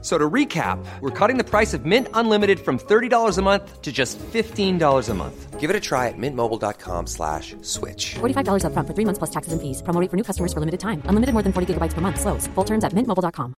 So 0.00 0.16
to 0.16 0.30
recap, 0.30 0.78
we're 1.00 1.10
cutting 1.10 1.38
the 1.38 1.44
price 1.44 1.74
of 1.74 1.84
Mint 1.84 2.06
Unlimited 2.14 2.60
from 2.60 2.78
$30 2.78 3.36
a 3.36 3.42
month 3.42 3.82
to 3.82 3.90
just 3.90 4.16
$15 4.18 5.08
a 5.08 5.14
month. 5.14 5.58
Give 5.58 5.70
it 5.70 5.74
a 5.74 5.80
try 5.80 6.06
at 6.06 6.14
mintmobile.com 6.16 7.08
slash 7.08 7.56
switch. 7.62 8.14
$45 8.20 8.62
upfront 8.62 8.86
for 8.86 8.94
three 8.94 9.04
months 9.04 9.18
plus 9.18 9.30
taxes 9.30 9.52
and 9.52 9.60
fees. 9.60 9.82
Promo 9.82 10.00
rate 10.00 10.08
for 10.08 10.16
new 10.16 10.22
customers 10.22 10.52
for 10.52 10.60
limited 10.60 10.78
time. 10.78 11.02
Unlimited 11.10 11.34
more 11.34 11.42
than 11.42 11.52
40 11.52 11.74
gigabytes 11.74 11.94
per 11.94 12.00
month. 12.00 12.20
Slows. 12.20 12.46
Full 12.54 12.64
terms 12.64 12.84
at 12.84 12.94
mintmobile.com. 12.94 13.54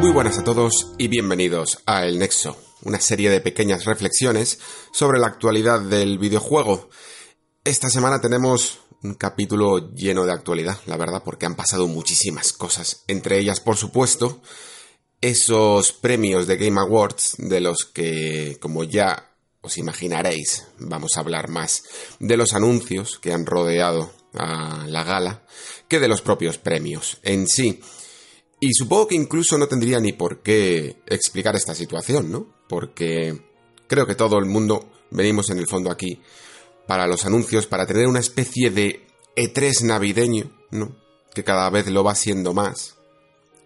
Muy 0.00 0.12
buenas 0.12 0.38
a 0.38 0.44
todos 0.44 0.92
y 0.98 1.08
bienvenidos 1.08 1.82
a 1.86 2.04
El 2.04 2.18
Nexo, 2.18 2.56
una 2.82 3.00
serie 3.00 3.30
de 3.30 3.40
pequeñas 3.40 3.86
reflexiones 3.86 4.60
sobre 4.92 5.18
la 5.18 5.26
actualidad 5.26 5.80
del 5.80 6.18
videojuego. 6.18 6.90
Esta 7.64 7.88
semana 7.88 8.20
tenemos 8.20 8.85
un 9.02 9.14
capítulo 9.14 9.92
lleno 9.92 10.24
de 10.24 10.32
actualidad, 10.32 10.78
la 10.86 10.96
verdad, 10.96 11.22
porque 11.24 11.46
han 11.46 11.54
pasado 11.54 11.86
muchísimas 11.86 12.52
cosas. 12.52 13.04
Entre 13.06 13.38
ellas, 13.38 13.60
por 13.60 13.76
supuesto, 13.76 14.40
esos 15.20 15.92
premios 15.92 16.46
de 16.46 16.56
Game 16.56 16.80
Awards 16.80 17.36
de 17.38 17.60
los 17.60 17.84
que, 17.84 18.58
como 18.60 18.84
ya 18.84 19.32
os 19.60 19.78
imaginaréis, 19.78 20.66
vamos 20.78 21.16
a 21.16 21.20
hablar 21.20 21.48
más 21.48 21.82
de 22.20 22.36
los 22.36 22.52
anuncios 22.52 23.18
que 23.18 23.32
han 23.32 23.46
rodeado 23.46 24.12
a 24.34 24.86
la 24.86 25.02
gala 25.02 25.46
que 25.88 25.98
de 25.98 26.08
los 26.08 26.22
propios 26.22 26.58
premios 26.58 27.18
en 27.22 27.46
sí. 27.48 27.80
Y 28.60 28.72
supongo 28.72 29.08
que 29.08 29.14
incluso 29.14 29.58
no 29.58 29.68
tendría 29.68 30.00
ni 30.00 30.12
por 30.12 30.42
qué 30.42 30.96
explicar 31.06 31.56
esta 31.56 31.74
situación, 31.74 32.30
¿no? 32.30 32.54
Porque 32.68 33.38
creo 33.86 34.06
que 34.06 34.14
todo 34.14 34.38
el 34.38 34.46
mundo 34.46 34.90
venimos 35.10 35.50
en 35.50 35.58
el 35.58 35.66
fondo 35.66 35.90
aquí 35.90 36.20
para 36.86 37.06
los 37.06 37.24
anuncios, 37.26 37.66
para 37.66 37.86
tener 37.86 38.06
una 38.06 38.20
especie 38.20 38.70
de 38.70 39.06
E3 39.36 39.82
navideño, 39.82 40.50
¿no? 40.70 40.96
Que 41.34 41.44
cada 41.44 41.68
vez 41.70 41.86
lo 41.88 42.04
va 42.04 42.14
siendo 42.14 42.54
más, 42.54 42.96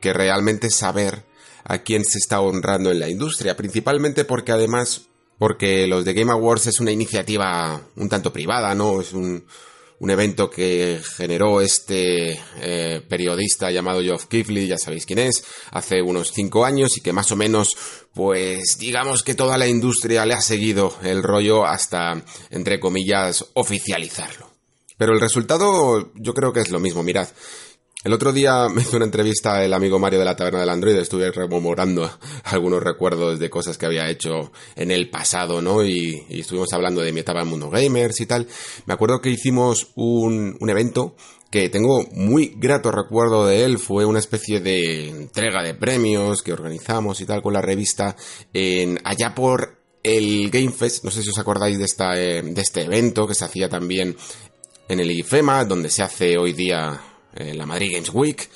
que 0.00 0.12
realmente 0.12 0.70
saber 0.70 1.24
a 1.64 1.78
quién 1.78 2.04
se 2.04 2.18
está 2.18 2.40
honrando 2.40 2.90
en 2.90 3.00
la 3.00 3.08
industria, 3.08 3.56
principalmente 3.56 4.24
porque 4.24 4.52
además, 4.52 5.02
porque 5.38 5.86
los 5.86 6.04
de 6.04 6.14
Game 6.14 6.32
Awards 6.32 6.66
es 6.66 6.80
una 6.80 6.90
iniciativa 6.90 7.80
un 7.96 8.08
tanto 8.08 8.32
privada, 8.32 8.74
¿no? 8.74 9.00
Es 9.00 9.12
un, 9.12 9.44
un 10.00 10.10
evento 10.10 10.50
que 10.50 11.00
generó 11.16 11.60
este 11.60 12.40
eh, 12.60 13.02
periodista 13.06 13.70
llamado 13.70 14.00
Geoff 14.00 14.26
Keighley, 14.26 14.66
ya 14.66 14.78
sabéis 14.78 15.04
quién 15.04 15.18
es, 15.18 15.44
hace 15.70 16.00
unos 16.02 16.32
cinco 16.32 16.64
años 16.64 16.96
y 16.96 17.02
que 17.02 17.12
más 17.12 17.30
o 17.30 17.36
menos, 17.36 17.76
pues 18.14 18.78
digamos 18.78 19.22
que 19.22 19.34
toda 19.34 19.58
la 19.58 19.68
industria 19.68 20.24
le 20.24 20.34
ha 20.34 20.40
seguido 20.40 20.96
el 21.02 21.22
rollo 21.22 21.66
hasta, 21.66 22.22
entre 22.50 22.80
comillas, 22.80 23.44
oficializarlo. 23.52 24.50
Pero 24.96 25.12
el 25.12 25.20
resultado 25.20 26.10
yo 26.14 26.34
creo 26.34 26.52
que 26.52 26.60
es 26.60 26.70
lo 26.70 26.80
mismo, 26.80 27.02
mirad. 27.02 27.28
El 28.02 28.14
otro 28.14 28.32
día 28.32 28.68
me 28.74 28.82
hizo 28.82 28.96
una 28.96 29.04
entrevista 29.04 29.62
el 29.62 29.74
amigo 29.74 29.98
Mario 29.98 30.20
de 30.20 30.24
la 30.24 30.36
Taberna 30.36 30.60
del 30.60 30.70
Android, 30.70 30.96
estuve 30.96 31.30
rememorando 31.30 32.10
algunos 32.44 32.82
recuerdos 32.82 33.38
de 33.38 33.50
cosas 33.50 33.76
que 33.76 33.86
había 33.86 34.08
hecho 34.08 34.52
en 34.74 34.90
el 34.90 35.10
pasado, 35.10 35.60
¿no? 35.60 35.84
Y, 35.84 36.24
y 36.28 36.40
estuvimos 36.40 36.72
hablando 36.72 37.02
de 37.02 37.12
mi 37.12 37.20
etapa 37.20 37.42
en 37.42 37.48
Mundo 37.48 37.68
Gamers 37.68 38.20
y 38.20 38.26
tal. 38.26 38.46
Me 38.86 38.94
acuerdo 38.94 39.20
que 39.20 39.30
hicimos 39.30 39.88
un, 39.96 40.56
un 40.58 40.70
evento 40.70 41.14
que 41.50 41.68
tengo 41.68 42.06
muy 42.12 42.54
grato 42.56 42.92
recuerdo 42.92 43.46
de 43.46 43.64
él, 43.64 43.78
fue 43.78 44.04
una 44.04 44.20
especie 44.20 44.60
de 44.60 45.08
entrega 45.08 45.62
de 45.62 45.74
premios 45.74 46.42
que 46.42 46.52
organizamos 46.52 47.20
y 47.20 47.26
tal 47.26 47.42
con 47.42 47.52
la 47.52 47.60
revista 47.60 48.16
en 48.54 49.00
allá 49.04 49.34
por 49.34 49.80
el 50.02 50.48
Game 50.50 50.70
Fest, 50.70 51.04
no 51.04 51.10
sé 51.10 51.22
si 51.22 51.28
os 51.28 51.38
acordáis 51.38 51.76
de, 51.76 51.84
esta, 51.84 52.18
eh, 52.18 52.40
de 52.42 52.62
este 52.62 52.82
evento 52.82 53.26
que 53.26 53.34
se 53.34 53.44
hacía 53.44 53.68
también 53.68 54.16
en 54.88 55.00
el 55.00 55.10
IFEMA, 55.10 55.64
donde 55.64 55.90
se 55.90 56.02
hace 56.02 56.38
hoy 56.38 56.52
día 56.52 57.09
en 57.34 57.58
la 57.58 57.66
Madrid 57.66 57.92
Games 57.92 58.10
Week. 58.12 58.48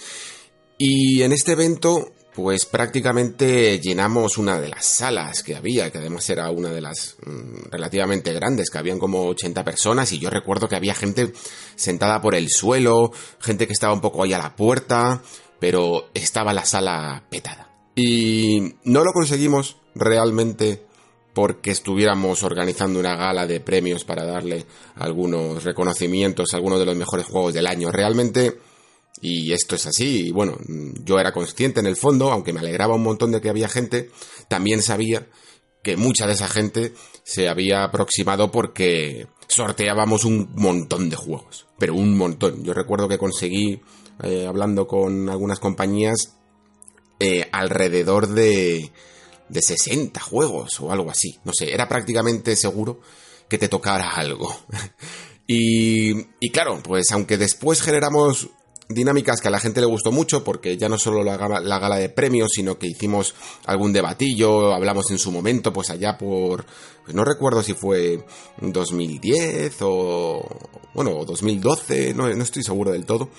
Y 0.78 1.22
en 1.22 1.32
este 1.32 1.52
evento, 1.52 2.12
pues 2.34 2.66
prácticamente 2.66 3.78
llenamos 3.78 4.38
una 4.38 4.60
de 4.60 4.68
las 4.68 4.84
salas 4.84 5.42
que 5.42 5.54
había, 5.54 5.90
que 5.90 5.98
además 5.98 6.28
era 6.28 6.50
una 6.50 6.70
de 6.70 6.80
las 6.80 7.16
mmm, 7.24 7.70
relativamente 7.70 8.32
grandes, 8.32 8.70
que 8.70 8.78
habían 8.78 8.98
como 8.98 9.26
80 9.26 9.64
personas 9.64 10.12
y 10.12 10.18
yo 10.18 10.30
recuerdo 10.30 10.68
que 10.68 10.76
había 10.76 10.94
gente 10.94 11.32
sentada 11.76 12.20
por 12.20 12.34
el 12.34 12.48
suelo, 12.50 13.12
gente 13.38 13.66
que 13.66 13.72
estaba 13.72 13.94
un 13.94 14.00
poco 14.00 14.22
ahí 14.22 14.32
a 14.32 14.38
la 14.38 14.56
puerta, 14.56 15.22
pero 15.60 16.08
estaba 16.14 16.52
la 16.52 16.64
sala 16.64 17.24
petada. 17.30 17.70
Y 17.94 18.74
no 18.82 19.04
lo 19.04 19.12
conseguimos 19.12 19.76
realmente 19.94 20.83
porque 21.34 21.72
estuviéramos 21.72 22.44
organizando 22.44 23.00
una 23.00 23.16
gala 23.16 23.46
de 23.46 23.60
premios 23.60 24.04
para 24.04 24.24
darle 24.24 24.64
algunos 24.94 25.64
reconocimientos 25.64 26.54
a 26.54 26.56
algunos 26.56 26.78
de 26.78 26.86
los 26.86 26.96
mejores 26.96 27.26
juegos 27.26 27.52
del 27.52 27.66
año. 27.66 27.90
Realmente, 27.90 28.60
y 29.20 29.52
esto 29.52 29.74
es 29.74 29.86
así, 29.86 30.28
y 30.28 30.30
bueno, 30.30 30.56
yo 31.04 31.18
era 31.18 31.32
consciente 31.32 31.80
en 31.80 31.86
el 31.86 31.96
fondo, 31.96 32.30
aunque 32.30 32.52
me 32.52 32.60
alegraba 32.60 32.94
un 32.94 33.02
montón 33.02 33.32
de 33.32 33.40
que 33.40 33.50
había 33.50 33.68
gente, 33.68 34.10
también 34.48 34.80
sabía 34.80 35.26
que 35.82 35.96
mucha 35.96 36.26
de 36.26 36.32
esa 36.34 36.48
gente 36.48 36.94
se 37.24 37.48
había 37.48 37.84
aproximado 37.84 38.50
porque 38.50 39.26
sorteábamos 39.48 40.24
un 40.24 40.50
montón 40.54 41.10
de 41.10 41.16
juegos, 41.16 41.66
pero 41.78 41.94
un 41.94 42.16
montón. 42.16 42.62
Yo 42.64 42.74
recuerdo 42.74 43.08
que 43.08 43.18
conseguí, 43.18 43.82
eh, 44.22 44.46
hablando 44.46 44.86
con 44.86 45.28
algunas 45.28 45.58
compañías, 45.58 46.36
eh, 47.18 47.48
alrededor 47.52 48.28
de 48.28 48.92
de 49.48 49.62
60 49.62 50.20
juegos 50.20 50.80
o 50.80 50.92
algo 50.92 51.10
así. 51.10 51.38
No 51.44 51.52
sé, 51.52 51.72
era 51.72 51.88
prácticamente 51.88 52.56
seguro 52.56 53.00
que 53.48 53.58
te 53.58 53.68
tocara 53.68 54.10
algo. 54.10 54.54
y, 55.46 56.12
y 56.40 56.50
claro, 56.50 56.80
pues 56.82 57.10
aunque 57.12 57.36
después 57.36 57.82
generamos 57.82 58.48
dinámicas 58.88 59.40
que 59.40 59.48
a 59.48 59.50
la 59.50 59.60
gente 59.60 59.80
le 59.80 59.86
gustó 59.86 60.12
mucho 60.12 60.44
porque 60.44 60.76
ya 60.76 60.88
no 60.88 60.98
solo 60.98 61.22
la 61.24 61.36
gala, 61.36 61.60
la 61.60 61.78
gala, 61.78 61.96
de 61.96 62.08
premios, 62.08 62.50
sino 62.54 62.78
que 62.78 62.86
hicimos 62.86 63.34
algún 63.66 63.92
debatillo, 63.92 64.74
hablamos 64.74 65.10
en 65.10 65.18
su 65.18 65.32
momento, 65.32 65.72
pues 65.72 65.90
allá 65.90 66.18
por, 66.18 66.66
pues 67.04 67.14
no 67.14 67.24
recuerdo 67.24 67.62
si 67.62 67.74
fue 67.74 68.24
2010 68.60 69.76
o, 69.80 70.46
bueno, 70.92 71.24
2012, 71.24 72.14
no, 72.14 72.28
no 72.28 72.42
estoy 72.42 72.62
seguro 72.62 72.92
del 72.92 73.06
todo, 73.06 73.30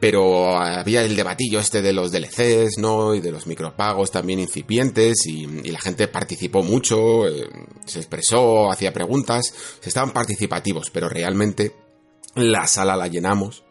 pero 0.00 0.56
había 0.58 1.04
el 1.04 1.14
debatillo 1.14 1.60
este 1.60 1.82
de 1.82 1.92
los 1.92 2.10
DLCs, 2.10 2.78
¿no? 2.78 3.14
Y 3.14 3.20
de 3.20 3.30
los 3.30 3.46
micropagos 3.46 4.10
también 4.10 4.40
incipientes 4.40 5.26
y, 5.26 5.46
la 5.70 5.78
gente 5.78 6.08
participó 6.08 6.62
mucho, 6.62 7.28
eh, 7.28 7.48
se 7.84 7.98
expresó, 7.98 8.70
hacía 8.70 8.92
preguntas, 8.92 9.54
estaban 9.84 10.12
participativos, 10.12 10.90
pero 10.90 11.08
realmente 11.08 11.76
la 12.34 12.66
sala 12.66 12.96
la 12.96 13.08
llenamos 13.08 13.62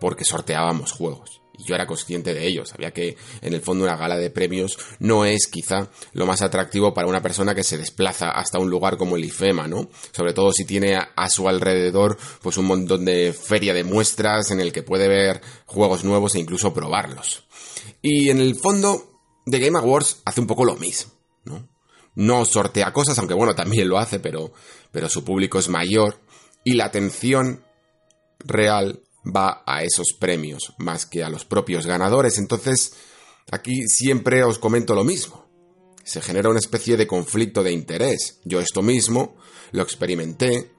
porque 0.00 0.24
sorteábamos 0.24 0.92
juegos. 0.92 1.35
Y 1.58 1.64
yo 1.64 1.74
era 1.74 1.86
consciente 1.86 2.34
de 2.34 2.46
ello, 2.46 2.64
sabía 2.64 2.90
que 2.92 3.16
en 3.40 3.54
el 3.54 3.60
fondo 3.60 3.84
una 3.84 3.96
gala 3.96 4.16
de 4.16 4.30
premios 4.30 4.78
no 4.98 5.24
es 5.24 5.46
quizá 5.46 5.90
lo 6.12 6.26
más 6.26 6.42
atractivo 6.42 6.94
para 6.94 7.08
una 7.08 7.22
persona 7.22 7.54
que 7.54 7.64
se 7.64 7.78
desplaza 7.78 8.30
hasta 8.30 8.58
un 8.58 8.70
lugar 8.70 8.96
como 8.96 9.16
el 9.16 9.24
IFEMA, 9.24 9.66
¿no? 9.68 9.88
Sobre 10.12 10.32
todo 10.32 10.52
si 10.52 10.64
tiene 10.64 10.96
a 10.96 11.28
su 11.30 11.48
alrededor 11.48 12.18
pues 12.42 12.56
un 12.56 12.66
montón 12.66 13.04
de 13.04 13.32
feria 13.32 13.74
de 13.74 13.84
muestras 13.84 14.50
en 14.50 14.60
el 14.60 14.72
que 14.72 14.82
puede 14.82 15.08
ver 15.08 15.40
juegos 15.64 16.04
nuevos 16.04 16.34
e 16.34 16.40
incluso 16.40 16.74
probarlos. 16.74 17.44
Y 18.02 18.30
en 18.30 18.40
el 18.40 18.54
fondo, 18.56 19.20
The 19.46 19.58
Game 19.58 19.78
Awards 19.78 20.22
hace 20.24 20.40
un 20.40 20.46
poco 20.46 20.64
lo 20.64 20.76
mismo, 20.76 21.12
¿no? 21.44 21.68
No 22.14 22.44
sortea 22.44 22.92
cosas, 22.92 23.18
aunque 23.18 23.34
bueno, 23.34 23.54
también 23.54 23.88
lo 23.88 23.98
hace, 23.98 24.20
pero, 24.20 24.52
pero 24.90 25.08
su 25.08 25.22
público 25.22 25.58
es 25.58 25.68
mayor 25.68 26.20
y 26.64 26.74
la 26.74 26.86
atención 26.86 27.64
real 28.38 29.02
va 29.34 29.62
a 29.66 29.82
esos 29.82 30.14
premios 30.18 30.74
más 30.78 31.06
que 31.06 31.24
a 31.24 31.28
los 31.28 31.44
propios 31.44 31.86
ganadores. 31.86 32.38
Entonces, 32.38 32.92
aquí 33.50 33.86
siempre 33.88 34.44
os 34.44 34.58
comento 34.58 34.94
lo 34.94 35.04
mismo. 35.04 35.46
Se 36.04 36.20
genera 36.20 36.50
una 36.50 36.60
especie 36.60 36.96
de 36.96 37.06
conflicto 37.06 37.62
de 37.62 37.72
interés. 37.72 38.40
Yo 38.44 38.60
esto 38.60 38.82
mismo 38.82 39.36
lo 39.72 39.82
experimenté 39.82 40.70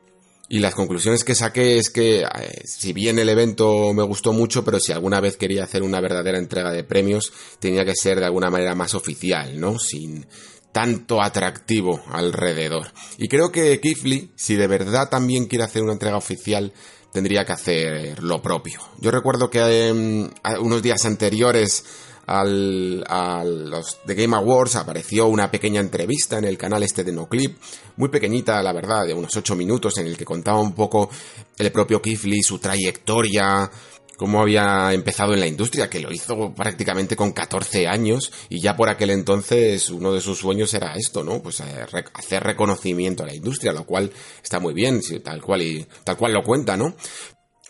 y 0.49 0.59
las 0.59 0.75
conclusiones 0.75 1.25
que 1.25 1.35
saqué 1.35 1.77
es 1.77 1.89
que 1.89 2.21
eh, 2.21 2.61
si 2.63 2.93
bien 2.93 3.19
el 3.19 3.27
evento 3.27 3.93
me 3.93 4.03
gustó 4.03 4.31
mucho, 4.31 4.63
pero 4.63 4.79
si 4.79 4.93
alguna 4.93 5.19
vez 5.19 5.35
quería 5.35 5.65
hacer 5.65 5.83
una 5.83 5.99
verdadera 5.99 6.37
entrega 6.37 6.71
de 6.71 6.85
premios, 6.85 7.33
tenía 7.59 7.83
que 7.83 7.95
ser 7.95 8.19
de 8.19 8.27
alguna 8.27 8.49
manera 8.49 8.73
más 8.73 8.95
oficial, 8.95 9.59
¿no? 9.59 9.77
Sin 9.77 10.25
tanto 10.71 11.21
atractivo 11.21 12.01
alrededor. 12.11 12.93
Y 13.17 13.27
creo 13.27 13.51
que 13.51 13.81
Kifley, 13.81 14.31
si 14.35 14.55
de 14.55 14.67
verdad 14.67 15.09
también 15.09 15.47
quiere 15.47 15.65
hacer 15.65 15.83
una 15.83 15.93
entrega 15.93 16.15
oficial, 16.15 16.71
tendría 17.11 17.45
que 17.45 17.53
hacer 17.53 18.23
lo 18.23 18.41
propio. 18.41 18.81
Yo 18.99 19.11
recuerdo 19.11 19.49
que 19.49 19.59
eh, 19.61 20.29
unos 20.59 20.81
días 20.81 21.05
anteriores 21.05 21.83
al, 22.27 23.03
a 23.07 23.43
los 23.45 23.99
The 24.05 24.13
Game 24.13 24.35
Awards 24.35 24.75
apareció 24.75 25.27
una 25.27 25.49
pequeña 25.49 25.79
entrevista 25.79 26.37
en 26.37 26.43
el 26.43 26.57
canal 26.57 26.83
este 26.83 27.03
de 27.03 27.13
NoClip, 27.13 27.57
muy 27.95 28.09
pequeñita, 28.09 28.61
la 28.61 28.73
verdad, 28.73 29.05
de 29.05 29.13
unos 29.13 29.35
8 29.35 29.55
minutos, 29.55 29.97
en 29.97 30.07
el 30.07 30.17
que 30.17 30.25
contaba 30.25 30.59
un 30.59 30.73
poco 30.73 31.09
el 31.57 31.71
propio 31.71 32.01
Kifli, 32.01 32.41
su 32.41 32.59
trayectoria, 32.59 33.71
cómo 34.17 34.41
había 34.41 34.91
empezado 34.93 35.33
en 35.33 35.39
la 35.39 35.47
industria, 35.47 35.89
que 35.89 35.99
lo 35.99 36.11
hizo 36.11 36.53
prácticamente 36.53 37.15
con 37.15 37.31
14 37.31 37.87
años 37.87 38.31
y 38.49 38.59
ya 38.59 38.75
por 38.75 38.89
aquel 38.89 39.11
entonces 39.11 39.89
uno 39.89 40.11
de 40.11 40.21
sus 40.21 40.39
sueños 40.39 40.73
era 40.73 40.95
esto, 40.95 41.23
¿no? 41.23 41.41
Pues 41.41 41.59
eh, 41.61 41.85
hacer 42.13 42.43
reconocimiento 42.43 43.23
a 43.23 43.27
la 43.27 43.35
industria, 43.35 43.71
lo 43.71 43.85
cual 43.85 44.11
está 44.43 44.59
muy 44.59 44.73
bien, 44.73 45.01
tal 45.23 45.41
cual 45.41 45.61
y 45.61 45.87
tal 46.03 46.17
cual 46.17 46.33
lo 46.33 46.43
cuenta, 46.43 46.75
¿no? 46.75 46.95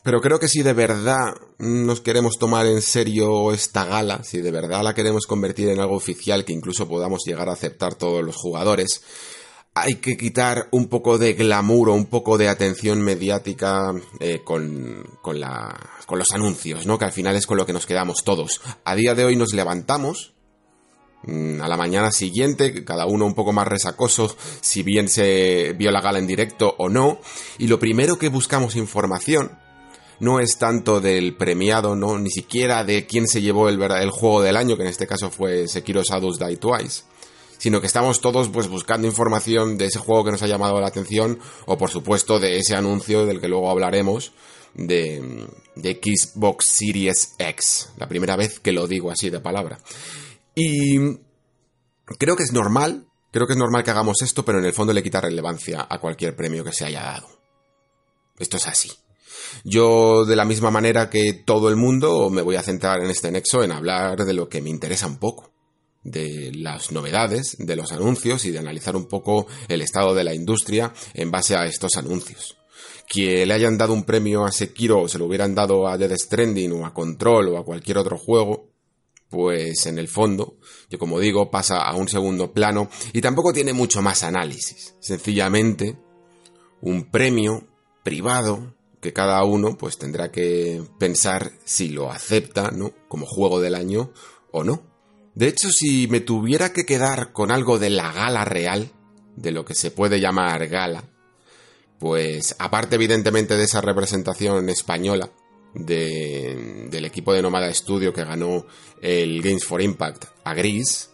Pero 0.03 0.21
creo 0.21 0.39
que 0.39 0.47
si 0.47 0.63
de 0.63 0.71
verdad 0.71 1.33
nos 1.59 1.99
queremos 1.99 2.39
tomar 2.39 2.65
en 2.65 2.81
serio 2.81 3.51
esta 3.51 3.83
gala, 3.83 4.23
si 4.23 4.39
de 4.39 4.51
verdad 4.51 4.81
la 4.81 4.95
queremos 4.95 5.27
convertir 5.27 5.67
en 5.67 5.81
algo 5.81 5.95
oficial 5.95 6.45
que 6.45 6.53
incluso 6.53 6.87
podamos 6.87 7.25
llegar 7.25 7.49
a 7.49 7.53
aceptar 7.53 7.95
todos 7.95 8.23
los 8.23 8.37
jugadores, 8.37 9.01
hay 9.81 9.95
que 9.95 10.17
quitar 10.17 10.67
un 10.71 10.87
poco 10.87 11.17
de 11.17 11.33
glamour 11.33 11.89
o 11.89 11.93
un 11.93 12.05
poco 12.05 12.37
de 12.37 12.49
atención 12.49 13.01
mediática 13.01 13.93
eh, 14.19 14.41
con, 14.43 15.03
con, 15.21 15.39
la, 15.39 15.75
con 16.05 16.19
los 16.19 16.31
anuncios, 16.31 16.85
¿no? 16.85 16.97
Que 16.97 17.05
al 17.05 17.11
final 17.11 17.35
es 17.35 17.47
con 17.47 17.57
lo 17.57 17.65
que 17.65 17.73
nos 17.73 17.85
quedamos 17.85 18.23
todos. 18.23 18.61
A 18.83 18.95
día 18.95 19.15
de 19.15 19.25
hoy 19.25 19.35
nos 19.35 19.53
levantamos 19.53 20.33
mm, 21.23 21.61
a 21.61 21.67
la 21.67 21.77
mañana 21.77 22.11
siguiente, 22.11 22.83
cada 22.83 23.05
uno 23.05 23.25
un 23.25 23.35
poco 23.35 23.53
más 23.53 23.67
resacoso, 23.67 24.35
si 24.61 24.83
bien 24.83 25.09
se 25.09 25.73
vio 25.77 25.91
la 25.91 26.01
gala 26.01 26.19
en 26.19 26.27
directo 26.27 26.75
o 26.77 26.89
no, 26.89 27.19
y 27.57 27.67
lo 27.67 27.79
primero 27.79 28.17
que 28.17 28.29
buscamos 28.29 28.75
información 28.75 29.51
no 30.19 30.39
es 30.39 30.57
tanto 30.57 30.99
del 30.99 31.35
premiado, 31.35 31.95
no, 31.95 32.17
ni 32.17 32.31
siquiera 32.31 32.83
de 32.83 33.05
quién 33.05 33.27
se 33.27 33.41
llevó 33.41 33.69
el, 33.69 33.81
el 33.81 34.09
juego 34.09 34.41
del 34.41 34.57
año, 34.57 34.75
que 34.75 34.83
en 34.83 34.89
este 34.89 35.07
caso 35.07 35.29
fue 35.29 35.67
Sekiro 35.67 36.01
Shadows 36.03 36.39
Die 36.39 36.57
Twice, 36.57 37.03
sino 37.57 37.81
que 37.81 37.87
estamos 37.87 38.21
todos 38.21 38.49
pues 38.49 38.67
buscando 38.67 39.07
información 39.07 39.77
de 39.77 39.85
ese 39.85 39.99
juego 39.99 40.25
que 40.25 40.31
nos 40.31 40.43
ha 40.43 40.47
llamado 40.47 40.79
la 40.79 40.87
atención, 40.87 41.39
o 41.65 41.77
por 41.77 41.89
supuesto 41.89 42.39
de 42.39 42.57
ese 42.57 42.75
anuncio 42.75 43.25
del 43.25 43.41
que 43.41 43.47
luego 43.47 43.69
hablaremos, 43.69 44.33
de, 44.73 45.47
de 45.75 45.99
Xbox 46.01 46.65
Series 46.67 47.33
X, 47.37 47.89
la 47.97 48.07
primera 48.07 48.35
vez 48.35 48.59
que 48.59 48.71
lo 48.71 48.87
digo 48.87 49.11
así 49.11 49.29
de 49.29 49.39
palabra. 49.39 49.79
Y 50.55 50.97
creo 52.17 52.35
que 52.35 52.43
es 52.43 52.53
normal, 52.53 53.07
creo 53.31 53.47
que 53.47 53.53
es 53.53 53.59
normal 53.59 53.83
que 53.83 53.91
hagamos 53.91 54.21
esto, 54.21 54.45
pero 54.45 54.59
en 54.59 54.65
el 54.65 54.73
fondo 54.73 54.93
le 54.93 55.03
quita 55.03 55.21
relevancia 55.21 55.87
a 55.89 55.99
cualquier 55.99 56.35
premio 56.35 56.63
que 56.63 56.73
se 56.73 56.85
haya 56.85 57.03
dado. 57.03 57.27
Esto 58.37 58.57
es 58.57 58.67
así. 58.67 58.91
Yo, 59.63 60.25
de 60.25 60.35
la 60.35 60.45
misma 60.45 60.71
manera 60.71 61.09
que 61.09 61.33
todo 61.33 61.69
el 61.69 61.75
mundo, 61.75 62.29
me 62.29 62.41
voy 62.41 62.55
a 62.55 62.63
centrar 62.63 63.01
en 63.01 63.09
este 63.09 63.31
nexo 63.31 63.63
en 63.63 63.71
hablar 63.71 64.25
de 64.25 64.33
lo 64.33 64.49
que 64.49 64.61
me 64.61 64.69
interesa 64.69 65.07
un 65.07 65.17
poco, 65.17 65.51
de 66.07 66.51
las 66.55 66.91
novedades, 66.91 67.57
de 67.59 67.75
los 67.75 67.91
anuncios 67.91 68.45
y 68.45 68.51
de 68.51 68.59
analizar 68.59 68.95
un 68.95 69.07
poco 69.07 69.47
el 69.67 69.81
estado 69.81 70.15
de 70.15 70.23
la 70.23 70.33
industria 70.33 70.93
en 71.13 71.29
base 71.31 71.55
a 71.55 71.65
estos 71.65 71.97
anuncios. 71.97 72.57
Que 73.07 73.45
le 73.45 73.53
hayan 73.53 73.77
dado 73.77 73.93
un 73.93 74.03
premio 74.03 74.45
a 74.45 74.51
Sekiro 74.51 75.01
o 75.01 75.07
se 75.07 75.17
lo 75.17 75.25
hubieran 75.25 75.53
dado 75.53 75.87
a 75.87 75.97
Dead 75.97 76.15
Stranding 76.17 76.71
o 76.71 76.85
a 76.85 76.93
Control 76.93 77.49
o 77.49 77.57
a 77.57 77.65
cualquier 77.65 77.97
otro 77.97 78.17
juego, 78.17 78.69
pues 79.29 79.85
en 79.85 79.99
el 79.99 80.07
fondo, 80.07 80.57
yo 80.89 80.97
como 80.97 81.19
digo, 81.19 81.51
pasa 81.51 81.81
a 81.81 81.95
un 81.95 82.07
segundo 82.07 82.53
plano 82.53 82.89
y 83.11 83.21
tampoco 83.21 83.53
tiene 83.53 83.73
mucho 83.73 84.01
más 84.01 84.23
análisis. 84.23 84.95
Sencillamente, 84.99 85.97
un 86.81 87.11
premio 87.11 87.67
privado 88.03 88.75
que 89.01 89.13
cada 89.13 89.43
uno 89.43 89.77
pues 89.77 89.97
tendrá 89.97 90.31
que 90.31 90.81
pensar 90.97 91.51
si 91.65 91.89
lo 91.89 92.11
acepta, 92.11 92.71
¿no? 92.71 92.93
Como 93.07 93.25
juego 93.25 93.59
del 93.59 93.75
año 93.75 94.11
o 94.51 94.63
no. 94.63 94.96
De 95.37 95.47
hecho, 95.47 95.69
si 95.69 96.07
me 96.07 96.19
tuviera 96.19 96.73
que 96.73 96.83
quedar 96.83 97.31
con 97.31 97.51
algo 97.51 97.77
de 97.77 97.91
la 97.91 98.11
gala 98.11 98.43
real, 98.43 98.89
de 99.35 99.51
lo 99.51 99.65
que 99.65 99.75
se 99.75 99.91
puede 99.91 100.19
llamar 100.19 100.67
gala, 100.67 101.03
pues 101.99 102.55
aparte 102.57 102.95
evidentemente 102.95 103.55
de 103.55 103.65
esa 103.65 103.79
representación 103.79 104.67
española 104.69 105.29
de, 105.75 106.87
del 106.89 107.05
equipo 107.05 107.33
de 107.33 107.43
Nomada 107.43 107.71
Studio 107.71 108.11
que 108.11 108.23
ganó 108.23 108.65
el 108.99 109.43
Games 109.43 109.63
for 109.63 109.79
Impact 109.79 110.25
a 110.43 110.55
Gris, 110.55 111.11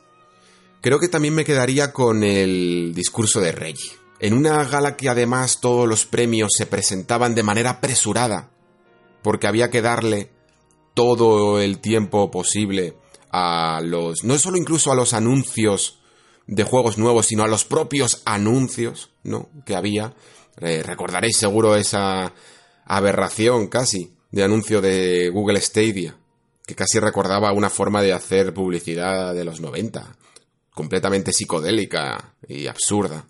creo 0.79 1.01
que 1.01 1.09
también 1.09 1.35
me 1.35 1.43
quedaría 1.43 1.91
con 1.91 2.23
el 2.23 2.93
discurso 2.95 3.41
de 3.41 3.51
Reggie 3.51 3.91
en 4.21 4.35
una 4.35 4.63
gala 4.63 4.95
que 4.95 5.09
además 5.09 5.59
todos 5.59 5.85
los 5.85 6.05
premios 6.05 6.53
se 6.55 6.65
presentaban 6.65 7.35
de 7.35 7.43
manera 7.43 7.71
apresurada, 7.71 8.51
porque 9.21 9.47
había 9.47 9.69
que 9.69 9.81
darle 9.81 10.29
todo 10.93 11.59
el 11.59 11.79
tiempo 11.79 12.31
posible 12.31 13.02
a 13.35 13.81
los, 13.81 14.23
no 14.23 14.37
solo 14.37 14.57
incluso 14.57 14.91
a 14.91 14.95
los 14.95 15.13
anuncios 15.13 15.97
de 16.45 16.63
juegos 16.63 16.99
nuevos, 16.99 17.25
sino 17.25 17.43
a 17.43 17.47
los 17.47 17.65
propios 17.65 18.21
anuncios, 18.25 19.09
¿no? 19.23 19.49
Que 19.65 19.75
había. 19.75 20.13
Eh, 20.61 20.83
recordaréis 20.83 21.37
seguro 21.37 21.75
esa 21.75 22.31
aberración 22.85 23.67
casi 23.67 24.13
de 24.29 24.43
anuncio 24.43 24.81
de 24.81 25.29
Google 25.29 25.59
Stadia, 25.61 26.15
que 26.67 26.75
casi 26.75 26.99
recordaba 26.99 27.53
una 27.53 27.71
forma 27.71 28.03
de 28.03 28.13
hacer 28.13 28.53
publicidad 28.53 29.33
de 29.33 29.43
los 29.43 29.59
90, 29.61 30.15
completamente 30.71 31.33
psicodélica 31.33 32.35
y 32.47 32.67
absurda. 32.67 33.25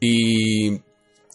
Y 0.00 0.80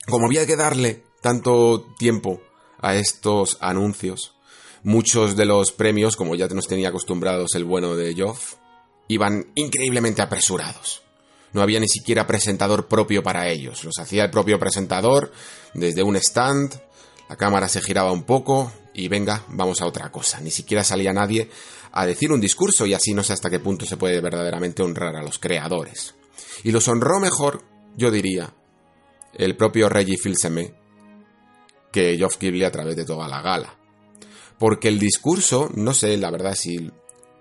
como 0.08 0.28
había 0.28 0.46
que 0.46 0.56
darle 0.56 1.04
tanto 1.22 1.88
tiempo 1.98 2.40
a 2.80 2.96
estos 2.96 3.58
anuncios, 3.62 4.36
muchos 4.84 5.36
de 5.36 5.46
los 5.46 5.72
premios, 5.72 6.16
como 6.16 6.36
ya 6.36 6.48
nos 6.48 6.68
tenía 6.68 6.90
acostumbrados 6.90 7.56
el 7.56 7.66
bueno 7.66 7.96
de 7.96 8.16
Joff, 8.16 8.56
iban 9.08 9.52
increíblemente 9.56 10.22
apresurados. 10.22 11.02
No 11.54 11.62
había 11.62 11.80
ni 11.80 11.88
siquiera 11.88 12.26
presentador 12.26 12.88
propio 12.88 13.22
para 13.24 13.50
ellos. 13.50 13.84
Los 13.84 14.00
hacía 14.00 14.26
el 14.26 14.32
propio 14.32 14.60
presentador 14.60 15.32
desde 15.74 16.04
un 16.04 16.16
stand, 16.16 16.82
la 17.30 17.36
cámara 17.36 17.68
se 17.68 17.82
giraba 17.82 18.12
un 18.12 18.24
poco 18.24 18.72
y 18.94 19.08
venga, 19.08 19.44
vamos 19.50 19.82
a 19.82 19.86
otra 19.86 20.12
cosa. 20.12 20.42
Ni 20.42 20.52
siquiera 20.52 20.84
salía 20.84 21.14
nadie 21.14 21.50
a 21.92 22.06
decir 22.06 22.32
un 22.32 22.42
discurso 22.42 22.86
y 22.86 22.94
así 22.94 23.14
no 23.14 23.24
sé 23.24 23.34
hasta 23.34 23.50
qué 23.50 23.60
punto 23.60 23.86
se 23.86 23.98
puede 23.98 24.20
verdaderamente 24.20 24.82
honrar 24.82 25.16
a 25.16 25.24
los 25.24 25.38
creadores. 25.38 26.16
Y 26.64 26.72
los 26.72 26.88
honró 26.88 27.20
mejor 27.20 27.64
yo 27.96 28.12
diría, 28.12 28.54
el 29.34 29.56
propio 29.56 29.90
Reggie 29.90 30.18
Fils-Aimé, 30.18 30.74
que 31.92 32.18
Geoff 32.18 32.38
Keighley 32.38 32.64
a 32.64 32.72
través 32.72 32.96
de 32.96 33.06
toda 33.06 33.28
la 33.28 33.42
gala. 33.42 33.78
Porque 34.60 34.88
el 34.88 35.00
discurso, 35.00 35.70
no 35.76 35.94
sé, 35.94 36.18
la 36.18 36.32
verdad, 36.32 36.56
si, 36.56 36.92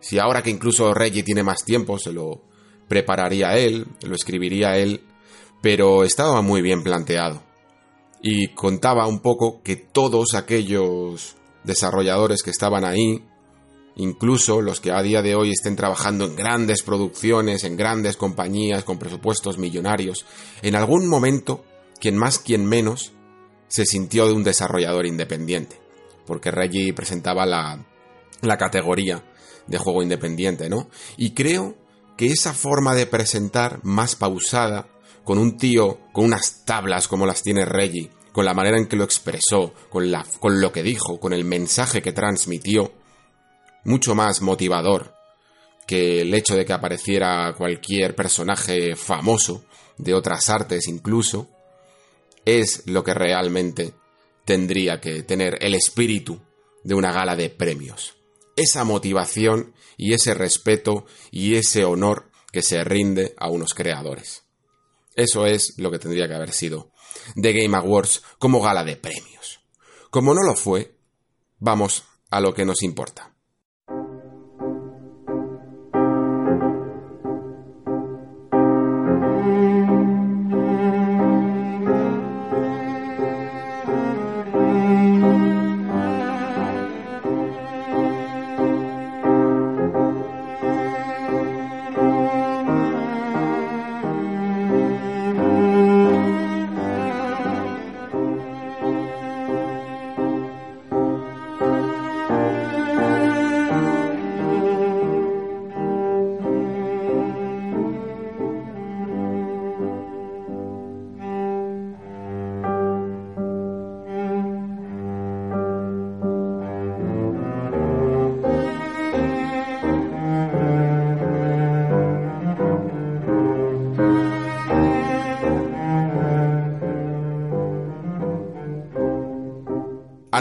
si 0.00 0.18
ahora 0.18 0.42
que 0.42 0.50
incluso 0.50 0.92
Reggie 0.94 1.22
tiene 1.22 1.42
más 1.42 1.64
tiempo, 1.64 1.98
se 1.98 2.12
lo 2.12 2.42
prepararía 2.88 3.56
él, 3.56 3.86
lo 4.02 4.14
escribiría 4.14 4.76
él, 4.76 5.04
pero 5.62 6.04
estaba 6.04 6.42
muy 6.42 6.62
bien 6.62 6.82
planteado. 6.82 7.42
Y 8.20 8.48
contaba 8.54 9.06
un 9.06 9.20
poco 9.20 9.62
que 9.62 9.76
todos 9.76 10.34
aquellos 10.34 11.36
desarrolladores 11.64 12.42
que 12.42 12.50
estaban 12.50 12.84
ahí 12.84 13.24
incluso 13.96 14.60
los 14.60 14.80
que 14.80 14.90
a 14.90 15.02
día 15.02 15.22
de 15.22 15.34
hoy 15.34 15.50
estén 15.50 15.76
trabajando 15.76 16.24
en 16.24 16.36
grandes 16.36 16.82
producciones, 16.82 17.64
en 17.64 17.76
grandes 17.76 18.16
compañías 18.16 18.84
con 18.84 18.98
presupuestos 18.98 19.58
millonarios, 19.58 20.24
en 20.62 20.76
algún 20.76 21.06
momento, 21.06 21.64
quien 22.00 22.16
más, 22.16 22.38
quien 22.38 22.64
menos, 22.66 23.12
se 23.68 23.86
sintió 23.86 24.26
de 24.26 24.32
un 24.32 24.44
desarrollador 24.44 25.06
independiente, 25.06 25.80
porque 26.26 26.50
Reggie 26.50 26.92
presentaba 26.92 27.46
la, 27.46 27.84
la 28.40 28.58
categoría 28.58 29.24
de 29.66 29.78
juego 29.78 30.02
independiente, 30.02 30.68
¿no? 30.68 30.88
Y 31.16 31.32
creo 31.32 31.76
que 32.16 32.26
esa 32.26 32.52
forma 32.52 32.94
de 32.94 33.06
presentar 33.06 33.80
más 33.82 34.16
pausada, 34.16 34.88
con 35.24 35.38
un 35.38 35.56
tío 35.56 36.00
con 36.12 36.24
unas 36.26 36.64
tablas 36.64 37.08
como 37.08 37.26
las 37.26 37.42
tiene 37.42 37.64
Reggie, 37.64 38.10
con 38.32 38.44
la 38.44 38.54
manera 38.54 38.78
en 38.78 38.86
que 38.86 38.96
lo 38.96 39.04
expresó, 39.04 39.72
con, 39.88 40.10
la, 40.10 40.26
con 40.40 40.60
lo 40.60 40.72
que 40.72 40.82
dijo, 40.82 41.20
con 41.20 41.32
el 41.32 41.44
mensaje 41.44 42.02
que 42.02 42.12
transmitió, 42.12 42.92
mucho 43.84 44.14
más 44.14 44.40
motivador 44.40 45.14
que 45.86 46.22
el 46.22 46.32
hecho 46.34 46.56
de 46.56 46.64
que 46.64 46.72
apareciera 46.72 47.52
cualquier 47.56 48.14
personaje 48.14 48.94
famoso, 48.96 49.64
de 49.98 50.14
otras 50.14 50.48
artes 50.48 50.88
incluso, 50.88 51.48
es 52.44 52.84
lo 52.86 53.04
que 53.04 53.14
realmente 53.14 53.92
tendría 54.44 55.00
que 55.00 55.22
tener 55.22 55.58
el 55.60 55.74
espíritu 55.74 56.40
de 56.84 56.94
una 56.94 57.12
gala 57.12 57.36
de 57.36 57.50
premios. 57.50 58.16
Esa 58.56 58.84
motivación 58.84 59.74
y 59.96 60.14
ese 60.14 60.34
respeto 60.34 61.06
y 61.30 61.56
ese 61.56 61.84
honor 61.84 62.30
que 62.52 62.62
se 62.62 62.84
rinde 62.84 63.34
a 63.38 63.48
unos 63.48 63.74
creadores. 63.74 64.44
Eso 65.14 65.46
es 65.46 65.74
lo 65.78 65.90
que 65.90 65.98
tendría 65.98 66.28
que 66.28 66.34
haber 66.34 66.52
sido 66.52 66.90
The 67.34 67.52
Game 67.52 67.76
Awards 67.76 68.22
como 68.38 68.60
gala 68.60 68.84
de 68.84 68.96
premios. 68.96 69.60
Como 70.10 70.34
no 70.34 70.42
lo 70.42 70.54
fue, 70.54 70.94
vamos 71.58 72.04
a 72.30 72.40
lo 72.40 72.52
que 72.54 72.64
nos 72.64 72.82
importa. 72.82 73.31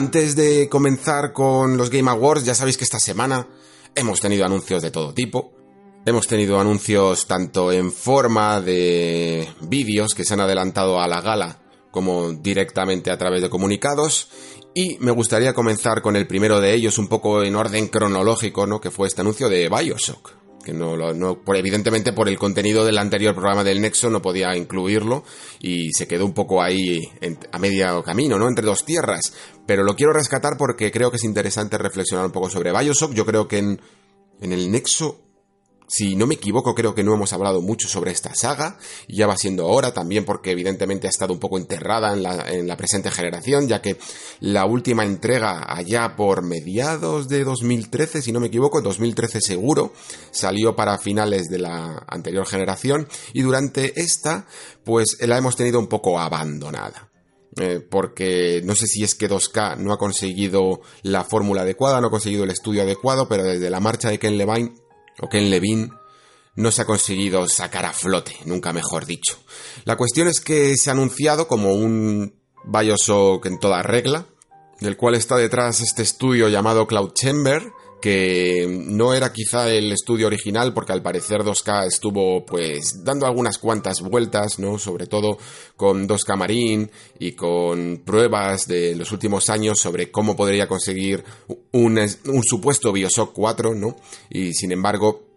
Antes 0.01 0.35
de 0.35 0.67
comenzar 0.67 1.31
con 1.31 1.77
los 1.77 1.91
Game 1.91 2.09
Awards, 2.09 2.43
ya 2.43 2.55
sabéis 2.55 2.75
que 2.75 2.83
esta 2.83 2.99
semana 2.99 3.47
hemos 3.93 4.19
tenido 4.19 4.43
anuncios 4.43 4.81
de 4.81 4.89
todo 4.89 5.13
tipo. 5.13 5.53
Hemos 6.07 6.25
tenido 6.25 6.59
anuncios 6.59 7.27
tanto 7.27 7.71
en 7.71 7.91
forma 7.91 8.61
de 8.61 9.47
vídeos 9.61 10.15
que 10.15 10.25
se 10.25 10.33
han 10.33 10.39
adelantado 10.39 10.99
a 10.99 11.07
la 11.07 11.21
gala 11.21 11.61
como 11.91 12.31
directamente 12.31 13.11
a 13.11 13.17
través 13.19 13.43
de 13.43 13.51
comunicados. 13.51 14.29
Y 14.73 14.97
me 15.01 15.11
gustaría 15.11 15.53
comenzar 15.53 16.01
con 16.01 16.15
el 16.15 16.25
primero 16.25 16.59
de 16.59 16.73
ellos, 16.73 16.97
un 16.97 17.07
poco 17.07 17.43
en 17.43 17.55
orden 17.55 17.87
cronológico, 17.87 18.65
¿no? 18.65 18.81
Que 18.81 18.89
fue 18.89 19.07
este 19.07 19.21
anuncio 19.21 19.49
de 19.49 19.69
Bioshock. 19.69 20.40
Que 20.63 20.73
no, 20.73 20.95
por, 21.43 21.57
evidentemente 21.57 22.13
por 22.13 22.29
el 22.29 22.37
contenido 22.37 22.85
del 22.85 22.97
anterior 22.97 23.33
programa 23.33 23.63
del 23.63 23.81
Nexo 23.81 24.09
no 24.09 24.21
podía 24.21 24.55
incluirlo 24.55 25.23
y 25.59 25.91
se 25.93 26.07
quedó 26.07 26.25
un 26.25 26.33
poco 26.33 26.61
ahí 26.61 27.01
a 27.51 27.59
medio 27.59 28.03
camino, 28.03 28.37
¿no? 28.37 28.47
Entre 28.47 28.65
dos 28.65 28.85
tierras. 28.85 29.33
Pero 29.65 29.83
lo 29.83 29.95
quiero 29.95 30.13
rescatar 30.13 30.57
porque 30.57 30.91
creo 30.91 31.09
que 31.09 31.17
es 31.17 31.23
interesante 31.23 31.77
reflexionar 31.77 32.25
un 32.25 32.31
poco 32.31 32.49
sobre 32.49 32.71
Bioshock. 32.71 33.13
Yo 33.13 33.25
creo 33.25 33.47
que 33.47 33.57
en, 33.57 33.81
en 34.41 34.51
el 34.53 34.71
Nexo 34.71 35.30
si 35.91 36.15
no 36.15 36.25
me 36.25 36.35
equivoco, 36.35 36.73
creo 36.73 36.95
que 36.95 37.03
no 37.03 37.13
hemos 37.13 37.33
hablado 37.33 37.61
mucho 37.61 37.89
sobre 37.89 38.11
esta 38.11 38.33
saga, 38.33 38.77
y 39.07 39.17
ya 39.17 39.27
va 39.27 39.35
siendo 39.35 39.67
hora 39.67 39.93
también 39.93 40.23
porque 40.23 40.51
evidentemente 40.51 41.07
ha 41.07 41.09
estado 41.09 41.33
un 41.33 41.39
poco 41.39 41.57
enterrada 41.57 42.13
en 42.13 42.23
la, 42.23 42.49
en 42.49 42.65
la 42.65 42.77
presente 42.77 43.11
generación, 43.11 43.67
ya 43.67 43.81
que 43.81 43.97
la 44.39 44.65
última 44.65 45.03
entrega 45.03 45.65
allá 45.67 46.15
por 46.15 46.43
mediados 46.43 47.27
de 47.27 47.43
2013, 47.43 48.21
si 48.21 48.31
no 48.31 48.39
me 48.39 48.47
equivoco, 48.47 48.81
2013 48.81 49.41
seguro, 49.41 49.91
salió 50.31 50.77
para 50.77 50.97
finales 50.97 51.49
de 51.49 51.59
la 51.59 52.05
anterior 52.07 52.47
generación, 52.47 53.09
y 53.33 53.41
durante 53.41 53.99
esta, 53.99 54.47
pues 54.85 55.17
la 55.19 55.37
hemos 55.37 55.57
tenido 55.57 55.77
un 55.77 55.87
poco 55.87 56.19
abandonada. 56.19 57.09
Eh, 57.57 57.81
porque 57.81 58.61
no 58.63 58.75
sé 58.75 58.87
si 58.87 59.03
es 59.03 59.13
que 59.13 59.29
2K 59.29 59.75
no 59.75 59.91
ha 59.91 59.97
conseguido 59.97 60.79
la 61.03 61.25
fórmula 61.25 61.63
adecuada, 61.63 61.99
no 61.99 62.07
ha 62.07 62.11
conseguido 62.11 62.45
el 62.45 62.49
estudio 62.49 62.83
adecuado, 62.83 63.27
pero 63.27 63.43
desde 63.43 63.69
la 63.69 63.81
marcha 63.81 64.09
de 64.09 64.19
Ken 64.19 64.37
Levine 64.37 64.73
o 65.19 65.29
Ken 65.29 65.49
Levine 65.49 65.89
no 66.55 66.71
se 66.71 66.81
ha 66.81 66.85
conseguido 66.85 67.47
sacar 67.47 67.85
a 67.85 67.93
flote, 67.93 68.37
nunca 68.45 68.73
mejor 68.73 69.05
dicho. 69.05 69.37
La 69.85 69.95
cuestión 69.97 70.27
es 70.27 70.41
que 70.41 70.75
se 70.77 70.89
ha 70.89 70.93
anunciado 70.93 71.47
como 71.47 71.73
un 71.73 72.35
Bioshock 72.65 73.45
en 73.45 73.59
toda 73.59 73.83
regla, 73.83 74.25
del 74.79 74.97
cual 74.97 75.15
está 75.15 75.37
detrás 75.37 75.81
este 75.81 76.01
estudio 76.01 76.49
llamado 76.49 76.87
Cloud 76.87 77.13
Chamber, 77.13 77.71
que 78.01 78.67
no 78.67 79.13
era 79.13 79.31
quizá 79.31 79.69
el 79.69 79.91
estudio 79.91 80.27
original 80.27 80.73
porque 80.73 80.91
al 80.91 81.03
parecer 81.03 81.43
2K 81.43 81.85
estuvo 81.85 82.45
pues 82.45 83.03
dando 83.03 83.27
algunas 83.27 83.59
cuantas 83.59 84.01
vueltas, 84.01 84.57
¿no? 84.57 84.79
Sobre 84.79 85.05
todo 85.05 85.37
con 85.77 86.07
2K 86.07 86.35
Marine 86.35 86.89
y 87.19 87.33
con 87.33 88.01
pruebas 88.03 88.67
de 88.67 88.95
los 88.95 89.11
últimos 89.11 89.49
años 89.49 89.79
sobre 89.79 90.11
cómo 90.11 90.35
podría 90.35 90.67
conseguir 90.67 91.23
un, 91.71 91.99
supuesto 92.43 92.91
Bioshock 92.91 93.33
4, 93.33 93.75
¿no? 93.75 93.95
Y 94.31 94.53
sin 94.53 94.71
embargo 94.71 95.27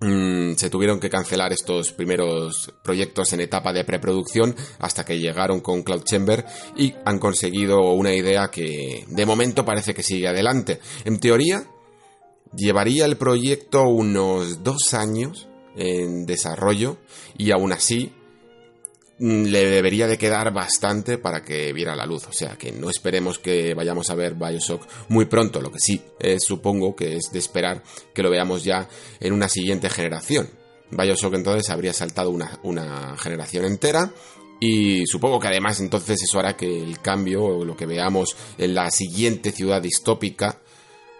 mm, 0.00 0.54
se 0.54 0.70
tuvieron 0.70 0.98
que 0.98 1.10
cancelar 1.10 1.52
estos 1.52 1.92
primeros 1.92 2.72
proyectos 2.82 3.34
en 3.34 3.42
etapa 3.42 3.74
de 3.74 3.84
preproducción 3.84 4.56
hasta 4.78 5.04
que 5.04 5.18
llegaron 5.18 5.60
con 5.60 5.82
Cloud 5.82 6.04
Chamber 6.04 6.46
y 6.74 6.94
han 7.04 7.18
conseguido 7.18 7.92
una 7.92 8.14
idea 8.14 8.50
que 8.50 9.04
de 9.06 9.26
momento 9.26 9.66
parece 9.66 9.92
que 9.92 10.02
sigue 10.02 10.28
adelante. 10.28 10.80
En 11.04 11.20
teoría, 11.20 11.66
Llevaría 12.56 13.04
el 13.04 13.16
proyecto 13.16 13.82
unos 13.84 14.62
dos 14.62 14.94
años 14.94 15.48
en 15.76 16.26
desarrollo 16.26 16.98
y 17.36 17.50
aún 17.50 17.72
así 17.72 18.12
mm, 19.18 19.44
le 19.44 19.66
debería 19.66 20.06
de 20.06 20.18
quedar 20.18 20.52
bastante 20.52 21.18
para 21.18 21.42
que 21.42 21.72
viera 21.72 21.96
la 21.96 22.06
luz. 22.06 22.26
O 22.28 22.32
sea 22.32 22.56
que 22.56 22.70
no 22.70 22.90
esperemos 22.90 23.38
que 23.38 23.74
vayamos 23.74 24.10
a 24.10 24.14
ver 24.14 24.34
Bioshock 24.34 24.86
muy 25.08 25.24
pronto. 25.24 25.60
Lo 25.60 25.72
que 25.72 25.80
sí 25.80 26.02
supongo 26.38 26.94
que 26.94 27.16
es 27.16 27.30
de 27.32 27.38
esperar 27.38 27.82
que 28.14 28.22
lo 28.22 28.30
veamos 28.30 28.62
ya 28.62 28.88
en 29.20 29.32
una 29.32 29.48
siguiente 29.48 29.90
generación. 29.90 30.48
Bioshock 30.90 31.34
entonces 31.34 31.70
habría 31.70 31.92
saltado 31.92 32.30
una, 32.30 32.60
una 32.62 33.16
generación 33.16 33.64
entera 33.64 34.12
y 34.60 35.06
supongo 35.06 35.40
que 35.40 35.48
además 35.48 35.80
entonces 35.80 36.22
eso 36.22 36.38
hará 36.38 36.56
que 36.56 36.82
el 36.82 37.00
cambio 37.00 37.42
o 37.42 37.64
lo 37.64 37.76
que 37.76 37.86
veamos 37.86 38.36
en 38.58 38.74
la 38.74 38.90
siguiente 38.90 39.50
ciudad 39.50 39.82
distópica 39.82 40.60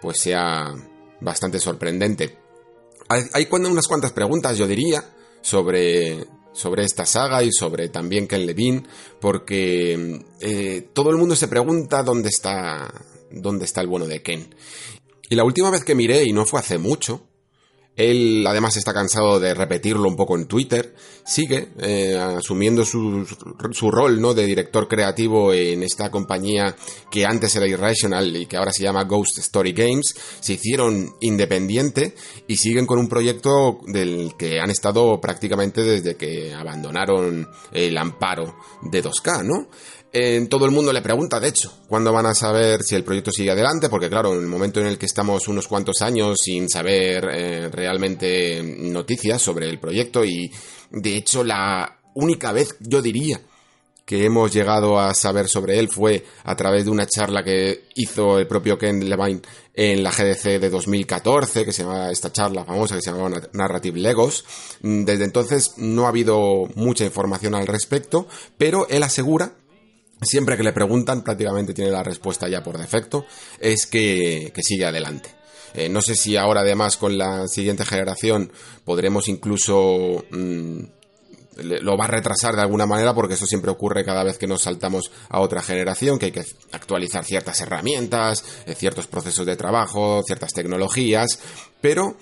pues 0.01 0.19
sea 0.21 0.73
bastante 1.25 1.59
sorprendente. 1.59 2.37
Hay, 3.09 3.47
unas 3.51 3.87
cuantas 3.87 4.13
preguntas, 4.13 4.57
yo 4.57 4.65
diría, 4.65 5.03
sobre, 5.41 6.25
sobre 6.53 6.85
esta 6.85 7.05
saga 7.05 7.43
y 7.43 7.51
sobre 7.51 7.89
también 7.89 8.27
Ken 8.27 8.45
Levine, 8.45 8.83
porque 9.19 10.23
eh, 10.39 10.89
todo 10.93 11.09
el 11.09 11.17
mundo 11.17 11.35
se 11.35 11.47
pregunta 11.47 12.01
dónde 12.01 12.29
está, 12.29 12.91
dónde 13.29 13.65
está 13.65 13.81
el 13.81 13.87
bueno 13.87 14.07
de 14.07 14.23
Ken. 14.23 14.55
Y 15.29 15.35
la 15.35 15.43
última 15.43 15.69
vez 15.69 15.83
que 15.83 15.95
miré, 15.95 16.23
y 16.23 16.31
no 16.31 16.45
fue 16.45 16.61
hace 16.61 16.77
mucho, 16.77 17.27
él 17.95 18.45
además 18.47 18.75
está 18.75 18.93
cansado 18.93 19.39
de 19.39 19.53
repetirlo 19.53 20.09
un 20.09 20.15
poco 20.15 20.35
en 20.35 20.47
Twitter, 20.47 20.93
sigue 21.25 21.69
eh, 21.79 22.15
asumiendo 22.17 22.85
su, 22.85 23.25
su, 23.71 23.91
rol 23.91 24.21
¿no? 24.21 24.33
de 24.33 24.45
director 24.45 24.87
creativo 24.87 25.53
en 25.53 25.81
esta 25.81 26.11
compañía 26.11 26.75
que 27.09 27.25
antes 27.25 27.55
era 27.55 27.67
Irrational 27.67 28.35
y 28.35 28.45
que 28.45 28.57
ahora 28.57 28.71
se 28.71 28.83
llama 28.83 29.05
Ghost 29.05 29.39
Story 29.39 29.71
Games. 29.71 30.15
Se 30.39 30.53
hicieron 30.53 31.15
independiente 31.21 32.15
y 32.47 32.57
siguen 32.57 32.85
con 32.85 32.99
un 32.99 33.07
proyecto 33.07 33.79
del 33.87 34.33
que 34.37 34.59
han 34.59 34.69
estado 34.69 35.19
prácticamente 35.21 35.83
desde 35.83 36.15
que 36.15 36.53
abandonaron 36.53 37.47
el 37.71 37.97
amparo 37.97 38.55
de 38.81 39.03
2K, 39.03 39.43
¿no? 39.43 39.67
Todo 40.49 40.65
el 40.65 40.71
mundo 40.71 40.93
le 40.93 41.01
pregunta, 41.01 41.39
de 41.39 41.49
hecho, 41.49 41.71
cuándo 41.87 42.13
van 42.13 42.25
a 42.25 42.33
saber 42.33 42.83
si 42.83 42.95
el 42.95 43.03
proyecto 43.03 43.31
sigue 43.31 43.51
adelante, 43.51 43.89
porque 43.89 44.09
claro, 44.09 44.33
en 44.33 44.41
el 44.41 44.47
momento 44.47 44.79
en 44.79 44.87
el 44.87 44.97
que 44.97 45.05
estamos 45.07 45.47
unos 45.47 45.67
cuantos 45.67 46.01
años 46.01 46.37
sin 46.41 46.69
saber 46.69 47.27
eh, 47.31 47.69
realmente 47.69 48.63
noticias 48.63 49.41
sobre 49.41 49.67
el 49.69 49.79
proyecto 49.79 50.23
y 50.23 50.49
de 50.89 51.17
hecho 51.17 51.43
la 51.43 51.99
única 52.13 52.53
vez, 52.53 52.77
yo 52.79 53.01
diría, 53.01 53.41
que 54.05 54.23
hemos 54.23 54.53
llegado 54.53 54.99
a 54.99 55.13
saber 55.15 55.49
sobre 55.49 55.79
él 55.79 55.89
fue 55.89 56.23
a 56.43 56.55
través 56.55 56.85
de 56.85 56.91
una 56.91 57.07
charla 57.07 57.43
que 57.43 57.85
hizo 57.95 58.37
el 58.37 58.47
propio 58.47 58.77
Ken 58.77 59.09
Levine 59.09 59.41
en 59.73 60.03
la 60.03 60.11
GDC 60.11 60.59
de 60.61 60.69
2014, 60.69 61.65
que 61.65 61.73
se 61.73 61.83
llama 61.83 62.11
esta 62.11 62.31
charla 62.31 62.63
famosa 62.63 62.95
que 62.95 63.01
se 63.01 63.11
llamaba 63.11 63.41
Narrative 63.53 63.99
Legos. 63.99 64.45
Desde 64.81 65.25
entonces 65.25 65.73
no 65.77 66.05
ha 66.05 66.09
habido 66.09 66.69
mucha 66.75 67.03
información 67.03 67.55
al 67.55 67.65
respecto, 67.65 68.27
pero 68.57 68.87
él 68.89 69.01
asegura 69.01 69.53
siempre 70.25 70.57
que 70.57 70.63
le 70.63 70.73
preguntan, 70.73 71.23
prácticamente 71.23 71.73
tiene 71.73 71.91
la 71.91 72.03
respuesta 72.03 72.47
ya 72.47 72.63
por 72.63 72.77
defecto, 72.77 73.25
es 73.59 73.85
que, 73.85 74.51
sigue 74.61 74.85
adelante. 74.85 75.29
Eh, 75.73 75.89
no 75.89 76.01
sé 76.01 76.15
si 76.15 76.37
ahora 76.37 76.61
además 76.61 76.95
con 76.95 77.17
la 77.17 77.47
siguiente 77.47 77.83
generación 77.83 78.49
podremos 78.85 79.27
incluso 79.27 80.23
mm, 80.31 80.79
lo 81.57 81.97
va 81.97 82.05
a 82.05 82.09
retrasar 82.09 82.55
de 82.55 82.61
alguna 82.61 82.85
manera 82.85 83.13
porque 83.13 83.35
eso 83.35 83.45
siempre 83.45 83.71
ocurre 83.71 84.03
cada 84.03 84.23
vez 84.23 84.37
que 84.37 84.47
nos 84.47 84.61
saltamos 84.61 85.11
a 85.29 85.39
otra 85.39 85.61
generación, 85.61 86.19
que 86.19 86.27
hay 86.27 86.31
que 86.31 86.45
actualizar 86.71 87.23
ciertas 87.23 87.59
herramientas, 87.61 88.43
eh, 88.65 88.75
ciertos 88.75 89.07
procesos 89.07 89.45
de 89.45 89.55
trabajo, 89.55 90.21
ciertas 90.25 90.53
tecnologías, 90.53 91.39
pero 91.81 92.17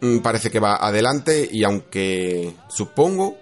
mm, 0.00 0.18
parece 0.18 0.50
que 0.50 0.60
va 0.60 0.76
adelante 0.76 1.48
y 1.50 1.64
aunque 1.64 2.54
supongo 2.68 3.36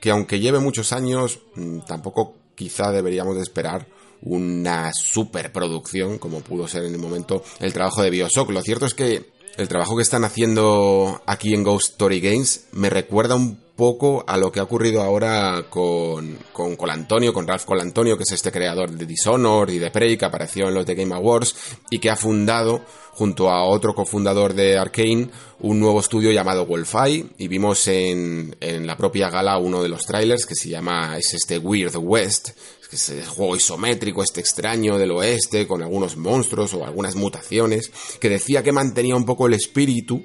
que 0.00 0.10
aunque 0.10 0.38
lleve 0.38 0.60
muchos 0.60 0.92
años, 0.92 1.40
mm, 1.56 1.80
tampoco 1.80 2.37
quizá 2.58 2.90
deberíamos 2.90 3.36
de 3.36 3.42
esperar 3.42 3.86
una 4.20 4.92
superproducción 4.92 6.18
como 6.18 6.40
pudo 6.40 6.66
ser 6.66 6.84
en 6.84 6.92
el 6.92 6.98
momento 6.98 7.44
el 7.60 7.72
trabajo 7.72 8.02
de 8.02 8.10
Bioshock. 8.10 8.50
Lo 8.50 8.62
cierto 8.62 8.84
es 8.84 8.94
que 8.94 9.30
el 9.56 9.68
trabajo 9.68 9.96
que 9.96 10.02
están 10.02 10.24
haciendo 10.24 11.22
aquí 11.24 11.54
en 11.54 11.62
Ghost 11.62 11.92
Story 11.92 12.20
Games 12.20 12.66
me 12.72 12.90
recuerda 12.90 13.36
un 13.36 13.60
poco 13.78 14.24
a 14.26 14.36
lo 14.36 14.50
que 14.50 14.58
ha 14.58 14.64
ocurrido 14.64 15.02
ahora 15.02 15.66
con, 15.70 16.36
con 16.52 16.74
Colantonio, 16.74 17.32
con 17.32 17.46
Ralph 17.46 17.64
Colantonio, 17.64 18.16
que 18.16 18.24
es 18.24 18.32
este 18.32 18.50
creador 18.50 18.90
de 18.90 19.06
Dishonored 19.06 19.72
y 19.72 19.78
de 19.78 19.92
Prey, 19.92 20.18
que 20.18 20.24
apareció 20.24 20.66
en 20.66 20.74
los 20.74 20.84
The 20.84 20.96
Game 20.96 21.14
Awards 21.14 21.54
y 21.88 22.00
que 22.00 22.10
ha 22.10 22.16
fundado, 22.16 22.84
junto 23.12 23.48
a 23.48 23.62
otro 23.62 23.94
cofundador 23.94 24.54
de 24.54 24.76
Arkane, 24.76 25.30
un 25.60 25.78
nuevo 25.78 26.00
estudio 26.00 26.32
llamado 26.32 26.66
Wolfeye. 26.66 27.26
Y 27.38 27.46
vimos 27.46 27.86
en, 27.86 28.56
en 28.58 28.84
la 28.84 28.96
propia 28.96 29.30
gala 29.30 29.58
uno 29.58 29.80
de 29.80 29.88
los 29.88 30.04
trailers 30.06 30.44
que 30.44 30.56
se 30.56 30.70
llama, 30.70 31.16
es 31.16 31.34
este 31.34 31.58
Weird 31.58 31.94
West, 31.98 32.48
que 32.90 32.96
es 32.96 33.08
el 33.10 33.26
juego 33.26 33.54
isométrico, 33.54 34.24
este 34.24 34.40
extraño 34.40 34.98
del 34.98 35.12
oeste, 35.12 35.68
con 35.68 35.82
algunos 35.82 36.16
monstruos 36.16 36.74
o 36.74 36.84
algunas 36.84 37.14
mutaciones, 37.14 37.92
que 38.18 38.28
decía 38.28 38.64
que 38.64 38.72
mantenía 38.72 39.14
un 39.14 39.24
poco 39.24 39.46
el 39.46 39.54
espíritu 39.54 40.24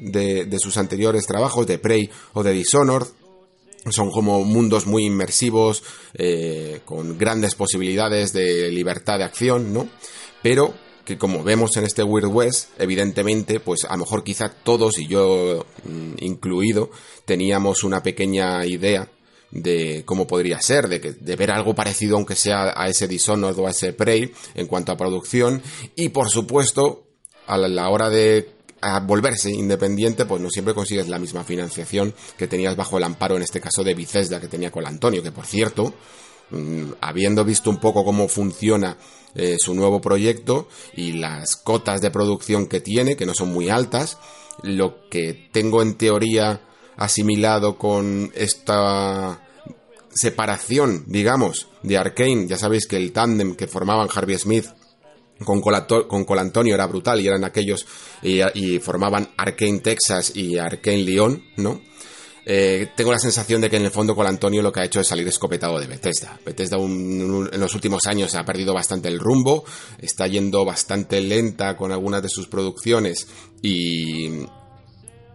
De, 0.00 0.58
sus 0.58 0.76
anteriores 0.76 1.26
trabajos, 1.26 1.66
de 1.66 1.78
Prey 1.78 2.10
o 2.32 2.42
de 2.42 2.52
Dishonored. 2.52 3.06
Son 3.90 4.10
como 4.10 4.42
mundos 4.44 4.86
muy 4.86 5.04
inmersivos, 5.04 5.84
eh, 6.14 6.80
con 6.84 7.16
grandes 7.16 7.54
posibilidades 7.54 8.32
de 8.32 8.70
libertad 8.70 9.18
de 9.18 9.24
acción, 9.24 9.72
¿no? 9.72 9.88
Pero 10.42 10.74
que 11.04 11.16
como 11.16 11.44
vemos 11.44 11.76
en 11.76 11.84
este 11.84 12.02
Weird 12.02 12.26
West, 12.26 12.70
evidentemente, 12.78 13.60
pues 13.60 13.84
a 13.84 13.92
lo 13.92 13.98
mejor 13.98 14.24
quizá 14.24 14.48
todos, 14.48 14.98
y 14.98 15.06
yo 15.06 15.64
mm, 15.84 16.14
incluido, 16.18 16.90
teníamos 17.24 17.84
una 17.84 18.02
pequeña 18.02 18.66
idea 18.66 19.08
de 19.50 20.02
cómo 20.04 20.26
podría 20.26 20.60
ser, 20.60 20.88
de, 20.88 21.00
que, 21.00 21.12
de 21.12 21.36
ver 21.36 21.50
algo 21.50 21.74
parecido 21.74 22.16
aunque 22.16 22.34
sea 22.34 22.74
a 22.76 22.88
ese 22.88 23.08
Dishonored 23.08 23.56
o 23.58 23.66
a 23.66 23.70
ese 23.70 23.92
Prey 23.92 24.32
en 24.54 24.66
cuanto 24.66 24.92
a 24.92 24.96
producción 24.96 25.62
y 25.94 26.08
por 26.10 26.28
supuesto 26.28 27.06
a 27.46 27.56
la 27.56 27.88
hora 27.88 28.10
de 28.10 28.55
volverse 29.02 29.50
independiente, 29.50 30.26
pues 30.26 30.40
no 30.40 30.50
siempre 30.50 30.74
consigues 30.74 31.08
la 31.08 31.18
misma 31.18 31.44
financiación 31.44 32.14
que 32.36 32.46
tenías 32.46 32.76
bajo 32.76 32.98
el 32.98 33.04
amparo, 33.04 33.36
en 33.36 33.42
este 33.42 33.60
caso 33.60 33.82
de 33.82 33.94
Bethesda, 33.94 34.40
que 34.40 34.48
tenía 34.48 34.70
con 34.70 34.86
Antonio, 34.86 35.22
que 35.22 35.32
por 35.32 35.46
cierto, 35.46 35.94
mm, 36.50 36.92
habiendo 37.00 37.44
visto 37.44 37.70
un 37.70 37.78
poco 37.78 38.04
cómo 38.04 38.28
funciona 38.28 38.96
eh, 39.34 39.56
su 39.58 39.74
nuevo 39.74 40.00
proyecto 40.00 40.68
y 40.94 41.12
las 41.12 41.56
cotas 41.56 42.00
de 42.00 42.10
producción 42.10 42.66
que 42.66 42.80
tiene, 42.80 43.16
que 43.16 43.26
no 43.26 43.34
son 43.34 43.52
muy 43.52 43.68
altas, 43.68 44.18
lo 44.62 45.08
que 45.10 45.48
tengo 45.52 45.82
en 45.82 45.94
teoría 45.94 46.62
asimilado 46.96 47.76
con 47.76 48.32
esta 48.34 49.42
separación, 50.14 51.04
digamos, 51.06 51.68
de 51.82 51.98
Arkane, 51.98 52.46
ya 52.46 52.56
sabéis 52.56 52.86
que 52.86 52.96
el 52.96 53.12
tándem 53.12 53.54
que 53.54 53.66
formaban 53.66 54.08
Harvey 54.12 54.38
Smith 54.38 54.66
con, 55.44 55.60
con 55.60 56.24
Colantonio 56.24 56.74
era 56.74 56.86
brutal 56.86 57.20
y 57.20 57.26
eran 57.26 57.44
aquellos 57.44 57.86
y, 58.22 58.78
formaban 58.78 59.28
Arkane 59.36 59.80
Texas 59.80 60.34
y 60.34 60.58
Arkane 60.58 60.98
Lyon, 60.98 61.44
¿no? 61.56 61.80
Eh, 62.48 62.92
tengo 62.94 63.10
la 63.10 63.18
sensación 63.18 63.60
de 63.60 63.68
que 63.68 63.76
en 63.76 63.84
el 63.84 63.90
fondo 63.90 64.14
Colantonio 64.14 64.62
lo 64.62 64.70
que 64.70 64.78
ha 64.78 64.84
hecho 64.84 65.00
es 65.00 65.08
salir 65.08 65.26
escopetado 65.26 65.80
de 65.80 65.88
Bethesda. 65.88 66.38
Bethesda 66.46 66.76
en 66.78 67.60
los 67.60 67.74
últimos 67.74 68.06
años 68.06 68.36
ha 68.36 68.44
perdido 68.44 68.72
bastante 68.72 69.08
el 69.08 69.18
rumbo, 69.18 69.64
está 69.98 70.28
yendo 70.28 70.64
bastante 70.64 71.20
lenta 71.20 71.76
con 71.76 71.90
algunas 71.90 72.22
de 72.22 72.28
sus 72.28 72.46
producciones 72.46 73.26
y 73.62 74.46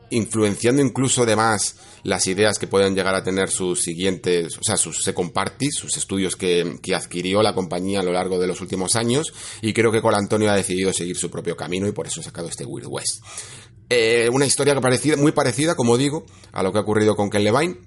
influenciando 0.09 0.81
incluso 0.81 1.25
de 1.25 1.35
más 1.35 1.75
las 2.03 2.27
ideas 2.27 2.57
que 2.57 2.67
puedan 2.67 2.95
llegar 2.95 3.15
a 3.15 3.23
tener 3.23 3.49
sus 3.49 3.81
siguientes, 3.81 4.57
o 4.57 4.63
sea, 4.63 4.77
sus 4.77 5.03
second 5.03 5.31
parties, 5.31 5.75
sus 5.75 5.95
estudios 5.97 6.35
que, 6.35 6.79
adquirió 6.95 7.41
la 7.41 7.53
compañía 7.53 7.99
a 7.99 8.03
lo 8.03 8.11
largo 8.11 8.39
de 8.39 8.47
los 8.47 8.61
últimos 8.61 8.95
años, 8.95 9.33
y 9.61 9.73
creo 9.73 9.91
que 9.91 10.01
Colantonio 10.01 10.51
ha 10.51 10.55
decidido 10.55 10.93
seguir 10.93 11.17
su 11.17 11.29
propio 11.29 11.55
camino 11.55 11.87
y 11.87 11.91
por 11.91 12.07
eso 12.07 12.21
ha 12.21 12.23
sacado 12.23 12.47
este 12.47 12.65
Wild 12.65 12.87
West. 12.89 13.23
Eh, 13.89 14.29
una 14.31 14.45
historia 14.45 14.79
parecida, 14.79 15.17
muy 15.17 15.31
parecida, 15.31 15.75
como 15.75 15.97
digo, 15.97 16.25
a 16.51 16.63
lo 16.63 16.71
que 16.71 16.79
ha 16.79 16.81
ocurrido 16.81 17.15
con 17.15 17.29
Ken 17.29 17.43
Levine, 17.43 17.77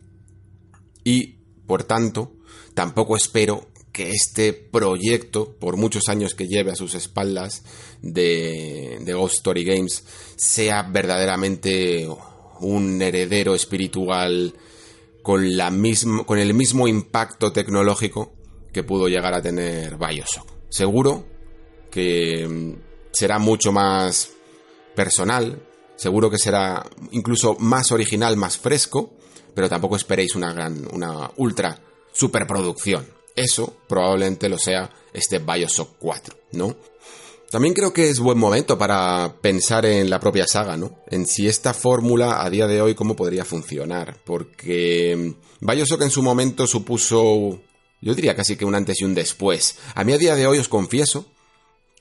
y 1.02 1.38
por 1.66 1.84
tanto, 1.84 2.32
tampoco 2.74 3.16
espero 3.16 3.68
que 3.92 4.10
este 4.10 4.52
proyecto, 4.52 5.56
por 5.60 5.76
muchos 5.76 6.08
años 6.08 6.34
que 6.34 6.48
lleve 6.48 6.72
a 6.72 6.76
sus 6.76 6.94
espaldas 6.94 7.62
de, 8.02 8.98
de 9.00 9.12
Ghost 9.12 9.36
Story 9.36 9.64
Games, 9.64 10.04
sea 10.36 10.82
verdaderamente 10.82 12.08
un 12.60 13.00
heredero 13.00 13.54
espiritual 13.54 14.54
con, 15.22 15.56
la 15.56 15.72
con 16.26 16.38
el 16.38 16.54
mismo 16.54 16.86
impacto 16.86 17.52
tecnológico 17.52 18.32
que 18.72 18.82
pudo 18.82 19.08
llegar 19.08 19.34
a 19.34 19.42
tener 19.42 19.96
Bioshock. 19.96 20.46
Seguro 20.68 21.24
que 21.90 22.46
mm, 22.46 22.72
será 23.12 23.38
mucho 23.38 23.72
más 23.72 24.30
personal, 24.94 25.62
seguro 25.96 26.30
que 26.30 26.38
será 26.38 26.84
incluso 27.12 27.56
más 27.58 27.92
original, 27.92 28.36
más 28.36 28.58
fresco, 28.58 29.14
pero 29.54 29.68
tampoco 29.68 29.96
esperéis 29.96 30.34
una 30.34 30.52
gran, 30.52 30.86
una 30.92 31.30
ultra 31.36 31.78
superproducción. 32.12 33.06
Eso 33.36 33.76
probablemente 33.88 34.48
lo 34.48 34.58
sea 34.58 34.90
este 35.12 35.38
Bioshock 35.38 35.96
4, 35.98 36.36
¿no? 36.52 36.76
También 37.54 37.72
creo 37.72 37.92
que 37.92 38.08
es 38.08 38.18
buen 38.18 38.36
momento 38.36 38.76
para 38.76 39.36
pensar 39.40 39.86
en 39.86 40.10
la 40.10 40.18
propia 40.18 40.44
saga, 40.44 40.76
¿no? 40.76 40.98
En 41.08 41.24
si 41.24 41.46
esta 41.46 41.72
fórmula 41.72 42.44
a 42.44 42.50
día 42.50 42.66
de 42.66 42.80
hoy 42.80 42.96
cómo 42.96 43.14
podría 43.14 43.44
funcionar, 43.44 44.18
porque 44.24 45.36
Bioshock 45.60 46.02
en 46.02 46.10
su 46.10 46.20
momento 46.20 46.66
supuso, 46.66 47.60
yo 48.00 48.14
diría 48.16 48.34
casi 48.34 48.56
que 48.56 48.64
un 48.64 48.74
antes 48.74 49.00
y 49.00 49.04
un 49.04 49.14
después. 49.14 49.78
A 49.94 50.02
mí 50.02 50.12
a 50.12 50.18
día 50.18 50.34
de 50.34 50.48
hoy 50.48 50.58
os 50.58 50.68
confieso 50.68 51.26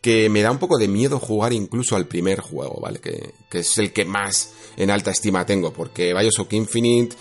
que 0.02 0.28
me 0.28 0.42
da 0.42 0.50
un 0.50 0.58
poco 0.58 0.80
de 0.80 0.88
miedo 0.88 1.20
jugar 1.20 1.54
incluso 1.54 1.96
al 1.96 2.08
primer 2.08 2.40
juego, 2.40 2.82
¿vale? 2.82 3.00
Que, 3.00 3.36
es 3.52 3.78
el 3.78 3.94
que 3.94 4.06
más 4.06 4.54
en 4.76 4.90
alta 4.90 5.12
estima 5.12 5.46
tengo, 5.46 5.72
porque 5.72 6.16
Bioshock 6.16 6.52
Infinite, 6.54 7.16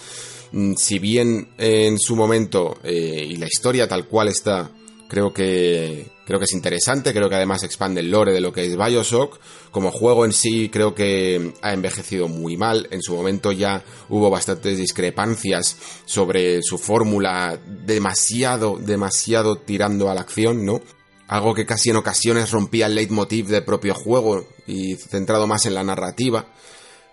mm, 0.52 0.72
si 0.76 0.98
bien 0.98 1.50
en 1.58 1.98
su 1.98 2.16
momento 2.16 2.78
eh, 2.82 3.26
y 3.28 3.36
la 3.36 3.46
historia 3.46 3.86
tal 3.86 4.08
cual 4.08 4.28
está, 4.28 4.70
creo 5.12 5.34
que 5.34 6.06
creo 6.24 6.38
que 6.38 6.46
es 6.46 6.54
interesante, 6.54 7.12
creo 7.12 7.28
que 7.28 7.34
además 7.34 7.64
expande 7.64 8.00
el 8.00 8.10
lore 8.10 8.32
de 8.32 8.40
lo 8.40 8.50
que 8.50 8.64
es 8.64 8.78
BioShock. 8.78 9.38
Como 9.70 9.90
juego 9.90 10.24
en 10.24 10.32
sí 10.32 10.70
creo 10.70 10.94
que 10.94 11.52
ha 11.60 11.74
envejecido 11.74 12.28
muy 12.28 12.56
mal, 12.56 12.88
en 12.90 13.02
su 13.02 13.14
momento 13.14 13.52
ya 13.52 13.84
hubo 14.08 14.30
bastantes 14.30 14.78
discrepancias 14.78 15.76
sobre 16.06 16.62
su 16.62 16.78
fórmula, 16.78 17.60
demasiado 17.84 18.78
demasiado 18.78 19.56
tirando 19.56 20.08
a 20.08 20.14
la 20.14 20.22
acción, 20.22 20.64
¿no? 20.64 20.80
Algo 21.28 21.52
que 21.52 21.66
casi 21.66 21.90
en 21.90 21.96
ocasiones 21.96 22.50
rompía 22.50 22.86
el 22.86 22.94
leitmotiv 22.94 23.48
del 23.48 23.66
propio 23.66 23.94
juego 23.94 24.46
y 24.66 24.96
centrado 24.96 25.46
más 25.46 25.66
en 25.66 25.74
la 25.74 25.84
narrativa. 25.84 26.46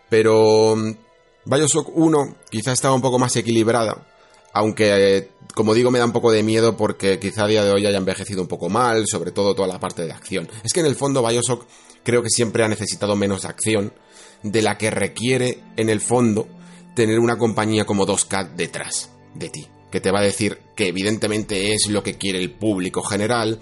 Pero 0.07 0.73
mm, 0.77 0.91
BioShock 1.43 1.89
1 1.93 2.35
quizá 2.49 2.71
estaba 2.71 2.95
un 2.95 3.01
poco 3.01 3.19
más 3.19 3.35
equilibrada, 3.35 4.07
aunque 4.53 5.29
como 5.59 5.73
digo, 5.73 5.91
me 5.91 5.99
da 5.99 6.05
un 6.05 6.13
poco 6.13 6.31
de 6.31 6.43
miedo 6.43 6.77
porque 6.77 7.19
quizá 7.19 7.43
a 7.43 7.47
día 7.47 7.63
de 7.63 7.71
hoy 7.71 7.85
haya 7.85 7.97
envejecido 7.97 8.41
un 8.41 8.47
poco 8.47 8.69
mal, 8.69 9.05
sobre 9.07 9.31
todo 9.31 9.55
toda 9.55 9.67
la 9.67 9.79
parte 9.79 10.05
de 10.05 10.13
acción. 10.13 10.47
Es 10.63 10.71
que 10.71 10.79
en 10.79 10.85
el 10.85 10.95
fondo 10.95 11.25
Bioshock 11.25 11.65
creo 12.03 12.23
que 12.23 12.29
siempre 12.29 12.63
ha 12.63 12.67
necesitado 12.67 13.15
menos 13.15 13.45
acción 13.45 13.93
de 14.43 14.61
la 14.61 14.77
que 14.77 14.89
requiere 14.89 15.59
en 15.75 15.89
el 15.89 15.99
fondo 15.99 16.47
tener 16.95 17.19
una 17.19 17.37
compañía 17.37 17.85
como 17.85 18.05
2K 18.05 18.55
detrás 18.55 19.11
de 19.35 19.49
ti, 19.49 19.67
que 19.91 19.99
te 19.99 20.11
va 20.11 20.19
a 20.19 20.23
decir 20.23 20.59
que 20.75 20.87
evidentemente 20.87 21.73
es 21.73 21.87
lo 21.89 22.03
que 22.03 22.17
quiere 22.17 22.39
el 22.39 22.51
público 22.51 23.01
general 23.01 23.59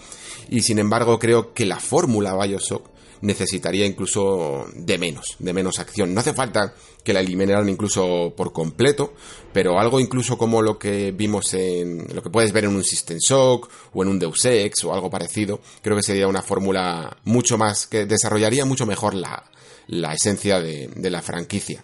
y 0.50 0.62
sin 0.62 0.80
embargo 0.80 1.20
creo 1.20 1.54
que 1.54 1.66
la 1.66 1.80
fórmula 1.80 2.36
Bioshock 2.36 2.90
necesitaría 3.22 3.86
incluso 3.86 4.66
de 4.74 4.98
menos, 4.98 5.36
de 5.40 5.54
menos 5.54 5.80
acción. 5.80 6.14
No 6.14 6.20
hace 6.20 6.34
falta 6.34 6.74
que 7.04 7.14
la 7.14 7.22
eliminaran 7.22 7.70
incluso 7.70 8.34
por 8.36 8.54
completo, 8.54 9.14
pero 9.54 9.80
algo 9.80 10.00
incluso 10.00 10.38
como 10.38 10.62
lo 10.62 10.78
que 10.78 11.12
vimos 11.12 11.54
en 11.54 12.08
lo 12.14 12.22
que 12.22 12.30
puedes 12.30 12.52
ver 12.52 12.66
en 12.66 12.76
un 12.76 12.84
System 12.84 13.18
Shock 13.18 13.70
o 13.94 14.04
en 14.04 14.10
un 14.10 14.20
Deus 14.20 14.46
Ex 14.46 14.84
o 14.84 14.94
algo 14.94 15.10
parecido, 15.10 15.62
creo 15.82 15.96
que 15.96 16.04
sería 16.04 16.28
una 16.28 16.42
fórmula 16.42 17.18
mucho 17.24 17.58
más 17.58 17.88
que 17.88 18.06
desarrollaría 18.06 18.66
mucho 18.66 18.86
mejor 18.86 19.14
la, 19.14 19.50
la 19.88 20.14
esencia 20.14 20.60
de, 20.60 20.90
de 20.96 21.10
la 21.10 21.22
franquicia. 21.22 21.84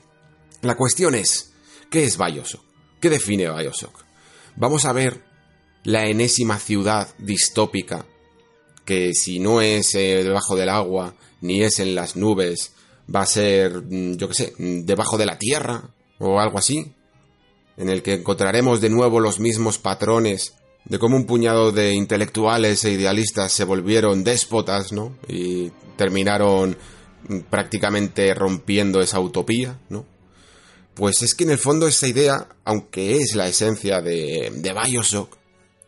La 0.61 0.75
cuestión 0.75 1.15
es, 1.15 1.53
¿qué 1.89 2.03
es 2.03 2.17
Bioshock? 2.17 2.61
¿Qué 2.99 3.09
define 3.09 3.51
Bioshock? 3.51 4.03
Vamos 4.55 4.85
a 4.85 4.93
ver 4.93 5.23
la 5.83 6.05
enésima 6.05 6.59
ciudad 6.59 7.09
distópica 7.17 8.05
que 8.85 9.13
si 9.13 9.39
no 9.39 9.61
es 9.61 9.95
eh, 9.95 10.23
debajo 10.23 10.55
del 10.55 10.69
agua, 10.69 11.15
ni 11.41 11.63
es 11.63 11.79
en 11.79 11.95
las 11.95 12.15
nubes, 12.15 12.73
va 13.13 13.21
a 13.21 13.25
ser, 13.25 13.81
mm, 13.81 14.17
yo 14.17 14.27
qué 14.27 14.33
sé, 14.33 14.53
mm, 14.57 14.85
debajo 14.85 15.17
de 15.17 15.25
la 15.25 15.37
tierra 15.37 15.89
o 16.19 16.39
algo 16.39 16.57
así, 16.57 16.93
en 17.77 17.89
el 17.89 18.01
que 18.01 18.13
encontraremos 18.13 18.81
de 18.81 18.89
nuevo 18.89 19.19
los 19.19 19.39
mismos 19.39 19.77
patrones 19.77 20.53
de 20.85 20.99
cómo 20.99 21.15
un 21.15 21.25
puñado 21.25 21.71
de 21.71 21.93
intelectuales 21.93 22.83
e 22.83 22.91
idealistas 22.91 23.51
se 23.51 23.63
volvieron 23.63 24.23
déspotas, 24.23 24.91
¿no? 24.91 25.17
Y 25.27 25.71
terminaron 25.97 26.77
mm, 27.27 27.39
prácticamente 27.49 28.33
rompiendo 28.33 29.01
esa 29.01 29.19
utopía, 29.19 29.79
¿no? 29.89 30.05
Pues 30.93 31.23
es 31.23 31.33
que 31.33 31.45
en 31.45 31.51
el 31.51 31.57
fondo 31.57 31.87
esa 31.87 32.07
idea, 32.07 32.47
aunque 32.65 33.17
es 33.17 33.35
la 33.35 33.47
esencia 33.47 34.01
de, 34.01 34.51
de 34.55 34.73
Bioshock, 34.73 35.37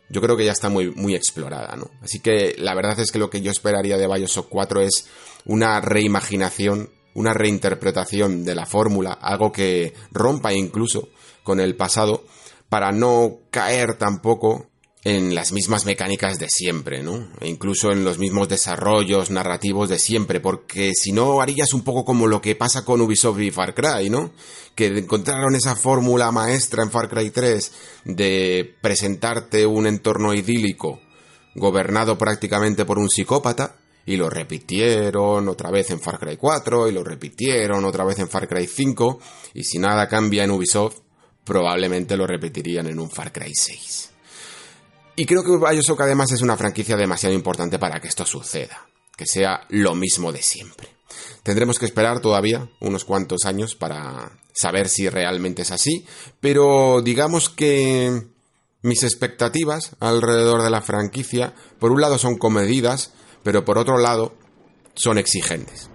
yo 0.09 0.21
creo 0.21 0.37
que 0.37 0.45
ya 0.45 0.51
está 0.51 0.69
muy, 0.69 0.91
muy 0.91 1.15
explorada, 1.15 1.75
¿no? 1.75 1.89
Así 2.01 2.19
que 2.19 2.55
la 2.57 2.75
verdad 2.75 2.99
es 2.99 3.11
que 3.11 3.19
lo 3.19 3.29
que 3.29 3.41
yo 3.41 3.51
esperaría 3.51 3.97
de 3.97 4.07
Bioshock 4.07 4.47
4 4.49 4.81
es 4.81 5.07
una 5.45 5.81
reimaginación, 5.81 6.89
una 7.13 7.33
reinterpretación 7.33 8.43
de 8.45 8.55
la 8.55 8.65
fórmula, 8.65 9.13
algo 9.13 9.51
que 9.51 9.93
rompa 10.11 10.53
incluso 10.53 11.09
con 11.43 11.59
el 11.59 11.75
pasado, 11.75 12.25
para 12.69 12.91
no 12.91 13.39
caer 13.51 13.97
tampoco 13.97 14.67
en 15.05 15.35
las 15.35 15.51
mismas 15.51 15.85
mecánicas 15.85 16.39
de 16.39 16.49
siempre, 16.49 17.03
¿no? 17.03 17.29
E 17.39 17.47
incluso 17.47 17.91
en 17.91 18.03
los 18.03 18.17
mismos 18.17 18.49
desarrollos 18.49 19.29
narrativos 19.29 19.87
de 19.87 19.99
siempre, 19.99 20.39
porque 20.39 20.93
si 20.95 21.11
no 21.11 21.41
harías 21.41 21.73
un 21.73 21.83
poco 21.83 22.03
como 22.03 22.25
lo 22.25 22.41
que 22.41 22.55
pasa 22.55 22.83
con 22.83 23.01
Ubisoft 23.01 23.39
y 23.39 23.51
Far 23.51 23.75
Cry, 23.75 24.09
¿no? 24.09 24.31
Que 24.73 24.87
encontraron 24.87 25.55
esa 25.55 25.75
fórmula 25.75 26.31
maestra 26.31 26.81
en 26.81 26.89
Far 26.89 27.07
Cry 27.07 27.29
3 27.29 27.71
de 28.05 28.75
presentarte 28.81 29.67
un 29.67 29.85
entorno 29.85 30.33
idílico 30.33 30.99
gobernado 31.53 32.17
prácticamente 32.17 32.83
por 32.83 32.97
un 32.97 33.07
psicópata 33.07 33.75
y 34.07 34.17
lo 34.17 34.27
repitieron 34.27 35.47
otra 35.47 35.69
vez 35.69 35.91
en 35.91 35.99
Far 35.99 36.17
Cry 36.17 36.35
4 36.35 36.89
y 36.89 36.91
lo 36.91 37.03
repitieron 37.03 37.85
otra 37.85 38.05
vez 38.05 38.17
en 38.17 38.27
Far 38.27 38.47
Cry 38.47 38.65
5 38.65 39.19
y 39.53 39.65
si 39.65 39.77
nada 39.77 40.07
cambia 40.07 40.43
en 40.43 40.51
Ubisoft 40.51 41.01
probablemente 41.43 42.17
lo 42.17 42.25
repetirían 42.25 42.87
en 42.87 42.99
un 42.99 43.11
Far 43.11 43.31
Cry 43.31 43.53
6. 43.53 44.14
Y 45.15 45.25
creo 45.25 45.43
que 45.43 45.57
Bioshock 45.57 46.01
además 46.01 46.31
es 46.31 46.41
una 46.41 46.57
franquicia 46.57 46.97
demasiado 46.97 47.33
importante 47.33 47.79
para 47.79 47.99
que 47.99 48.07
esto 48.07 48.25
suceda, 48.25 48.85
que 49.15 49.25
sea 49.25 49.65
lo 49.69 49.95
mismo 49.95 50.31
de 50.31 50.41
siempre. 50.41 50.89
Tendremos 51.43 51.79
que 51.79 51.85
esperar 51.85 52.19
todavía 52.19 52.69
unos 52.81 53.05
cuantos 53.05 53.45
años 53.45 53.75
para 53.75 54.39
saber 54.53 54.89
si 54.89 55.07
realmente 55.07 55.61
es 55.61 55.71
así, 55.71 56.05
pero 56.41 57.01
digamos 57.01 57.49
que 57.49 58.23
Mis 58.85 59.01
expectativas 59.01 59.95
alrededor 59.99 60.61
de 60.61 60.69
la 60.69 60.79
franquicia, 60.79 61.55
por 61.79 61.91
un 61.91 62.01
lado 62.01 62.19
son 62.19 62.37
comedidas, 62.37 63.13
pero 63.41 63.65
por 63.65 63.79
otro 63.79 63.97
lado 63.97 64.35
son 64.93 65.17
exigentes. 65.17 65.89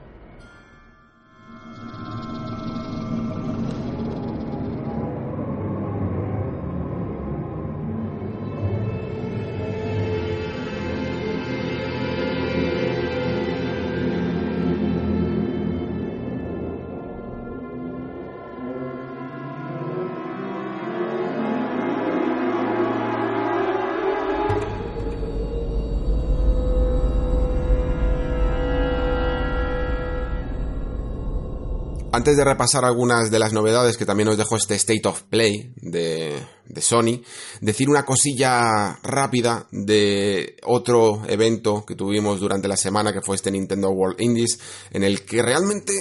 Antes 32.21 32.37
de 32.37 32.45
repasar 32.45 32.85
algunas 32.85 33.31
de 33.31 33.39
las 33.39 33.55
novedades 33.55 33.97
que 33.97 34.05
también 34.05 34.29
nos 34.29 34.37
dejó 34.37 34.59
este 34.59 34.75
State 34.75 35.09
of 35.09 35.23
Play 35.23 35.73
de, 35.77 36.39
Sony, 36.79 37.23
decir 37.63 37.89
una 37.89 38.05
cosilla 38.05 38.99
rápida 39.03 39.67
de 39.73 40.59
otro 40.65 41.23
evento 41.27 41.87
que 41.87 41.95
tuvimos 41.95 42.39
durante 42.39 42.69
la 42.69 42.77
semana, 42.77 43.15
que 43.15 43.23
fue 43.23 43.37
este 43.37 43.51
Nintendo 43.51 43.89
World 43.89 44.21
Indies, 44.21 44.61
en 44.91 45.03
el 45.03 45.25
que 45.25 45.41
realmente 45.41 45.95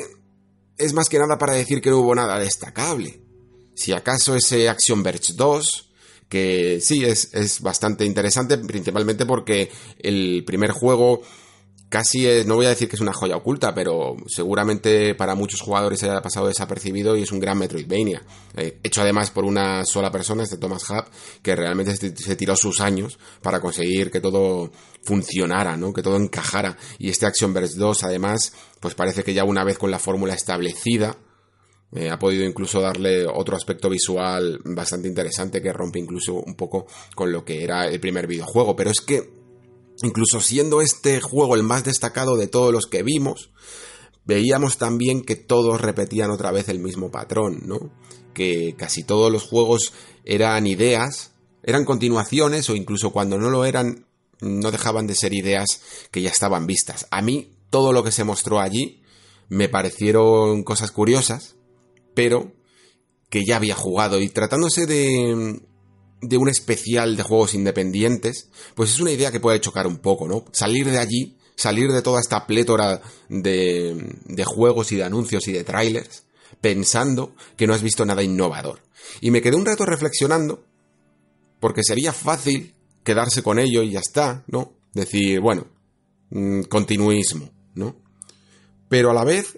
es 0.77 0.91
más 0.91 1.07
que 1.07 1.19
nada 1.19 1.37
para 1.37 1.53
decir 1.53 1.79
que 1.79 1.89
no 1.89 1.99
hubo 1.99 2.13
nada 2.13 2.37
destacable. 2.37 3.21
Si 3.73 3.93
acaso 3.93 4.35
ese 4.35 4.67
Action 4.67 5.01
Verge 5.01 5.31
2, 5.37 5.89
que 6.27 6.81
sí 6.81 7.05
es, 7.05 7.33
es 7.33 7.61
bastante 7.61 8.03
interesante, 8.03 8.57
principalmente 8.57 9.25
porque 9.25 9.71
el 9.99 10.43
primer 10.45 10.71
juego 10.71 11.21
casi 11.89 12.27
no 12.45 12.55
voy 12.55 12.67
a 12.67 12.69
decir 12.69 12.87
que 12.87 12.95
es 12.95 13.01
una 13.01 13.13
joya 13.13 13.35
oculta, 13.35 13.73
pero 13.73 14.15
seguramente 14.27 15.15
para 15.15 15.35
muchos 15.35 15.61
jugadores 15.61 16.03
haya 16.03 16.21
pasado 16.21 16.47
desapercibido 16.47 17.17
y 17.17 17.23
es 17.23 17.31
un 17.31 17.39
gran 17.39 17.57
Metroidvania. 17.57 18.21
Eh, 18.55 18.79
hecho 18.83 19.01
además 19.01 19.31
por 19.31 19.43
una 19.43 19.83
sola 19.85 20.11
persona, 20.11 20.43
este 20.43 20.57
Thomas 20.57 20.87
Hub, 20.89 21.05
que 21.41 21.55
realmente 21.55 21.95
se, 21.95 22.35
tiró 22.35 22.55
sus 22.55 22.79
años 22.79 23.17
para 23.41 23.59
conseguir 23.59 24.11
que 24.11 24.21
todo 24.21 24.71
funcionara, 25.01 25.75
¿no? 25.75 25.91
Que 25.91 26.03
todo 26.03 26.17
encajara. 26.17 26.77
Y 26.99 27.09
este 27.09 27.25
Action 27.25 27.53
Verse 27.53 27.77
2, 27.77 28.03
además, 28.03 28.53
pues 28.79 28.93
parece 28.93 29.23
que 29.23 29.33
ya 29.33 29.43
una 29.43 29.63
vez 29.63 29.77
con 29.77 29.91
la 29.91 29.99
fórmula 29.99 30.35
establecida, 30.35 31.17
eh, 31.91 32.11
ha 32.11 32.19
podido 32.19 32.45
incluso 32.45 32.81
darle 32.81 33.25
otro 33.25 33.57
aspecto 33.57 33.89
visual 33.89 34.59
bastante 34.63 35.07
interesante 35.07 35.59
que 35.59 35.73
rompe 35.73 35.97
incluso 35.97 36.35
un 36.35 36.53
poco 36.53 36.85
con 37.15 37.31
lo 37.31 37.43
que 37.43 37.63
era 37.63 37.87
el 37.87 37.99
primer 37.99 38.27
videojuego. 38.27 38.75
Pero 38.75 38.91
es 38.91 39.01
que 39.01 39.38
Incluso 40.01 40.39
siendo 40.41 40.81
este 40.81 41.19
juego 41.19 41.55
el 41.55 41.63
más 41.63 41.83
destacado 41.83 42.37
de 42.37 42.47
todos 42.47 42.71
los 42.71 42.85
que 42.87 43.03
vimos, 43.03 43.51
veíamos 44.25 44.77
también 44.77 45.21
que 45.23 45.35
todos 45.35 45.81
repetían 45.81 46.31
otra 46.31 46.51
vez 46.51 46.69
el 46.69 46.79
mismo 46.79 47.11
patrón, 47.11 47.63
¿no? 47.65 47.91
Que 48.33 48.75
casi 48.77 49.03
todos 49.03 49.31
los 49.31 49.43
juegos 49.43 49.91
eran 50.23 50.67
ideas, 50.67 51.33
eran 51.63 51.83
continuaciones 51.83 52.69
o 52.69 52.75
incluso 52.75 53.11
cuando 53.11 53.37
no 53.37 53.49
lo 53.49 53.65
eran, 53.65 54.05
no 54.39 54.71
dejaban 54.71 55.07
de 55.07 55.15
ser 55.15 55.33
ideas 55.33 55.81
que 56.11 56.21
ya 56.21 56.29
estaban 56.29 56.65
vistas. 56.65 57.07
A 57.11 57.21
mí 57.21 57.57
todo 57.69 57.91
lo 57.91 58.03
que 58.03 58.11
se 58.11 58.23
mostró 58.23 58.59
allí 58.59 59.01
me 59.49 59.67
parecieron 59.67 60.63
cosas 60.63 60.91
curiosas, 60.91 61.55
pero 62.13 62.53
que 63.29 63.45
ya 63.45 63.57
había 63.57 63.75
jugado 63.75 64.21
y 64.21 64.29
tratándose 64.29 64.85
de 64.85 65.61
de 66.21 66.37
un 66.37 66.49
especial 66.49 67.15
de 67.15 67.23
juegos 67.23 67.53
independientes, 67.53 68.49
pues 68.75 68.91
es 68.91 68.99
una 68.99 69.11
idea 69.11 69.31
que 69.31 69.39
puede 69.39 69.61
chocar 69.61 69.87
un 69.87 69.97
poco, 69.97 70.27
¿no? 70.27 70.45
Salir 70.51 70.89
de 70.89 70.97
allí, 70.97 71.37
salir 71.55 71.91
de 71.91 72.01
toda 72.01 72.19
esta 72.19 72.45
plétora 72.45 73.01
de, 73.29 74.15
de 74.25 74.45
juegos 74.45 74.91
y 74.91 74.97
de 74.97 75.03
anuncios 75.03 75.47
y 75.47 75.53
de 75.53 75.63
trailers, 75.63 76.23
pensando 76.61 77.35
que 77.55 77.67
no 77.67 77.73
has 77.73 77.81
visto 77.81 78.05
nada 78.05 78.23
innovador. 78.23 78.81
Y 79.21 79.31
me 79.31 79.41
quedé 79.41 79.55
un 79.55 79.65
rato 79.65 79.85
reflexionando, 79.85 80.65
porque 81.59 81.83
sería 81.83 82.13
fácil 82.13 82.75
quedarse 83.03 83.43
con 83.43 83.59
ello 83.59 83.81
y 83.81 83.91
ya 83.91 83.99
está, 83.99 84.43
¿no? 84.47 84.73
Decir, 84.93 85.39
bueno, 85.39 85.67
mm, 86.29 86.63
continuismo, 86.63 87.49
¿no? 87.75 87.95
Pero 88.87 89.11
a 89.11 89.13
la 89.13 89.23
vez 89.23 89.57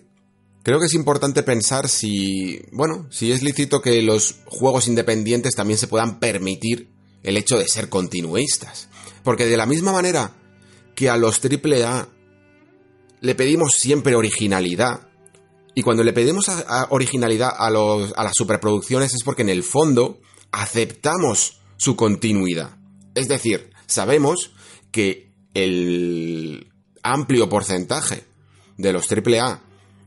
Creo 0.64 0.80
que 0.80 0.86
es 0.86 0.94
importante 0.94 1.42
pensar 1.42 1.90
si, 1.90 2.62
bueno, 2.72 3.08
si 3.10 3.32
es 3.32 3.42
lícito 3.42 3.82
que 3.82 4.02
los 4.04 4.36
juegos 4.46 4.88
independientes 4.88 5.56
también 5.56 5.80
se 5.80 5.88
puedan 5.88 6.20
permitir 6.20 6.92
el 7.24 7.38
hecho 7.38 7.58
de 7.58 7.68
ser 7.68 7.90
continuistas. 7.90 8.88
Porque 9.24 9.48
de 9.48 9.58
la 9.58 9.66
misma 9.66 9.92
manera 9.92 10.36
que 10.96 11.10
a 11.10 11.18
los 11.18 11.42
AAA 11.44 12.10
le 13.22 13.36
pedimos 13.36 13.74
siempre 13.74 14.16
originalidad, 14.16 15.08
y 15.74 15.84
cuando 15.84 16.04
le 16.04 16.14
pedimos 16.14 16.52
originalidad 16.90 17.52
a, 17.58 17.70
los, 17.70 18.14
a 18.16 18.24
las 18.24 18.34
superproducciones 18.36 19.14
es 19.14 19.24
porque 19.24 19.42
en 19.42 19.50
el 19.50 19.64
fondo 19.64 20.20
aceptamos 20.52 21.62
su 21.78 21.96
continuidad. 21.96 22.78
Es 23.16 23.28
decir, 23.28 23.72
sabemos 23.88 24.52
que 24.92 25.34
el 25.54 26.72
amplio 27.04 27.50
porcentaje 27.50 28.26
de 28.78 28.94
los 28.94 29.12
AAA 29.12 29.64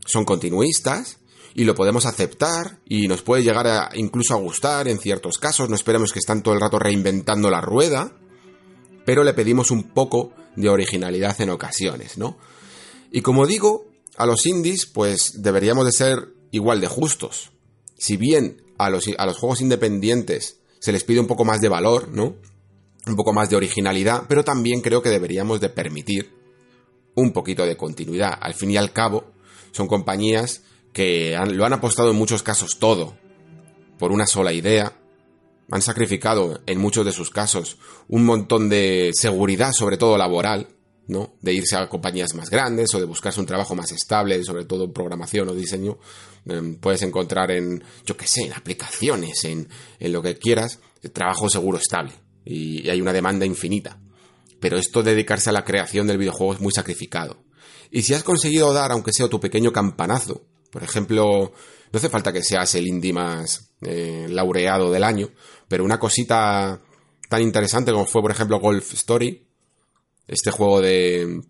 son 0.07 0.25
continuistas 0.25 1.19
y 1.55 1.65
lo 1.65 1.75
podemos 1.75 2.05
aceptar 2.07 2.81
y 2.87 3.07
nos 3.07 3.23
puede 3.23 3.43
llegar 3.43 3.67
a, 3.67 3.91
incluso 3.95 4.35
a 4.35 4.39
gustar 4.39 4.89
en 4.89 4.99
ciertos 4.99 5.39
casos, 5.39 5.69
no 5.69 5.77
esperemos 5.77 6.13
que 6.13 6.19
están 6.19 6.43
todo 6.43 6.55
el 6.55 6.61
rato 6.61 6.79
reinventando 6.79 7.51
la 7.51 7.61
rueda, 7.61 8.13
pero 9.05 9.23
le 9.23 9.35
pedimos 9.35 9.71
un 9.71 9.85
poco 9.85 10.33
de 10.57 10.69
originalidad 10.69 11.41
en 11.41 11.51
ocasiones, 11.51 12.19
¿no? 12.19 12.37
Y 13.11 13.21
como 13.21 13.47
digo, 13.47 13.87
a 14.17 14.27
los 14.27 14.47
indies 14.47 14.87
pues 14.87 15.43
deberíamos 15.43 15.87
de 15.87 15.93
ser 15.93 16.35
igual 16.51 16.81
de 16.81 16.89
justos. 16.89 17.53
Si 17.97 18.17
bien 18.17 18.63
a 18.79 18.91
los, 18.91 19.09
a 19.17 19.27
los 19.27 19.39
juegos 19.39 19.61
independientes 19.61 20.59
se 20.81 20.93
les 20.93 21.05
pide 21.05 21.21
un 21.21 21.27
poco 21.27 21.45
más 21.45 21.61
de 21.61 21.69
valor, 21.69 22.09
¿no? 22.09 22.37
Un 23.07 23.17
poco 23.17 23.33
más 23.33 23.49
de 23.51 23.57
originalidad, 23.57 24.25
pero 24.29 24.45
también 24.45 24.81
creo 24.81 25.03
que 25.03 25.11
deberíamos 25.11 25.61
de 25.61 25.69
permitir 25.69 26.33
un 27.15 27.33
poquito 27.33 27.65
de 27.65 27.77
continuidad. 27.77 28.37
Al 28.41 28.55
fin 28.55 28.71
y 28.71 28.77
al 28.77 28.93
cabo, 28.93 29.34
son 29.75 29.89
compañías 29.89 30.63
que 30.93 31.37
lo 31.51 31.67
han 31.67 31.73
apostado 31.73 32.11
en 32.11 32.17
muchos 32.17 32.43
casos 32.43 32.79
todo 32.79 33.19
por 33.99 34.13
una 34.13 34.27
sola 34.27 34.53
idea. 34.53 34.97
Han 35.71 35.83
sacrificado 35.83 36.61
en 36.67 36.79
muchos 36.79 37.05
de 37.05 37.13
sus 37.13 37.31
casos 37.31 37.79
un 38.09 38.25
montón 38.25 38.69
de 38.69 39.11
seguridad, 39.13 39.73
sobre 39.73 39.97
todo 39.97 40.17
laboral, 40.17 40.69
¿no? 41.09 41.35
De 41.41 41.53
irse 41.53 41.77
a 41.77 41.89
compañías 41.89 42.35
más 42.35 42.51
grandes 42.51 42.95
o 42.95 43.01
de 43.01 43.07
buscarse 43.07 43.41
un 43.41 43.47
trabajo 43.47 43.75
más 43.75 43.91
estable, 43.91 44.43
sobre 44.45 44.65
todo 44.65 44.85
en 44.85 44.93
programación 44.93 45.49
o 45.49 45.55
diseño. 45.55 45.99
Em, 46.47 46.77
puedes 46.77 47.03
encontrar 47.03 47.51
en, 47.51 47.83
yo 48.07 48.17
qué 48.17 48.27
sé, 48.29 48.43
en 48.43 48.53
aplicaciones, 48.53 49.45
en, 49.45 49.69
en 49.99 50.13
lo 50.13 50.23
que 50.23 50.37
quieras, 50.37 50.79
trabajo 51.13 51.51
seguro 51.51 51.79
estable. 51.79 52.13
Y, 52.45 52.87
y 52.87 52.91
hay 52.91 53.01
una 53.01 53.13
demanda 53.13 53.47
infinita. 53.47 53.99
Pero 54.61 54.79
esto 54.79 55.03
de 55.03 55.13
dedicarse 55.13 55.51
a 55.51 55.55
la 55.55 55.65
creación 55.65 56.07
del 56.07 56.19
videojuego 56.19 56.55
es 56.55 56.61
muy 56.61 56.73
sacrificado. 56.73 57.43
Y 57.95 58.03
si 58.03 58.13
has 58.13 58.25
conseguido 58.25 58.73
dar, 58.73 58.91
aunque 58.91 59.13
sea 59.13 59.29
tu 59.29 59.39
pequeño 59.39 59.73
campanazo, 59.73 60.43
por 60.73 60.83
ejemplo, 60.83 61.53
no 61.93 61.97
hace 61.97 62.09
falta 62.09 62.33
que 62.33 62.43
seas 62.43 62.75
el 62.75 62.89
indie 62.89 63.13
más 63.13 63.71
eh, 63.83 64.27
laureado 64.29 64.91
del 64.91 65.05
año, 65.05 65.31
pero 65.69 65.85
una 65.85 66.01
cosita 66.01 66.81
tan 67.29 67.43
interesante 67.43 67.93
como 67.93 68.05
fue, 68.05 68.21
por 68.21 68.33
ejemplo, 68.33 68.59
Golf 68.59 68.95
Story, 68.95 69.47
este 70.27 70.51
juego 70.51 70.81
de 70.81 71.41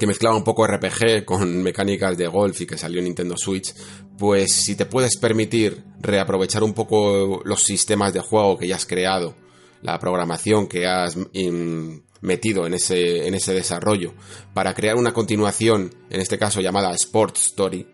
que 0.00 0.08
mezclaba 0.08 0.34
un 0.34 0.42
poco 0.42 0.66
RPG 0.66 1.24
con 1.24 1.62
mecánicas 1.62 2.18
de 2.18 2.26
golf 2.26 2.60
y 2.62 2.66
que 2.66 2.76
salió 2.76 2.98
en 2.98 3.04
Nintendo 3.04 3.36
Switch, 3.36 3.72
pues 4.18 4.64
si 4.64 4.74
te 4.74 4.86
puedes 4.86 5.16
permitir 5.16 5.84
reaprovechar 6.00 6.64
un 6.64 6.74
poco 6.74 7.42
los 7.44 7.62
sistemas 7.62 8.12
de 8.12 8.18
juego 8.18 8.58
que 8.58 8.66
ya 8.66 8.74
has 8.74 8.86
creado, 8.86 9.36
la 9.82 10.00
programación 10.00 10.66
que 10.66 10.84
has 10.88 11.16
metido 12.20 12.66
en 12.66 12.74
ese, 12.74 13.26
en 13.26 13.34
ese 13.34 13.52
desarrollo 13.52 14.14
para 14.54 14.74
crear 14.74 14.96
una 14.96 15.12
continuación, 15.12 15.94
en 16.10 16.20
este 16.20 16.38
caso 16.38 16.60
llamada 16.60 16.94
Sport 16.94 17.36
Story, 17.38 17.86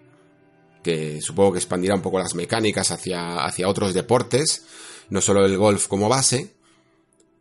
que 0.82 1.20
supongo 1.20 1.52
que 1.52 1.58
expandirá 1.58 1.94
un 1.94 2.02
poco 2.02 2.18
las 2.18 2.34
mecánicas 2.34 2.90
hacia, 2.90 3.44
hacia 3.44 3.68
otros 3.68 3.94
deportes, 3.94 4.64
no 5.10 5.20
solo 5.20 5.44
el 5.44 5.56
golf 5.56 5.86
como 5.86 6.08
base, 6.08 6.54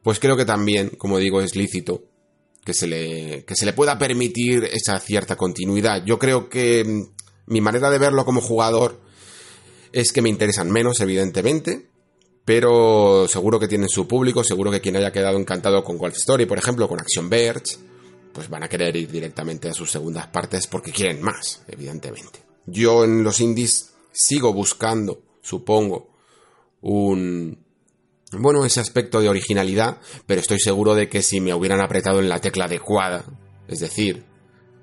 pues 0.03 0.19
creo 0.19 0.37
que 0.37 0.45
también, 0.45 0.89
como 0.97 1.17
digo, 1.17 1.41
es 1.41 1.55
lícito 1.55 2.03
que 2.63 2.73
se 2.73 2.87
le, 2.87 3.43
que 3.45 3.55
se 3.55 3.65
le 3.65 3.73
pueda 3.73 3.97
permitir 3.97 4.63
esa 4.65 4.99
cierta 4.99 5.35
continuidad. 5.35 6.03
Yo 6.05 6.19
creo 6.19 6.49
que 6.49 6.83
mm, 6.83 7.51
mi 7.51 7.61
manera 7.61 7.89
de 7.89 7.97
verlo 7.97 8.25
como 8.25 8.41
jugador 8.41 9.01
es 9.91 10.13
que 10.13 10.21
me 10.21 10.29
interesan 10.29 10.71
menos, 10.71 10.99
evidentemente, 10.99 11.90
pero 12.45 13.27
seguro 13.27 13.59
que 13.59 13.67
tienen 13.67 13.89
su 13.89 14.07
público, 14.07 14.43
seguro 14.43 14.71
que 14.71 14.81
quien 14.81 14.95
haya 14.95 15.11
quedado 15.11 15.37
encantado 15.37 15.83
con 15.83 15.97
Golf 15.97 16.15
Story, 16.15 16.45
por 16.45 16.57
ejemplo, 16.57 16.87
con 16.87 16.99
Action 16.99 17.29
Verge, 17.29 17.77
pues 18.33 18.49
van 18.49 18.63
a 18.63 18.69
querer 18.69 18.95
ir 18.95 19.11
directamente 19.11 19.69
a 19.69 19.73
sus 19.73 19.91
segundas 19.91 20.27
partes 20.27 20.67
porque 20.67 20.91
quieren 20.91 21.21
más, 21.21 21.63
evidentemente. 21.67 22.39
Yo 22.65 23.03
en 23.03 23.23
los 23.23 23.39
indies 23.41 23.93
sigo 24.11 24.53
buscando, 24.53 25.21
supongo, 25.41 26.11
un, 26.81 27.59
bueno, 28.31 28.65
ese 28.65 28.79
aspecto 28.79 29.19
de 29.19 29.29
originalidad, 29.29 29.99
pero 30.25 30.41
estoy 30.41 30.59
seguro 30.59 30.95
de 30.95 31.09
que 31.09 31.21
si 31.21 31.41
me 31.41 31.53
hubieran 31.53 31.81
apretado 31.81 32.19
en 32.19 32.29
la 32.29 32.39
tecla 32.39 32.65
adecuada, 32.65 33.25
es 33.67 33.79
decir, 33.79 34.25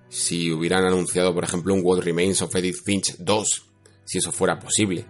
si 0.08 0.52
hubieran 0.52 0.84
anunciado, 0.84 1.34
por 1.34 1.44
ejemplo, 1.44 1.74
un 1.74 1.80
What 1.82 2.02
Remains 2.02 2.42
of 2.42 2.54
Edith 2.54 2.82
Finch 2.84 3.16
2, 3.18 3.64
si 4.04 4.18
eso 4.18 4.32
fuera 4.32 4.58
posible, 4.58 5.06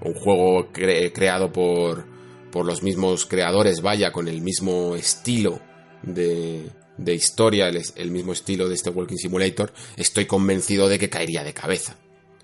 un 0.00 0.14
juego 0.14 0.70
creado 0.72 1.52
por, 1.52 2.06
por 2.50 2.66
los 2.66 2.82
mismos 2.82 3.26
creadores, 3.26 3.80
vaya, 3.82 4.12
con 4.12 4.28
el 4.28 4.42
mismo 4.42 4.96
estilo 4.96 5.60
de, 6.02 6.70
de 6.96 7.14
historia, 7.14 7.68
el, 7.68 8.10
mismo 8.10 8.32
estilo 8.32 8.68
de 8.68 8.74
este 8.74 8.90
Walking 8.90 9.16
Simulator, 9.16 9.72
estoy 9.96 10.26
convencido 10.26 10.88
de 10.88 10.98
que 10.98 11.10
caería 11.10 11.42
de 11.42 11.54
cabeza, 11.54 11.96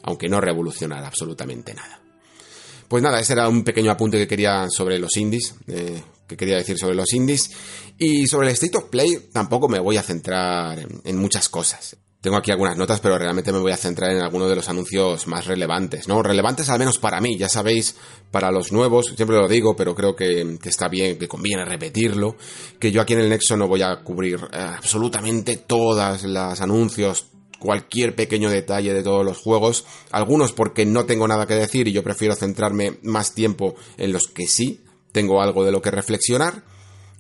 aunque 0.02 0.28
no 0.28 0.40
revolucionara 0.40 1.06
absolutamente 1.06 1.74
nada. 1.74 2.00
Pues 2.88 3.02
nada, 3.02 3.20
ese 3.20 3.34
era 3.34 3.48
un 3.48 3.62
pequeño 3.62 3.92
apunte 3.92 4.18
que 4.18 4.26
quería 4.26 4.68
sobre 4.68 4.98
los 4.98 5.16
indies, 5.16 5.54
eh, 5.68 6.02
que 6.26 6.36
quería 6.36 6.56
decir 6.56 6.76
sobre 6.76 6.96
los 6.96 7.12
indies. 7.12 7.50
Y 7.96 8.26
sobre 8.26 8.48
el 8.48 8.54
State 8.54 8.78
of 8.78 8.84
Play 8.90 9.28
tampoco 9.32 9.68
me 9.68 9.78
voy 9.78 9.96
a 9.96 10.02
centrar 10.02 10.78
en, 11.04 11.16
muchas 11.16 11.48
cosas. 11.48 11.96
Tengo 12.20 12.37
aquí 12.37 12.50
algunas 12.50 12.76
notas, 12.76 13.00
pero 13.00 13.16
realmente 13.18 13.50
me 13.50 13.61
voy 13.61 13.72
a 13.72 13.78
centrar 13.78 14.11
en 14.11 14.20
algunos 14.20 14.50
de 14.50 14.56
los 14.56 14.68
anuncios 14.68 15.26
más 15.26 15.46
relevantes, 15.46 16.06
¿no? 16.06 16.22
Relevantes 16.22 16.68
al 16.68 16.78
menos 16.78 16.98
para 16.98 17.18
mí, 17.18 17.38
ya 17.38 17.48
sabéis, 17.48 17.96
para 18.30 18.50
los 18.50 18.72
nuevos, 18.72 19.14
siempre 19.16 19.38
lo 19.38 19.48
digo, 19.48 19.74
pero 19.74 19.94
creo 19.94 20.14
que, 20.14 20.59
está 20.64 20.88
bien, 20.88 21.18
que 21.18 21.28
conviene 21.28 21.64
repetirlo, 21.64 22.37
que 22.78 22.92
yo 22.92 23.00
aquí 23.00 23.14
en 23.14 23.20
el 23.20 23.30
Nexo 23.30 23.56
no 23.56 23.68
voy 23.68 23.80
a 23.80 23.96
cubrir 24.02 24.38
eh, 24.52 24.59
absolutamente 24.59 25.56
todas 25.56 26.24
las 26.24 26.61
anuncios, 26.61 27.24
cualquier 27.59 28.14
pequeño 28.14 28.50
detalle 28.50 28.92
de 28.92 29.02
todos 29.02 29.24
los 29.24 29.38
juegos, 29.38 29.87
algunos 30.11 30.52
porque 30.52 30.85
no 30.85 31.06
tengo 31.06 31.26
nada 31.26 31.46
que 31.46 31.54
decir 31.54 31.88
y 31.88 31.92
yo 31.92 32.02
prefiero 32.02 32.35
centrarme 32.35 32.98
más 33.02 33.35
tiempo 33.35 33.76
en 33.96 34.12
los 34.12 34.28
que 34.28 34.46
sí 34.46 34.85
tengo 35.12 35.40
algo 35.40 35.64
de 35.64 35.72
lo 35.72 35.80
que 35.80 35.90
reflexionar, 35.90 36.64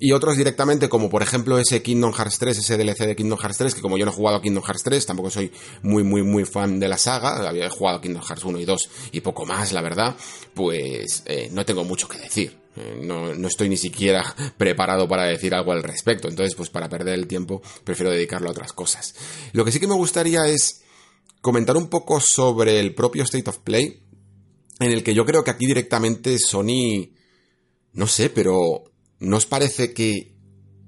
y 0.00 0.12
otros 0.12 0.36
directamente 0.38 0.88
como 0.88 1.10
por 1.10 1.22
ejemplo 1.22 1.58
ese 1.58 1.82
Kingdom 1.82 2.12
Hearts 2.12 2.38
3, 2.38 2.58
ese 2.58 2.78
DLC 2.78 3.00
de 3.00 3.14
Kingdom 3.14 3.38
Hearts 3.38 3.58
3, 3.58 3.74
que 3.74 3.80
como 3.82 3.98
yo 3.98 4.06
no 4.06 4.10
he 4.10 4.14
jugado 4.14 4.38
a 4.38 4.42
Kingdom 4.42 4.64
Hearts 4.64 4.82
3, 4.82 5.06
tampoco 5.06 5.30
soy 5.30 5.52
muy 5.82 6.02
muy 6.02 6.22
muy 6.22 6.46
fan 6.46 6.80
de 6.80 6.88
la 6.88 6.96
saga, 6.96 7.46
había 7.46 7.68
jugado 7.68 7.98
a 7.98 8.00
Kingdom 8.00 8.22
Hearts 8.22 8.44
1 8.44 8.58
y 8.58 8.64
2 8.64 8.90
y 9.12 9.20
poco 9.20 9.44
más, 9.44 9.72
la 9.72 9.82
verdad, 9.82 10.16
pues 10.54 11.22
eh, 11.26 11.50
no 11.52 11.64
tengo 11.66 11.84
mucho 11.84 12.08
que 12.08 12.18
decir. 12.18 12.58
Eh, 12.76 13.00
no, 13.02 13.34
no, 13.34 13.48
estoy 13.48 13.68
ni 13.68 13.76
siquiera 13.76 14.24
preparado 14.56 15.06
para 15.06 15.24
decir 15.24 15.54
algo 15.54 15.72
al 15.72 15.82
respecto. 15.82 16.28
Entonces, 16.28 16.54
pues 16.54 16.70
para 16.70 16.88
perder 16.88 17.14
el 17.14 17.26
tiempo, 17.26 17.60
prefiero 17.84 18.12
dedicarlo 18.12 18.48
a 18.48 18.52
otras 18.52 18.72
cosas. 18.72 19.14
Lo 19.52 19.64
que 19.64 19.72
sí 19.72 19.80
que 19.80 19.88
me 19.88 19.94
gustaría 19.94 20.46
es 20.46 20.82
comentar 21.40 21.76
un 21.76 21.88
poco 21.88 22.20
sobre 22.20 22.78
el 22.78 22.94
propio 22.94 23.24
State 23.24 23.50
of 23.50 23.58
Play, 23.58 24.02
en 24.78 24.92
el 24.92 25.02
que 25.02 25.14
yo 25.14 25.26
creo 25.26 25.42
que 25.42 25.50
aquí 25.50 25.66
directamente 25.66 26.38
Sony, 26.38 27.10
no 27.92 28.06
sé, 28.06 28.30
pero 28.30 28.89
¿no 29.20 29.36
os 29.36 29.46
parece 29.46 29.92
que 29.92 30.34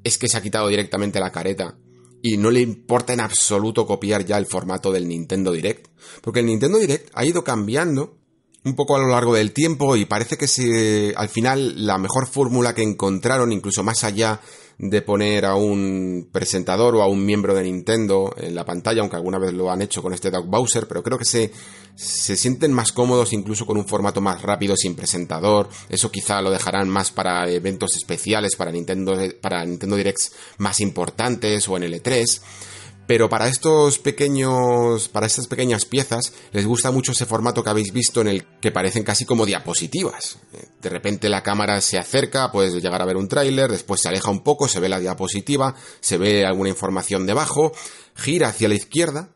es 0.05 0.19
que 0.19 0.29
se 0.29 0.37
ha 0.37 0.43
quitado 0.43 0.69
directamente 0.69 1.21
la 1.21 1.31
careta 1.31 1.79
y 2.23 2.37
no 2.37 2.51
le 2.51 2.61
importa 2.61 3.13
en 3.13 3.21
absoluto 3.21 3.87
copiar 3.87 4.25
ya 4.25 4.39
el 4.39 4.47
formato 4.47 4.91
del 4.91 5.07
Nintendo 5.07 5.53
Direct? 5.53 5.89
Porque 6.23 6.41
el 6.41 6.47
Nintendo 6.47 6.79
Direct 6.79 7.11
ha 7.15 7.25
ido 7.25 7.45
cambiando 7.45 8.19
un 8.65 8.75
poco 8.75 8.97
a 8.97 9.01
lo 9.01 9.09
largo 9.09 9.35
del 9.35 9.53
tiempo 9.53 9.97
y 9.97 10.05
parece 10.05 10.37
que 10.37 10.47
se, 10.47 11.15
al 11.17 11.29
final 11.29 11.87
la 11.87 11.99
mejor 11.99 12.29
fórmula 12.29 12.75
que 12.75 12.83
encontraron, 12.83 13.53
incluso 13.53 13.83
más 13.83 14.05
allá 14.05 14.41
de 14.79 15.03
poner 15.03 15.45
a 15.45 15.55
un 15.55 16.29
presentador 16.33 16.97
o 16.97 17.03
a 17.03 17.07
un 17.07 17.25
miembro 17.25 17.55
de 17.55 17.63
Nintendo 17.63 18.35
en 18.37 18.55
la 18.55 18.65
pantalla, 18.65 19.01
aunque 19.01 19.17
alguna 19.17 19.39
vez 19.39 19.53
lo 19.53 19.71
han 19.71 19.83
hecho 19.83 20.03
con 20.03 20.13
este 20.13 20.31
Doug 20.31 20.47
Bowser, 20.47 20.89
pero 20.89 21.03
creo 21.03 21.19
que 21.19 21.25
se, 21.25 21.53
se 21.95 22.37
sienten 22.37 22.73
más 22.73 22.93
cómodos 22.93 23.33
incluso 23.33 23.67
con 23.67 23.77
un 23.77 23.87
formato 23.87 24.21
más 24.21 24.43
rápido 24.43 24.77
sin 24.77 24.95
presentador. 24.95 25.69
Eso 25.89 26.11
quizá 26.11 26.41
lo 26.41 26.51
dejarán 26.51 26.89
más 26.89 27.11
para 27.11 27.49
eventos 27.49 27.97
especiales, 27.97 28.57
para 28.57 28.73
Nintendo, 28.73 29.17
para 29.41 29.65
Nintendo 29.65 29.97
Directs 29.97 30.33
más 30.59 30.81
importantes 30.81 31.69
o 31.69 31.77
en 31.77 31.85
el 31.85 32.03
E3 32.03 32.41
pero 33.07 33.29
para 33.29 33.49
estos 33.49 33.99
pequeños, 33.99 35.09
para 35.09 35.27
estas 35.27 35.47
pequeñas 35.47 35.85
piezas, 35.85 36.33
les 36.53 36.67
gusta 36.67 36.91
mucho 36.91 37.13
ese 37.13 37.27
formato 37.27 37.63
que 37.63 37.71
habéis 37.71 37.93
visto 37.93 38.21
en 38.21 38.29
el 38.29 38.47
que 38.61 38.71
parecen 38.71 39.03
casi 39.03 39.25
como 39.25 39.45
diapositivas. 39.45 40.39
De 40.81 40.89
repente 40.89 41.29
la 41.29 41.43
cámara 41.43 41.81
se 41.81 41.99
acerca, 41.99 42.53
puedes 42.53 42.75
llegar 42.75 43.03
a 43.03 43.07
ver 43.07 43.17
un 43.17 43.29
tráiler, 43.29 43.71
después 43.71 44.01
se 44.01 44.09
aleja 44.09 44.31
un 44.31 44.43
poco, 44.43 44.69
se 44.69 44.81
ve 44.81 44.89
la 44.89 45.01
diapositiva, 45.01 45.75
se 46.01 46.17
ve 46.17 46.47
alguna 46.47 46.71
información 46.71 47.27
debajo, 47.27 47.73
gira 48.15 48.49
hacia 48.49 48.69
la 48.69 48.75
izquierda, 48.75 49.31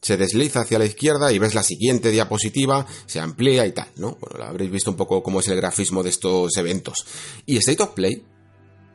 se 0.00 0.16
desliza 0.16 0.60
hacia 0.60 0.78
la 0.78 0.86
izquierda 0.86 1.32
y 1.32 1.38
ves 1.38 1.54
la 1.54 1.62
siguiente 1.62 2.10
diapositiva, 2.10 2.86
se 3.06 3.20
amplía 3.20 3.66
y 3.66 3.72
tal, 3.72 3.88
¿no? 3.96 4.16
Bueno, 4.20 4.44
habréis 4.46 4.70
visto 4.70 4.90
un 4.90 4.96
poco 4.96 5.22
cómo 5.22 5.40
es 5.40 5.48
el 5.48 5.56
grafismo 5.56 6.02
de 6.02 6.10
estos 6.10 6.56
eventos. 6.56 7.04
Y 7.44 7.56
State 7.58 7.82
of 7.82 7.90
Play 7.90 8.24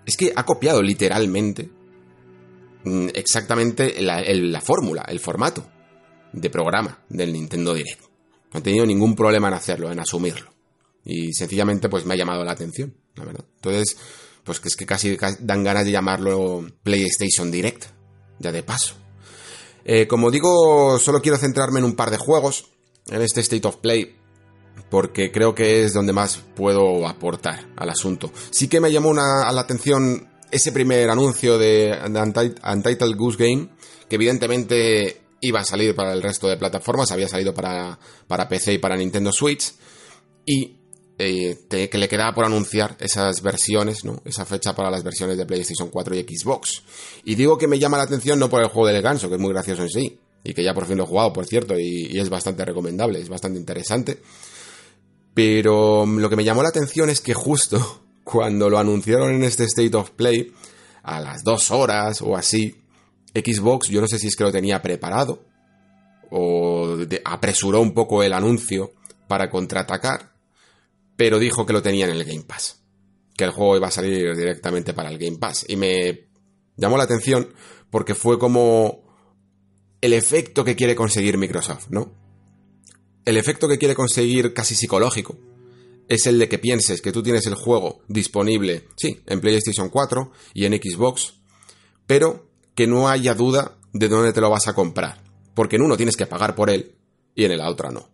es 0.05 0.17
que 0.17 0.33
ha 0.35 0.45
copiado 0.45 0.81
literalmente 0.81 1.69
exactamente 3.13 4.01
la, 4.01 4.61
fórmula, 4.61 5.03
el 5.07 5.19
formato 5.19 5.65
de 6.31 6.49
programa 6.49 7.03
del 7.09 7.33
Nintendo 7.33 7.73
Direct. 7.73 8.01
No 8.53 8.59
he 8.59 8.63
tenido 8.63 8.85
ningún 8.85 9.15
problema 9.15 9.47
en 9.47 9.55
hacerlo, 9.55 9.91
en 9.91 9.99
asumirlo. 9.99 10.53
Y 11.03 11.33
sencillamente 11.33 11.89
pues 11.89 12.05
me 12.05 12.13
ha 12.13 12.17
llamado 12.17 12.43
la 12.43 12.51
atención, 12.51 12.95
la 13.15 13.25
verdad. 13.25 13.45
Entonces, 13.55 13.97
pues 14.43 14.59
que 14.59 14.67
es 14.67 14.75
que 14.75 14.85
casi 14.85 15.17
dan 15.39 15.63
ganas 15.63 15.85
de 15.85 15.91
llamarlo 15.91 16.65
PlayStation 16.83 17.51
Direct, 17.51 17.85
ya 18.39 18.51
de 18.51 18.63
paso. 18.63 18.95
Eh, 19.83 20.07
como 20.07 20.31
digo, 20.31 20.97
solo 20.99 21.21
quiero 21.21 21.37
centrarme 21.37 21.79
en 21.79 21.85
un 21.85 21.95
par 21.95 22.11
de 22.11 22.17
juegos 22.17 22.71
en 23.07 23.21
este 23.21 23.41
State 23.41 23.67
of 23.67 23.77
Play 23.77 24.15
porque 24.89 25.31
creo 25.31 25.55
que 25.55 25.83
es 25.83 25.93
donde 25.93 26.13
más 26.13 26.37
puedo 26.55 27.07
aportar 27.07 27.67
al 27.75 27.89
asunto. 27.89 28.31
Sí 28.51 28.67
que 28.67 28.79
me 28.79 28.91
llamó 28.91 29.11
a 29.11 29.51
la 29.51 29.61
atención 29.61 30.29
ese 30.55 30.71
primer 30.71 31.09
anuncio 31.09 31.57
de, 31.57 31.93
Untitled 32.03 33.17
Goose 33.17 33.37
Game, 33.37 33.69
que 34.07 34.15
evidentemente 34.15 35.21
iba 35.41 35.59
a 35.59 35.65
salir 35.65 35.93
para 35.93 36.13
el 36.13 36.23
resto 36.23 36.47
de 36.47 36.55
plataformas, 36.55 37.11
había 37.11 37.27
salido 37.27 37.53
para, 37.53 37.99
para 38.27 38.47
PC 38.47 38.73
y 38.73 38.77
para 38.77 38.95
Nintendo 38.95 39.33
Switch, 39.33 39.73
y 40.45 40.77
eh, 41.17 41.57
que 41.69 41.97
le 41.97 42.07
quedaba 42.07 42.33
por 42.33 42.45
anunciar 42.45 42.95
esas 42.99 43.41
versiones, 43.41 44.05
¿no? 44.05 44.21
Esa 44.23 44.45
fecha 44.45 44.73
para 44.73 44.89
las 44.89 45.03
versiones 45.03 45.37
de 45.37 45.45
PlayStation 45.45 45.89
4 45.89 46.15
y 46.15 46.23
Xbox. 46.23 46.83
Y 47.25 47.35
digo 47.35 47.57
que 47.57 47.67
me 47.67 47.77
llama 47.77 47.97
la 47.97 48.03
atención 48.03 48.39
no 48.39 48.49
por 48.49 48.61
el 48.61 48.69
juego 48.69 48.87
del 48.87 49.01
ganso, 49.01 49.27
que 49.27 49.35
es 49.35 49.41
muy 49.41 49.51
gracioso 49.51 49.81
en 49.81 49.89
sí, 49.89 50.19
y 50.41 50.53
que 50.53 50.63
ya 50.63 50.73
por 50.73 50.85
fin 50.85 50.97
lo 50.97 51.03
he 51.03 51.07
jugado, 51.07 51.33
por 51.33 51.45
cierto, 51.45 51.77
y, 51.77 52.07
y 52.11 52.19
es 52.19 52.29
bastante 52.29 52.63
recomendable, 52.63 53.19
es 53.19 53.27
bastante 53.27 53.59
interesante. 53.59 54.21
Pero 55.33 56.05
lo 56.05 56.29
que 56.29 56.37
me 56.37 56.45
llamó 56.45 56.63
la 56.63 56.69
atención 56.69 57.09
es 57.09 57.19
que 57.19 57.33
justo 57.33 58.04
cuando 58.25 58.69
lo 58.69 58.79
anunciaron 58.79 59.33
en 59.35 59.43
este 59.43 59.63
State 59.65 59.95
of 59.95 60.11
Play, 60.11 60.51
a 61.03 61.21
las 61.21 61.43
dos 61.43 61.69
horas 61.69 62.21
o 62.21 62.35
así, 62.35 62.75
Xbox, 63.33 63.87
yo 63.89 64.01
no 64.01 64.07
sé 64.07 64.17
si 64.17 64.27
es 64.27 64.35
que 64.35 64.43
lo 64.43 64.51
tenía 64.51 64.81
preparado, 64.81 65.45
o 66.31 66.97
apresuró 67.23 67.81
un 67.81 67.93
poco 67.93 68.23
el 68.23 68.33
anuncio 68.33 68.93
para 69.27 69.49
contraatacar, 69.49 70.33
pero 71.15 71.37
dijo 71.37 71.65
que 71.65 71.73
lo 71.73 71.83
tenía 71.83 72.05
en 72.05 72.11
el 72.11 72.25
Game 72.25 72.43
Pass, 72.43 72.81
que 73.37 73.43
el 73.43 73.51
juego 73.51 73.77
iba 73.77 73.87
a 73.87 73.91
salir 73.91 74.35
directamente 74.35 74.93
para 74.93 75.09
el 75.09 75.19
Game 75.19 75.37
Pass. 75.37 75.63
Y 75.67 75.75
me 75.75 76.27
llamó 76.75 76.97
la 76.97 77.03
atención 77.03 77.53
porque 77.91 78.15
fue 78.15 78.39
como 78.39 79.03
el 80.01 80.13
efecto 80.13 80.65
que 80.65 80.75
quiere 80.75 80.95
conseguir 80.95 81.37
Microsoft, 81.37 81.89
¿no? 81.91 82.11
El 83.23 83.37
efecto 83.37 83.67
que 83.67 83.77
quiere 83.77 83.93
conseguir 83.93 84.53
casi 84.53 84.73
psicológico 84.73 85.37
es 86.07 86.27
el 86.27 86.39
de 86.39 86.49
que 86.49 86.59
pienses 86.59 87.01
que 87.01 87.11
tú 87.11 87.23
tienes 87.23 87.45
el 87.47 87.55
juego 87.55 88.01
disponible, 88.07 88.87
sí, 88.95 89.21
en 89.25 89.41
PlayStation 89.41 89.89
4 89.89 90.31
y 90.53 90.65
en 90.65 90.73
Xbox, 90.73 91.35
pero 92.07 92.49
que 92.75 92.87
no 92.87 93.09
haya 93.09 93.33
duda 93.33 93.77
de 93.93 94.09
dónde 94.09 94.33
te 94.33 94.41
lo 94.41 94.49
vas 94.49 94.67
a 94.67 94.73
comprar, 94.73 95.23
porque 95.53 95.77
en 95.77 95.83
uno 95.83 95.97
tienes 95.97 96.17
que 96.17 96.27
pagar 96.27 96.55
por 96.55 96.69
él 96.69 96.95
y 97.33 97.45
en 97.45 97.57
la 97.57 97.69
otra 97.69 97.91
no. 97.91 98.09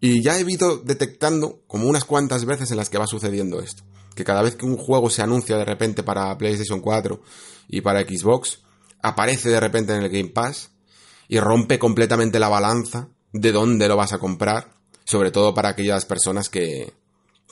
Y 0.00 0.22
ya 0.22 0.38
he 0.38 0.50
ido 0.50 0.78
detectando 0.78 1.62
como 1.66 1.88
unas 1.88 2.04
cuantas 2.04 2.44
veces 2.44 2.70
en 2.70 2.76
las 2.76 2.90
que 2.90 2.98
va 2.98 3.06
sucediendo 3.06 3.60
esto, 3.60 3.82
que 4.14 4.24
cada 4.24 4.42
vez 4.42 4.56
que 4.56 4.66
un 4.66 4.76
juego 4.76 5.10
se 5.10 5.22
anuncia 5.22 5.56
de 5.56 5.64
repente 5.64 6.02
para 6.02 6.36
PlayStation 6.36 6.80
4 6.80 7.20
y 7.68 7.80
para 7.80 8.02
Xbox, 8.02 8.60
aparece 9.02 9.48
de 9.48 9.60
repente 9.60 9.94
en 9.94 10.02
el 10.02 10.10
Game 10.10 10.30
Pass 10.30 10.70
y 11.28 11.40
rompe 11.40 11.78
completamente 11.78 12.38
la 12.38 12.48
balanza 12.48 13.08
de 13.32 13.52
dónde 13.52 13.88
lo 13.88 13.96
vas 13.96 14.12
a 14.12 14.18
comprar, 14.18 14.70
sobre 15.04 15.30
todo 15.30 15.54
para 15.54 15.70
aquellas 15.70 16.04
personas 16.04 16.48
que, 16.48 16.92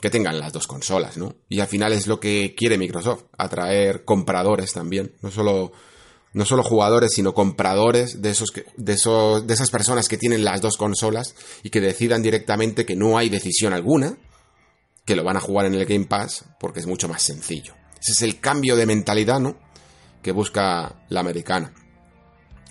que 0.00 0.10
tengan 0.10 0.38
las 0.38 0.52
dos 0.52 0.66
consolas, 0.66 1.16
¿no? 1.16 1.34
Y 1.48 1.60
al 1.60 1.68
final 1.68 1.92
es 1.92 2.06
lo 2.06 2.20
que 2.20 2.54
quiere 2.56 2.78
Microsoft, 2.78 3.24
atraer 3.38 4.04
compradores 4.04 4.72
también, 4.72 5.14
no 5.22 5.30
solo 5.30 5.72
no 6.32 6.44
solo 6.44 6.64
jugadores, 6.64 7.12
sino 7.12 7.32
compradores 7.32 8.20
de 8.20 8.30
esos 8.30 8.52
de 8.76 8.92
esos 8.92 9.46
de 9.46 9.54
esas 9.54 9.70
personas 9.70 10.08
que 10.08 10.18
tienen 10.18 10.44
las 10.44 10.60
dos 10.60 10.76
consolas 10.76 11.34
y 11.62 11.70
que 11.70 11.80
decidan 11.80 12.22
directamente 12.22 12.84
que 12.84 12.96
no 12.96 13.18
hay 13.18 13.28
decisión 13.28 13.72
alguna, 13.72 14.18
que 15.04 15.16
lo 15.16 15.22
van 15.22 15.36
a 15.36 15.40
jugar 15.40 15.66
en 15.66 15.74
el 15.74 15.86
Game 15.86 16.06
Pass 16.06 16.44
porque 16.58 16.80
es 16.80 16.86
mucho 16.86 17.08
más 17.08 17.22
sencillo. 17.22 17.74
Ese 18.00 18.12
es 18.12 18.22
el 18.22 18.40
cambio 18.40 18.76
de 18.76 18.86
mentalidad, 18.86 19.38
¿no? 19.38 19.56
que 20.24 20.32
busca 20.32 21.04
la 21.10 21.20
americana. 21.20 21.72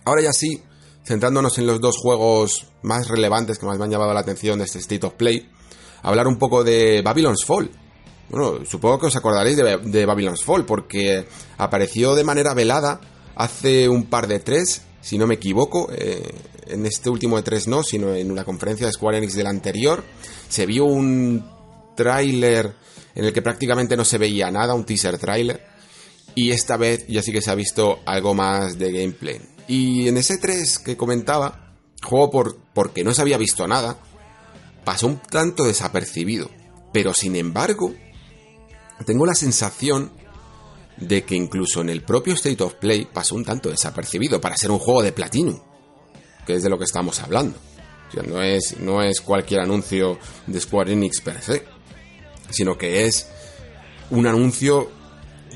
Ahora 0.03 0.21
ya 0.21 0.33
sí, 0.33 0.61
centrándonos 1.05 1.57
en 1.59 1.67
los 1.67 1.79
dos 1.79 1.97
juegos 1.97 2.67
más 2.81 3.07
relevantes 3.07 3.59
que 3.59 3.65
más 3.65 3.77
me 3.77 3.85
han 3.85 3.91
llamado 3.91 4.13
la 4.13 4.19
atención 4.19 4.57
de 4.59 4.65
este 4.65 4.79
State 4.79 5.05
of 5.05 5.13
Play, 5.13 5.49
hablar 6.03 6.27
un 6.27 6.37
poco 6.37 6.63
de 6.63 7.01
Babylon's 7.01 7.43
Fall, 7.43 7.71
Bueno, 8.29 8.65
supongo 8.65 8.99
que 8.99 9.07
os 9.07 9.15
acordaréis 9.15 9.57
de, 9.57 10.05
Babylon's 10.05 10.43
Fall, 10.43 10.65
porque 10.65 11.25
apareció 11.57 12.15
de 12.15 12.23
manera 12.23 12.53
velada 12.53 12.99
hace 13.35 13.89
un 13.89 14.05
par 14.05 14.27
de 14.27 14.39
tres, 14.39 14.83
si 15.01 15.17
no 15.17 15.27
me 15.27 15.35
equivoco, 15.35 15.89
eh, 15.91 16.33
en 16.67 16.85
este 16.85 17.09
último 17.09 17.37
de 17.37 17.43
tres 17.43 17.67
no, 17.67 17.83
sino 17.83 18.13
en 18.13 18.31
una 18.31 18.43
conferencia 18.43 18.85
de 18.85 18.93
Square 18.93 19.17
Enix 19.17 19.35
del 19.35 19.47
anterior, 19.47 20.03
se 20.49 20.65
vio 20.65 20.85
un 20.85 21.45
tráiler 21.95 22.73
en 23.15 23.25
el 23.25 23.33
que 23.33 23.41
prácticamente 23.41 23.95
no 23.95 24.05
se 24.05 24.17
veía 24.17 24.49
nada, 24.49 24.73
un 24.73 24.85
teaser 24.85 25.17
tráiler, 25.17 25.61
y 26.35 26.51
esta 26.51 26.77
vez 26.77 27.05
ya 27.07 27.21
sí 27.21 27.31
que 27.31 27.41
se 27.41 27.51
ha 27.51 27.55
visto 27.55 27.99
algo 28.05 28.33
más 28.33 28.77
de 28.77 28.91
gameplay. 28.91 29.41
Y 29.67 30.07
en 30.07 30.17
ese 30.17 30.37
3 30.37 30.79
que 30.79 30.97
comentaba, 30.97 31.75
juego 32.03 32.31
por, 32.31 32.57
porque 32.73 33.03
no 33.03 33.13
se 33.13 33.21
había 33.21 33.37
visto 33.37 33.67
nada, 33.67 33.97
pasó 34.83 35.07
un 35.07 35.19
tanto 35.19 35.65
desapercibido. 35.65 36.49
Pero 36.91 37.13
sin 37.13 37.35
embargo, 37.35 37.93
tengo 39.05 39.25
la 39.25 39.33
sensación 39.33 40.11
de 40.97 41.23
que 41.23 41.35
incluso 41.35 41.81
en 41.81 41.89
el 41.89 42.03
propio 42.03 42.33
State 42.33 42.63
of 42.63 42.75
Play 42.75 43.07
pasó 43.11 43.35
un 43.35 43.45
tanto 43.45 43.69
desapercibido 43.69 44.39
para 44.39 44.57
ser 44.57 44.71
un 44.71 44.79
juego 44.79 45.01
de 45.01 45.11
Platinum, 45.11 45.59
que 46.45 46.55
es 46.55 46.63
de 46.63 46.69
lo 46.69 46.77
que 46.77 46.85
estamos 46.85 47.19
hablando. 47.19 47.57
O 48.09 48.11
sea, 48.13 48.23
no, 48.23 48.41
es, 48.41 48.79
no 48.79 49.01
es 49.01 49.21
cualquier 49.21 49.61
anuncio 49.61 50.19
de 50.45 50.59
Square 50.59 50.93
Enix 50.93 51.21
per 51.21 51.41
se, 51.41 51.65
sino 52.49 52.77
que 52.77 53.05
es 53.05 53.27
un 54.11 54.27
anuncio 54.27 54.91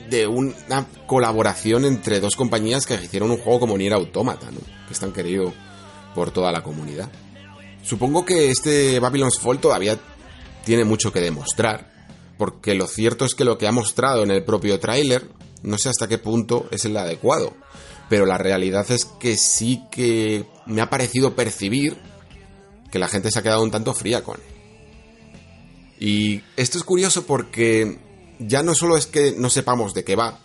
de 0.10 0.26
una 0.26 0.88
colaboración 1.06 1.86
entre 1.86 2.20
dos 2.20 2.36
compañías 2.36 2.86
que 2.86 2.96
hicieron 2.96 3.30
un 3.30 3.38
juego 3.38 3.60
como 3.60 3.78
Nier 3.78 3.94
Automata, 3.94 4.50
¿no? 4.52 4.60
que 4.88 4.94
es 4.94 5.00
tan 5.00 5.12
querido 5.12 5.54
por 6.16 6.32
toda 6.32 6.52
la 6.52 6.63
comunidad. 6.63 7.12
Supongo 7.88 8.26
que 8.26 8.52
este 8.52 9.00
Babylon's 9.00 9.39
Fall 9.39 9.62
todavía 9.62 9.97
tiene 10.65 10.84
mucho 10.84 11.13
que 11.13 11.21
demostrar, 11.21 11.89
porque 12.38 12.76
lo 12.76 12.86
cierto 12.86 13.23
es 13.23 13.34
que 13.34 13.45
lo 13.45 13.58
que 13.58 13.65
ha 13.65 13.71
mostrado 13.71 14.23
en 14.23 14.32
el 14.32 14.43
propio 14.43 14.78
tráiler, 14.78 15.26
no 15.63 15.78
sé 15.78 15.88
hasta 15.88 16.10
qué 16.10 16.17
punto 16.17 16.67
es 16.69 16.84
el 16.84 16.97
adecuado, 16.97 17.56
pero 18.10 18.26
la 18.26 18.38
realidad 18.38 18.91
es 18.91 19.06
que 19.06 19.38
sí 19.38 19.86
que 19.89 20.45
me 20.65 20.82
ha 20.82 20.89
parecido 20.89 21.34
percibir 21.34 21.97
que 22.91 23.00
la 23.00 23.08
gente 23.08 23.32
se 23.32 23.39
ha 23.39 23.43
quedado 23.43 23.63
un 23.63 23.71
tanto 23.71 23.93
fría 23.93 24.21
con. 24.21 24.41
Y 25.97 26.41
esto 26.58 26.78
es 26.78 26.84
curioso 26.84 27.26
porque 27.26 28.00
ya 28.38 28.63
no 28.63 28.76
solo 28.76 28.97
es 28.97 29.08
que 29.08 29.32
no 29.32 29.50
sepamos 29.50 29.93
de 29.93 30.04
qué 30.04 30.17
va, 30.17 30.39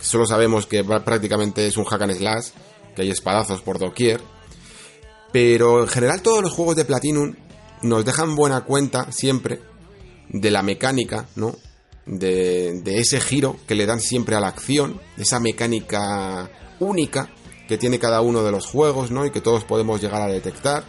solo 0.00 0.24
sabemos 0.24 0.64
que 0.64 0.82
prácticamente 0.82 1.66
es 1.66 1.76
un 1.76 1.84
hack 1.84 2.00
and 2.00 2.16
slash, 2.16 2.46
que 2.96 3.02
hay 3.02 3.10
espadazos 3.10 3.60
por 3.60 3.78
doquier, 3.78 4.22
pero 5.32 5.82
en 5.82 5.88
general 5.88 6.22
todos 6.22 6.42
los 6.42 6.52
juegos 6.52 6.76
de 6.76 6.84
Platinum 6.84 7.34
nos 7.82 8.04
dejan 8.04 8.36
buena 8.36 8.62
cuenta 8.62 9.10
siempre 9.12 9.60
de 10.28 10.50
la 10.50 10.62
mecánica, 10.62 11.26
¿no? 11.36 11.56
De, 12.06 12.80
de 12.82 12.98
ese 12.98 13.20
giro 13.20 13.56
que 13.66 13.74
le 13.74 13.86
dan 13.86 14.00
siempre 14.00 14.34
a 14.36 14.40
la 14.40 14.48
acción, 14.48 15.00
de 15.16 15.22
esa 15.22 15.38
mecánica 15.40 16.50
única 16.80 17.30
que 17.68 17.78
tiene 17.78 17.98
cada 17.98 18.20
uno 18.20 18.42
de 18.42 18.50
los 18.50 18.66
juegos, 18.66 19.10
¿no? 19.10 19.24
Y 19.24 19.30
que 19.30 19.40
todos 19.40 19.64
podemos 19.64 20.00
llegar 20.00 20.22
a 20.22 20.26
detectar. 20.26 20.82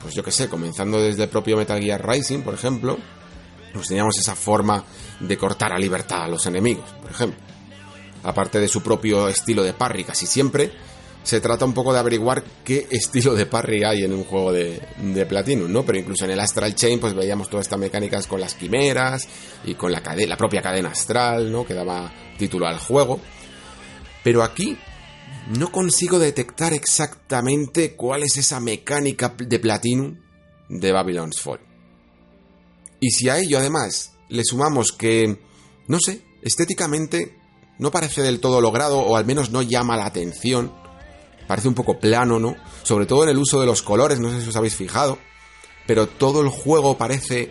Pues 0.00 0.14
yo 0.14 0.24
que 0.24 0.30
sé, 0.30 0.48
comenzando 0.48 1.00
desde 1.00 1.24
el 1.24 1.28
propio 1.28 1.56
Metal 1.56 1.80
Gear 1.80 2.08
Rising, 2.08 2.40
por 2.40 2.54
ejemplo, 2.54 2.96
pues 3.74 3.88
teníamos 3.88 4.16
esa 4.18 4.34
forma 4.34 4.82
de 5.20 5.36
cortar 5.36 5.72
a 5.72 5.78
libertad 5.78 6.22
a 6.22 6.28
los 6.28 6.46
enemigos, 6.46 6.88
por 7.02 7.10
ejemplo. 7.10 7.38
Aparte 8.22 8.58
de 8.58 8.68
su 8.68 8.82
propio 8.82 9.28
estilo 9.28 9.62
de 9.62 9.74
parry, 9.74 10.04
casi 10.04 10.26
siempre 10.26 10.72
se 11.26 11.40
trata 11.40 11.64
un 11.64 11.74
poco 11.74 11.92
de 11.92 11.98
averiguar 11.98 12.44
qué 12.62 12.86
estilo 12.88 13.34
de 13.34 13.46
parry 13.46 13.82
hay 13.82 14.04
en 14.04 14.12
un 14.12 14.22
juego 14.22 14.52
de, 14.52 14.80
de 14.96 15.26
Platinum, 15.26 15.72
¿no? 15.72 15.84
Pero 15.84 15.98
incluso 15.98 16.24
en 16.24 16.30
el 16.30 16.38
Astral 16.38 16.76
Chain, 16.76 17.00
pues 17.00 17.14
veíamos 17.14 17.50
todas 17.50 17.66
estas 17.66 17.80
mecánicas 17.80 18.28
con 18.28 18.40
las 18.40 18.54
quimeras 18.54 19.26
y 19.64 19.74
con 19.74 19.90
la, 19.90 20.00
la 20.24 20.36
propia 20.36 20.62
cadena 20.62 20.90
astral, 20.90 21.50
¿no? 21.50 21.66
Que 21.66 21.74
daba 21.74 22.12
título 22.38 22.68
al 22.68 22.78
juego. 22.78 23.18
Pero 24.22 24.44
aquí 24.44 24.78
no 25.48 25.72
consigo 25.72 26.20
detectar 26.20 26.72
exactamente 26.72 27.96
cuál 27.96 28.22
es 28.22 28.36
esa 28.36 28.60
mecánica 28.60 29.34
de 29.36 29.58
Platinum 29.58 30.20
de 30.68 30.92
Babylon's 30.92 31.40
Fall. 31.40 31.58
Y 33.00 33.10
si 33.10 33.28
a 33.28 33.38
ello 33.40 33.58
además 33.58 34.12
le 34.28 34.44
sumamos 34.44 34.92
que, 34.92 35.40
no 35.88 35.98
sé, 35.98 36.22
estéticamente 36.42 37.36
no 37.80 37.90
parece 37.90 38.22
del 38.22 38.38
todo 38.38 38.60
logrado 38.60 39.00
o 39.00 39.16
al 39.16 39.26
menos 39.26 39.50
no 39.50 39.62
llama 39.62 39.96
la 39.96 40.06
atención, 40.06 40.85
parece 41.46 41.68
un 41.68 41.74
poco 41.74 41.98
plano, 41.98 42.38
¿no? 42.38 42.56
Sobre 42.82 43.06
todo 43.06 43.24
en 43.24 43.30
el 43.30 43.38
uso 43.38 43.60
de 43.60 43.66
los 43.66 43.82
colores, 43.82 44.20
no 44.20 44.30
sé 44.30 44.42
si 44.42 44.48
os 44.48 44.56
habéis 44.56 44.76
fijado, 44.76 45.18
pero 45.86 46.06
todo 46.06 46.40
el 46.42 46.48
juego 46.48 46.96
parece 46.96 47.50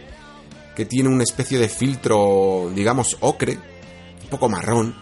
que 0.75 0.85
tiene 0.85 1.09
una 1.09 1.23
especie 1.23 1.57
de 1.57 1.69
filtro, 1.69 2.69
digamos, 2.73 3.17
ocre, 3.21 3.57
un 4.23 4.29
poco 4.29 4.49
marrón, 4.49 4.95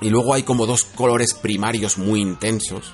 y 0.00 0.10
luego 0.10 0.34
hay 0.34 0.42
como 0.42 0.66
dos 0.66 0.84
colores 0.84 1.34
primarios 1.34 1.98
muy 1.98 2.20
intensos, 2.20 2.92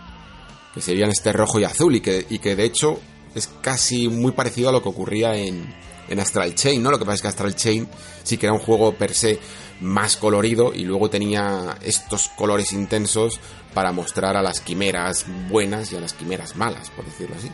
que 0.75 0.81
serían 0.81 1.11
este 1.11 1.33
rojo 1.33 1.61
y 1.61 1.65
azul, 1.65 1.97
y 1.97 2.01
que, 2.01 2.27
y 2.31 2.39
que 2.39 2.57
de 2.57 2.65
hecho 2.65 2.99
es 3.35 3.49
casi 3.61 4.09
muy 4.09 4.33
parecido 4.33 4.71
a 4.71 4.73
lo 4.73 4.83
que 4.83 4.89
ocurría 4.89 5.37
en, 5.37 5.75
en 6.09 6.21
Astral 6.21 6.55
Chain, 6.55 6.83
¿no? 6.83 6.91
Lo 6.91 6.99
que 6.99 7.05
pasa 7.05 7.17
es 7.17 7.23
que 7.23 7.29
Astral 7.29 7.57
Chain 7.57 7.89
sí 8.23 8.37
que 8.37 8.47
era 8.47 8.53
un 8.53 8.61
juego 8.61 8.95
per 8.95 9.15
se 9.15 9.39
más 9.81 10.17
colorido 10.17 10.73
y 10.75 10.85
luego 10.85 11.09
tenía 11.09 11.79
estos 11.83 12.29
colores 12.37 12.73
intensos 12.73 13.41
para 13.75 13.93
mostrar 13.93 14.37
a 14.37 14.43
las 14.43 14.61
quimeras 14.61 15.27
buenas 15.49 15.93
y 15.93 15.97
a 15.97 16.01
las 16.01 16.13
quimeras 16.13 16.57
malas, 16.57 16.91
por 16.91 17.05
decirlo 17.05 17.37
así. 17.37 17.51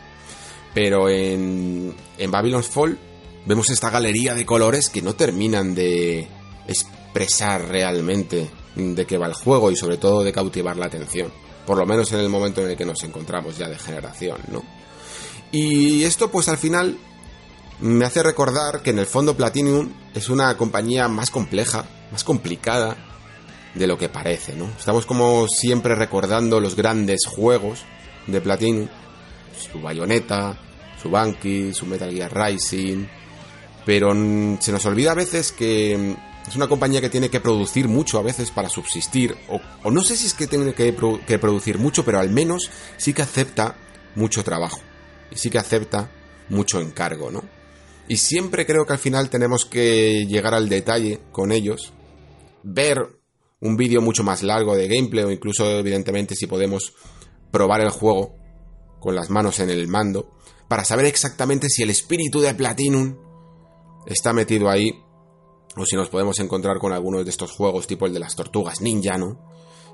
Pero 0.74 1.08
en, 1.08 1.94
en 2.18 2.30
Babylon's 2.30 2.68
Fall 2.68 2.98
vemos 3.46 3.70
esta 3.70 3.90
galería 3.90 4.34
de 4.34 4.44
colores 4.44 4.88
que 4.88 5.02
no 5.02 5.14
terminan 5.14 5.74
de 5.74 6.28
expresar 6.66 7.68
realmente 7.68 8.50
de 8.74 9.06
qué 9.06 9.16
va 9.16 9.26
el 9.26 9.34
juego 9.34 9.70
y 9.70 9.76
sobre 9.76 9.96
todo 9.96 10.22
de 10.22 10.32
cautivar 10.32 10.76
la 10.76 10.86
atención. 10.86 11.32
Por 11.66 11.78
lo 11.78 11.86
menos 11.86 12.12
en 12.12 12.20
el 12.20 12.28
momento 12.28 12.62
en 12.62 12.70
el 12.70 12.76
que 12.76 12.84
nos 12.84 13.02
encontramos 13.04 13.58
ya 13.58 13.68
de 13.68 13.78
generación, 13.78 14.38
¿no? 14.50 14.62
Y 15.50 16.04
esto 16.04 16.30
pues 16.30 16.48
al 16.48 16.58
final 16.58 16.98
me 17.80 18.04
hace 18.04 18.22
recordar 18.22 18.82
que 18.82 18.90
en 18.90 18.98
el 18.98 19.06
fondo 19.06 19.36
Platinum 19.36 19.92
es 20.14 20.28
una 20.28 20.56
compañía 20.56 21.08
más 21.08 21.30
compleja, 21.30 21.84
más 22.10 22.24
complicada 22.24 22.96
de 23.76 23.86
lo 23.86 23.98
que 23.98 24.08
parece, 24.08 24.54
¿no? 24.56 24.66
Estamos 24.78 25.06
como 25.06 25.46
siempre 25.48 25.94
recordando 25.94 26.60
los 26.60 26.74
grandes 26.74 27.26
juegos 27.26 27.84
de 28.26 28.40
Platinum, 28.40 28.88
su 29.56 29.80
Bayonetta, 29.80 30.58
su 31.00 31.10
Banky, 31.10 31.74
su 31.74 31.86
Metal 31.86 32.10
Gear 32.10 32.32
Rising, 32.34 33.06
pero 33.84 34.12
se 34.60 34.72
nos 34.72 34.86
olvida 34.86 35.12
a 35.12 35.14
veces 35.14 35.52
que 35.52 36.16
es 36.48 36.56
una 36.56 36.68
compañía 36.68 37.00
que 37.00 37.10
tiene 37.10 37.28
que 37.28 37.40
producir 37.40 37.86
mucho 37.86 38.18
a 38.18 38.22
veces 38.22 38.50
para 38.50 38.68
subsistir, 38.68 39.36
o, 39.48 39.90
no 39.90 40.02
sé 40.02 40.16
si 40.16 40.26
es 40.26 40.34
que 40.34 40.46
tiene 40.46 40.72
que 40.72 40.92
producir 40.92 41.78
mucho, 41.78 42.04
pero 42.04 42.18
al 42.18 42.30
menos 42.30 42.70
sí 42.96 43.12
que 43.12 43.22
acepta 43.22 43.76
mucho 44.14 44.42
trabajo, 44.42 44.80
y 45.30 45.36
sí 45.36 45.50
que 45.50 45.58
acepta 45.58 46.10
mucho 46.48 46.80
encargo, 46.80 47.30
¿no? 47.30 47.44
Y 48.08 48.18
siempre 48.18 48.64
creo 48.64 48.86
que 48.86 48.92
al 48.92 49.00
final 49.00 49.28
tenemos 49.28 49.66
que 49.66 50.24
llegar 50.26 50.54
al 50.54 50.68
detalle 50.68 51.20
con 51.32 51.50
ellos, 51.50 51.92
ver 52.62 53.18
un 53.60 53.76
vídeo 53.76 54.00
mucho 54.00 54.22
más 54.22 54.42
largo 54.42 54.76
de 54.76 54.88
gameplay 54.88 55.24
o 55.24 55.30
incluso 55.30 55.66
evidentemente 55.78 56.34
si 56.34 56.46
podemos 56.46 56.94
probar 57.50 57.80
el 57.80 57.90
juego 57.90 58.36
con 59.00 59.14
las 59.14 59.30
manos 59.30 59.60
en 59.60 59.70
el 59.70 59.88
mando 59.88 60.36
para 60.68 60.84
saber 60.84 61.06
exactamente 61.06 61.68
si 61.68 61.82
el 61.82 61.90
espíritu 61.90 62.40
de 62.40 62.54
Platinum 62.54 63.16
está 64.06 64.32
metido 64.32 64.68
ahí 64.68 65.02
o 65.76 65.84
si 65.84 65.96
nos 65.96 66.08
podemos 66.08 66.38
encontrar 66.40 66.78
con 66.78 66.92
algunos 66.92 67.24
de 67.24 67.30
estos 67.30 67.52
juegos 67.52 67.86
tipo 67.86 68.06
el 68.06 68.12
de 68.12 68.20
las 68.20 68.34
tortugas 68.34 68.80
ninja, 68.80 69.18
¿no? 69.18 69.40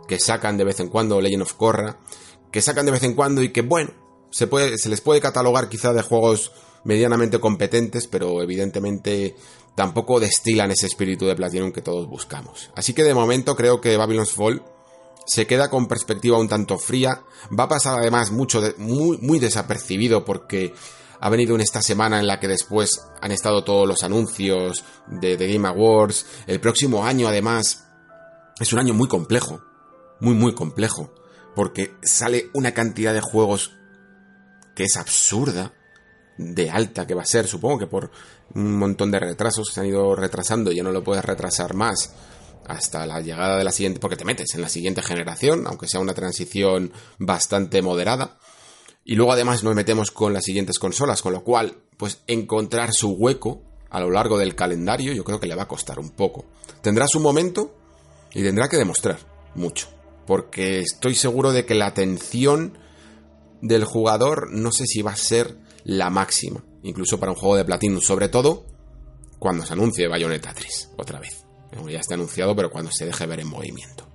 Que 0.07 0.19
sacan 0.19 0.57
de 0.57 0.65
vez 0.65 0.81
en 0.81 0.89
cuando 0.89 1.21
Legend 1.21 1.43
of 1.43 1.55
Korra, 1.55 2.01
que 2.51 2.63
sacan 2.63 2.87
de 2.87 2.93
vez 2.93 3.03
en 3.03 3.15
cuando 3.15 3.43
y 3.43 3.51
que 3.51 3.63
bueno, 3.63 3.93
se, 4.31 4.47
puede, 4.47 4.79
se 4.79 4.89
les 4.89 5.01
puede 5.01 5.21
catalogar 5.21 5.69
quizá 5.69 5.93
de 5.93 6.03
juegos 6.03 6.53
medianamente 6.85 7.39
competentes, 7.39 8.07
pero 8.07 8.43
evidentemente 8.43 9.37
tampoco 9.75 10.21
destilan 10.21 10.71
ese 10.71 10.87
espíritu 10.87 11.27
de 11.27 11.37
Platinum 11.37 11.73
que 11.73 11.83
todos 11.83 12.09
buscamos. 12.09 12.71
Así 12.75 12.93
que 12.93 13.05
de 13.05 13.15
momento 13.15 13.57
creo 13.57 13.81
que 13.81 13.97
Babylon's 13.97 14.33
Fall 14.33 14.63
se 15.27 15.47
queda 15.47 15.71
con 15.71 15.87
perspectiva 15.87 16.39
un 16.39 16.49
tanto 16.49 16.79
fría, 16.79 17.23
va 17.59 17.65
a 17.65 17.69
pasar 17.69 17.99
además 17.99 18.31
mucho 18.31 18.61
muy, 18.79 19.19
muy 19.19 19.39
desapercibido 19.39 20.25
porque 20.25 20.75
ha 21.21 21.31
venido 21.31 21.55
en 21.55 21.61
esta 21.61 21.83
semana 21.83 22.19
en 22.19 22.27
la 22.27 22.41
que 22.41 22.49
después 22.49 23.01
han 23.21 23.31
estado 23.31 23.63
todos 23.63 23.87
los 23.87 24.03
anuncios 24.03 24.85
de 25.07 25.37
The 25.37 25.53
Game 25.53 25.69
Awards. 25.69 26.27
El 26.47 26.61
próximo 26.61 27.05
año 27.05 27.29
además 27.29 27.87
es 28.59 28.73
un 28.73 28.81
año 28.81 28.95
muy 28.95 29.09
complejo, 29.09 29.63
muy 30.21 30.35
muy 30.35 30.55
complejo, 30.55 31.15
porque 31.55 31.95
sale 32.03 32.51
una 32.55 32.75
cantidad 32.75 33.15
de 33.15 33.21
juegos 33.21 33.73
que 34.75 34.85
es 34.85 34.97
absurda 34.97 35.73
de 36.37 36.71
alta 36.71 37.07
que 37.07 37.15
va 37.15 37.23
a 37.23 37.27
ser, 37.27 37.47
supongo 37.47 37.79
que 37.79 37.87
por 37.87 38.11
un 38.55 38.79
montón 38.79 39.11
de 39.11 39.21
retrasos 39.21 39.69
se 39.73 39.81
han 39.81 39.87
ido 39.87 40.15
retrasando, 40.15 40.73
ya 40.73 40.83
no 40.83 40.93
lo 40.93 41.05
puedes 41.05 41.25
retrasar 41.25 41.75
más 41.75 42.13
hasta 42.67 43.07
la 43.07 43.21
llegada 43.21 43.57
de 43.57 43.65
la 43.65 43.73
siguiente, 43.73 44.01
porque 44.01 44.17
te 44.17 44.25
metes 44.25 44.55
en 44.55 44.61
la 44.63 44.69
siguiente 44.69 45.03
generación, 45.03 45.67
aunque 45.67 45.89
sea 45.89 46.01
una 46.01 46.15
transición 46.15 46.93
bastante 47.19 47.83
moderada. 47.83 48.39
Y 49.05 49.17
luego 49.17 49.33
además 49.33 49.65
nos 49.65 49.75
metemos 49.75 50.11
con 50.11 50.33
las 50.33 50.45
siguientes 50.45 50.79
consolas, 50.79 51.23
con 51.23 51.33
lo 51.33 51.43
cual, 51.43 51.79
pues 51.97 52.21
encontrar 52.27 52.93
su 52.93 53.11
hueco 53.11 53.63
a 53.91 54.01
lo 54.01 54.11
largo 54.11 54.39
del 54.39 54.55
calendario, 54.55 55.13
yo 55.13 55.25
creo 55.25 55.41
que 55.41 55.49
le 55.49 55.55
va 55.55 55.65
a 55.65 55.69
costar 55.69 55.99
un 55.99 56.11
poco. 56.11 56.45
Tendrá 56.81 57.07
su 57.09 57.21
momento 57.21 57.75
y 58.33 58.43
tendrá 58.43 58.69
que 58.69 58.77
demostrar 58.77 59.19
mucho. 59.55 59.89
Porque 60.27 60.79
estoy 60.81 61.15
seguro 61.15 61.53
de 61.53 61.67
que 61.67 61.75
la 61.75 61.87
atención 61.87 62.79
del 63.61 63.85
jugador 63.85 64.51
no 64.51 64.73
sé 64.73 64.87
si 64.87 65.03
va 65.03 65.13
a 65.13 65.17
ser 65.17 65.57
la 65.85 66.11
máxima. 66.11 66.65
Incluso 66.83 67.19
para 67.19 67.33
un 67.33 67.39
juego 67.39 67.57
de 67.57 67.65
Platinum, 67.65 68.01
sobre 68.01 68.29
todo 68.29 68.65
cuando 69.39 69.67
se 69.67 69.73
anuncie 69.73 70.09
Bayonetta 70.09 70.53
3, 70.55 70.91
otra 70.97 71.19
vez. 71.19 71.45
Ya 71.89 72.01
está 72.01 72.15
anunciado, 72.15 72.55
pero 72.55 72.71
cuando 72.71 72.91
se 72.91 73.07
deje 73.07 73.27
ver 73.27 73.41
en 73.41 73.49
movimiento. 73.49 74.07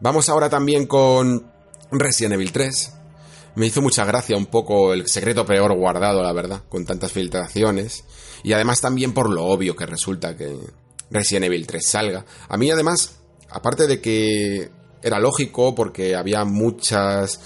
Vamos 0.00 0.28
ahora 0.28 0.48
también 0.48 0.86
con 0.86 1.50
Resident 1.90 2.34
Evil 2.34 2.52
3. 2.52 2.92
Me 3.56 3.66
hizo 3.66 3.82
mucha 3.82 4.04
gracia 4.04 4.36
un 4.36 4.46
poco 4.46 4.92
el 4.92 5.06
secreto 5.06 5.46
peor 5.46 5.74
guardado, 5.76 6.22
la 6.22 6.32
verdad, 6.32 6.62
con 6.68 6.84
tantas 6.84 7.12
filtraciones. 7.12 8.04
Y 8.42 8.52
además 8.52 8.80
también 8.80 9.12
por 9.12 9.30
lo 9.30 9.44
obvio 9.44 9.76
que 9.76 9.86
resulta 9.86 10.36
que 10.36 10.58
Resident 11.10 11.46
Evil 11.46 11.66
3 11.66 11.86
salga. 11.86 12.24
A 12.48 12.56
mí 12.56 12.70
además, 12.70 13.20
aparte 13.48 13.86
de 13.86 14.00
que 14.00 14.70
era 15.02 15.20
lógico 15.20 15.74
porque 15.74 16.16
había 16.16 16.44
muchas 16.44 17.40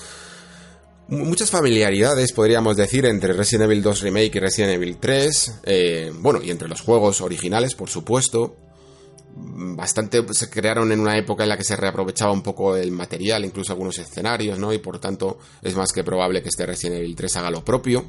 muchas 1.09 1.51
familiaridades, 1.51 2.33
podríamos 2.33 2.77
decir, 2.77 3.07
entre 3.07 3.33
Resident 3.33 3.65
Evil 3.65 3.83
2 3.83 4.03
Remake 4.03 4.37
y 4.37 4.41
Resident 4.41 4.75
Evil 4.75 4.99
3. 4.99 5.61
Eh, 5.65 6.13
bueno, 6.15 6.41
y 6.43 6.51
entre 6.51 6.69
los 6.69 6.81
juegos 6.81 7.21
originales, 7.21 7.75
por 7.75 7.89
supuesto. 7.89 8.57
Bastante 9.41 10.25
se 10.33 10.51
crearon 10.51 10.91
en 10.91 11.01
una 11.01 11.17
época 11.17 11.45
en 11.45 11.51
la 11.51 11.57
que 11.57 11.65
se 11.65 11.77
reaprovechaba 11.77 12.33
un 12.33 12.43
poco 12.43 12.77
el 12.77 12.91
material, 12.91 13.45
incluso 13.45 13.73
algunos 13.73 13.99
escenarios, 13.99 14.59
¿no? 14.59 14.73
Y 14.73 14.79
por 14.79 14.99
tanto 14.99 15.39
es 15.63 15.77
más 15.77 15.93
que 15.93 16.03
probable 16.03 16.43
que 16.43 16.49
este 16.49 16.67
Resident 16.67 17.01
Evil 17.01 17.15
3 17.15 17.37
haga 17.37 17.51
lo 17.51 17.65
propio. 17.65 18.05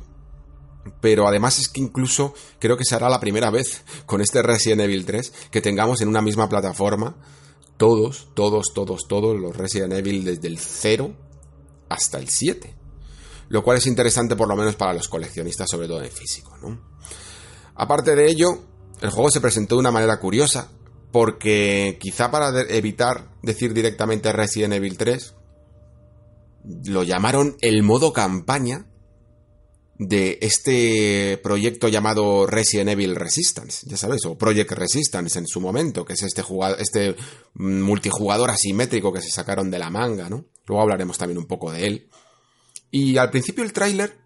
Pero 1.01 1.27
además 1.27 1.59
es 1.59 1.69
que 1.69 1.81
incluso 1.81 2.33
creo 2.57 2.77
que 2.77 2.83
será 2.83 3.09
la 3.09 3.19
primera 3.19 3.51
vez 3.51 3.83
con 4.05 4.21
este 4.21 4.41
Resident 4.41 4.81
Evil 4.81 5.05
3 5.05 5.33
que 5.51 5.61
tengamos 5.61 6.01
en 6.01 6.07
una 6.07 6.21
misma 6.21 6.49
plataforma 6.49 7.15
todos, 7.77 8.29
todos, 8.33 8.73
todos, 8.73 9.07
todos 9.07 9.39
los 9.39 9.55
Resident 9.55 9.93
Evil 9.93 10.25
desde 10.25 10.47
el 10.47 10.57
0 10.57 11.13
hasta 11.89 12.17
el 12.17 12.27
7 12.27 12.78
lo 13.49 13.63
cual 13.63 13.77
es 13.77 13.87
interesante 13.87 14.35
por 14.35 14.47
lo 14.47 14.55
menos 14.55 14.75
para 14.75 14.93
los 14.93 15.09
coleccionistas, 15.09 15.67
sobre 15.69 15.87
todo 15.87 16.01
en 16.03 16.11
físico. 16.11 16.55
¿no? 16.61 16.79
Aparte 17.75 18.15
de 18.15 18.29
ello, 18.29 18.63
el 19.01 19.09
juego 19.09 19.31
se 19.31 19.41
presentó 19.41 19.75
de 19.75 19.79
una 19.79 19.91
manera 19.91 20.19
curiosa, 20.19 20.71
porque 21.11 21.97
quizá 21.99 22.29
para 22.29 22.61
evitar 22.69 23.31
decir 23.41 23.73
directamente 23.73 24.31
Resident 24.31 24.73
Evil 24.73 24.97
3, 24.97 25.33
lo 26.85 27.03
llamaron 27.03 27.57
el 27.61 27.81
modo 27.83 28.13
campaña 28.13 28.85
de 29.97 30.37
este 30.41 31.37
proyecto 31.43 31.89
llamado 31.89 32.47
Resident 32.47 32.91
Evil 32.91 33.15
Resistance, 33.15 33.85
ya 33.89 33.97
sabes, 33.97 34.25
o 34.25 34.37
Project 34.37 34.71
Resistance 34.71 35.39
en 35.39 35.47
su 35.47 35.59
momento, 35.59 36.05
que 36.05 36.13
es 36.13 36.23
este, 36.23 36.43
este 36.77 37.15
multijugador 37.55 38.49
asimétrico 38.49 39.11
que 39.11 39.21
se 39.21 39.29
sacaron 39.29 39.69
de 39.69 39.79
la 39.79 39.89
manga, 39.89 40.29
¿no? 40.29 40.45
Luego 40.67 40.83
hablaremos 40.83 41.17
también 41.17 41.37
un 41.37 41.47
poco 41.47 41.71
de 41.71 41.87
él. 41.87 42.09
Y 42.91 43.17
al 43.17 43.29
principio 43.29 43.63
el 43.63 43.73
tráiler 43.73 44.17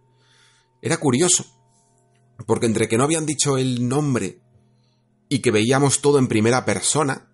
era 0.82 0.98
curioso, 0.98 1.46
porque 2.46 2.66
entre 2.66 2.88
que 2.88 2.98
no 2.98 3.04
habían 3.04 3.26
dicho 3.26 3.58
el 3.58 3.88
nombre 3.88 4.40
y 5.30 5.40
que 5.40 5.52
veíamos 5.52 6.02
todo 6.02 6.20
en 6.20 6.28
primera 6.28 6.66
persona, 6.66 7.30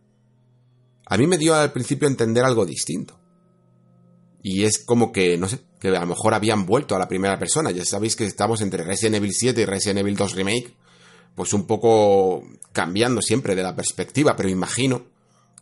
a 1.06 1.18
mí 1.18 1.28
me 1.28 1.38
dio 1.38 1.56
al 1.56 1.72
principio 1.72 2.08
entender 2.08 2.44
algo 2.44 2.66
distinto. 2.66 3.20
Y 4.42 4.64
es 4.64 4.80
como 4.80 5.12
que, 5.12 5.38
no 5.38 5.50
sé, 5.50 5.60
que 5.80 5.90
a 5.90 6.02
lo 6.02 6.08
mejor 6.08 6.34
habían 6.34 6.66
vuelto 6.66 6.96
a 6.96 7.00
la 7.00 7.08
primera 7.08 7.38
persona. 7.38 7.72
Ya 7.72 7.84
sabéis 7.84 8.16
que 8.16 8.26
estamos 8.26 8.62
entre 8.62 8.84
Resident 8.84 9.16
Evil 9.16 9.34
7 9.34 9.62
y 9.62 9.66
Resident 9.66 10.00
Evil 10.00 10.16
2 10.16 10.36
Remake, 10.36 10.76
pues 11.36 11.54
un 11.54 11.66
poco 11.66 12.44
cambiando 12.72 13.22
siempre 13.22 13.56
de 13.56 13.64
la 13.64 13.76
perspectiva, 13.76 14.36
pero 14.36 14.50
imagino 14.50 15.08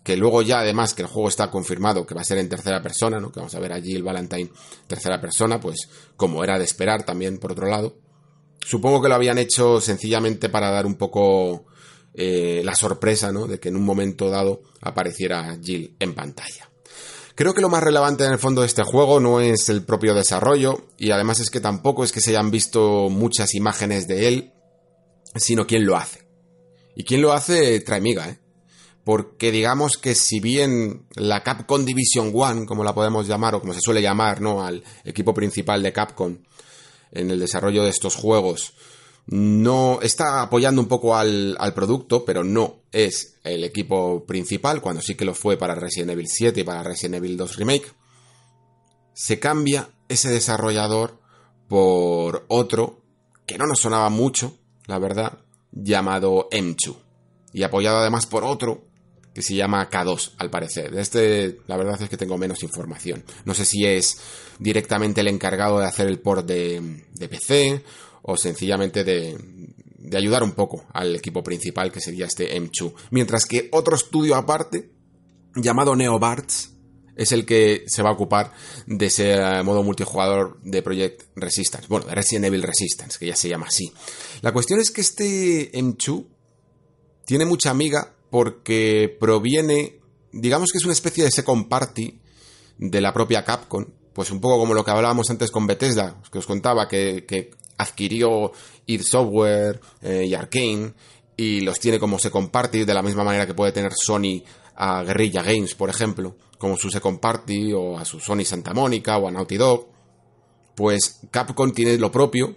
que 0.08 0.16
luego 0.16 0.42
ya 0.42 0.62
además 0.62 0.94
que 0.94 1.02
el 1.02 1.10
juego 1.10 1.28
está 1.28 1.52
confirmado 1.52 2.06
que 2.06 2.16
va 2.16 2.22
a 2.22 2.24
ser 2.24 2.38
en 2.38 2.48
tercera 2.48 2.82
persona, 2.82 3.20
¿no? 3.20 3.30
Que 3.30 3.42
vamos 3.42 3.54
a 3.56 3.60
ver 3.60 3.74
allí 3.74 3.94
el 3.94 4.04
Valentine 4.04 4.50
tercera 4.88 5.20
persona, 5.20 5.60
pues 5.60 5.90
como 6.16 6.46
era 6.46 6.58
de 6.58 6.64
esperar 6.64 7.04
también 7.04 7.40
por 7.40 7.52
otro 7.52 7.68
lado. 7.68 7.98
Supongo 8.66 9.02
que 9.02 9.10
lo 9.10 9.16
habían 9.16 9.38
hecho 9.38 9.82
sencillamente 9.82 10.48
para 10.48 10.72
dar 10.72 10.86
un 10.86 10.96
poco 10.96 11.66
eh, 12.14 12.62
la 12.64 12.74
sorpresa, 12.74 13.34
¿no? 13.34 13.48
De 13.48 13.60
que 13.60 13.68
en 13.68 13.76
un 13.76 13.84
momento 13.84 14.30
dado 14.30 14.62
apareciera 14.80 15.60
Jill 15.62 15.98
en 16.00 16.16
pantalla. 16.16 16.70
Creo 17.36 17.54
que 17.54 17.60
lo 17.60 17.68
más 17.68 17.84
relevante 17.84 18.24
en 18.24 18.32
el 18.32 18.40
fondo 18.40 18.62
de 18.62 18.68
este 18.68 18.84
juego 18.84 19.20
no 19.20 19.42
es 19.42 19.68
el 19.68 19.84
propio 19.84 20.14
desarrollo, 20.14 20.86
y 20.98 21.12
además 21.12 21.42
es 21.42 21.50
que 21.50 21.60
tampoco 21.60 22.06
es 22.06 22.14
que 22.14 22.22
se 22.22 22.30
hayan 22.30 22.50
visto 22.50 23.10
muchas 23.10 23.56
imágenes 23.56 24.08
de 24.08 24.30
él, 24.30 24.54
sino 25.36 25.68
quién 25.68 25.86
lo 25.86 25.98
hace. 25.98 26.26
Y 26.96 27.04
quién 27.04 27.22
lo 27.22 27.34
hace 27.34 27.82
trae 27.82 28.00
miga, 28.00 28.30
¿eh? 28.30 28.40
Porque 29.08 29.54
digamos 29.54 29.96
que 29.96 30.16
si 30.16 30.42
bien 30.42 31.08
la 31.16 31.42
Capcom 31.42 31.86
Division 31.86 32.34
One, 32.36 32.66
como 32.66 32.84
la 32.84 32.94
podemos 32.94 33.26
llamar, 33.26 33.56
o 33.56 33.62
como 33.62 33.74
se 33.74 33.80
suele 33.80 34.02
llamar, 34.02 34.42
¿no? 34.42 34.66
Al 34.66 34.84
equipo 35.06 35.34
principal 35.34 35.82
de 35.82 35.94
Capcom 35.94 36.40
en 37.14 37.32
el 37.32 37.40
desarrollo 37.40 37.86
de 37.86 37.90
estos 37.90 38.16
juegos, 38.16 38.74
no 39.28 40.00
está 40.02 40.42
apoyando 40.42 40.82
un 40.82 40.90
poco 40.90 41.16
al, 41.16 41.56
al, 41.58 41.74
producto, 41.74 42.26
pero 42.26 42.44
no 42.44 42.82
es 42.92 43.38
el 43.46 43.64
equipo 43.64 44.26
principal, 44.26 44.82
cuando 44.82 45.02
sí 45.02 45.16
que 45.16 45.24
lo 45.24 45.34
fue 45.34 45.56
para 45.56 45.74
Resident 45.74 46.12
Evil 46.12 46.28
7 46.28 46.60
y 46.60 46.64
para 46.66 46.84
Resident 46.84 47.16
Evil 47.16 47.38
2 47.38 47.56
Remake, 47.56 47.94
se 49.14 49.40
cambia 49.40 49.88
ese 50.10 50.30
desarrollador 50.32 51.18
por 51.70 52.44
otro 52.50 53.04
que 53.46 53.58
no 53.58 53.68
nos 53.68 53.80
sonaba 53.80 54.10
mucho, 54.10 54.58
la 54.86 55.00
verdad, 55.00 55.38
llamado 55.72 56.50
M2. 56.52 56.98
Y 57.54 57.64
apoyado 57.64 58.00
además 58.00 58.26
por 58.26 58.44
otro 58.44 58.87
que 59.38 59.44
se 59.44 59.54
llama 59.54 59.88
K2, 59.88 60.32
al 60.40 60.50
parecer. 60.50 60.90
De 60.90 61.00
este, 61.00 61.60
la 61.68 61.78
verdad 61.78 62.02
es 62.02 62.10
que 62.10 62.18
tengo 62.18 62.40
menos 62.40 62.64
información. 62.64 63.24
No 63.46 63.54
sé 63.54 63.66
si 63.66 63.86
es 63.86 64.18
directamente 64.58 65.22
el 65.22 65.28
encargado 65.28 65.78
de 65.78 65.86
hacer 65.86 66.08
el 66.08 66.18
port 66.18 66.48
de, 66.48 67.04
PC 67.20 67.84
o 68.24 68.36
sencillamente 68.36 69.04
de, 69.04 69.38
ayudar 70.18 70.42
un 70.42 70.54
poco 70.54 70.88
al 70.92 71.16
equipo 71.16 71.44
principal, 71.44 71.92
que 71.92 72.02
sería 72.02 72.26
este 72.26 72.60
M2. 72.60 72.94
Mientras 73.12 73.46
que 73.46 73.70
otro 73.74 73.96
estudio 73.96 74.34
aparte, 74.34 74.90
llamado 75.54 75.96
NeoBarts, 75.96 76.72
es 77.16 77.32
el 77.32 77.46
que 77.46 77.84
se 77.86 78.02
va 78.02 78.10
a 78.10 78.14
ocupar 78.14 78.54
de 78.88 79.06
ese 79.06 79.34
eh, 79.34 79.62
modo 79.62 79.84
multijugador 79.84 80.60
de 80.64 80.82
Project 80.82 81.26
Resistance. 81.36 81.86
Bueno, 81.88 82.08
de 82.08 82.16
Resident 82.16 82.46
Evil 82.46 82.64
Resistance, 82.64 83.20
que 83.20 83.28
ya 83.28 83.36
se 83.36 83.50
llama 83.50 83.68
así. 83.68 83.94
La 84.42 84.52
cuestión 84.52 84.80
es 84.80 84.90
que 84.90 85.02
este 85.02 85.72
M2 85.74 86.26
tiene 87.28 87.46
mucha 87.46 87.70
amiga 87.70 88.17
porque 88.30 89.16
proviene, 89.20 90.00
digamos 90.32 90.72
que 90.72 90.78
es 90.78 90.84
una 90.84 90.94
especie 90.94 91.24
de 91.24 91.32
second 91.32 91.68
party 91.68 92.20
de 92.78 93.02
la 93.02 93.14
propia 93.14 93.44
Capcom, 93.44 93.86
pues 94.14 94.32
un 94.32 94.42
poco 94.42 94.58
como 94.58 94.74
lo 94.74 94.84
que 94.84 94.92
hablábamos 94.92 95.30
antes 95.30 95.52
con 95.52 95.68
Bethesda, 95.68 96.22
que 96.32 96.40
os 96.40 96.46
contaba 96.46 96.88
que, 96.88 97.52
adquirió 97.78 98.52
id 98.88 99.02
Software 99.04 99.80
eh, 100.02 100.26
y 100.28 100.34
Arkane 100.34 100.94
y 101.36 101.62
los 101.62 101.80
tiene 101.80 102.00
como 102.00 102.18
second 102.18 102.50
party 102.50 102.84
de 102.86 102.94
la 102.96 103.04
misma 103.04 103.24
manera 103.24 103.46
que 103.46 103.54
puede 103.54 103.72
tener 103.72 103.94
Sony 103.94 104.42
a 104.76 105.04
Guerrilla 105.04 105.44
Games, 105.44 105.76
por 105.76 105.90
ejemplo, 105.90 106.36
como 106.58 106.78
su 106.78 106.90
second 106.90 107.20
party 107.20 107.74
o 107.74 107.98
a 107.98 108.06
su 108.06 108.20
Sony 108.20 108.44
Santa 108.44 108.74
Mónica 108.74 109.18
o 109.18 109.28
a 109.28 109.32
Naughty 109.32 109.58
Dog. 109.58 109.88
Pues 110.74 111.20
Capcom 111.30 111.72
tiene 111.72 111.98
lo 111.98 112.12
propio 112.12 112.56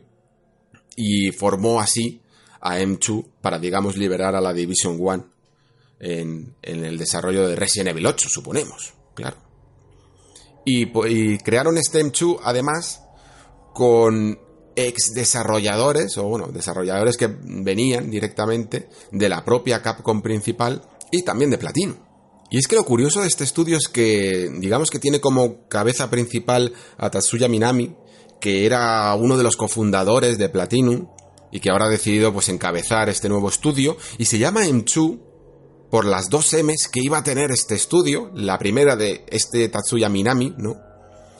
y 0.96 1.30
formó 1.32 1.80
así 1.80 2.22
a 2.60 2.78
M2 2.78 3.26
para, 3.40 3.58
digamos, 3.58 3.96
liberar 3.96 4.34
a 4.34 4.40
la 4.40 4.52
Division 4.52 4.98
One 5.00 5.24
en, 6.00 6.56
el 6.62 6.98
desarrollo 6.98 7.46
de 7.46 7.56
Resident 7.56 7.90
Evil 7.90 8.06
8, 8.06 8.28
suponemos, 8.28 8.94
claro. 9.14 9.36
Y, 10.64 10.86
crearon 11.38 11.78
este 11.78 12.04
M2 12.04 12.40
además 12.42 13.02
con 13.72 14.38
ex 14.76 15.12
desarrolladores, 15.14 16.16
o 16.18 16.24
bueno, 16.24 16.48
desarrolladores 16.48 17.16
que 17.16 17.28
venían 17.28 18.10
directamente 18.10 18.88
de 19.10 19.28
la 19.28 19.44
propia 19.44 19.82
Capcom 19.82 20.22
principal 20.22 20.82
y 21.10 21.22
también 21.22 21.50
de 21.50 21.58
Platinum. 21.58 21.96
Y 22.50 22.58
es 22.58 22.66
que 22.66 22.76
lo 22.76 22.84
curioso 22.84 23.20
de 23.20 23.28
este 23.28 23.44
estudio 23.44 23.76
es 23.76 23.88
que, 23.88 24.50
digamos 24.58 24.90
que 24.90 24.98
tiene 24.98 25.20
como 25.20 25.68
cabeza 25.68 26.10
principal 26.10 26.72
a 26.98 27.10
Tatsuya 27.10 27.48
Minami, 27.48 27.94
que 28.40 28.66
era 28.66 29.14
uno 29.14 29.36
de 29.36 29.44
los 29.44 29.56
cofundadores 29.56 30.38
de 30.38 30.48
Platinum 30.48 31.08
y 31.52 31.60
que 31.60 31.70
ahora 31.70 31.86
ha 31.86 31.90
decidido 31.90 32.32
pues 32.32 32.48
encabezar 32.48 33.08
este 33.08 33.28
nuevo 33.28 33.48
estudio 33.48 33.96
y 34.18 34.24
se 34.24 34.38
llama 34.38 34.64
M2 34.64 35.29
por 35.90 36.04
las 36.04 36.30
dos 36.30 36.54
M's 36.54 36.88
que 36.88 37.00
iba 37.02 37.18
a 37.18 37.24
tener 37.24 37.50
este 37.50 37.74
estudio, 37.74 38.30
la 38.34 38.58
primera 38.58 38.96
de 38.96 39.24
este 39.28 39.68
Tatsuya 39.68 40.08
Minami, 40.08 40.54
¿no? 40.56 40.76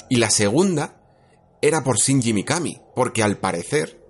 Y 0.09 0.17
la 0.17 0.31
segunda 0.31 1.01
era 1.63 1.85
por 1.85 1.99
Shinji 1.99 2.33
Mikami, 2.33 2.81
porque 2.95 3.23
al 3.23 3.39
parecer 3.39 4.01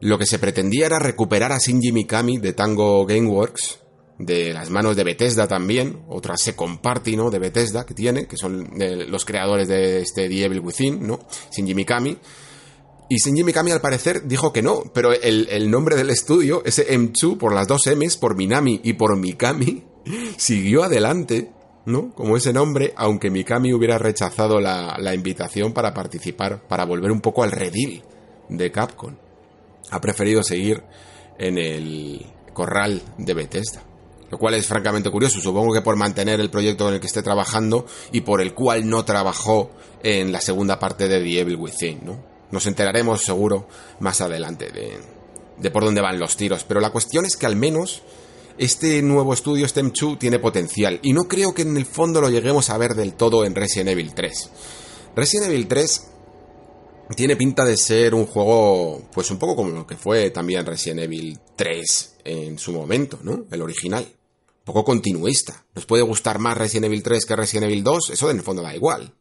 lo 0.00 0.18
que 0.18 0.26
se 0.26 0.38
pretendía 0.38 0.86
era 0.86 0.98
recuperar 0.98 1.52
a 1.52 1.58
Shinji 1.58 1.90
Mikami 1.92 2.38
de 2.38 2.52
Tango 2.52 3.04
Gameworks, 3.06 3.80
de 4.18 4.52
las 4.52 4.70
manos 4.70 4.96
de 4.96 5.04
Bethesda 5.04 5.46
también, 5.46 6.04
otra 6.08 6.36
second 6.36 6.80
party, 6.80 7.16
¿no? 7.16 7.30
De 7.30 7.38
Bethesda 7.38 7.86
que 7.86 7.94
tiene, 7.94 8.26
que 8.26 8.36
son 8.36 8.70
los 8.76 9.24
creadores 9.24 9.68
de 9.68 10.00
este 10.00 10.28
The 10.28 10.60
Within, 10.60 11.06
¿no? 11.06 11.20
Shinji 11.50 11.74
Mikami. 11.74 12.18
Y 13.08 13.16
Shinji 13.16 13.42
Mikami 13.42 13.70
al 13.70 13.80
parecer 13.80 14.26
dijo 14.26 14.52
que 14.52 14.60
no, 14.60 14.84
pero 14.92 15.12
el, 15.12 15.48
el 15.50 15.70
nombre 15.70 15.96
del 15.96 16.10
estudio, 16.10 16.62
ese 16.64 16.86
M2, 16.88 17.38
por 17.38 17.54
las 17.54 17.66
dos 17.66 17.86
M's, 17.86 18.16
por 18.16 18.36
Minami 18.36 18.80
y 18.84 18.94
por 18.94 19.16
Mikami, 19.16 19.84
siguió 20.36 20.84
adelante, 20.84 21.50
¿no? 21.86 22.14
Como 22.14 22.36
ese 22.36 22.52
nombre, 22.52 22.92
aunque 22.96 23.30
Mikami 23.30 23.72
hubiera 23.72 23.98
rechazado 23.98 24.60
la, 24.60 24.96
la 24.98 25.14
invitación 25.14 25.72
para 25.72 25.94
participar, 25.94 26.66
para 26.66 26.84
volver 26.84 27.10
un 27.10 27.20
poco 27.20 27.42
al 27.42 27.52
redil 27.52 28.02
de 28.48 28.70
Capcom. 28.70 29.16
Ha 29.90 30.00
preferido 30.00 30.42
seguir 30.42 30.82
en 31.38 31.58
el 31.58 32.26
corral 32.52 33.02
de 33.16 33.34
Bethesda. 33.34 33.82
Lo 34.30 34.38
cual 34.38 34.54
es 34.54 34.66
francamente 34.66 35.10
curioso, 35.10 35.40
supongo 35.40 35.72
que 35.72 35.80
por 35.80 35.96
mantener 35.96 36.38
el 36.40 36.50
proyecto 36.50 36.88
en 36.88 36.94
el 36.94 37.00
que 37.00 37.06
esté 37.06 37.22
trabajando 37.22 37.86
y 38.12 38.20
por 38.20 38.42
el 38.42 38.52
cual 38.52 38.86
no 38.88 39.04
trabajó 39.04 39.70
en 40.02 40.32
la 40.32 40.40
segunda 40.42 40.78
parte 40.78 41.08
de 41.08 41.20
The 41.20 41.40
Evil 41.40 41.56
Within, 41.56 42.00
¿no? 42.04 42.22
Nos 42.50 42.66
enteraremos 42.66 43.22
seguro 43.22 43.68
más 44.00 44.20
adelante 44.20 44.70
de, 44.70 44.98
de 45.56 45.70
por 45.70 45.84
dónde 45.84 46.02
van 46.02 46.18
los 46.18 46.36
tiros, 46.36 46.64
pero 46.64 46.80
la 46.80 46.90
cuestión 46.90 47.24
es 47.24 47.36
que 47.36 47.46
al 47.46 47.56
menos 47.56 48.02
este 48.58 49.00
nuevo 49.02 49.32
estudio, 49.32 49.66
STEM2, 49.66 50.18
tiene 50.18 50.38
potencial 50.38 50.98
y 51.02 51.12
no 51.12 51.28
creo 51.28 51.54
que 51.54 51.62
en 51.62 51.76
el 51.76 51.86
fondo 51.86 52.20
lo 52.20 52.28
lleguemos 52.28 52.70
a 52.70 52.78
ver 52.78 52.94
del 52.94 53.14
todo 53.14 53.44
en 53.44 53.54
Resident 53.54 53.90
Evil 53.90 54.14
3. 54.14 54.50
Resident 55.14 55.50
Evil 55.50 55.68
3 55.68 56.08
tiene 57.16 57.36
pinta 57.36 57.64
de 57.64 57.76
ser 57.76 58.14
un 58.14 58.26
juego, 58.26 59.02
pues 59.12 59.30
un 59.30 59.38
poco 59.38 59.56
como 59.56 59.70
lo 59.70 59.86
que 59.86 59.96
fue 59.96 60.30
también 60.30 60.66
Resident 60.66 61.00
Evil 61.00 61.38
3 61.56 62.16
en 62.24 62.58
su 62.58 62.72
momento, 62.72 63.18
¿no? 63.22 63.46
El 63.50 63.62
original. 63.62 64.04
Un 64.04 64.64
poco 64.64 64.84
continuista. 64.84 65.64
Nos 65.74 65.86
puede 65.86 66.02
gustar 66.02 66.38
más 66.38 66.58
Resident 66.58 66.86
Evil 66.86 67.02
3 67.02 67.24
que 67.24 67.36
Resident 67.36 67.70
Evil 67.70 67.84
2, 67.84 68.10
eso 68.10 68.30
en 68.30 68.38
el 68.38 68.42
fondo 68.42 68.62
da 68.62 68.74
igual. 68.74 69.14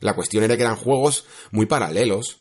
La 0.00 0.14
cuestión 0.14 0.44
era 0.44 0.56
que 0.56 0.62
eran 0.62 0.76
juegos 0.76 1.26
muy 1.50 1.66
paralelos 1.66 2.40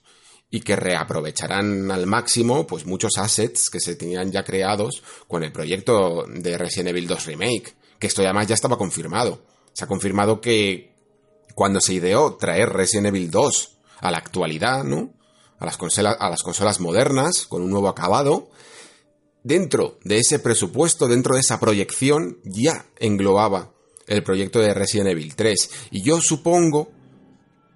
y 0.50 0.62
que 0.62 0.76
reaprovecharán 0.76 1.92
al 1.92 2.06
máximo 2.06 2.66
pues 2.66 2.86
muchos 2.86 3.18
assets 3.18 3.70
que 3.70 3.80
se 3.80 3.96
tenían 3.96 4.32
ya 4.32 4.44
creados 4.44 5.04
con 5.28 5.44
el 5.44 5.52
proyecto 5.52 6.26
de 6.28 6.58
Resident 6.58 6.90
Evil 6.90 7.08
2 7.08 7.26
Remake, 7.26 7.76
que 8.00 8.08
esto 8.08 8.22
además 8.22 8.48
ya 8.48 8.56
estaba 8.56 8.78
confirmado. 8.78 9.44
Se 9.74 9.84
ha 9.84 9.88
confirmado 9.88 10.40
que 10.40 10.96
cuando 11.54 11.82
se 11.82 11.94
ideó 11.94 12.36
traer 12.36 12.70
Resident 12.70 13.08
Evil 13.08 13.30
2 13.30 13.78
a 14.00 14.12
la 14.12 14.18
actualidad, 14.18 14.84
¿no? 14.84 15.14
A 15.60 15.66
las, 15.66 15.78
consolas, 15.78 16.16
a 16.20 16.30
las 16.30 16.44
consolas 16.44 16.80
modernas, 16.80 17.46
con 17.48 17.64
un 17.64 17.72
nuevo 17.72 17.90
acabado, 17.90 18.50
dentro 19.44 19.98
de 20.04 20.20
ese 20.20 20.40
presupuesto, 20.40 21.08
dentro 21.08 21.34
de 21.34 21.42
esa 21.42 21.60
proyección, 21.60 22.38
ya 22.44 22.86
englobaba 23.00 23.74
el 24.06 24.24
proyecto 24.24 24.60
de 24.60 24.74
Resident 24.74 25.10
Evil 25.10 25.36
3. 25.36 25.70
Y 25.92 26.04
yo 26.04 26.22
supongo 26.22 26.92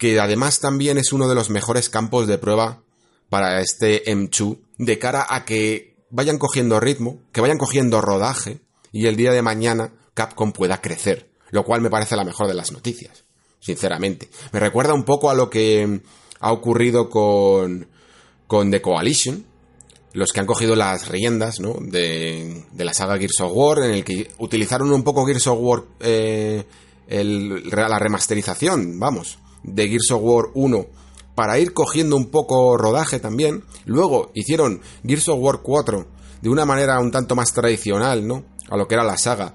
que 0.02 0.20
además 0.20 0.60
también 0.60 0.98
es 0.98 1.14
uno 1.14 1.30
de 1.30 1.36
los 1.36 1.52
mejores 1.52 1.88
campos 1.88 2.26
de 2.26 2.40
prueba 2.40 2.82
para 3.30 3.62
este 3.62 4.04
M2 4.06 4.58
de 4.80 4.98
cara 4.98 5.28
a 5.30 5.46
que 5.46 5.96
vayan 6.10 6.40
cogiendo 6.40 6.80
ritmo, 6.80 7.22
que 7.32 7.40
vayan 7.40 7.60
cogiendo 7.60 8.02
rodaje 8.02 8.62
y 8.92 9.06
el 9.06 9.16
día 9.16 9.32
de 9.32 9.44
mañana 9.44 9.94
Capcom 10.16 10.54
pueda 10.54 10.82
crecer, 10.82 11.30
lo 11.52 11.64
cual 11.64 11.82
me 11.82 11.92
parece 11.92 12.16
la 12.16 12.24
mejor 12.24 12.48
de 12.48 12.56
las 12.56 12.72
noticias, 12.72 13.26
sinceramente. 13.60 14.32
Me 14.52 14.60
recuerda 14.60 14.96
un 14.96 15.04
poco 15.04 15.30
a 15.30 15.36
lo 15.36 15.52
que 15.52 16.02
ha 16.40 16.52
ocurrido 16.52 17.08
con, 17.08 17.88
con 18.48 18.72
The 18.72 18.82
Coalition, 18.82 19.46
los 20.14 20.34
que 20.34 20.40
han 20.40 20.48
cogido 20.48 20.76
las 20.76 21.10
riendas 21.10 21.60
¿no? 21.60 21.76
de, 21.80 22.66
la 22.76 22.94
saga 22.96 23.20
Gears 23.20 23.40
of 23.42 23.52
War, 23.54 23.84
en 23.84 23.92
el 23.92 24.04
que 24.04 24.32
utilizaron 24.40 24.92
un 24.92 25.04
poco 25.04 25.28
Gears 25.28 25.46
of 25.46 25.60
War 25.62 25.84
eh, 26.00 26.66
la 27.08 28.00
remasterización, 28.00 29.00
vamos, 29.00 29.38
de 29.64 29.88
Gears 29.88 30.12
of 30.12 30.22
War 30.24 30.46
1 30.54 30.86
para 31.36 31.60
ir 31.60 31.74
cogiendo 31.74 32.16
un 32.16 32.30
poco 32.30 32.78
rodaje 32.78 33.20
también. 33.20 33.64
Luego 33.86 34.32
hicieron 34.34 34.82
Gears 35.06 35.30
of 35.30 35.40
War 35.40 35.62
4 35.62 36.08
de 36.42 36.50
una 36.50 36.66
manera 36.66 37.00
un 37.00 37.12
tanto 37.12 37.36
más 37.36 37.54
tradicional, 37.54 38.28
¿no? 38.28 38.44
A 38.70 38.78
lo 38.78 38.88
que 38.88 38.96
era 38.96 39.04
la 39.04 39.18
saga. 39.18 39.54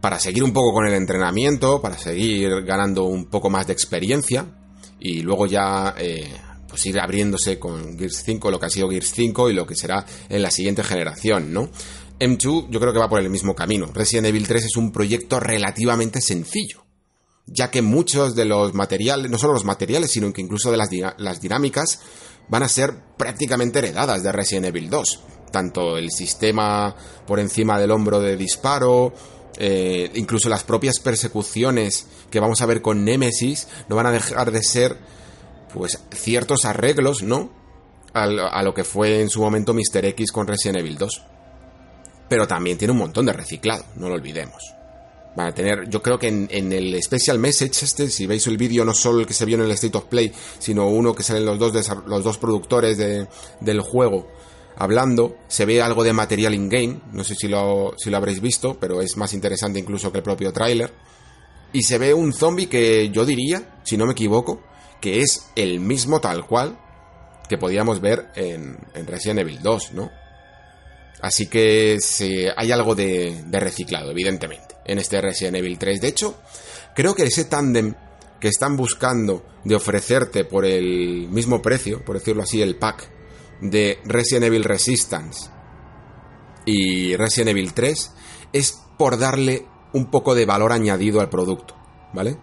Para 0.00 0.18
seguir 0.20 0.44
un 0.44 0.52
poco 0.52 0.72
con 0.72 0.86
el 0.86 0.94
entrenamiento, 0.94 1.82
para 1.82 1.98
seguir 1.98 2.62
ganando 2.62 3.04
un 3.04 3.26
poco 3.26 3.50
más 3.50 3.66
de 3.66 3.72
experiencia. 3.72 4.46
Y 5.00 5.22
luego 5.22 5.46
ya, 5.46 5.94
eh, 5.98 6.32
pues 6.68 6.86
ir 6.86 6.98
abriéndose 7.00 7.58
con 7.58 7.98
Gears 7.98 8.22
5, 8.24 8.50
lo 8.50 8.60
que 8.60 8.66
ha 8.66 8.70
sido 8.70 8.88
Gears 8.90 9.12
5 9.12 9.50
y 9.50 9.54
lo 9.54 9.66
que 9.66 9.74
será 9.74 10.04
en 10.28 10.42
la 10.42 10.50
siguiente 10.50 10.84
generación, 10.84 11.52
¿no? 11.52 11.68
M2 12.20 12.68
yo 12.70 12.80
creo 12.80 12.92
que 12.92 12.98
va 12.98 13.08
por 13.08 13.20
el 13.20 13.30
mismo 13.30 13.54
camino. 13.54 13.90
Resident 13.92 14.26
Evil 14.26 14.46
3 14.46 14.64
es 14.64 14.76
un 14.76 14.90
proyecto 14.90 15.38
relativamente 15.38 16.20
sencillo 16.20 16.87
ya 17.50 17.70
que 17.70 17.82
muchos 17.82 18.34
de 18.34 18.44
los 18.44 18.74
materiales, 18.74 19.30
no 19.30 19.38
solo 19.38 19.54
los 19.54 19.64
materiales, 19.64 20.10
sino 20.10 20.32
que 20.32 20.40
incluso 20.40 20.70
de 20.70 20.76
las, 20.76 20.90
las 21.16 21.40
dinámicas, 21.40 22.00
van 22.48 22.62
a 22.62 22.68
ser 22.68 22.94
prácticamente 23.16 23.78
heredadas 23.78 24.22
de 24.22 24.32
Resident 24.32 24.66
Evil 24.66 24.90
2. 24.90 25.20
Tanto 25.50 25.96
el 25.96 26.10
sistema 26.10 26.94
por 27.26 27.40
encima 27.40 27.78
del 27.78 27.90
hombro 27.90 28.20
de 28.20 28.36
disparo, 28.36 29.12
eh, 29.56 30.10
incluso 30.14 30.48
las 30.48 30.64
propias 30.64 30.98
persecuciones 31.00 32.06
que 32.30 32.40
vamos 32.40 32.60
a 32.60 32.66
ver 32.66 32.82
con 32.82 33.04
Nemesis, 33.04 33.68
no 33.88 33.96
van 33.96 34.06
a 34.06 34.12
dejar 34.12 34.50
de 34.50 34.62
ser, 34.62 34.98
pues, 35.72 35.98
ciertos 36.12 36.64
arreglos, 36.64 37.22
¿no? 37.22 37.56
A, 38.12 38.24
a 38.24 38.62
lo 38.62 38.74
que 38.74 38.84
fue 38.84 39.20
en 39.20 39.30
su 39.30 39.40
momento 39.40 39.74
Mr. 39.74 40.04
X 40.06 40.32
con 40.32 40.46
Resident 40.46 40.78
Evil 40.78 40.98
2. 40.98 41.22
Pero 42.28 42.46
también 42.46 42.76
tiene 42.76 42.92
un 42.92 42.98
montón 42.98 43.26
de 43.26 43.32
reciclado, 43.32 43.84
no 43.96 44.08
lo 44.08 44.14
olvidemos. 44.14 44.77
Van 45.38 45.46
a 45.46 45.54
tener, 45.54 45.88
yo 45.88 46.02
creo 46.02 46.18
que 46.18 46.26
en, 46.26 46.72
el 46.72 47.00
Special 47.00 47.38
Message 47.38 47.84
este, 47.84 48.10
si 48.10 48.26
veis 48.26 48.44
el 48.48 48.56
vídeo, 48.56 48.84
no 48.84 48.92
solo 48.92 49.20
el 49.20 49.26
que 49.26 49.34
se 49.34 49.44
vio 49.44 49.56
en 49.56 49.62
el 49.62 49.70
State 49.70 49.96
of 49.96 50.06
Play, 50.06 50.32
sino 50.58 50.88
uno 50.88 51.14
que 51.14 51.22
salen 51.22 51.46
los 51.46 51.60
dos, 51.60 51.72
los 52.08 52.24
dos 52.24 52.38
productores 52.38 52.98
del 52.98 53.80
juego 53.80 54.26
hablando, 54.74 55.36
se 55.46 55.64
ve 55.64 55.80
algo 55.80 56.02
de 56.02 56.12
material 56.12 56.54
in-game, 56.54 57.02
no 57.12 57.22
sé 57.22 57.36
si 57.36 57.46
lo, 57.46 57.94
si 57.96 58.10
lo 58.10 58.16
habréis 58.16 58.40
visto, 58.40 58.78
pero 58.80 59.00
es 59.00 59.16
más 59.16 59.32
interesante 59.32 59.78
incluso 59.78 60.10
que 60.10 60.18
el 60.18 60.24
propio 60.24 60.52
tráiler. 60.52 60.92
Y 61.72 61.84
se 61.84 61.98
ve 61.98 62.12
un 62.12 62.32
zombie 62.32 62.68
que 62.68 63.08
yo 63.10 63.24
diría, 63.24 63.78
si 63.84 63.96
no 63.96 64.06
me 64.06 64.14
equivoco, 64.14 64.60
que 65.00 65.20
es 65.20 65.50
el 65.54 65.78
mismo 65.78 66.20
tal 66.20 66.48
cual 66.48 66.80
que 67.48 67.58
podíamos 67.58 68.00
ver 68.00 68.32
en, 68.34 68.76
en 68.92 69.06
Resident 69.06 69.38
Evil 69.38 69.62
2, 69.62 69.92
¿no? 69.92 70.10
Así 71.20 71.46
que 71.48 71.98
hay 72.56 72.72
algo 72.72 72.94
de, 72.94 73.42
de 73.46 73.60
reciclado, 73.60 74.10
evidentemente 74.10 74.78
en 74.88 74.98
este 74.98 75.20
Resident 75.20 75.56
Evil 75.56 75.78
3. 75.78 76.00
De 76.00 76.08
hecho, 76.08 76.34
creo 76.94 77.14
que 77.14 77.24
ese 77.24 77.44
tándem 77.44 77.94
que 78.40 78.48
están 78.48 78.76
buscando 78.76 79.44
de 79.64 79.76
ofrecerte 79.76 80.44
por 80.44 80.64
el 80.64 81.28
mismo 81.28 81.62
precio, 81.62 82.04
por 82.04 82.18
decirlo 82.18 82.42
así, 82.42 82.62
el 82.62 82.76
pack 82.76 83.10
de 83.60 83.98
Resident 84.04 84.46
Evil 84.46 84.64
Resistance 84.64 85.50
y 86.64 87.14
Resident 87.16 87.50
Evil 87.50 87.74
3, 87.74 88.12
es 88.52 88.78
por 88.96 89.18
darle 89.18 89.66
un 89.92 90.10
poco 90.10 90.34
de 90.34 90.46
valor 90.46 90.72
añadido 90.72 91.20
al 91.20 91.28
producto, 91.28 91.74
¿vale? 92.12 92.38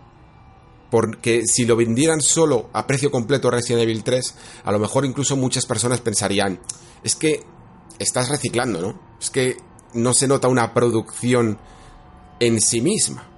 Porque 0.92 1.44
si 1.46 1.66
lo 1.66 1.76
vendieran 1.76 2.22
solo 2.22 2.70
a 2.74 2.86
precio 2.86 3.12
completo 3.12 3.50
Resident 3.50 3.84
Evil 3.84 4.04
3, 4.04 4.36
a 4.64 4.72
lo 4.72 4.80
mejor 4.80 5.06
incluso 5.06 5.36
muchas 5.36 5.66
personas 5.66 6.02
pensarían, 6.02 6.60
es 7.04 7.16
que 7.16 7.44
estás 8.00 8.30
reciclando, 8.30 8.82
¿no? 8.82 9.00
Es 9.20 9.30
que 9.30 9.58
no 9.94 10.14
se 10.14 10.28
nota 10.28 10.48
una 10.48 10.74
producción 10.74 11.58
en 12.40 12.62
sí 12.62 12.82
misma. 12.82 13.30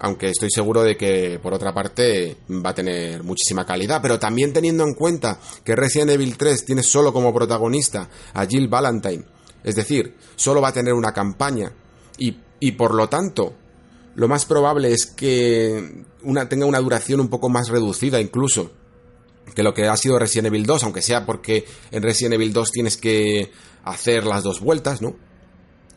Aunque 0.00 0.30
estoy 0.30 0.50
seguro 0.50 0.82
de 0.82 0.96
que, 0.96 1.38
por 1.42 1.54
otra 1.54 1.72
parte, 1.72 2.36
va 2.50 2.70
a 2.70 2.74
tener 2.74 3.22
muchísima 3.22 3.64
calidad. 3.64 4.00
Pero 4.02 4.18
también 4.18 4.52
teniendo 4.52 4.84
en 4.84 4.94
cuenta 4.94 5.38
que 5.64 5.76
Resident 5.76 6.10
Evil 6.10 6.36
3 6.36 6.64
tiene 6.64 6.82
solo 6.82 7.12
como 7.12 7.32
protagonista 7.32 8.08
a 8.34 8.46
Jill 8.46 8.68
Valentine. 8.68 9.24
Es 9.62 9.76
decir, 9.76 10.16
solo 10.36 10.60
va 10.60 10.68
a 10.68 10.72
tener 10.72 10.92
una 10.92 11.12
campaña. 11.12 11.72
Y, 12.18 12.36
y 12.60 12.72
por 12.72 12.94
lo 12.94 13.08
tanto, 13.08 13.54
lo 14.14 14.28
más 14.28 14.44
probable 14.44 14.92
es 14.92 15.06
que 15.06 16.04
una, 16.22 16.48
tenga 16.48 16.66
una 16.66 16.80
duración 16.80 17.20
un 17.20 17.28
poco 17.28 17.48
más 17.48 17.68
reducida 17.68 18.20
incluso 18.20 18.70
que 19.54 19.62
lo 19.62 19.74
que 19.74 19.86
ha 19.86 19.96
sido 19.96 20.18
Resident 20.18 20.48
Evil 20.48 20.66
2, 20.66 20.84
aunque 20.84 21.02
sea 21.02 21.26
porque 21.26 21.64
en 21.90 22.02
Resident 22.02 22.34
Evil 22.34 22.52
2 22.52 22.70
tienes 22.70 22.96
que 22.96 23.50
hacer 23.84 24.24
las 24.24 24.42
dos 24.42 24.60
vueltas, 24.60 25.02
¿no? 25.02 25.16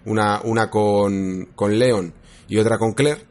Una, 0.06 0.42
una 0.44 0.70
con, 0.70 1.50
con 1.56 1.78
Leon 1.78 2.14
y 2.48 2.58
otra 2.58 2.78
con 2.78 2.94
Claire, 2.94 3.26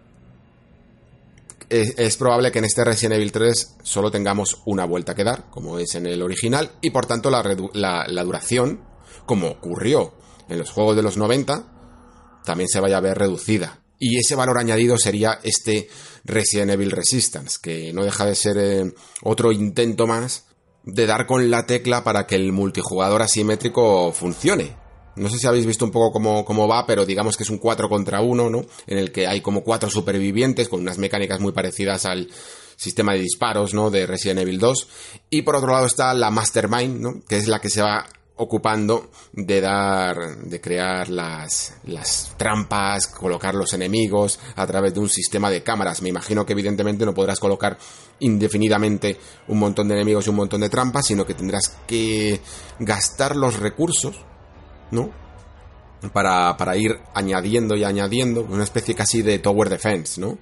es, 1.68 2.16
probable 2.16 2.52
que 2.52 2.58
en 2.58 2.64
este 2.64 2.84
Resident 2.84 3.16
Evil 3.16 3.32
3 3.32 3.76
solo 3.82 4.10
tengamos 4.10 4.62
una 4.66 4.84
vuelta 4.84 5.14
que 5.14 5.24
dar, 5.24 5.50
como 5.50 5.78
es 5.78 5.94
en 5.94 6.06
el 6.06 6.22
original, 6.22 6.70
y 6.80 6.90
por 6.90 7.06
tanto 7.06 7.30
la, 7.30 7.42
la, 7.74 8.24
duración, 8.24 8.80
como 9.24 9.48
ocurrió 9.48 10.14
en 10.48 10.58
los 10.58 10.70
juegos 10.70 10.96
de 10.96 11.02
los 11.02 11.16
90, 11.16 12.42
también 12.44 12.68
se 12.68 12.80
vaya 12.80 12.98
a 12.98 13.00
ver 13.00 13.18
reducida. 13.18 13.80
Y 13.98 14.18
ese 14.18 14.34
valor 14.34 14.58
añadido 14.58 14.98
sería 14.98 15.40
este 15.42 15.88
Resident 16.24 16.70
Evil 16.70 16.90
Resistance, 16.90 17.58
que 17.60 17.92
no 17.92 18.04
deja 18.04 18.26
de 18.26 18.34
ser 18.34 18.58
eh, 18.58 18.94
otro 19.22 19.52
intento 19.52 20.06
más 20.06 20.45
de 20.86 21.06
dar 21.06 21.26
con 21.26 21.50
la 21.50 21.66
tecla 21.66 22.02
para 22.04 22.26
que 22.26 22.36
el 22.36 22.52
multijugador 22.52 23.20
asimétrico 23.20 24.12
funcione. 24.12 24.74
No 25.16 25.28
sé 25.28 25.38
si 25.38 25.46
habéis 25.46 25.66
visto 25.66 25.84
un 25.84 25.90
poco 25.90 26.12
cómo, 26.12 26.68
va, 26.68 26.86
pero 26.86 27.04
digamos 27.04 27.36
que 27.36 27.42
es 27.42 27.50
un 27.50 27.58
4 27.58 27.88
contra 27.88 28.20
1, 28.20 28.50
¿no? 28.50 28.64
En 28.86 28.98
el 28.98 29.12
que 29.12 29.26
hay 29.26 29.40
como 29.40 29.64
cuatro 29.64 29.90
supervivientes 29.90 30.68
con 30.68 30.80
unas 30.80 30.98
mecánicas 30.98 31.40
muy 31.40 31.52
parecidas 31.52 32.04
al 32.04 32.28
sistema 32.76 33.14
de 33.14 33.20
disparos, 33.20 33.72
¿no? 33.74 33.90
De 33.90 34.06
Resident 34.06 34.40
Evil 34.40 34.58
2. 34.58 34.88
Y 35.30 35.42
por 35.42 35.56
otro 35.56 35.72
lado 35.72 35.86
está 35.86 36.12
la 36.14 36.30
Mastermind, 36.30 37.00
¿no? 37.00 37.20
Que 37.26 37.38
es 37.38 37.48
la 37.48 37.60
que 37.60 37.70
se 37.70 37.82
va 37.82 38.06
ocupando 38.36 39.10
de 39.32 39.60
dar, 39.60 40.38
de 40.38 40.60
crear 40.60 41.08
las, 41.08 41.74
las 41.84 42.34
trampas, 42.36 43.06
colocar 43.06 43.54
los 43.54 43.72
enemigos 43.72 44.38
a 44.54 44.66
través 44.66 44.94
de 44.94 45.00
un 45.00 45.08
sistema 45.08 45.50
de 45.50 45.62
cámaras. 45.62 46.02
Me 46.02 46.10
imagino 46.10 46.44
que 46.44 46.52
evidentemente 46.52 47.06
no 47.06 47.14
podrás 47.14 47.40
colocar 47.40 47.78
indefinidamente 48.20 49.18
un 49.48 49.58
montón 49.58 49.88
de 49.88 49.94
enemigos 49.94 50.26
y 50.26 50.30
un 50.30 50.36
montón 50.36 50.60
de 50.60 50.68
trampas, 50.68 51.06
sino 51.06 51.24
que 51.24 51.34
tendrás 51.34 51.76
que 51.86 52.40
gastar 52.78 53.36
los 53.36 53.58
recursos, 53.58 54.16
¿no? 54.90 55.10
Para, 56.12 56.56
para 56.58 56.76
ir 56.76 57.00
añadiendo 57.14 57.74
y 57.74 57.84
añadiendo 57.84 58.42
una 58.42 58.64
especie 58.64 58.94
casi 58.94 59.22
de 59.22 59.38
tower 59.38 59.70
defense, 59.70 60.20
¿no? 60.20 60.38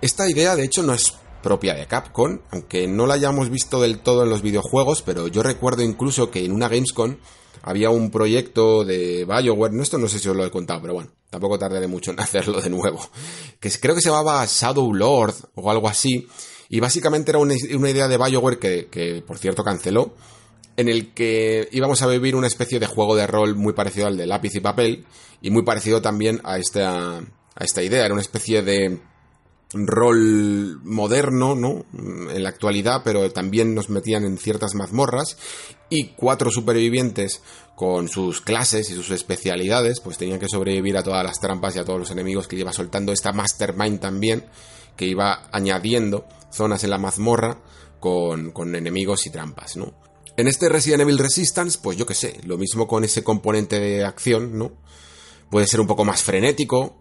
Esta 0.00 0.28
idea, 0.28 0.56
de 0.56 0.64
hecho, 0.64 0.82
no 0.82 0.94
es 0.94 1.14
propia 1.44 1.74
de 1.74 1.86
Capcom, 1.86 2.40
aunque 2.50 2.88
no 2.88 3.06
la 3.06 3.14
hayamos 3.14 3.50
visto 3.50 3.80
del 3.82 3.98
todo 3.98 4.24
en 4.24 4.30
los 4.30 4.40
videojuegos, 4.40 5.02
pero 5.02 5.28
yo 5.28 5.42
recuerdo 5.42 5.82
incluso 5.82 6.30
que 6.30 6.42
en 6.42 6.52
una 6.52 6.68
Gamescom 6.68 7.18
había 7.62 7.90
un 7.90 8.10
proyecto 8.10 8.82
de 8.82 9.26
BioWare, 9.26 9.74
no 9.74 9.82
esto 9.82 9.98
no 9.98 10.08
sé 10.08 10.18
si 10.18 10.28
os 10.28 10.34
lo 10.34 10.46
he 10.46 10.50
contado, 10.50 10.80
pero 10.80 10.94
bueno, 10.94 11.10
tampoco 11.28 11.58
tardaré 11.58 11.86
mucho 11.86 12.10
en 12.10 12.20
hacerlo 12.20 12.62
de 12.62 12.70
nuevo, 12.70 12.98
que 13.60 13.70
creo 13.78 13.94
que 13.94 14.00
se 14.00 14.08
llamaba 14.08 14.44
Shadow 14.46 14.92
Lord 14.94 15.34
o 15.54 15.70
algo 15.70 15.86
así, 15.86 16.26
y 16.70 16.80
básicamente 16.80 17.30
era 17.30 17.38
una, 17.38 17.54
idea 17.54 18.08
de 18.08 18.16
BioWare 18.16 18.58
que, 18.58 18.88
que, 18.90 19.22
por 19.24 19.36
cierto, 19.36 19.62
canceló, 19.62 20.14
en 20.78 20.88
el 20.88 21.12
que 21.12 21.68
íbamos 21.72 22.00
a 22.00 22.06
vivir 22.06 22.36
una 22.36 22.46
especie 22.46 22.80
de 22.80 22.86
juego 22.86 23.14
de 23.14 23.26
rol 23.26 23.54
muy 23.54 23.74
parecido 23.74 24.06
al 24.06 24.16
de 24.16 24.26
lápiz 24.26 24.54
y 24.54 24.60
papel, 24.60 25.04
y 25.42 25.50
muy 25.50 25.62
parecido 25.62 26.00
también 26.00 26.40
a 26.42 26.56
esta, 26.56 27.18
a 27.18 27.64
esta 27.64 27.82
idea, 27.82 28.06
era 28.06 28.14
una 28.14 28.22
especie 28.22 28.62
de 28.62 28.98
rol 29.74 30.80
moderno, 30.84 31.54
¿no? 31.54 31.84
En 31.92 32.42
la 32.42 32.48
actualidad, 32.48 33.02
pero 33.04 33.30
también 33.30 33.74
nos 33.74 33.90
metían 33.90 34.24
en 34.24 34.38
ciertas 34.38 34.74
mazmorras 34.74 35.36
y 35.90 36.08
cuatro 36.16 36.50
supervivientes 36.50 37.42
con 37.74 38.08
sus 38.08 38.40
clases 38.40 38.90
y 38.90 38.94
sus 38.94 39.10
especialidades, 39.10 40.00
pues 40.00 40.16
tenían 40.16 40.38
que 40.38 40.48
sobrevivir 40.48 40.96
a 40.96 41.02
todas 41.02 41.24
las 41.24 41.40
trampas 41.40 41.74
y 41.74 41.80
a 41.80 41.84
todos 41.84 41.98
los 41.98 42.10
enemigos 42.10 42.46
que 42.46 42.56
iba 42.56 42.72
soltando 42.72 43.12
esta 43.12 43.32
Mastermind 43.32 44.00
también, 44.00 44.44
que 44.96 45.06
iba 45.06 45.48
añadiendo 45.52 46.26
zonas 46.52 46.84
en 46.84 46.90
la 46.90 46.98
mazmorra 46.98 47.58
con, 47.98 48.52
con 48.52 48.74
enemigos 48.76 49.26
y 49.26 49.30
trampas, 49.30 49.76
¿no? 49.76 49.94
En 50.36 50.48
este 50.48 50.68
Resident 50.68 51.02
Evil 51.02 51.18
Resistance, 51.18 51.78
pues 51.80 51.96
yo 51.96 52.06
qué 52.06 52.14
sé, 52.14 52.40
lo 52.44 52.58
mismo 52.58 52.88
con 52.88 53.04
ese 53.04 53.22
componente 53.22 53.78
de 53.78 54.04
acción, 54.04 54.58
¿no? 54.58 54.72
Puede 55.48 55.66
ser 55.66 55.80
un 55.80 55.86
poco 55.86 56.04
más 56.04 56.22
frenético, 56.22 56.96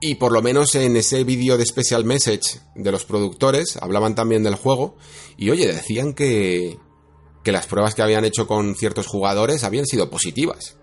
y 0.00 0.16
por 0.16 0.32
lo 0.32 0.42
menos 0.42 0.74
en 0.74 0.96
ese 0.96 1.24
vídeo 1.24 1.56
de 1.56 1.64
Special 1.66 2.04
Message 2.04 2.60
de 2.74 2.92
los 2.92 3.04
productores 3.04 3.76
hablaban 3.80 4.14
también 4.14 4.42
del 4.42 4.54
juego 4.54 4.96
y 5.36 5.50
oye, 5.50 5.66
decían 5.66 6.12
que, 6.12 6.78
que 7.42 7.52
las 7.52 7.66
pruebas 7.66 7.94
que 7.94 8.02
habían 8.02 8.24
hecho 8.24 8.46
con 8.46 8.74
ciertos 8.74 9.06
jugadores 9.06 9.64
habían 9.64 9.86
sido 9.86 10.10
positivas. 10.10 10.76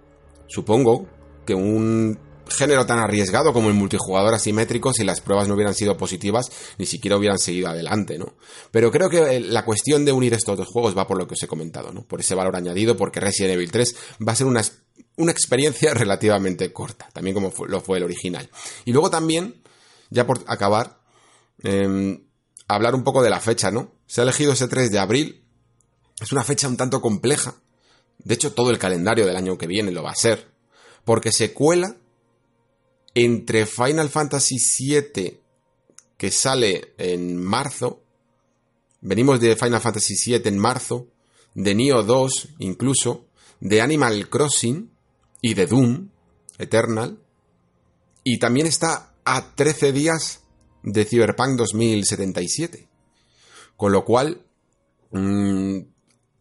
Supongo 0.47 1.07
que 1.45 1.53
un 1.53 2.19
género 2.49 2.85
tan 2.85 2.99
arriesgado 2.99 3.53
como 3.53 3.69
el 3.69 3.73
multijugador 3.73 4.33
asimétrico, 4.33 4.93
si 4.93 5.03
las 5.03 5.21
pruebas 5.21 5.47
no 5.47 5.55
hubieran 5.55 5.73
sido 5.73 5.97
positivas, 5.97 6.51
ni 6.77 6.85
siquiera 6.85 7.17
hubieran 7.17 7.39
seguido 7.39 7.69
adelante, 7.69 8.17
¿no? 8.17 8.33
Pero 8.71 8.91
creo 8.91 9.09
que 9.09 9.39
la 9.39 9.65
cuestión 9.65 10.05
de 10.05 10.11
unir 10.11 10.33
estos 10.33 10.57
dos 10.57 10.67
juegos 10.67 10.97
va 10.97 11.07
por 11.07 11.17
lo 11.17 11.27
que 11.27 11.33
os 11.33 11.43
he 11.43 11.47
comentado, 11.47 11.91
¿no? 11.91 12.03
Por 12.03 12.19
ese 12.19 12.35
valor 12.35 12.55
añadido, 12.55 12.97
porque 12.97 13.19
Resident 13.19 13.53
Evil 13.53 13.71
3 13.71 13.95
va 14.27 14.33
a 14.33 14.35
ser 14.35 14.47
una 14.47 14.63
una 15.17 15.31
experiencia 15.31 15.93
relativamente 15.93 16.71
corta, 16.73 17.09
también 17.13 17.33
como 17.33 17.51
lo 17.67 17.81
fue 17.81 17.97
el 17.97 18.03
original. 18.03 18.49
Y 18.85 18.91
luego 18.91 19.09
también, 19.09 19.61
ya 20.09 20.25
por 20.25 20.43
acabar, 20.47 20.99
em, 21.61 22.23
hablar 22.67 22.95
un 22.95 23.03
poco 23.03 23.21
de 23.21 23.29
la 23.29 23.39
fecha, 23.39 23.71
¿no? 23.71 23.91
Se 24.07 24.21
ha 24.21 24.23
elegido 24.23 24.53
ese 24.53 24.67
3 24.67 24.91
de 24.91 24.99
abril. 24.99 25.43
Es 26.19 26.31
una 26.31 26.43
fecha 26.43 26.67
un 26.67 26.77
tanto 26.77 27.01
compleja. 27.01 27.55
De 28.19 28.35
hecho, 28.35 28.53
todo 28.53 28.69
el 28.69 28.79
calendario 28.79 29.25
del 29.25 29.35
año 29.35 29.57
que 29.57 29.67
viene 29.67 29.91
lo 29.91 30.03
va 30.03 30.11
a 30.11 30.15
ser. 30.15 30.51
Porque 31.05 31.31
se 31.31 31.53
cuela 31.53 31.97
entre 33.15 33.65
Final 33.65 34.09
Fantasy 34.09 34.57
VII, 34.57 35.39
que 36.17 36.31
sale 36.31 36.93
en 36.97 37.37
marzo. 37.37 38.01
Venimos 39.01 39.39
de 39.39 39.55
Final 39.55 39.81
Fantasy 39.81 40.15
VII 40.25 40.47
en 40.47 40.57
marzo. 40.57 41.07
De 41.53 41.75
Nioh 41.75 42.03
2, 42.03 42.49
incluso. 42.59 43.27
De 43.63 43.79
Animal 43.79 44.27
Crossing 44.27 44.91
y 45.41 45.53
de 45.53 45.67
Doom 45.67 46.09
Eternal. 46.57 47.17
Y 48.25 48.37
también 48.37 48.67
está 48.67 49.13
a 49.23 49.55
13 49.55 49.93
días 49.93 50.41
de 50.83 51.05
Cyberpunk 51.05 51.57
2077. 51.57 52.89
Con 53.77 53.93
lo 53.93 54.03
cual, 54.03 54.45
mmm, 55.11 55.79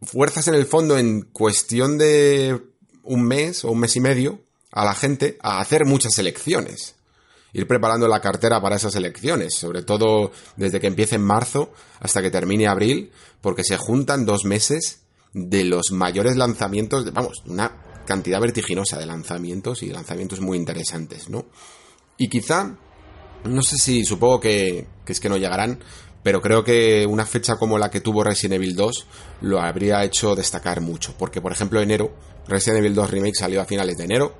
fuerzas 0.01 0.49
en 0.49 0.55
el 0.55 0.65
fondo 0.65 0.97
en 0.97 1.21
cuestión 1.21 1.97
de 1.97 2.61
un 3.03 3.23
mes 3.23 3.63
o 3.63 3.71
un 3.71 3.79
mes 3.79 3.95
y 3.95 4.01
medio 4.01 4.41
a 4.73 4.83
la 4.83 4.93
gente 4.93 5.37
a 5.41 5.61
hacer 5.61 5.85
muchas 5.85 6.19
elecciones. 6.19 6.95
Ir 7.53 7.67
preparando 7.67 8.09
la 8.09 8.19
cartera 8.19 8.61
para 8.61 8.75
esas 8.75 8.95
elecciones, 8.95 9.55
sobre 9.55 9.81
todo 9.81 10.33
desde 10.57 10.81
que 10.81 10.87
empiece 10.87 11.15
en 11.15 11.23
marzo 11.23 11.71
hasta 12.01 12.21
que 12.21 12.31
termine 12.31 12.67
abril, 12.67 13.13
porque 13.39 13.63
se 13.63 13.77
juntan 13.77 14.25
dos 14.25 14.43
meses 14.43 15.02
de 15.33 15.63
los 15.63 15.91
mayores 15.91 16.35
lanzamientos, 16.37 17.11
vamos, 17.11 17.43
una 17.45 17.71
cantidad 18.05 18.39
vertiginosa 18.39 18.97
de 18.97 19.05
lanzamientos 19.05 19.83
y 19.83 19.87
lanzamientos 19.87 20.39
muy 20.41 20.57
interesantes, 20.57 21.29
¿no? 21.29 21.45
Y 22.17 22.29
quizá, 22.29 22.77
no 23.43 23.61
sé 23.63 23.77
si 23.77 24.05
supongo 24.05 24.39
que, 24.39 24.87
que 25.05 25.13
es 25.13 25.19
que 25.19 25.29
no 25.29 25.37
llegarán, 25.37 25.79
pero 26.21 26.41
creo 26.41 26.63
que 26.63 27.05
una 27.05 27.25
fecha 27.25 27.57
como 27.57 27.77
la 27.77 27.89
que 27.89 28.01
tuvo 28.01 28.23
Resident 28.23 28.55
Evil 28.55 28.75
2 28.75 29.07
lo 29.41 29.59
habría 29.59 30.03
hecho 30.03 30.35
destacar 30.35 30.81
mucho, 30.81 31.15
porque 31.17 31.41
por 31.41 31.51
ejemplo 31.51 31.81
enero, 31.81 32.15
Resident 32.47 32.79
Evil 32.79 32.95
2 32.95 33.11
Remake 33.11 33.35
salió 33.35 33.61
a 33.61 33.65
finales 33.65 33.97
de 33.97 34.03
enero 34.05 34.35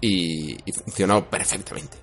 y, 0.00 0.52
y 0.64 0.72
funcionó 0.72 1.28
perfectamente. 1.30 1.96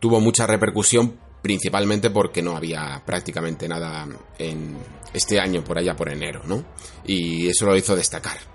Tuvo 0.00 0.20
mucha 0.20 0.46
repercusión 0.46 1.18
principalmente 1.42 2.10
porque 2.10 2.40
no 2.40 2.56
había 2.56 3.02
prácticamente 3.04 3.68
nada 3.68 4.06
en 4.38 4.78
este 5.12 5.40
año 5.40 5.62
por 5.64 5.78
allá 5.78 5.94
por 5.94 6.08
enero, 6.08 6.42
¿no? 6.46 6.64
Y 7.04 7.48
eso 7.48 7.66
lo 7.66 7.76
hizo 7.76 7.96
destacar 7.96 8.52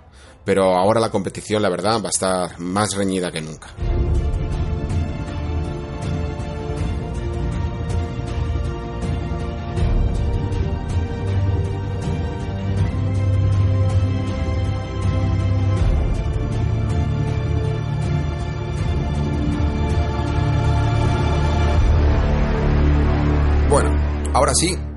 pero 0.47 0.77
ahora 0.77 1.01
la 1.01 1.11
competición, 1.11 1.61
la 1.61 1.67
verdad, 1.67 2.01
va 2.01 2.07
a 2.07 2.09
estar 2.09 2.57
más 2.57 2.95
reñida 2.95 3.33
que 3.33 3.41
nunca. 3.41 3.67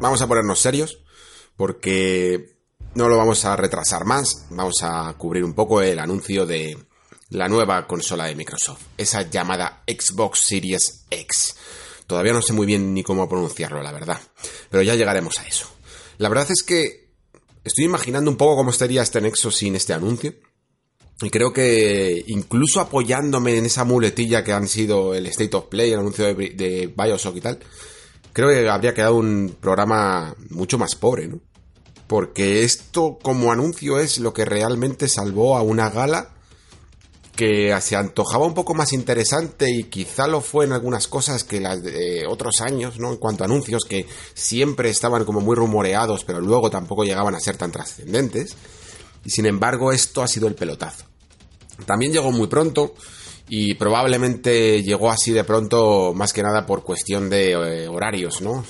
Vamos 0.00 0.20
a 0.22 0.26
ponernos 0.26 0.58
serios, 0.58 0.98
porque 1.56 2.56
no 2.94 3.08
lo 3.08 3.16
vamos 3.16 3.44
a 3.44 3.54
retrasar 3.54 4.04
más, 4.04 4.46
vamos 4.50 4.82
a 4.82 5.14
cubrir 5.16 5.44
un 5.44 5.54
poco 5.54 5.80
el 5.82 5.98
anuncio 5.98 6.46
de 6.46 6.76
la 7.28 7.48
nueva 7.48 7.86
consola 7.86 8.24
de 8.24 8.34
Microsoft, 8.34 8.82
esa 8.96 9.28
llamada 9.30 9.84
Xbox 9.86 10.40
Series 10.46 11.06
X. 11.10 11.54
Todavía 12.06 12.32
no 12.32 12.42
sé 12.42 12.52
muy 12.52 12.66
bien 12.66 12.92
ni 12.92 13.04
cómo 13.04 13.28
pronunciarlo, 13.28 13.82
la 13.82 13.92
verdad, 13.92 14.20
pero 14.68 14.82
ya 14.82 14.96
llegaremos 14.96 15.38
a 15.38 15.46
eso. 15.46 15.70
La 16.18 16.28
verdad 16.28 16.50
es 16.50 16.62
que 16.64 17.12
estoy 17.62 17.84
imaginando 17.84 18.30
un 18.30 18.36
poco 18.36 18.56
cómo 18.56 18.70
estaría 18.70 19.02
este 19.02 19.20
Nexo 19.20 19.50
sin 19.50 19.76
este 19.76 19.92
anuncio. 19.92 20.34
Y 21.22 21.28
creo 21.28 21.52
que 21.52 22.24
incluso 22.28 22.80
apoyándome 22.80 23.58
en 23.58 23.66
esa 23.66 23.84
muletilla 23.84 24.42
que 24.42 24.54
han 24.54 24.66
sido 24.66 25.14
el 25.14 25.26
State 25.26 25.54
of 25.54 25.66
Play, 25.66 25.92
el 25.92 26.00
anuncio 26.00 26.24
de, 26.24 26.34
de 26.34 26.94
Bioshock 26.96 27.36
y 27.36 27.40
tal, 27.42 27.60
creo 28.32 28.48
que 28.48 28.68
habría 28.68 28.94
quedado 28.94 29.16
un 29.16 29.56
programa 29.60 30.34
mucho 30.50 30.78
más 30.78 30.94
pobre, 30.94 31.28
¿no? 31.28 31.40
porque 32.10 32.64
esto 32.64 33.20
como 33.22 33.52
anuncio 33.52 34.00
es 34.00 34.18
lo 34.18 34.34
que 34.34 34.44
realmente 34.44 35.08
salvó 35.08 35.56
a 35.56 35.62
una 35.62 35.90
gala 35.90 36.30
que 37.36 37.72
se 37.80 37.94
antojaba 37.94 38.46
un 38.46 38.52
poco 38.52 38.74
más 38.74 38.92
interesante 38.92 39.70
y 39.70 39.84
quizá 39.84 40.26
lo 40.26 40.40
fue 40.40 40.64
en 40.64 40.72
algunas 40.72 41.06
cosas 41.06 41.44
que 41.44 41.60
las 41.60 41.80
de 41.84 42.26
otros 42.26 42.62
años, 42.62 42.98
¿no? 42.98 43.12
En 43.12 43.16
cuanto 43.18 43.44
a 43.44 43.46
anuncios 43.46 43.84
que 43.84 44.08
siempre 44.34 44.90
estaban 44.90 45.24
como 45.24 45.40
muy 45.40 45.54
rumoreados, 45.54 46.24
pero 46.24 46.40
luego 46.40 46.68
tampoco 46.68 47.04
llegaban 47.04 47.36
a 47.36 47.40
ser 47.40 47.56
tan 47.56 47.70
trascendentes. 47.70 48.56
Y 49.24 49.30
sin 49.30 49.46
embargo, 49.46 49.92
esto 49.92 50.20
ha 50.20 50.26
sido 50.26 50.48
el 50.48 50.56
pelotazo. 50.56 51.04
También 51.86 52.12
llegó 52.12 52.32
muy 52.32 52.48
pronto, 52.48 52.92
y 53.52 53.74
probablemente 53.74 54.80
llegó 54.84 55.10
así 55.10 55.32
de 55.32 55.42
pronto 55.42 56.14
más 56.14 56.32
que 56.32 56.40
nada 56.40 56.64
por 56.64 56.84
cuestión 56.84 57.28
de 57.28 57.50
eh, 57.50 57.88
horarios, 57.88 58.40
¿no? 58.42 58.64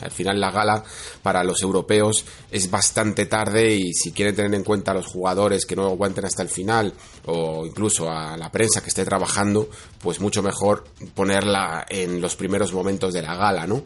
al 0.00 0.10
final 0.10 0.40
la 0.40 0.50
gala 0.50 0.82
para 1.22 1.44
los 1.44 1.62
europeos 1.62 2.24
es 2.50 2.68
bastante 2.68 3.26
tarde 3.26 3.76
y 3.76 3.92
si 3.92 4.10
quieren 4.10 4.34
tener 4.34 4.52
en 4.54 4.64
cuenta 4.64 4.90
a 4.90 4.94
los 4.94 5.06
jugadores 5.06 5.64
que 5.64 5.76
no 5.76 5.86
aguanten 5.86 6.24
hasta 6.24 6.42
el 6.42 6.48
final 6.48 6.92
o 7.26 7.64
incluso 7.64 8.10
a 8.10 8.36
la 8.36 8.50
prensa 8.50 8.82
que 8.82 8.88
esté 8.88 9.04
trabajando, 9.04 9.70
pues 10.02 10.18
mucho 10.18 10.42
mejor 10.42 10.82
ponerla 11.14 11.86
en 11.88 12.20
los 12.20 12.34
primeros 12.34 12.72
momentos 12.72 13.14
de 13.14 13.22
la 13.22 13.36
gala, 13.36 13.68
¿no? 13.68 13.84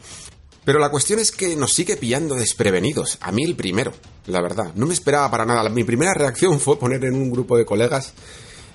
Pero 0.65 0.79
la 0.79 0.89
cuestión 0.89 1.19
es 1.19 1.31
que 1.31 1.55
nos 1.55 1.73
sigue 1.73 1.95
pillando 1.95 2.33
desprevenidos. 2.33 3.19
A 3.21 3.31
mí 3.31 3.43
el 3.43 3.55
primero, 3.55 3.93
la 4.25 4.41
verdad. 4.41 4.71
No 4.75 4.87
me 4.87 4.93
esperaba 4.93 5.29
para 5.29 5.45
nada. 5.45 5.69
Mi 5.69 5.83
primera 5.83 6.13
reacción 6.13 6.59
fue 6.59 6.77
poner 6.77 7.05
en 7.05 7.15
un 7.15 7.31
grupo 7.31 7.57
de 7.57 7.65
colegas 7.65 8.13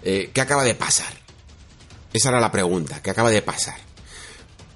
eh, 0.03 0.31
qué 0.33 0.41
acaba 0.41 0.65
de 0.65 0.75
pasar. 0.75 1.24
Esa 2.15 2.29
era 2.29 2.39
la 2.39 2.53
pregunta, 2.53 3.03
¿qué 3.03 3.11
acaba 3.11 3.33
de 3.33 3.43
pasar? 3.43 3.75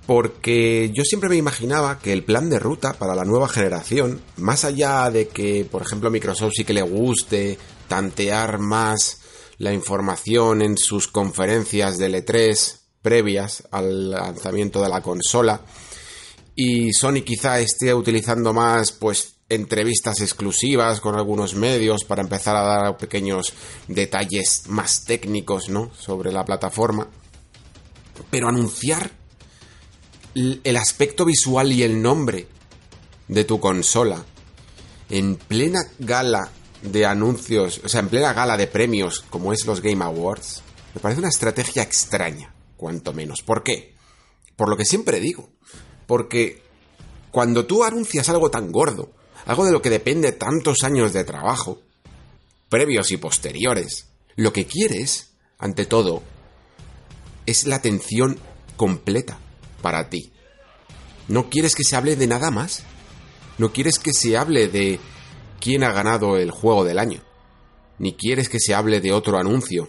Porque 0.07 0.91
yo 0.93 1.05
siempre 1.05 1.29
me 1.29 1.37
imaginaba 1.37 2.01
que 2.01 2.13
el 2.13 2.25
plan 2.25 2.51
de 2.51 2.59
ruta 2.59 2.95
para 2.95 3.15
la 3.15 3.25
nueva 3.25 3.49
generación, 3.49 4.21
más 4.39 4.65
allá 4.65 5.09
de 5.09 5.29
que, 5.29 5.65
por 5.65 5.83
ejemplo, 5.83 6.11
Microsoft 6.11 6.55
sí 6.57 6.65
que 6.65 6.73
le 6.73 6.83
guste 6.83 7.57
tantear 7.87 8.59
más 8.59 9.21
la 9.59 9.73
información 9.73 10.63
en 10.63 10.77
sus 10.77 11.07
conferencias 11.07 11.97
de 11.97 12.11
L3 12.11 12.77
previas 13.03 13.69
al 13.71 14.11
lanzamiento 14.11 14.83
de 14.83 14.89
la 14.89 15.01
consola, 15.01 15.61
y 16.57 16.93
Sony 16.93 17.23
quizá 17.25 17.61
esté 17.61 17.95
utilizando 17.95 18.53
más 18.53 18.91
pues 18.91 19.37
entrevistas 19.49 20.21
exclusivas 20.23 21.01
con 21.01 21.15
algunos 21.15 21.55
medios 21.55 22.03
para 22.03 22.23
empezar 22.23 22.57
a 22.57 22.63
dar 22.63 22.97
pequeños 22.97 23.53
detalles 23.87 24.65
más 24.67 25.05
técnicos, 25.05 25.69
¿no? 25.69 25.93
sobre 25.95 26.33
la 26.33 26.45
plataforma. 26.45 27.07
Pero 28.31 28.49
anunciar 28.49 29.11
el 30.35 30.77
aspecto 30.77 31.25
visual 31.25 31.73
y 31.73 31.83
el 31.83 32.01
nombre 32.01 32.47
de 33.29 33.45
tu 33.45 33.61
consola 33.61 34.25
en 35.11 35.37
plena 35.37 35.81
gala 35.99 36.51
de 36.83 37.07
anuncios, 37.07 37.81
o 37.85 37.89
sea, 37.89 38.01
en 38.01 38.09
plena 38.09 38.33
gala 38.33 38.57
de 38.57 38.67
premios 38.67 39.25
como 39.31 39.53
es 39.53 39.67
los 39.67 39.81
Game 39.81 40.05
Awards, 40.05 40.63
me 40.95 41.01
parece 41.01 41.21
una 41.21 41.29
estrategia 41.29 41.83
extraña, 41.83 42.55
cuanto 42.77 43.13
menos. 43.13 43.43
¿Por 43.43 43.63
qué? 43.63 43.95
Por 44.57 44.69
lo 44.69 44.77
que 44.77 44.85
siempre 44.85 45.21
digo, 45.21 45.51
porque 46.07 46.63
cuando 47.31 47.67
tú 47.67 47.85
anuncias 47.85 48.29
algo 48.29 48.51
tan 48.51 48.71
gordo, 48.71 49.13
algo 49.47 49.65
de 49.65 49.73
lo 49.73 49.83
que 49.83 49.91
depende 49.91 50.33
tantos 50.33 50.83
años 50.85 51.13
de 51.13 51.25
trabajo, 51.25 51.81
previos 52.69 53.11
y 53.11 53.17
posteriores, 53.17 54.07
lo 54.37 54.53
que 54.53 54.67
quieres, 54.67 55.31
ante 55.59 55.87
todo, 55.87 56.23
es 57.49 57.67
la 57.67 57.77
atención 57.77 58.39
completa 58.77 59.39
para 59.81 60.11
ti. 60.11 60.33
No 61.29 61.49
quieres 61.49 61.75
que 61.75 61.83
se 61.83 61.97
hable 61.97 62.15
de 62.15 62.27
nada 62.27 62.51
más. 62.51 62.83
No 63.57 63.73
quieres 63.73 63.99
que 63.99 64.13
se 64.13 64.37
hable 64.37 64.69
de 64.69 65.01
quién 65.59 65.83
ha 65.83 65.93
ganado 65.93 66.37
el 66.37 66.51
juego 66.51 66.85
del 66.85 66.99
año. 66.99 67.23
Ni 67.99 68.15
quieres 68.15 68.49
que 68.49 68.61
se 68.61 68.75
hable 68.75 69.01
de 69.01 69.13
otro 69.13 69.39
anuncio 69.39 69.89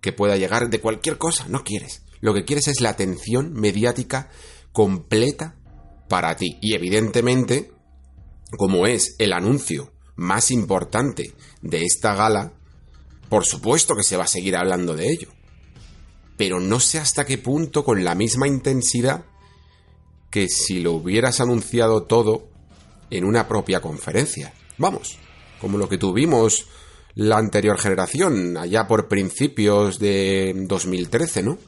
que 0.00 0.12
pueda 0.12 0.36
llegar 0.36 0.68
de 0.68 0.80
cualquier 0.80 1.16
cosa. 1.16 1.46
No 1.48 1.64
quieres. 1.64 2.02
Lo 2.20 2.34
que 2.34 2.44
quieres 2.44 2.68
es 2.68 2.80
la 2.82 2.90
atención 2.90 3.54
mediática 3.54 4.30
completa 4.72 5.56
para 6.08 6.36
ti. 6.36 6.58
Y 6.60 6.74
evidentemente, 6.74 7.72
como 8.58 8.86
es 8.86 9.16
el 9.18 9.32
anuncio 9.32 9.92
más 10.14 10.50
importante 10.50 11.34
de 11.62 11.84
esta 11.84 12.14
gala, 12.14 12.52
por 13.30 13.46
supuesto 13.46 13.94
que 13.94 14.02
se 14.02 14.16
va 14.16 14.24
a 14.24 14.28
seguir 14.28 14.56
hablando 14.56 14.94
de 14.94 15.10
ello. 15.10 15.37
Pero 16.38 16.60
no 16.60 16.80
sé 16.80 16.98
hasta 16.98 17.26
qué 17.26 17.36
punto 17.36 17.84
con 17.84 18.02
la 18.02 18.14
misma 18.14 18.48
intensidad 18.48 19.26
que 20.30 20.48
si 20.48 20.80
lo 20.80 20.92
hubieras 20.92 21.40
anunciado 21.40 22.04
todo 22.04 22.48
en 23.10 23.24
una 23.24 23.46
propia 23.48 23.80
conferencia. 23.80 24.54
Vamos, 24.78 25.18
como 25.60 25.76
lo 25.76 25.88
que 25.88 25.98
tuvimos 25.98 26.66
la 27.14 27.38
anterior 27.38 27.78
generación, 27.78 28.56
allá 28.56 28.86
por 28.86 29.08
principios 29.08 29.98
de 29.98 30.54
2013, 30.54 31.42
¿no? 31.42 31.58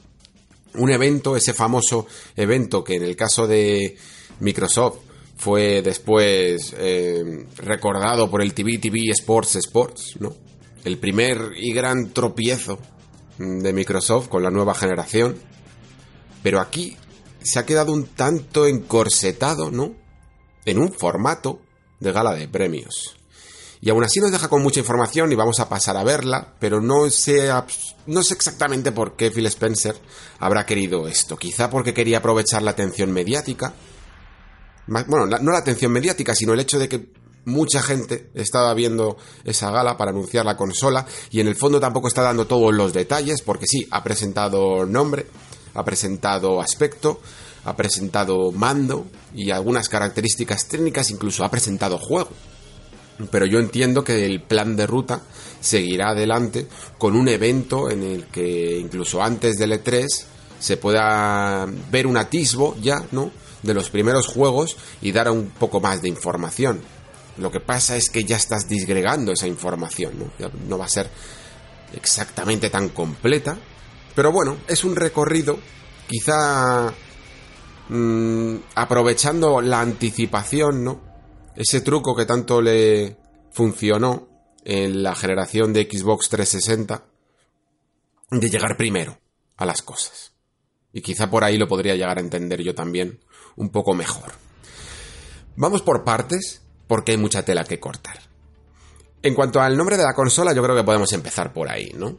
Un 0.75 0.89
evento, 0.91 1.35
ese 1.35 1.53
famoso 1.53 2.07
evento 2.37 2.83
que 2.83 2.95
en 2.95 3.03
el 3.03 3.17
caso 3.17 3.47
de 3.47 3.97
Microsoft 4.39 4.99
fue 5.35 5.81
después 5.81 6.73
eh, 6.77 7.45
recordado 7.57 8.29
por 8.29 8.41
el 8.41 8.53
TV 8.53 8.77
TV 8.77 9.09
Sports 9.09 9.55
Sports, 9.55 10.15
¿no? 10.19 10.33
El 10.85 10.97
primer 10.97 11.51
y 11.57 11.73
gran 11.73 12.13
tropiezo 12.13 12.79
de 13.37 13.73
Microsoft 13.73 14.27
con 14.27 14.43
la 14.43 14.51
nueva 14.51 14.73
generación. 14.73 15.37
Pero 16.43 16.59
aquí 16.59 16.97
se 17.43 17.59
ha 17.59 17.65
quedado 17.65 17.91
un 17.93 18.05
tanto 18.07 18.67
encorsetado, 18.67 19.71
¿no? 19.71 19.95
En 20.65 20.79
un 20.79 20.93
formato 20.93 21.61
de 21.99 22.11
gala 22.11 22.33
de 22.33 22.47
premios. 22.47 23.15
Y 23.83 23.89
aún 23.89 24.03
así 24.03 24.19
nos 24.19 24.31
deja 24.31 24.47
con 24.47 24.61
mucha 24.61 24.79
información 24.79 25.31
y 25.31 25.35
vamos 25.35 25.59
a 25.59 25.67
pasar 25.67 25.97
a 25.97 26.03
verla, 26.03 26.53
pero 26.59 26.81
no 26.81 27.09
sé, 27.09 27.49
no 28.05 28.21
sé 28.21 28.35
exactamente 28.35 28.91
por 28.91 29.15
qué 29.15 29.31
Phil 29.31 29.47
Spencer 29.47 29.95
habrá 30.37 30.67
querido 30.67 31.07
esto. 31.07 31.35
Quizá 31.35 31.71
porque 31.71 31.93
quería 31.93 32.19
aprovechar 32.19 32.61
la 32.61 32.71
atención 32.71 33.11
mediática, 33.11 33.73
bueno, 34.85 35.25
no 35.25 35.51
la 35.51 35.57
atención 35.57 35.91
mediática, 35.91 36.35
sino 36.35 36.53
el 36.53 36.59
hecho 36.59 36.77
de 36.77 36.89
que 36.89 37.09
mucha 37.45 37.81
gente 37.81 38.29
estaba 38.33 38.73
viendo 38.73 39.17
esa 39.43 39.71
gala 39.71 39.97
para 39.97 40.11
anunciar 40.11 40.45
la 40.45 40.57
consola 40.57 41.05
y 41.29 41.39
en 41.39 41.47
el 41.47 41.55
fondo 41.55 41.79
tampoco 41.79 42.07
está 42.07 42.21
dando 42.21 42.45
todos 42.47 42.73
los 42.73 42.93
detalles 42.93 43.41
porque 43.41 43.67
sí, 43.67 43.87
ha 43.91 44.03
presentado 44.03 44.85
nombre, 44.85 45.27
ha 45.73 45.83
presentado 45.83 46.61
aspecto, 46.61 47.21
ha 47.65 47.75
presentado 47.75 48.51
mando 48.51 49.07
y 49.33 49.51
algunas 49.51 49.89
características 49.89 50.67
técnicas, 50.67 51.09
incluso 51.09 51.43
ha 51.43 51.51
presentado 51.51 51.97
juego. 51.97 52.29
Pero 53.29 53.45
yo 53.45 53.59
entiendo 53.59 54.03
que 54.03 54.25
el 54.25 54.41
plan 54.41 54.75
de 54.75 54.87
ruta 54.87 55.21
seguirá 55.59 56.09
adelante 56.09 56.67
con 56.97 57.15
un 57.15 57.27
evento 57.27 57.89
en 57.91 58.01
el 58.01 58.25
que 58.25 58.79
incluso 58.79 59.21
antes 59.21 59.57
del 59.57 59.73
E3 59.73 60.07
se 60.59 60.77
pueda 60.77 61.67
ver 61.91 62.07
un 62.07 62.17
atisbo 62.17 62.75
ya, 62.81 63.05
¿no? 63.11 63.31
de 63.63 63.73
los 63.73 63.89
primeros 63.89 64.27
juegos 64.27 64.77
y 65.01 65.11
dar 65.11 65.29
un 65.29 65.49
poco 65.49 65.79
más 65.79 66.01
de 66.01 66.09
información. 66.09 66.81
Lo 67.37 67.51
que 67.51 67.59
pasa 67.59 67.95
es 67.95 68.09
que 68.09 68.23
ya 68.23 68.35
estás 68.35 68.67
disgregando 68.67 69.31
esa 69.31 69.47
información, 69.47 70.13
¿no? 70.19 70.51
no 70.67 70.77
va 70.77 70.85
a 70.85 70.89
ser 70.89 71.09
exactamente 71.93 72.69
tan 72.69 72.89
completa, 72.89 73.57
pero 74.15 74.31
bueno, 74.31 74.57
es 74.67 74.83
un 74.83 74.95
recorrido 74.95 75.59
quizá 76.07 76.93
mm, 77.89 78.55
aprovechando 78.75 79.61
la 79.61 79.81
anticipación, 79.81 80.83
¿no? 80.83 81.01
Ese 81.55 81.81
truco 81.81 82.15
que 82.15 82.25
tanto 82.25 82.61
le 82.61 83.17
funcionó 83.51 84.27
en 84.63 85.03
la 85.03 85.15
generación 85.15 85.73
de 85.73 85.87
Xbox 85.89 86.29
360 86.29 87.03
de 88.31 88.49
llegar 88.49 88.77
primero 88.77 89.17
a 89.57 89.65
las 89.65 89.81
cosas. 89.81 90.33
Y 90.93 91.01
quizá 91.01 91.29
por 91.29 91.43
ahí 91.43 91.57
lo 91.57 91.67
podría 91.67 91.95
llegar 91.95 92.17
a 92.17 92.21
entender 92.21 92.61
yo 92.61 92.75
también 92.75 93.21
un 93.55 93.69
poco 93.69 93.93
mejor. 93.93 94.33
Vamos 95.55 95.81
por 95.81 96.03
partes, 96.03 96.60
porque 96.91 97.13
hay 97.13 97.17
mucha 97.17 97.45
tela 97.45 97.63
que 97.63 97.79
cortar. 97.79 98.19
En 99.23 99.33
cuanto 99.33 99.61
al 99.61 99.77
nombre 99.77 99.95
de 99.95 100.03
la 100.03 100.13
consola, 100.13 100.51
yo 100.51 100.61
creo 100.61 100.75
que 100.75 100.83
podemos 100.83 101.13
empezar 101.13 101.53
por 101.53 101.69
ahí, 101.69 101.93
¿no? 101.95 102.17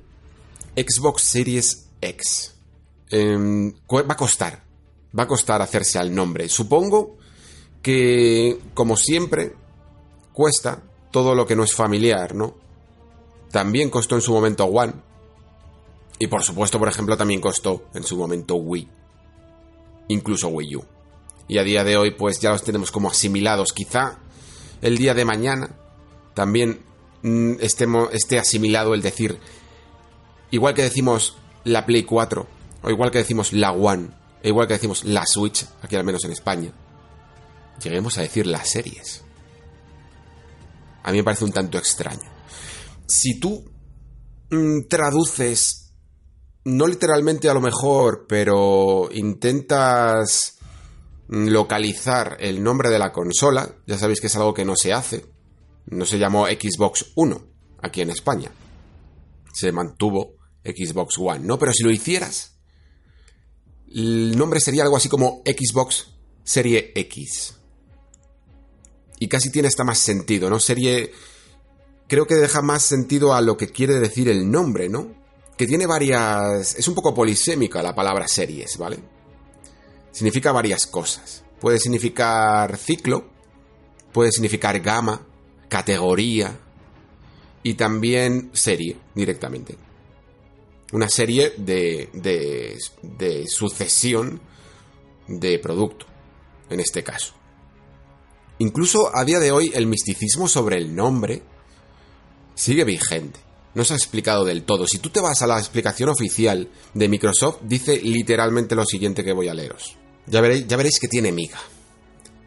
Xbox 0.75 1.25
Series 1.25 1.89
X. 2.01 2.55
Em, 3.11 3.71
va 3.71 4.15
a 4.15 4.17
costar, 4.17 4.65
va 5.19 5.25
a 5.25 5.29
costar 5.29 5.61
hacerse 5.61 5.99
al 5.99 6.15
nombre. 6.15 6.49
Supongo 6.49 7.19
que, 7.83 8.61
como 8.73 8.97
siempre, 8.97 9.55
cuesta 10.33 10.81
todo 11.11 11.35
lo 11.35 11.47
que 11.47 11.55
no 11.55 11.65
es 11.65 11.75
familiar, 11.75 12.35
¿no? 12.35 12.55
También 13.51 13.91
costó 13.91 14.15
en 14.15 14.23
su 14.23 14.33
momento 14.33 14.65
One. 14.65 14.95
Y 16.19 16.29
por 16.29 16.43
supuesto, 16.45 16.79
por 16.79 16.89
ejemplo, 16.89 17.15
también 17.19 17.43
costó 17.43 17.91
en 17.93 18.05
su 18.05 18.17
momento 18.17 18.55
Wii. 18.55 18.89
Incluso 20.09 20.49
Wii 20.49 20.77
U 20.77 20.85
y 21.49 21.59
a 21.59 21.65
día 21.65 21.85
de 21.85 21.99
hoy 21.99 22.13
pues 22.13 22.41
ya 22.41 22.51
los 22.51 22.63
tenemos 22.63 22.91
como 22.91 23.11
asimilados. 23.11 23.75
Quizá 23.75 24.19
el 24.83 24.99
día 24.99 25.15
de 25.15 25.25
mañana 25.25 25.71
también 26.35 26.85
mm, 27.23 27.55
esté 27.61 28.39
asimilado 28.39 28.95
el 28.95 29.01
decir, 29.01 29.39
igual 30.51 30.75
que 30.75 30.83
decimos 30.83 31.37
la 31.65 31.87
Play 31.87 32.03
4, 32.03 32.47
o 32.83 32.91
igual 32.91 33.11
que 33.11 33.19
decimos 33.19 33.53
la 33.53 33.73
One, 33.73 34.11
e 34.43 34.49
igual 34.49 34.67
que 34.67 34.75
decimos 34.75 35.05
la 35.05 35.25
Switch, 35.25 35.65
aquí 35.81 35.97
al 35.97 36.05
menos 36.05 36.25
en 36.25 36.33
España, 36.33 36.73
lleguemos 37.83 38.19
a 38.19 38.23
decir 38.23 38.47
las 38.47 38.69
series. 38.69 39.23
A 41.05 41.11
mí 41.11 41.19
me 41.19 41.25
parece 41.25 41.45
un 41.45 41.53
tanto 41.53 41.79
extraño. 41.79 42.31
Si 43.07 43.39
tú 43.39 43.65
mm, 44.51 44.89
traduces, 44.89 45.93
no 46.65 46.87
literalmente 46.87 47.49
a 47.49 47.55
lo 47.55 47.61
mejor, 47.61 48.27
pero 48.29 49.09
intentas 49.13 50.59
localizar 51.29 52.37
el 52.41 52.63
nombre 52.63 52.91
de 52.91 52.99
la 52.99 53.13
consola, 53.13 53.75
ya 53.87 53.99
sabéis 53.99 54.21
que 54.21 54.27
es 54.27 54.37
algo 54.37 54.55
que 54.55 54.65
no 54.65 54.75
se 54.77 54.93
hace, 54.93 55.27
no 55.87 56.05
se 56.05 56.19
llamó 56.19 56.47
Xbox 56.47 57.13
1 57.15 57.47
aquí 57.81 58.01
en 58.01 58.11
España, 58.11 58.51
se 59.53 59.73
mantuvo 59.73 60.37
Xbox 60.65 61.19
One, 61.19 61.41
¿no? 61.41 61.59
Pero 61.59 61.73
si 61.73 61.83
lo 61.83 61.91
hicieras, 61.91 62.53
el 63.95 64.37
nombre 64.37 64.61
sería 64.61 64.85
algo 64.85 64.97
así 64.97 65.09
como 65.09 65.43
Xbox 65.45 66.09
Serie 66.45 66.93
X. 66.95 67.55
Y 69.19 69.29
casi 69.29 69.51
tiene 69.51 69.69
hasta 69.69 69.85
más 69.85 69.99
sentido, 69.99 70.51
¿no? 70.51 70.59
Serie... 70.59 71.13
Creo 72.09 72.27
que 72.27 72.35
deja 72.35 72.61
más 72.61 72.83
sentido 72.83 73.33
a 73.35 73.41
lo 73.41 73.57
que 73.57 73.69
quiere 73.69 73.95
decir 73.95 74.29
el 74.29 74.51
nombre, 74.51 74.89
¿no? 74.89 75.15
Que 75.57 75.67
tiene 75.67 75.87
varias... 75.87 76.75
Es 76.75 76.89
un 76.89 76.95
poco 76.95 77.15
polisémica 77.15 77.83
la 77.83 77.95
palabra 77.95 78.27
series, 78.27 78.77
¿vale? 78.77 78.99
Significa 80.13 80.53
varias 80.53 80.87
cosas. 80.87 81.45
puede 81.61 81.79
significar 81.79 82.77
ciclo, 82.77 83.25
puede 84.13 84.33
significar 84.33 84.81
gama, 84.81 85.25
categoría 85.69 86.59
y 87.63 87.75
también 87.75 88.51
serie 88.53 88.97
directamente. 89.15 89.77
Una 90.93 91.09
serie 91.09 91.55
de, 91.57 92.11
de, 92.13 92.79
de 93.03 93.47
sucesión 93.47 94.41
de 95.29 95.59
producto, 95.59 96.07
en 96.69 96.81
este 96.81 97.03
caso. 97.03 97.33
Incluso 98.59 99.17
a 99.17 99.25
día 99.25 99.41
de 99.41 99.53
hoy 99.53 99.73
el 99.75 99.87
misticismo 99.87 100.49
sobre 100.49 100.77
el 100.77 100.95
nombre 100.95 101.43
sigue 102.55 102.85
vigente. 102.85 103.41
No 103.75 103.85
se 103.85 103.95
ha 103.95 103.97
explicado 103.97 104.45
del 104.45 104.65
todo. 104.65 104.87
Si 104.87 104.99
tú 104.99 105.09
te 105.09 105.21
vas 105.21 105.41
a 105.41 105.47
la 105.47 105.59
explicación 105.59 106.11
oficial 106.11 106.69
de 106.93 107.09
Microsoft, 107.09 107.61
dice 107.63 108.01
literalmente 108.03 108.75
lo 108.75 108.85
siguiente 108.85 109.25
que 109.25 109.33
voy 109.33 109.49
a 109.49 109.55
leeros. 109.55 109.97
Ya 110.27 110.41
veréis, 110.41 110.99
que 111.01 111.09
tiene 111.09 111.33
miga. 111.33 111.59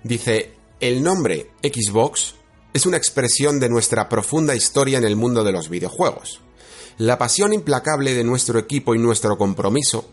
Dice, 0.03 0.53
el 0.79 1.03
nombre 1.03 1.51
Xbox 1.61 2.35
es 2.73 2.85
una 2.85 2.97
expresión 2.97 3.59
de 3.59 3.69
nuestra 3.69 4.07
profunda 4.07 4.55
historia 4.55 4.97
en 4.97 5.03
el 5.03 5.15
mundo 5.15 5.43
de 5.43 5.51
los 5.51 5.69
videojuegos. 5.69 6.41
La 6.97 7.17
pasión 7.17 7.53
implacable 7.53 8.13
de 8.13 8.23
nuestro 8.23 8.59
equipo 8.59 8.95
y 8.95 8.99
nuestro 8.99 9.37
compromiso, 9.37 10.09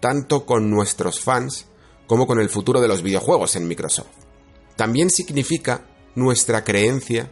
tanto 0.00 0.46
con 0.46 0.70
nuestros 0.70 1.20
fans 1.20 1.66
como 2.06 2.26
con 2.26 2.40
el 2.40 2.48
futuro 2.48 2.80
de 2.80 2.88
los 2.88 3.02
videojuegos 3.02 3.56
en 3.56 3.68
Microsoft. 3.68 4.08
También 4.76 5.10
significa 5.10 5.86
nuestra 6.14 6.64
creencia 6.64 7.30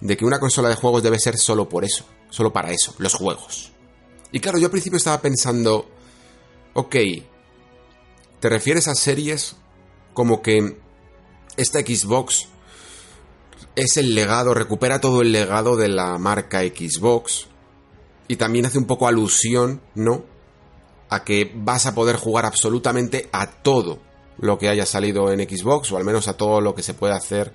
de 0.00 0.16
que 0.16 0.24
una 0.24 0.38
consola 0.38 0.68
de 0.68 0.76
juegos 0.76 1.02
debe 1.02 1.18
ser 1.18 1.36
solo 1.36 1.68
por 1.68 1.84
eso, 1.84 2.04
solo 2.30 2.52
para 2.52 2.70
eso, 2.70 2.94
los 2.98 3.14
juegos. 3.14 3.72
Y 4.32 4.40
claro, 4.40 4.58
yo 4.58 4.66
al 4.66 4.70
principio 4.70 4.98
estaba 4.98 5.20
pensando, 5.20 5.88
ok, 6.74 6.96
¿te 8.40 8.48
refieres 8.48 8.88
a 8.88 8.94
series 8.94 9.56
como 10.14 10.42
que 10.42 10.78
esta 11.56 11.80
Xbox 11.80 12.48
es 13.74 13.96
el 13.96 14.14
legado, 14.14 14.54
recupera 14.54 15.00
todo 15.00 15.22
el 15.22 15.32
legado 15.32 15.76
de 15.76 15.88
la 15.88 16.18
marca 16.18 16.60
Xbox 16.60 17.46
y 18.28 18.36
también 18.36 18.66
hace 18.66 18.78
un 18.78 18.86
poco 18.86 19.06
alusión, 19.06 19.82
¿no? 19.94 20.24
A 21.08 21.24
que 21.24 21.52
vas 21.54 21.86
a 21.86 21.94
poder 21.94 22.16
jugar 22.16 22.46
absolutamente 22.46 23.28
a 23.32 23.46
todo 23.62 24.00
lo 24.38 24.58
que 24.58 24.68
haya 24.68 24.86
salido 24.86 25.30
en 25.30 25.40
Xbox 25.40 25.92
o 25.92 25.96
al 25.96 26.04
menos 26.04 26.28
a 26.28 26.36
todo 26.36 26.60
lo 26.60 26.74
que 26.74 26.82
se 26.82 26.94
puede 26.94 27.14
hacer 27.14 27.52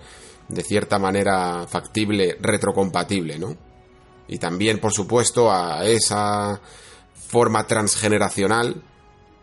de 0.48 0.64
cierta 0.64 1.00
manera 1.00 1.66
factible, 1.68 2.38
retrocompatible, 2.40 3.40
¿no? 3.40 3.56
Y 4.28 4.38
también, 4.38 4.80
por 4.80 4.94
supuesto, 4.94 5.52
a 5.52 5.86
esa 5.86 6.62
forma 7.14 7.66
transgeneracional 7.68 8.84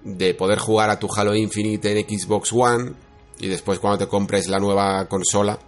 de 0.05 0.35
poder 0.35 0.59
jugar 0.59 0.91
a 0.91 0.99
tu 0.99 1.09
Halo 1.15 1.35
Infinite 1.35 1.99
en 1.99 2.09
Xbox 2.09 2.53
One 2.53 2.93
y 3.39 3.49
después 3.49 3.79
cuando 3.79 3.99
te 3.99 4.09
compres 4.09 4.49
la 4.49 4.59
nueva 4.59 5.07
consola 5.09 5.59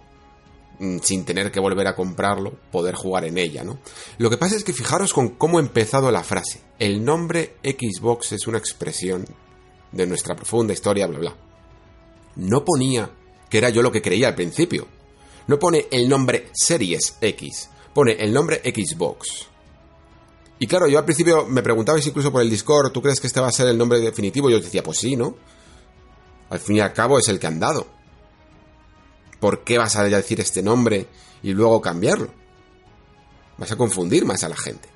mm, 0.79 0.99
sin 1.01 1.25
tener 1.25 1.51
que 1.51 1.59
volver 1.59 1.87
a 1.87 1.95
comprarlo, 1.95 2.53
poder 2.71 2.95
jugar 2.95 3.25
en 3.25 3.37
ella, 3.37 3.63
¿no? 3.63 3.79
Lo 4.17 4.29
que 4.29 4.37
pasa 4.37 4.55
es 4.55 4.63
que 4.63 4.73
fijaros 4.73 5.13
con 5.13 5.29
cómo 5.29 5.57
ha 5.57 5.61
empezado 5.61 6.11
la 6.11 6.23
frase. 6.23 6.61
El 6.79 7.03
nombre 7.03 7.55
Xbox 7.63 8.33
es 8.33 8.47
una 8.47 8.57
expresión 8.57 9.25
de 9.91 10.07
nuestra 10.07 10.35
profunda 10.35 10.73
historia, 10.73 11.07
bla, 11.07 11.19
bla. 11.19 11.35
No 12.35 12.63
ponía 12.63 13.09
que 13.49 13.57
era 13.57 13.69
yo 13.69 13.81
lo 13.81 13.91
que 13.91 14.01
creía 14.01 14.29
al 14.29 14.35
principio. 14.35 14.87
No 15.47 15.59
pone 15.59 15.87
el 15.91 16.07
nombre 16.07 16.49
Series 16.53 17.17
X, 17.19 17.69
pone 17.93 18.13
el 18.13 18.33
nombre 18.33 18.61
Xbox. 18.63 19.50
Y 20.61 20.67
claro, 20.67 20.87
yo 20.87 20.99
al 20.99 21.05
principio 21.05 21.47
me 21.47 21.63
preguntabais 21.63 22.05
incluso 22.05 22.31
por 22.31 22.43
el 22.43 22.49
Discord, 22.51 22.91
¿tú 22.91 23.01
crees 23.01 23.19
que 23.19 23.25
este 23.25 23.39
va 23.39 23.47
a 23.47 23.51
ser 23.51 23.67
el 23.67 23.79
nombre 23.79 23.99
definitivo? 23.99 24.47
Y 24.47 24.53
yo 24.53 24.59
decía, 24.59 24.83
pues 24.83 24.99
sí, 24.99 25.15
¿no? 25.15 25.35
Al 26.51 26.59
fin 26.59 26.75
y 26.75 26.81
al 26.81 26.93
cabo 26.93 27.17
es 27.17 27.27
el 27.29 27.39
que 27.39 27.47
han 27.47 27.59
dado. 27.59 27.87
¿Por 29.39 29.63
qué 29.63 29.79
vas 29.79 29.95
a 29.95 30.03
decir 30.03 30.39
este 30.39 30.61
nombre 30.61 31.07
y 31.41 31.53
luego 31.53 31.81
cambiarlo? 31.81 32.31
Vas 33.57 33.71
a 33.71 33.75
confundir 33.75 34.23
más 34.23 34.43
a 34.43 34.49
la 34.49 34.55
gente. 34.55 34.87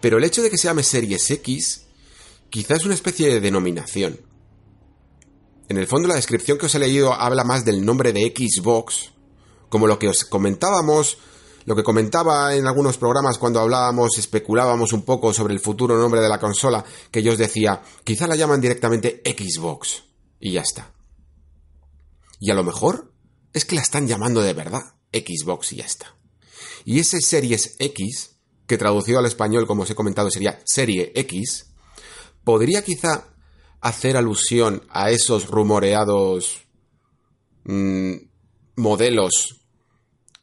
Pero 0.00 0.16
el 0.16 0.24
hecho 0.24 0.40
de 0.40 0.48
que 0.48 0.56
se 0.56 0.68
llame 0.68 0.82
Series 0.82 1.30
X 1.30 1.82
quizás 2.48 2.78
es 2.78 2.86
una 2.86 2.94
especie 2.94 3.28
de 3.28 3.40
denominación. 3.40 4.18
En 5.68 5.76
el 5.76 5.86
fondo 5.86 6.08
la 6.08 6.14
descripción 6.14 6.56
que 6.56 6.64
os 6.64 6.74
he 6.74 6.78
leído 6.78 7.12
habla 7.12 7.44
más 7.44 7.66
del 7.66 7.84
nombre 7.84 8.14
de 8.14 8.32
Xbox, 8.34 9.12
como 9.68 9.86
lo 9.86 9.98
que 9.98 10.08
os 10.08 10.24
comentábamos, 10.24 11.18
lo 11.66 11.74
que 11.74 11.82
comentaba 11.82 12.54
en 12.54 12.66
algunos 12.66 12.96
programas 12.96 13.38
cuando 13.38 13.60
hablábamos, 13.60 14.16
especulábamos 14.18 14.92
un 14.92 15.02
poco 15.02 15.32
sobre 15.32 15.52
el 15.52 15.60
futuro 15.60 15.98
nombre 15.98 16.20
de 16.20 16.28
la 16.28 16.38
consola, 16.38 16.84
que 17.10 17.22
yo 17.22 17.32
os 17.32 17.38
decía, 17.38 17.82
quizá 18.04 18.28
la 18.28 18.36
llaman 18.36 18.60
directamente 18.60 19.20
Xbox, 19.24 20.04
y 20.38 20.52
ya 20.52 20.60
está. 20.60 20.92
Y 22.38 22.50
a 22.50 22.54
lo 22.54 22.62
mejor 22.62 23.12
es 23.52 23.64
que 23.64 23.74
la 23.74 23.82
están 23.82 24.06
llamando 24.06 24.42
de 24.42 24.52
verdad 24.52 24.94
Xbox 25.12 25.72
y 25.72 25.76
ya 25.76 25.84
está. 25.84 26.14
Y 26.84 27.00
ese 27.00 27.20
Series 27.20 27.74
X, 27.80 28.36
que 28.68 28.78
traducido 28.78 29.18
al 29.18 29.26
español, 29.26 29.66
como 29.66 29.82
os 29.82 29.90
he 29.90 29.96
comentado, 29.96 30.30
sería 30.30 30.60
Serie 30.64 31.10
X, 31.16 31.72
podría 32.44 32.84
quizá 32.84 33.34
hacer 33.80 34.16
alusión 34.16 34.82
a 34.88 35.10
esos 35.10 35.48
rumoreados 35.48 36.68
mm, 37.64 38.14
modelos 38.76 39.65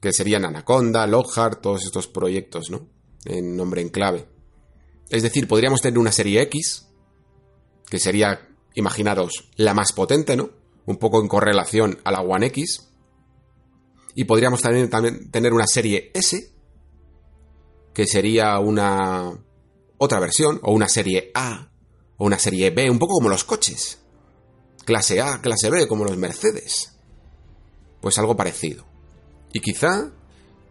que 0.04 0.12
serían 0.12 0.44
Anaconda, 0.44 1.08
Lockhart, 1.08 1.62
todos 1.62 1.86
estos 1.86 2.10
proyectos, 2.10 2.70
¿no? 2.70 2.90
En 3.24 3.56
nombre 3.56 3.82
en 3.82 3.88
clave. 3.88 4.28
Es 5.10 5.24
decir, 5.24 5.48
podríamos 5.48 5.82
tener 5.82 5.98
una 5.98 6.12
serie 6.12 6.42
X, 6.42 6.90
que 7.90 8.00
sería, 8.00 8.50
imaginaros, 8.74 9.50
la 9.56 9.74
más 9.74 9.94
potente, 9.94 10.36
¿no? 10.36 10.50
Un 10.86 10.98
poco 10.98 11.22
en 11.22 11.30
correlación 11.30 12.02
a 12.04 12.12
la 12.12 12.20
One 12.20 12.48
X. 12.48 12.90
Y 14.14 14.26
podríamos 14.26 14.62
también, 14.62 14.90
también 14.90 15.32
tener 15.32 15.54
una 15.54 15.68
serie 15.68 16.12
S, 16.14 16.54
que 17.94 18.06
sería 18.06 18.60
una 18.60 19.32
otra 20.00 20.20
versión, 20.20 20.60
o 20.64 20.74
una 20.74 20.90
serie 20.90 21.32
A, 21.34 21.72
o 22.18 22.26
una 22.26 22.40
serie 22.40 22.72
B, 22.72 22.90
un 22.90 23.00
poco 23.00 23.14
como 23.14 23.30
los 23.30 23.46
coches. 23.46 24.00
Clase 24.84 25.22
A, 25.22 25.40
clase 25.40 25.70
B, 25.70 25.88
como 25.88 26.04
los 26.04 26.18
Mercedes. 26.18 27.00
Pues 28.02 28.18
algo 28.18 28.36
parecido. 28.36 28.92
Y 29.54 29.62
quizá 29.62 30.12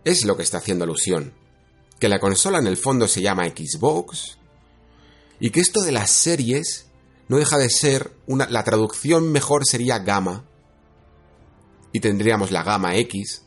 es 0.04 0.24
lo 0.24 0.36
que 0.36 0.42
está 0.42 0.58
haciendo 0.58 0.84
alusión. 0.84 1.32
Que 1.98 2.08
la 2.08 2.18
consola 2.18 2.58
en 2.58 2.66
el 2.66 2.76
fondo 2.76 3.06
se 3.06 3.22
llama 3.22 3.46
Xbox. 3.46 4.36
Y 5.38 5.50
que 5.50 5.60
esto 5.60 5.80
de 5.82 5.92
las 5.92 6.10
series 6.10 6.88
no 7.28 7.38
deja 7.38 7.58
de 7.58 7.70
ser 7.70 8.12
una. 8.26 8.46
La 8.50 8.64
traducción 8.64 9.30
mejor 9.30 9.64
sería 9.64 10.00
gama. 10.00 10.44
Y 11.92 12.00
tendríamos 12.00 12.50
la 12.50 12.64
gama 12.64 12.96
X. 12.96 13.44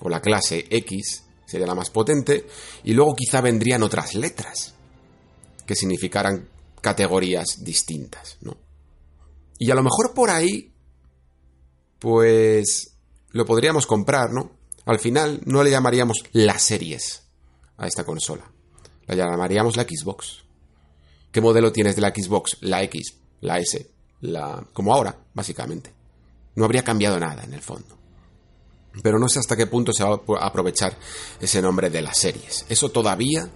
O 0.00 0.08
la 0.08 0.20
clase 0.20 0.66
X. 0.68 1.24
Sería 1.46 1.66
la 1.66 1.76
más 1.76 1.90
potente. 1.90 2.48
Y 2.82 2.92
luego 2.92 3.14
quizá 3.14 3.40
vendrían 3.40 3.84
otras 3.84 4.14
letras. 4.14 4.74
Que 5.64 5.76
significaran 5.76 6.48
categorías 6.80 7.62
distintas, 7.62 8.38
¿no? 8.40 8.56
Y 9.58 9.70
a 9.70 9.76
lo 9.76 9.84
mejor 9.84 10.12
por 10.12 10.28
ahí, 10.28 10.72
pues 12.00 12.96
lo 13.30 13.46
podríamos 13.46 13.86
comprar, 13.86 14.32
¿no? 14.32 14.61
Al 14.84 14.98
final 14.98 15.40
no 15.44 15.62
le 15.62 15.70
llamaríamos 15.70 16.24
las 16.32 16.62
series 16.62 17.22
a 17.76 17.86
esta 17.86 18.04
consola. 18.04 18.50
La 19.06 19.14
llamaríamos 19.14 19.76
la 19.76 19.84
Xbox. 19.84 20.44
¿Qué 21.30 21.40
modelo 21.40 21.72
tienes 21.72 21.96
de 21.96 22.02
la 22.02 22.10
Xbox? 22.10 22.58
La 22.60 22.82
X, 22.82 23.14
la 23.40 23.58
S, 23.58 23.90
la... 24.20 24.64
como 24.72 24.94
ahora, 24.94 25.16
básicamente. 25.34 25.92
No 26.54 26.64
habría 26.64 26.84
cambiado 26.84 27.18
nada 27.18 27.44
en 27.44 27.54
el 27.54 27.62
fondo. 27.62 27.98
Pero 29.02 29.18
no 29.18 29.28
sé 29.28 29.38
hasta 29.38 29.56
qué 29.56 29.66
punto 29.66 29.92
se 29.92 30.04
va 30.04 30.20
a 30.40 30.46
aprovechar 30.46 30.96
ese 31.40 31.62
nombre 31.62 31.88
de 31.88 32.02
las 32.02 32.18
series. 32.18 32.66
Eso 32.68 32.90
todavía 32.90 33.48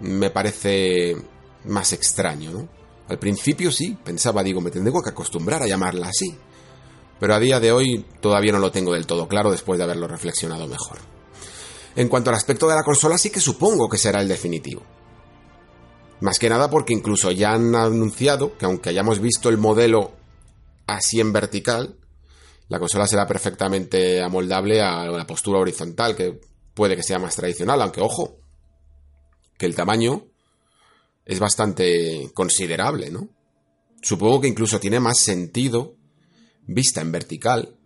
me 0.00 0.30
parece 0.30 1.16
más 1.64 1.92
extraño, 1.92 2.50
¿no? 2.50 2.68
Al 3.08 3.18
principio 3.18 3.70
sí, 3.70 3.96
pensaba, 4.04 4.42
digo, 4.42 4.60
me 4.60 4.70
tengo 4.70 5.02
que 5.02 5.10
acostumbrar 5.10 5.62
a 5.62 5.66
llamarla 5.66 6.08
así. 6.08 6.36
Pero 7.22 7.36
a 7.36 7.38
día 7.38 7.60
de 7.60 7.70
hoy 7.70 8.04
todavía 8.20 8.50
no 8.50 8.58
lo 8.58 8.72
tengo 8.72 8.94
del 8.94 9.06
todo 9.06 9.28
claro 9.28 9.52
después 9.52 9.78
de 9.78 9.84
haberlo 9.84 10.08
reflexionado 10.08 10.66
mejor. 10.66 10.98
En 11.94 12.08
cuanto 12.08 12.30
al 12.30 12.36
aspecto 12.36 12.66
de 12.66 12.74
la 12.74 12.82
consola, 12.82 13.16
sí 13.16 13.30
que 13.30 13.38
supongo 13.38 13.88
que 13.88 13.96
será 13.96 14.20
el 14.20 14.26
definitivo. 14.26 14.82
Más 16.18 16.40
que 16.40 16.48
nada 16.50 16.68
porque 16.68 16.92
incluso 16.92 17.30
ya 17.30 17.52
han 17.52 17.76
anunciado 17.76 18.58
que 18.58 18.64
aunque 18.64 18.88
hayamos 18.88 19.20
visto 19.20 19.48
el 19.50 19.56
modelo 19.56 20.14
así 20.88 21.20
en 21.20 21.32
vertical, 21.32 21.96
la 22.66 22.80
consola 22.80 23.06
será 23.06 23.24
perfectamente 23.24 24.20
amoldable 24.20 24.82
a 24.82 25.04
la 25.04 25.24
postura 25.24 25.60
horizontal, 25.60 26.16
que 26.16 26.40
puede 26.74 26.96
que 26.96 27.04
sea 27.04 27.20
más 27.20 27.36
tradicional, 27.36 27.80
aunque 27.82 28.00
ojo, 28.00 28.38
que 29.56 29.66
el 29.66 29.76
tamaño 29.76 30.26
es 31.24 31.38
bastante 31.38 32.32
considerable, 32.34 33.12
¿no? 33.12 33.28
Supongo 34.02 34.40
que 34.40 34.48
incluso 34.48 34.80
tiene 34.80 34.98
más 34.98 35.20
sentido 35.20 36.01
vista 36.66 37.00
en 37.00 37.12
vertical, 37.12 37.76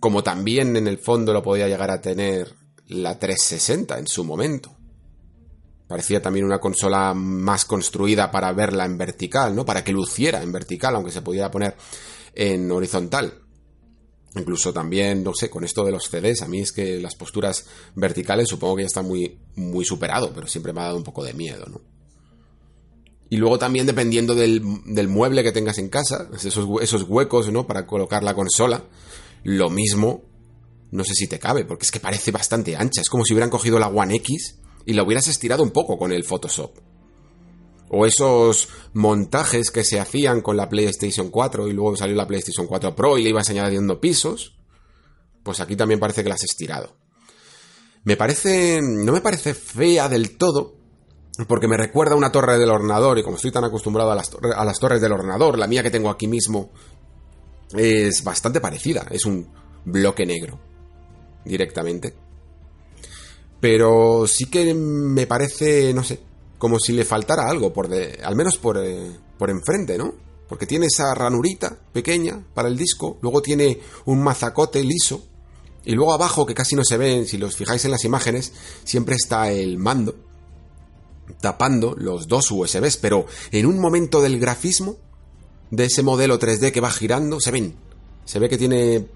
como 0.00 0.22
también 0.22 0.76
en 0.76 0.86
el 0.86 0.98
fondo 0.98 1.32
lo 1.32 1.42
podía 1.42 1.68
llegar 1.68 1.90
a 1.90 2.00
tener 2.00 2.54
la 2.88 3.18
360 3.18 3.98
en 3.98 4.06
su 4.06 4.24
momento. 4.24 4.76
Parecía 5.88 6.20
también 6.20 6.44
una 6.44 6.58
consola 6.58 7.14
más 7.14 7.64
construida 7.64 8.30
para 8.30 8.52
verla 8.52 8.84
en 8.84 8.98
vertical, 8.98 9.54
¿no? 9.54 9.64
Para 9.64 9.84
que 9.84 9.92
luciera 9.92 10.42
en 10.42 10.52
vertical, 10.52 10.96
aunque 10.96 11.12
se 11.12 11.22
pudiera 11.22 11.50
poner 11.50 11.76
en 12.34 12.70
horizontal. 12.70 13.42
Incluso 14.34 14.72
también, 14.72 15.22
no 15.22 15.32
sé, 15.32 15.48
con 15.48 15.64
esto 15.64 15.84
de 15.84 15.92
los 15.92 16.08
CDs, 16.10 16.42
a 16.42 16.48
mí 16.48 16.60
es 16.60 16.72
que 16.72 17.00
las 17.00 17.14
posturas 17.14 17.66
verticales 17.94 18.48
supongo 18.48 18.76
que 18.76 18.82
ya 18.82 18.88
está 18.88 19.02
muy, 19.02 19.38
muy 19.54 19.84
superado, 19.84 20.32
pero 20.34 20.46
siempre 20.46 20.72
me 20.72 20.80
ha 20.80 20.84
dado 20.84 20.96
un 20.96 21.04
poco 21.04 21.24
de 21.24 21.32
miedo, 21.32 21.64
¿no? 21.66 21.80
Y 23.28 23.38
luego 23.38 23.58
también 23.58 23.86
dependiendo 23.86 24.34
del, 24.34 24.62
del 24.86 25.08
mueble 25.08 25.42
que 25.42 25.52
tengas 25.52 25.78
en 25.78 25.88
casa, 25.88 26.28
esos, 26.34 26.66
esos 26.80 27.02
huecos, 27.02 27.50
¿no? 27.50 27.66
Para 27.66 27.86
colocar 27.86 28.22
la 28.22 28.34
consola, 28.34 28.84
lo 29.42 29.68
mismo, 29.68 30.22
no 30.90 31.04
sé 31.04 31.14
si 31.14 31.26
te 31.26 31.38
cabe, 31.38 31.64
porque 31.64 31.84
es 31.84 31.90
que 31.90 32.00
parece 32.00 32.30
bastante 32.30 32.76
ancha, 32.76 33.00
es 33.00 33.08
como 33.08 33.24
si 33.24 33.32
hubieran 33.32 33.50
cogido 33.50 33.78
la 33.78 33.88
One 33.88 34.16
X 34.16 34.58
y 34.84 34.92
la 34.92 35.02
hubieras 35.02 35.26
estirado 35.28 35.62
un 35.62 35.70
poco 35.70 35.98
con 35.98 36.12
el 36.12 36.24
Photoshop. 36.24 36.78
O 37.88 38.06
esos 38.06 38.68
montajes 38.94 39.70
que 39.70 39.84
se 39.84 40.00
hacían 40.00 40.40
con 40.40 40.56
la 40.56 40.68
PlayStation 40.68 41.30
4 41.30 41.68
y 41.68 41.72
luego 41.72 41.96
salió 41.96 42.16
la 42.16 42.26
PlayStation 42.26 42.66
4 42.66 42.96
Pro 42.96 43.18
y 43.18 43.22
le 43.22 43.30
ibas 43.30 43.48
añadiendo 43.50 44.00
pisos. 44.00 44.56
Pues 45.42 45.60
aquí 45.60 45.76
también 45.76 46.00
parece 46.00 46.22
que 46.22 46.28
la 46.28 46.34
has 46.34 46.42
estirado. 46.42 46.96
Me 48.02 48.16
parece. 48.16 48.80
No 48.82 49.12
me 49.12 49.20
parece 49.20 49.54
fea 49.54 50.08
del 50.08 50.36
todo. 50.36 50.75
Porque 51.46 51.68
me 51.68 51.76
recuerda 51.76 52.14
a 52.14 52.16
una 52.16 52.32
torre 52.32 52.58
del 52.58 52.70
ordenador. 52.70 53.18
Y 53.18 53.22
como 53.22 53.36
estoy 53.36 53.50
tan 53.50 53.64
acostumbrado 53.64 54.10
a 54.10 54.14
las, 54.14 54.30
a 54.56 54.64
las 54.64 54.78
torres 54.78 55.00
del 55.00 55.12
ordenador, 55.12 55.58
la 55.58 55.66
mía 55.66 55.82
que 55.82 55.90
tengo 55.90 56.10
aquí 56.10 56.26
mismo 56.26 56.70
es 57.74 58.24
bastante 58.24 58.60
parecida. 58.60 59.06
Es 59.10 59.26
un 59.26 59.46
bloque 59.84 60.24
negro. 60.24 60.58
Directamente. 61.44 62.14
Pero 63.60 64.26
sí 64.26 64.46
que 64.46 64.74
me 64.74 65.26
parece, 65.26 65.92
no 65.94 66.04
sé, 66.04 66.20
como 66.58 66.78
si 66.78 66.92
le 66.92 67.04
faltara 67.04 67.48
algo, 67.48 67.72
por 67.72 67.88
de, 67.88 68.20
al 68.22 68.36
menos 68.36 68.58
por, 68.58 68.78
eh, 68.78 69.16
por 69.38 69.50
enfrente, 69.50 69.96
¿no? 69.96 70.14
Porque 70.48 70.66
tiene 70.66 70.86
esa 70.86 71.14
ranurita 71.14 71.76
pequeña 71.92 72.44
para 72.54 72.68
el 72.68 72.76
disco, 72.76 73.18
luego 73.22 73.42
tiene 73.42 73.80
un 74.04 74.22
mazacote 74.22 74.82
liso, 74.82 75.24
y 75.84 75.92
luego 75.92 76.12
abajo, 76.12 76.44
que 76.44 76.54
casi 76.54 76.76
no 76.76 76.84
se 76.84 76.96
ven, 76.96 77.26
si 77.26 77.38
los 77.38 77.56
fijáis 77.56 77.84
en 77.84 77.92
las 77.92 78.04
imágenes, 78.04 78.52
siempre 78.84 79.14
está 79.14 79.50
el 79.50 79.78
mando 79.78 80.25
tapando 81.40 81.94
los 81.96 82.28
dos 82.28 82.50
USBs, 82.50 82.96
pero 82.98 83.26
en 83.50 83.66
un 83.66 83.78
momento 83.78 84.20
del 84.20 84.38
grafismo 84.38 84.96
de 85.70 85.86
ese 85.86 86.02
modelo 86.02 86.38
3D 86.38 86.72
que 86.72 86.80
va 86.80 86.90
girando, 86.90 87.40
se 87.40 87.50
ven. 87.50 87.74
Se 88.24 88.38
ve 88.38 88.48
que 88.48 88.58
tiene 88.58 89.06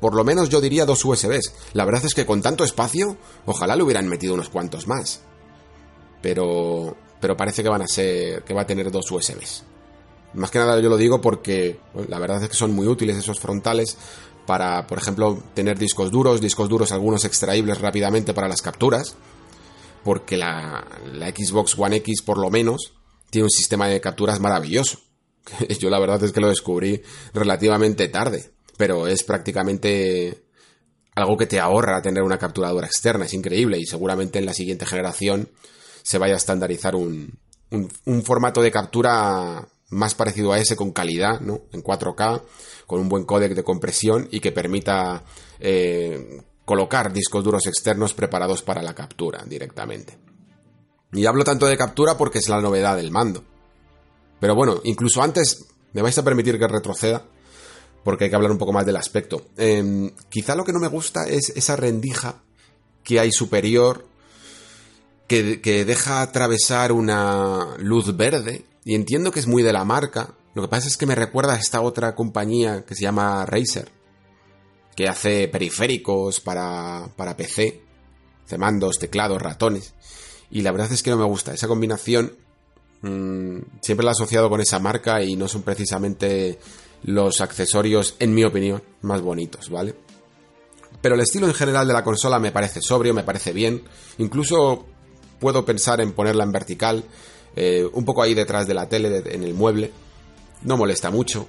por 0.00 0.14
lo 0.14 0.24
menos 0.24 0.48
yo 0.48 0.60
diría 0.60 0.86
dos 0.86 1.04
USBs. 1.04 1.52
La 1.74 1.84
verdad 1.84 2.04
es 2.04 2.14
que 2.14 2.24
con 2.24 2.40
tanto 2.40 2.64
espacio, 2.64 3.18
ojalá 3.44 3.76
le 3.76 3.82
hubieran 3.82 4.08
metido 4.08 4.32
unos 4.32 4.48
cuantos 4.48 4.86
más 4.86 5.20
pero, 6.20 6.96
pero 7.20 7.36
parece 7.36 7.62
que 7.62 7.68
van 7.68 7.82
a 7.82 7.88
ser, 7.88 8.42
que 8.42 8.54
va 8.54 8.62
a 8.62 8.66
tener 8.66 8.90
dos 8.90 9.10
USBs. 9.10 9.64
Más 10.34 10.50
que 10.50 10.58
nada 10.58 10.78
yo 10.80 10.88
lo 10.88 10.96
digo 10.96 11.20
porque 11.20 11.80
la 12.08 12.18
verdad 12.18 12.42
es 12.42 12.48
que 12.50 12.56
son 12.56 12.74
muy 12.74 12.86
útiles 12.86 13.16
esos 13.16 13.40
frontales 13.40 13.96
para, 14.46 14.86
por 14.86 14.98
ejemplo, 14.98 15.42
tener 15.54 15.78
discos 15.78 16.10
duros, 16.10 16.40
discos 16.40 16.68
duros 16.68 16.92
algunos 16.92 17.24
extraíbles 17.24 17.80
rápidamente 17.80 18.34
para 18.34 18.48
las 18.48 18.62
capturas, 18.62 19.16
porque 20.08 20.38
la, 20.38 20.86
Xbox 21.36 21.78
One 21.78 21.96
X 21.96 22.22
por 22.22 22.38
lo 22.38 22.48
menos 22.48 22.94
tiene 23.28 23.44
un 23.44 23.50
sistema 23.50 23.88
de 23.88 24.00
capturas 24.00 24.40
maravilloso. 24.40 25.00
Yo 25.78 25.90
la 25.90 26.00
verdad 26.00 26.22
es 26.22 26.32
que 26.32 26.40
lo 26.40 26.48
descubrí 26.48 27.02
relativamente 27.34 28.08
tarde, 28.08 28.50
pero 28.78 29.06
es 29.06 29.22
prácticamente 29.22 30.44
algo 31.14 31.36
que 31.36 31.44
te 31.44 31.60
ahorra 31.60 32.00
tener 32.00 32.22
una 32.22 32.38
capturadora 32.38 32.86
externa, 32.86 33.26
es 33.26 33.34
increíble 33.34 33.78
y 33.78 33.84
seguramente 33.84 34.38
en 34.38 34.46
la 34.46 34.54
siguiente 34.54 34.86
generación 34.86 35.50
se 36.02 36.16
vaya 36.16 36.32
a 36.32 36.38
estandarizar 36.38 36.96
un, 36.96 37.38
un, 37.70 38.22
formato 38.22 38.62
de 38.62 38.70
captura 38.70 39.68
más 39.90 40.14
parecido 40.14 40.54
a 40.54 40.58
ese 40.58 40.74
con 40.74 40.92
calidad, 40.92 41.40
¿no? 41.40 41.64
En 41.72 41.82
4K, 41.82 42.44
con 42.86 43.00
un 43.00 43.10
buen 43.10 43.24
códec 43.24 43.54
de 43.54 43.62
compresión 43.62 44.26
y 44.30 44.40
que 44.40 44.52
permita 44.52 45.22
eh, 45.60 46.40
colocar 46.68 47.14
discos 47.14 47.42
duros 47.42 47.66
externos 47.66 48.12
preparados 48.12 48.60
para 48.60 48.82
la 48.82 48.94
captura 48.94 49.42
directamente. 49.46 50.18
Y 51.12 51.24
hablo 51.24 51.42
tanto 51.42 51.64
de 51.64 51.78
captura 51.78 52.18
porque 52.18 52.40
es 52.40 52.48
la 52.50 52.60
novedad 52.60 52.98
del 52.98 53.10
mando. 53.10 53.42
Pero 54.38 54.54
bueno, 54.54 54.82
incluso 54.84 55.22
antes 55.22 55.64
me 55.94 56.02
vais 56.02 56.18
a 56.18 56.22
permitir 56.22 56.58
que 56.58 56.68
retroceda 56.68 57.24
porque 58.04 58.24
hay 58.24 58.30
que 58.30 58.36
hablar 58.36 58.52
un 58.52 58.58
poco 58.58 58.74
más 58.74 58.84
del 58.84 58.96
aspecto. 58.96 59.46
Em, 59.56 60.10
quizá 60.28 60.54
lo 60.54 60.66
que 60.66 60.74
no 60.74 60.78
me 60.78 60.88
gusta 60.88 61.26
es 61.26 61.54
esa 61.56 61.74
rendija 61.74 62.42
que 63.02 63.18
hay 63.18 63.32
superior 63.32 64.06
que, 65.26 65.84
deja 65.86 66.20
atravesar 66.20 66.92
una 66.92 67.76
luz 67.78 68.14
verde. 68.14 68.66
Y 68.84 68.94
entiendo 68.94 69.32
que 69.32 69.40
es 69.40 69.46
muy 69.46 69.62
de 69.62 69.72
la 69.72 69.86
marca. 69.86 70.34
Lo 70.52 70.60
que 70.60 70.68
pasa 70.68 70.86
es 70.86 70.98
que 70.98 71.06
me 71.06 71.14
recuerda 71.14 71.54
a 71.54 71.58
esta 71.58 71.80
otra 71.80 72.14
compañía 72.14 72.84
que 72.84 72.94
se 72.94 73.04
llama 73.04 73.46
Razer. 73.46 73.90
Que 74.98 75.06
hace 75.06 75.46
periféricos 75.46 76.40
para, 76.40 77.08
para 77.14 77.36
PC. 77.36 77.80
Hace 78.44 78.58
mandos, 78.58 78.98
teclados, 78.98 79.40
ratones. 79.40 79.94
Y 80.50 80.62
la 80.62 80.72
verdad 80.72 80.90
es 80.90 81.04
que 81.04 81.10
no 81.10 81.16
me 81.16 81.24
gusta. 81.24 81.54
Esa 81.54 81.68
combinación 81.68 82.32
mmm, 83.02 83.58
siempre 83.80 84.04
la 84.04 84.10
he 84.10 84.18
asociado 84.18 84.50
con 84.50 84.60
esa 84.60 84.80
marca 84.80 85.22
y 85.22 85.36
no 85.36 85.46
son 85.46 85.62
precisamente 85.62 86.58
los 87.04 87.40
accesorios, 87.40 88.16
en 88.18 88.34
mi 88.34 88.42
opinión, 88.42 88.82
más 89.02 89.20
bonitos, 89.20 89.70
¿vale? 89.70 89.94
Pero 91.00 91.14
el 91.14 91.20
estilo 91.20 91.46
en 91.46 91.54
general 91.54 91.86
de 91.86 91.94
la 91.94 92.02
consola 92.02 92.40
me 92.40 92.50
parece 92.50 92.80
sobrio, 92.80 93.14
me 93.14 93.22
parece 93.22 93.52
bien. 93.52 93.84
Incluso 94.18 94.84
puedo 95.38 95.64
pensar 95.64 96.00
en 96.00 96.10
ponerla 96.10 96.42
en 96.42 96.50
vertical, 96.50 97.04
eh, 97.54 97.88
un 97.92 98.04
poco 98.04 98.20
ahí 98.20 98.34
detrás 98.34 98.66
de 98.66 98.74
la 98.74 98.88
tele, 98.88 99.22
en 99.26 99.44
el 99.44 99.54
mueble. 99.54 99.92
No 100.62 100.76
molesta 100.76 101.12
mucho. 101.12 101.46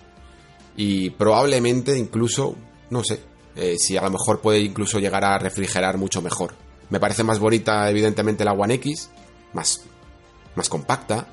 Y 0.78 1.10
probablemente 1.10 1.98
incluso, 1.98 2.56
no 2.92 3.04
sé, 3.04 3.20
eh, 3.56 3.78
si 3.78 3.98
a 3.98 4.02
lo 4.02 4.12
mejor 4.12 4.42
puede 4.42 4.60
incluso 4.60 5.00
llegar 5.00 5.24
a 5.26 5.38
refrigerar 5.38 5.98
mucho 5.98 6.22
mejor. 6.22 6.54
Me 6.90 7.00
parece 7.00 7.24
más 7.24 7.40
bonita, 7.40 7.90
evidentemente, 7.90 8.46
la 8.46 8.54
One 8.54 8.76
X, 8.76 9.10
más, 9.54 9.82
más 10.56 10.70
compacta, 10.70 11.28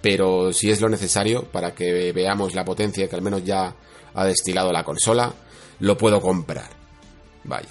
pero 0.00 0.52
si 0.52 0.70
es 0.70 0.80
lo 0.80 0.88
necesario 0.88 1.44
para 1.44 1.74
que 1.74 2.12
veamos 2.12 2.54
la 2.54 2.64
potencia 2.64 3.08
que 3.08 3.16
al 3.16 3.22
menos 3.22 3.44
ya 3.44 3.74
ha 4.14 4.24
destilado 4.24 4.72
la 4.72 4.84
consola, 4.84 5.34
lo 5.80 5.96
puedo 5.96 6.20
comprar. 6.20 6.70
Vaya. 7.44 7.68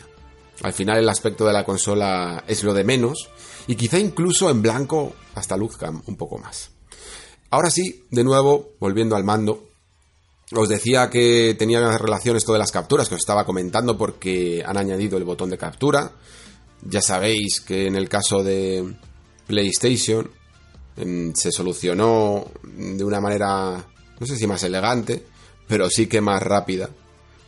Al 0.64 0.74
final 0.74 0.98
el 0.98 1.10
aspecto 1.10 1.46
de 1.46 1.54
la 1.54 1.66
consola 1.66 2.44
es 2.48 2.64
lo 2.64 2.74
de 2.74 2.84
menos 2.84 3.30
y 3.68 3.76
quizá 3.76 4.00
incluso 4.00 4.50
en 4.50 4.62
blanco 4.62 5.14
hasta 5.34 5.58
luzca 5.58 5.90
un 5.90 6.16
poco 6.16 6.38
más. 6.38 6.72
Ahora 7.50 7.70
sí, 7.70 8.06
de 8.12 8.24
nuevo, 8.24 8.74
volviendo 8.80 9.16
al 9.16 9.24
mando, 9.24 9.70
os 10.52 10.70
decía 10.70 11.10
que 11.10 11.56
tenía 11.58 11.98
relación 11.98 12.36
esto 12.36 12.54
de 12.54 12.60
las 12.60 12.72
capturas 12.72 13.10
que 13.10 13.16
os 13.16 13.22
estaba 13.22 13.46
comentando 13.46 13.98
porque 13.98 14.64
han 14.66 14.78
añadido 14.78 15.18
el 15.18 15.24
botón 15.24 15.50
de 15.50 15.58
captura. 15.58 16.12
Ya 16.84 17.02
sabéis 17.02 17.62
que 17.62 17.88
en 17.88 17.96
el 17.96 18.08
caso 18.08 18.44
de 18.44 18.96
PlayStation 19.48 20.30
se 21.34 21.52
solucionó 21.52 22.46
de 22.64 23.04
una 23.04 23.20
manera, 23.20 23.86
no 24.20 24.26
sé 24.26 24.38
si 24.38 24.48
más 24.48 24.64
elegante, 24.64 25.26
pero 25.68 25.90
sí 25.90 26.08
que 26.08 26.22
más 26.22 26.42
rápida, 26.42 26.90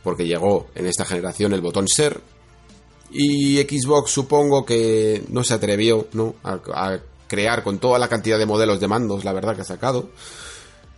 porque 0.04 0.26
llegó 0.26 0.68
en 0.76 0.88
esta 0.88 1.06
generación 1.06 1.54
el 1.54 1.62
botón 1.62 1.88
Ser, 1.88 2.20
y 3.12 3.58
Xbox 3.58 4.12
supongo 4.12 4.66
que 4.66 5.24
no 5.30 5.44
se 5.46 5.54
atrevió 5.54 6.08
¿no? 6.12 6.36
A, 6.44 7.00
crear 7.28 7.64
con 7.64 7.80
toda 7.80 8.00
la 8.00 8.08
cantidad 8.08 8.38
de 8.38 8.46
modelos 8.46 8.80
de 8.80 8.88
mandos, 8.88 9.24
la 9.24 9.34
verdad 9.34 9.56
que 9.56 9.62
ha 9.62 9.66
sacado, 9.66 10.10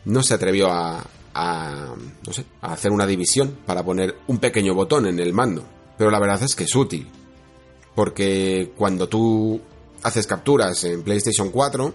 no 0.06 0.24
se 0.24 0.36
atrevió 0.36 0.72
a, 0.72 1.04
a, 1.34 1.96
no 2.26 2.34
sé, 2.34 2.46
a 2.62 2.74
hacer 2.74 2.92
una 2.92 3.06
división 3.06 3.58
para 3.66 3.84
poner 3.84 4.16
un 4.28 4.38
pequeño 4.38 4.74
botón 4.74 5.06
en 5.06 5.20
el 5.20 5.34
mando. 5.34 5.64
Pero 5.98 6.12
la 6.12 6.20
verdad 6.20 6.42
es 6.44 6.56
que 6.56 6.64
es 6.64 6.76
útil. 6.76 7.08
Porque 7.96 8.72
cuando 8.78 9.08
tú 9.10 9.60
haces 10.04 10.26
capturas 10.28 10.84
en 10.84 11.04
PlayStation 11.04 11.52
4, 11.52 11.94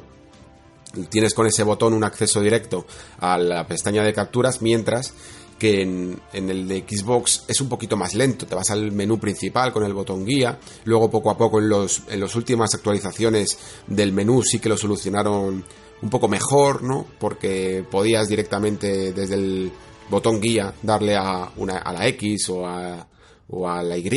tienes 1.09 1.35
con 1.35 1.47
ese 1.47 1.63
botón 1.63 1.95
un 1.95 2.05
acceso 2.05 2.41
directo 2.41 2.87
a 3.19 3.39
la 3.39 3.67
pestaña 3.67 4.03
de 4.05 4.13
capturas, 4.13 4.63
mientras 4.63 5.15
que 5.59 5.83
en, 5.83 6.21
el 6.33 6.69
de 6.69 6.85
Xbox 6.87 7.45
es 7.49 7.61
un 7.61 7.69
poquito 7.69 7.97
más 7.97 8.15
lento. 8.15 8.47
Te 8.47 8.55
vas 8.55 8.71
al 8.71 8.93
menú 8.93 9.19
principal 9.19 9.73
con 9.73 9.85
el 9.85 9.95
botón 9.95 10.25
guía. 10.25 10.59
Luego, 10.85 11.11
poco 11.11 11.31
a 11.31 11.39
poco, 11.39 11.59
en, 11.61 11.69
los, 11.69 12.03
en 12.09 12.21
las 12.21 12.35
últimas 12.35 12.75
actualizaciones 12.75 13.59
del 13.87 14.13
menú 14.13 14.43
sí 14.43 14.59
que 14.59 14.69
lo 14.69 14.77
solucionaron 14.77 15.65
un 16.05 16.11
poco 16.11 16.29
mejor, 16.29 16.83
¿no? 16.83 17.07
Porque 17.19 17.83
podías 17.91 18.29
directamente 18.29 19.15
desde 19.15 19.37
el 19.37 19.73
botón 20.11 20.39
guía 20.39 20.75
darle 20.83 21.17
a, 21.17 21.51
una, 21.57 21.79
a 21.79 21.93
la 21.95 22.07
X 22.09 22.51
o 22.51 22.67
a, 22.67 23.09
o 23.49 23.67
a 23.67 23.83
la 23.83 23.97
Y 23.97 24.11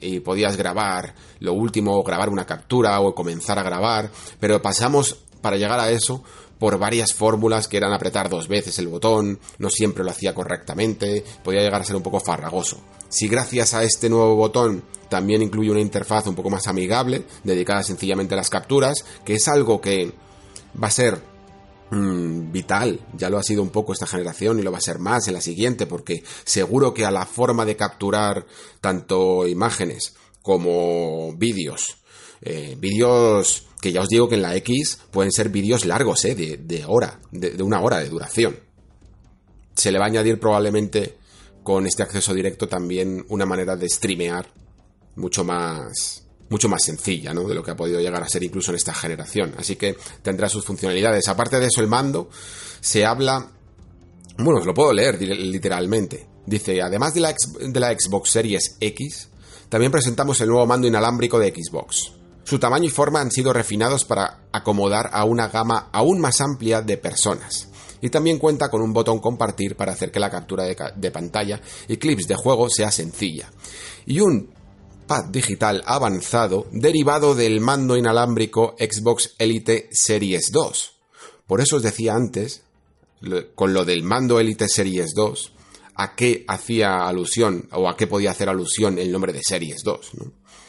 y 0.00 0.20
podías 0.20 0.58
grabar 0.58 1.14
lo 1.40 1.54
último, 1.54 2.02
grabar 2.02 2.28
una 2.28 2.44
captura 2.44 3.00
o 3.00 3.14
comenzar 3.14 3.58
a 3.58 3.62
grabar. 3.62 4.10
Pero 4.38 4.60
pasamos 4.60 5.24
para 5.40 5.56
llegar 5.56 5.80
a 5.80 5.90
eso 5.90 6.22
por 6.58 6.78
varias 6.78 7.14
fórmulas 7.14 7.66
que 7.66 7.78
eran 7.78 7.94
apretar 7.94 8.28
dos 8.28 8.46
veces 8.46 8.78
el 8.78 8.88
botón, 8.88 9.40
no 9.58 9.70
siempre 9.70 10.04
lo 10.04 10.10
hacía 10.10 10.34
correctamente, 10.34 11.24
podía 11.42 11.62
llegar 11.62 11.80
a 11.80 11.84
ser 11.84 11.96
un 11.96 12.02
poco 12.02 12.20
farragoso. 12.20 12.78
Si 13.08 13.26
gracias 13.26 13.74
a 13.74 13.82
este 13.82 14.08
nuevo 14.08 14.36
botón 14.36 14.84
también 15.08 15.42
incluye 15.42 15.70
una 15.70 15.80
interfaz 15.80 16.26
un 16.26 16.34
poco 16.34 16.50
más 16.50 16.68
amigable, 16.68 17.24
dedicada 17.42 17.82
sencillamente 17.82 18.34
a 18.34 18.36
las 18.36 18.48
capturas, 18.48 19.04
que 19.24 19.34
es 19.34 19.48
algo 19.48 19.80
que 19.80 20.12
va 20.80 20.88
a 20.88 20.90
ser 20.90 21.20
mm, 21.90 22.52
vital, 22.52 23.00
ya 23.16 23.30
lo 23.30 23.38
ha 23.38 23.42
sido 23.42 23.62
un 23.62 23.70
poco 23.70 23.92
esta 23.92 24.06
generación 24.06 24.58
y 24.58 24.62
lo 24.62 24.72
va 24.72 24.78
a 24.78 24.82
ser 24.82 24.98
más 24.98 25.28
en 25.28 25.34
la 25.34 25.40
siguiente, 25.40 25.86
porque 25.86 26.22
seguro 26.44 26.94
que 26.94 27.04
a 27.04 27.10
la 27.10 27.26
forma 27.26 27.64
de 27.64 27.76
capturar 27.76 28.46
tanto 28.80 29.46
imágenes 29.46 30.14
como 30.42 31.32
vídeos, 31.34 31.98
eh, 32.40 32.76
vídeos 32.78 33.66
que 33.80 33.92
ya 33.92 34.00
os 34.00 34.08
digo 34.08 34.28
que 34.28 34.36
en 34.36 34.42
la 34.42 34.54
X 34.56 35.00
pueden 35.10 35.32
ser 35.32 35.48
vídeos 35.48 35.84
largos, 35.84 36.24
eh, 36.24 36.34
de, 36.34 36.56
de 36.56 36.84
hora, 36.86 37.20
de, 37.30 37.50
de 37.50 37.62
una 37.62 37.80
hora 37.80 37.98
de 37.98 38.08
duración. 38.08 38.58
Se 39.74 39.90
le 39.90 39.98
va 39.98 40.04
a 40.04 40.08
añadir 40.08 40.38
probablemente 40.38 41.16
con 41.62 41.86
este 41.86 42.02
acceso 42.02 42.34
directo 42.34 42.68
también 42.68 43.24
una 43.28 43.46
manera 43.46 43.76
de 43.76 43.88
streamear 43.88 44.46
mucho 45.16 45.44
más 45.44 46.21
mucho 46.52 46.68
más 46.68 46.84
sencilla, 46.84 47.32
¿no? 47.32 47.48
De 47.48 47.54
lo 47.54 47.64
que 47.64 47.72
ha 47.72 47.76
podido 47.76 47.98
llegar 47.98 48.22
a 48.22 48.28
ser 48.28 48.44
incluso 48.44 48.70
en 48.70 48.76
esta 48.76 48.94
generación. 48.94 49.54
Así 49.58 49.76
que 49.76 49.96
tendrá 50.22 50.48
sus 50.48 50.64
funcionalidades. 50.64 51.26
Aparte 51.28 51.58
de 51.58 51.66
eso, 51.66 51.80
el 51.80 51.88
mando 51.88 52.28
se 52.80 53.04
habla. 53.04 53.50
Bueno, 54.38 54.60
os 54.60 54.66
lo 54.66 54.74
puedo 54.74 54.92
leer 54.92 55.20
literalmente. 55.20 56.28
Dice, 56.46 56.80
además 56.82 57.14
de 57.14 57.20
la, 57.20 57.34
de 57.60 57.80
la 57.80 57.92
Xbox 57.98 58.30
Series 58.30 58.76
X, 58.80 59.28
también 59.68 59.90
presentamos 59.90 60.40
el 60.40 60.48
nuevo 60.48 60.66
mando 60.66 60.86
inalámbrico 60.86 61.38
de 61.38 61.50
Xbox. 61.50 62.12
Su 62.44 62.58
tamaño 62.58 62.84
y 62.84 62.90
forma 62.90 63.20
han 63.20 63.30
sido 63.30 63.52
refinados 63.52 64.04
para 64.04 64.48
acomodar 64.52 65.10
a 65.12 65.24
una 65.24 65.48
gama 65.48 65.88
aún 65.92 66.20
más 66.20 66.40
amplia 66.40 66.82
de 66.82 66.98
personas. 66.98 67.68
Y 68.02 68.10
también 68.10 68.38
cuenta 68.38 68.68
con 68.68 68.82
un 68.82 68.92
botón 68.92 69.20
compartir 69.20 69.76
para 69.76 69.92
hacer 69.92 70.10
que 70.10 70.20
la 70.20 70.28
captura 70.28 70.64
de, 70.64 70.76
de 70.96 71.10
pantalla 71.10 71.60
y 71.88 71.96
clips 71.96 72.26
de 72.26 72.34
juego 72.34 72.68
sea 72.68 72.90
sencilla. 72.90 73.48
Y 74.04 74.20
un 74.20 74.61
digital 75.20 75.82
avanzado 75.84 76.66
derivado 76.72 77.34
del 77.34 77.60
mando 77.60 77.96
inalámbrico 77.96 78.74
Xbox 78.78 79.34
Elite 79.38 79.90
Series 79.92 80.50
2. 80.50 80.92
Por 81.46 81.60
eso 81.60 81.76
os 81.76 81.82
decía 81.82 82.14
antes, 82.14 82.62
con 83.54 83.74
lo 83.74 83.84
del 83.84 84.02
mando 84.02 84.40
Elite 84.40 84.68
Series 84.68 85.12
2, 85.14 85.52
a 85.94 86.14
qué 86.14 86.44
hacía 86.48 87.06
alusión 87.06 87.68
o 87.72 87.88
a 87.88 87.96
qué 87.96 88.06
podía 88.06 88.30
hacer 88.30 88.48
alusión 88.48 88.98
el 88.98 89.12
nombre 89.12 89.32
de 89.32 89.42
Series 89.42 89.82
2. 89.82 90.12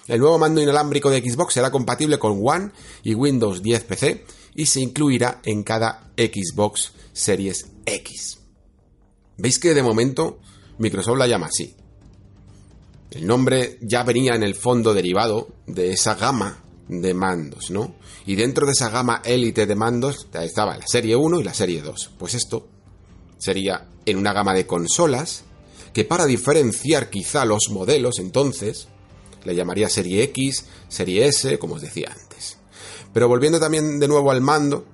El 0.08 0.20
nuevo 0.20 0.38
mando 0.38 0.62
inalámbrico 0.62 1.10
de 1.10 1.22
Xbox 1.22 1.54
será 1.54 1.72
compatible 1.72 2.20
con 2.20 2.42
One 2.44 2.72
y 3.04 3.14
Windows 3.16 3.64
10 3.64 3.84
PC 3.86 4.26
y 4.56 4.66
se 4.66 4.82
incluirá 4.82 5.40
en 5.46 5.64
cada 5.64 6.12
Xbox 6.18 6.92
Series 7.14 7.68
X. 7.86 8.40
¿Veis 9.38 9.60
que 9.60 9.74
de 9.74 9.82
momento 9.82 10.40
Microsoft 10.78 11.18
la 11.18 11.28
llama 11.28 11.48
así? 11.48 11.76
El 13.14 13.28
nombre 13.28 13.78
ya 13.82 14.04
venía 14.04 14.34
en 14.34 14.42
el 14.42 14.56
fondo 14.56 14.94
derivado 14.94 15.50
de 15.68 15.92
esa 15.92 16.16
gama 16.16 16.64
de 16.88 17.14
mandos, 17.14 17.70
¿no? 17.70 17.96
Y 18.26 18.36
dentro 18.36 18.66
de 18.66 18.72
esa 18.72 18.90
gama 18.90 19.22
élite 19.24 19.68
de 19.68 19.76
mandos 19.76 20.28
estaba 20.34 20.76
la 20.76 20.88
serie 20.88 21.16
1 21.16 21.40
y 21.40 21.44
la 21.44 21.54
serie 21.54 21.82
2. 21.82 22.12
Pues 22.18 22.34
esto 22.34 22.68
sería 23.38 23.88
en 24.06 24.18
una 24.18 24.34
gama 24.34 24.54
de 24.54 24.66
consolas 24.66 25.44
que 25.94 26.06
para 26.06 26.26
diferenciar 26.26 27.12
quizá 27.12 27.46
los 27.46 27.70
modelos 27.70 28.18
entonces 28.18 28.88
le 29.44 29.56
llamaría 29.56 29.90
serie 29.90 30.24
X, 30.24 30.66
serie 30.88 31.28
S, 31.28 31.60
como 31.60 31.76
os 31.76 31.82
decía 31.82 32.12
antes. 32.20 32.58
Pero 33.14 33.28
volviendo 33.28 33.60
también 33.60 34.00
de 34.00 34.08
nuevo 34.08 34.32
al 34.32 34.42
mando, 34.42 34.86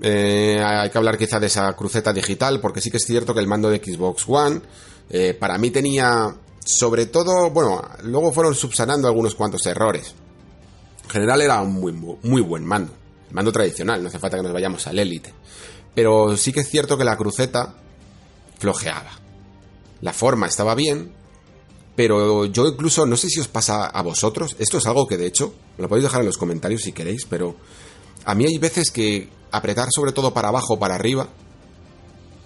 eh, 0.00 0.62
hay 0.64 0.88
que 0.88 0.98
hablar 0.98 1.18
quizá 1.18 1.38
de 1.38 1.48
esa 1.48 1.74
cruceta 1.76 2.12
digital, 2.12 2.60
porque 2.60 2.80
sí 2.80 2.90
que 2.90 2.96
es 2.96 3.04
cierto 3.04 3.34
que 3.34 3.40
el 3.40 3.46
mando 3.46 3.68
de 3.68 3.78
Xbox 3.84 4.24
One 4.26 4.62
eh, 5.10 5.34
para 5.34 5.58
mí 5.58 5.70
tenía 5.70 6.34
sobre 6.64 7.06
todo, 7.06 7.50
bueno, 7.50 7.82
luego 8.02 8.32
fueron 8.32 8.54
subsanando 8.54 9.08
algunos 9.08 9.34
cuantos 9.34 9.66
errores. 9.66 10.14
En 11.04 11.10
general 11.10 11.40
era 11.40 11.60
un 11.60 11.72
muy, 11.72 11.92
muy 11.92 12.40
buen 12.42 12.64
mando. 12.64 12.92
Mando 13.30 13.52
tradicional, 13.52 14.02
no 14.02 14.08
hace 14.08 14.18
falta 14.18 14.36
que 14.36 14.42
nos 14.42 14.52
vayamos 14.52 14.86
al 14.86 14.98
élite. 14.98 15.32
Pero 15.94 16.36
sí 16.36 16.52
que 16.52 16.60
es 16.60 16.68
cierto 16.68 16.96
que 16.96 17.04
la 17.04 17.16
cruceta 17.16 17.74
flojeaba. 18.58 19.10
La 20.00 20.12
forma 20.12 20.46
estaba 20.46 20.74
bien, 20.74 21.12
pero 21.96 22.46
yo 22.46 22.66
incluso, 22.66 23.06
no 23.06 23.16
sé 23.16 23.28
si 23.28 23.40
os 23.40 23.48
pasa 23.48 23.86
a 23.86 24.02
vosotros, 24.02 24.56
esto 24.58 24.78
es 24.78 24.86
algo 24.86 25.06
que 25.06 25.16
de 25.16 25.26
hecho, 25.26 25.54
lo 25.78 25.88
podéis 25.88 26.04
dejar 26.04 26.20
en 26.20 26.26
los 26.26 26.38
comentarios 26.38 26.82
si 26.82 26.92
queréis, 26.92 27.26
pero 27.28 27.56
a 28.24 28.34
mí 28.34 28.46
hay 28.46 28.58
veces 28.58 28.90
que 28.90 29.28
apretar 29.50 29.88
sobre 29.90 30.12
todo 30.12 30.32
para 30.32 30.48
abajo 30.48 30.74
o 30.74 30.78
para 30.78 30.94
arriba 30.94 31.28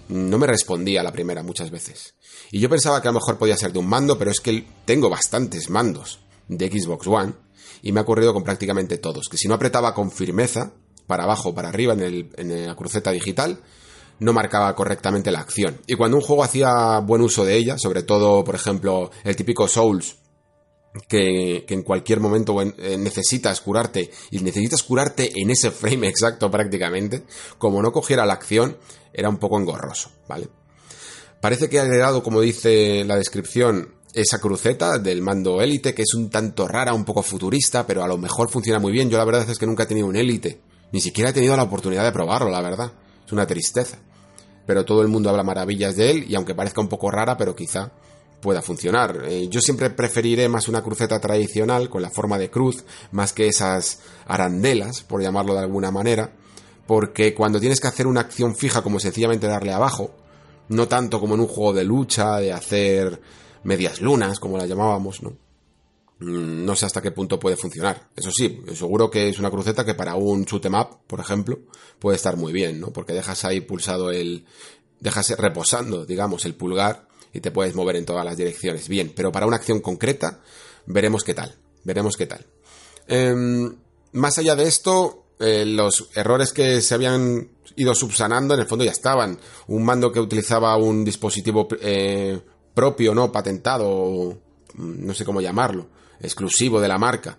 no 0.09 0.37
me 0.37 0.47
respondía 0.47 1.03
la 1.03 1.11
primera 1.11 1.43
muchas 1.43 1.71
veces. 1.71 2.15
Y 2.51 2.59
yo 2.59 2.69
pensaba 2.69 3.01
que 3.01 3.07
a 3.07 3.11
lo 3.11 3.19
mejor 3.19 3.37
podía 3.37 3.57
ser 3.57 3.73
de 3.73 3.79
un 3.79 3.87
mando, 3.87 4.17
pero 4.17 4.31
es 4.31 4.39
que 4.39 4.65
tengo 4.85 5.09
bastantes 5.09 5.69
mandos 5.69 6.19
de 6.47 6.69
Xbox 6.69 7.07
One 7.07 7.33
y 7.81 7.91
me 7.91 7.99
ha 7.99 8.03
ocurrido 8.03 8.33
con 8.33 8.43
prácticamente 8.43 8.97
todos, 8.97 9.27
que 9.29 9.37
si 9.37 9.47
no 9.47 9.53
apretaba 9.53 9.93
con 9.93 10.11
firmeza, 10.11 10.73
para 11.05 11.23
abajo 11.23 11.49
o 11.49 11.55
para 11.55 11.69
arriba 11.69 11.93
en, 11.93 12.01
el, 12.01 12.29
en 12.37 12.67
la 12.67 12.75
cruceta 12.75 13.11
digital, 13.11 13.61
no 14.19 14.33
marcaba 14.33 14.75
correctamente 14.75 15.31
la 15.31 15.39
acción. 15.39 15.79
Y 15.87 15.95
cuando 15.95 16.17
un 16.17 16.23
juego 16.23 16.43
hacía 16.43 16.99
buen 16.99 17.21
uso 17.21 17.45
de 17.45 17.55
ella, 17.55 17.77
sobre 17.77 18.03
todo, 18.03 18.43
por 18.43 18.55
ejemplo, 18.55 19.11
el 19.23 19.35
típico 19.35 19.67
Souls, 19.67 20.17
que, 21.07 21.65
en 21.67 21.83
cualquier 21.83 22.19
momento 22.19 22.61
eh, 22.61 22.97
necesitas 22.97 23.61
curarte 23.61 24.09
y 24.31 24.39
necesitas 24.39 24.83
curarte 24.83 25.31
en 25.39 25.51
ese 25.51 25.71
frame 25.71 26.07
exacto 26.07 26.49
prácticamente, 26.49 27.23
como 27.57 27.81
no 27.81 27.91
cogiera 27.91 28.25
la 28.25 28.33
acción, 28.33 28.77
era 29.13 29.29
un 29.29 29.37
poco 29.37 29.59
engorroso, 29.59 30.11
¿vale? 30.27 30.47
Parece 31.41 31.69
que 31.69 31.79
ha 31.79 31.83
agregado, 31.83 32.23
como 32.23 32.41
dice 32.41 33.03
la 33.05 33.15
descripción, 33.15 33.95
esa 34.13 34.39
cruceta 34.39 34.97
del 34.97 35.21
mando 35.21 35.61
élite, 35.61 35.93
que 35.93 36.01
es 36.01 36.13
un 36.15 36.29
tanto 36.29 36.67
rara, 36.67 36.93
un 36.93 37.05
poco 37.05 37.21
futurista, 37.21 37.85
pero 37.85 38.03
a 38.03 38.07
lo 38.07 38.17
mejor 38.17 38.49
funciona 38.49 38.79
muy 38.79 38.91
bien. 38.91 39.09
Yo 39.09 39.17
la 39.17 39.25
verdad 39.25 39.47
es 39.49 39.59
que 39.59 39.67
nunca 39.67 39.83
he 39.83 39.87
tenido 39.87 40.07
un 40.07 40.15
élite, 40.15 40.59
ni 40.91 41.01
siquiera 41.01 41.29
he 41.29 41.33
tenido 41.33 41.55
la 41.55 41.63
oportunidad 41.63 42.03
de 42.03 42.11
probarlo, 42.11 42.49
la 42.49 42.61
verdad. 42.61 42.91
Es 43.25 43.31
una 43.31 43.45
tristeza. 43.45 43.99
Pero 44.65 44.83
todo 44.83 45.01
el 45.01 45.07
mundo 45.07 45.29
habla 45.29 45.43
maravillas 45.43 45.95
de 45.95 46.11
él, 46.11 46.25
y 46.27 46.35
aunque 46.35 46.55
parezca 46.55 46.81
un 46.81 46.89
poco 46.89 47.11
rara, 47.11 47.37
pero 47.37 47.55
quizá 47.55 47.91
pueda 48.41 48.61
funcionar. 48.61 49.23
Eh, 49.25 49.47
yo 49.49 49.61
siempre 49.61 49.89
preferiré 49.89 50.49
más 50.49 50.67
una 50.67 50.81
cruceta 50.81 51.19
tradicional 51.19 51.89
con 51.89 52.01
la 52.01 52.09
forma 52.09 52.37
de 52.37 52.49
cruz, 52.49 52.83
más 53.11 53.33
que 53.33 53.47
esas 53.47 53.99
arandelas, 54.25 55.03
por 55.03 55.21
llamarlo 55.21 55.53
de 55.53 55.61
alguna 55.61 55.91
manera, 55.91 56.31
porque 56.87 57.33
cuando 57.33 57.59
tienes 57.59 57.79
que 57.79 57.87
hacer 57.87 58.07
una 58.07 58.21
acción 58.21 58.55
fija 58.55 58.81
como 58.81 58.99
sencillamente 58.99 59.47
darle 59.47 59.73
abajo, 59.73 60.15
no 60.69 60.87
tanto 60.87 61.19
como 61.19 61.35
en 61.35 61.41
un 61.41 61.47
juego 61.47 61.73
de 61.73 61.83
lucha, 61.83 62.37
de 62.37 62.53
hacer 62.53 63.21
medias 63.63 64.01
lunas, 64.01 64.39
como 64.39 64.57
las 64.57 64.67
llamábamos, 64.67 65.21
¿no? 65.21 65.37
Mm, 66.19 66.65
no 66.65 66.75
sé 66.75 66.85
hasta 66.85 67.01
qué 67.01 67.11
punto 67.11 67.39
puede 67.39 67.57
funcionar. 67.57 68.09
Eso 68.15 68.31
sí, 68.31 68.61
seguro 68.73 69.11
que 69.11 69.29
es 69.29 69.37
una 69.37 69.51
cruceta 69.51 69.85
que 69.85 69.93
para 69.93 70.15
un 70.15 70.45
shoot 70.45 70.65
em 70.65 70.73
up, 70.73 70.99
por 71.05 71.19
ejemplo, 71.19 71.59
puede 71.99 72.15
estar 72.15 72.37
muy 72.37 72.53
bien, 72.53 72.79
¿no? 72.79 72.91
Porque 72.91 73.13
dejas 73.13 73.45
ahí 73.45 73.61
pulsado 73.61 74.11
el... 74.11 74.45
dejas 74.99 75.29
reposando, 75.37 76.05
digamos, 76.05 76.45
el 76.45 76.55
pulgar 76.55 77.07
y 77.33 77.41
te 77.41 77.51
puedes 77.51 77.75
mover 77.75 77.97
en 77.97 78.05
todas 78.05 78.25
las 78.25 78.37
direcciones. 78.37 78.87
Bien, 78.87 79.11
pero 79.15 79.31
para 79.31 79.45
una 79.45 79.57
acción 79.57 79.79
concreta, 79.79 80.41
veremos 80.85 81.23
qué 81.23 81.33
tal. 81.33 81.55
Veremos 81.83 82.17
qué 82.17 82.25
tal. 82.25 82.45
Em, 83.07 83.77
más 84.13 84.37
allá 84.37 84.55
de 84.55 84.63
esto, 84.63 85.26
eh, 85.39 85.65
los 85.65 86.09
errores 86.15 86.51
que 86.51 86.81
se 86.81 86.93
habían 86.95 87.49
ido 87.75 87.93
subsanando 87.93 88.53
en 88.53 88.61
el 88.61 88.65
fondo 88.65 88.85
ya 88.85 88.91
estaban. 88.91 89.37
Un 89.67 89.83
mando 89.83 90.11
que 90.11 90.19
utilizaba 90.19 90.77
un 90.77 91.03
dispositivo 91.03 91.67
eh, 91.81 92.39
propio, 92.73 93.13
¿no? 93.13 93.31
Patentado, 93.31 94.37
no 94.75 95.13
sé 95.13 95.25
cómo 95.25 95.41
llamarlo, 95.41 95.87
exclusivo 96.19 96.81
de 96.81 96.87
la 96.87 96.97
marca 96.97 97.37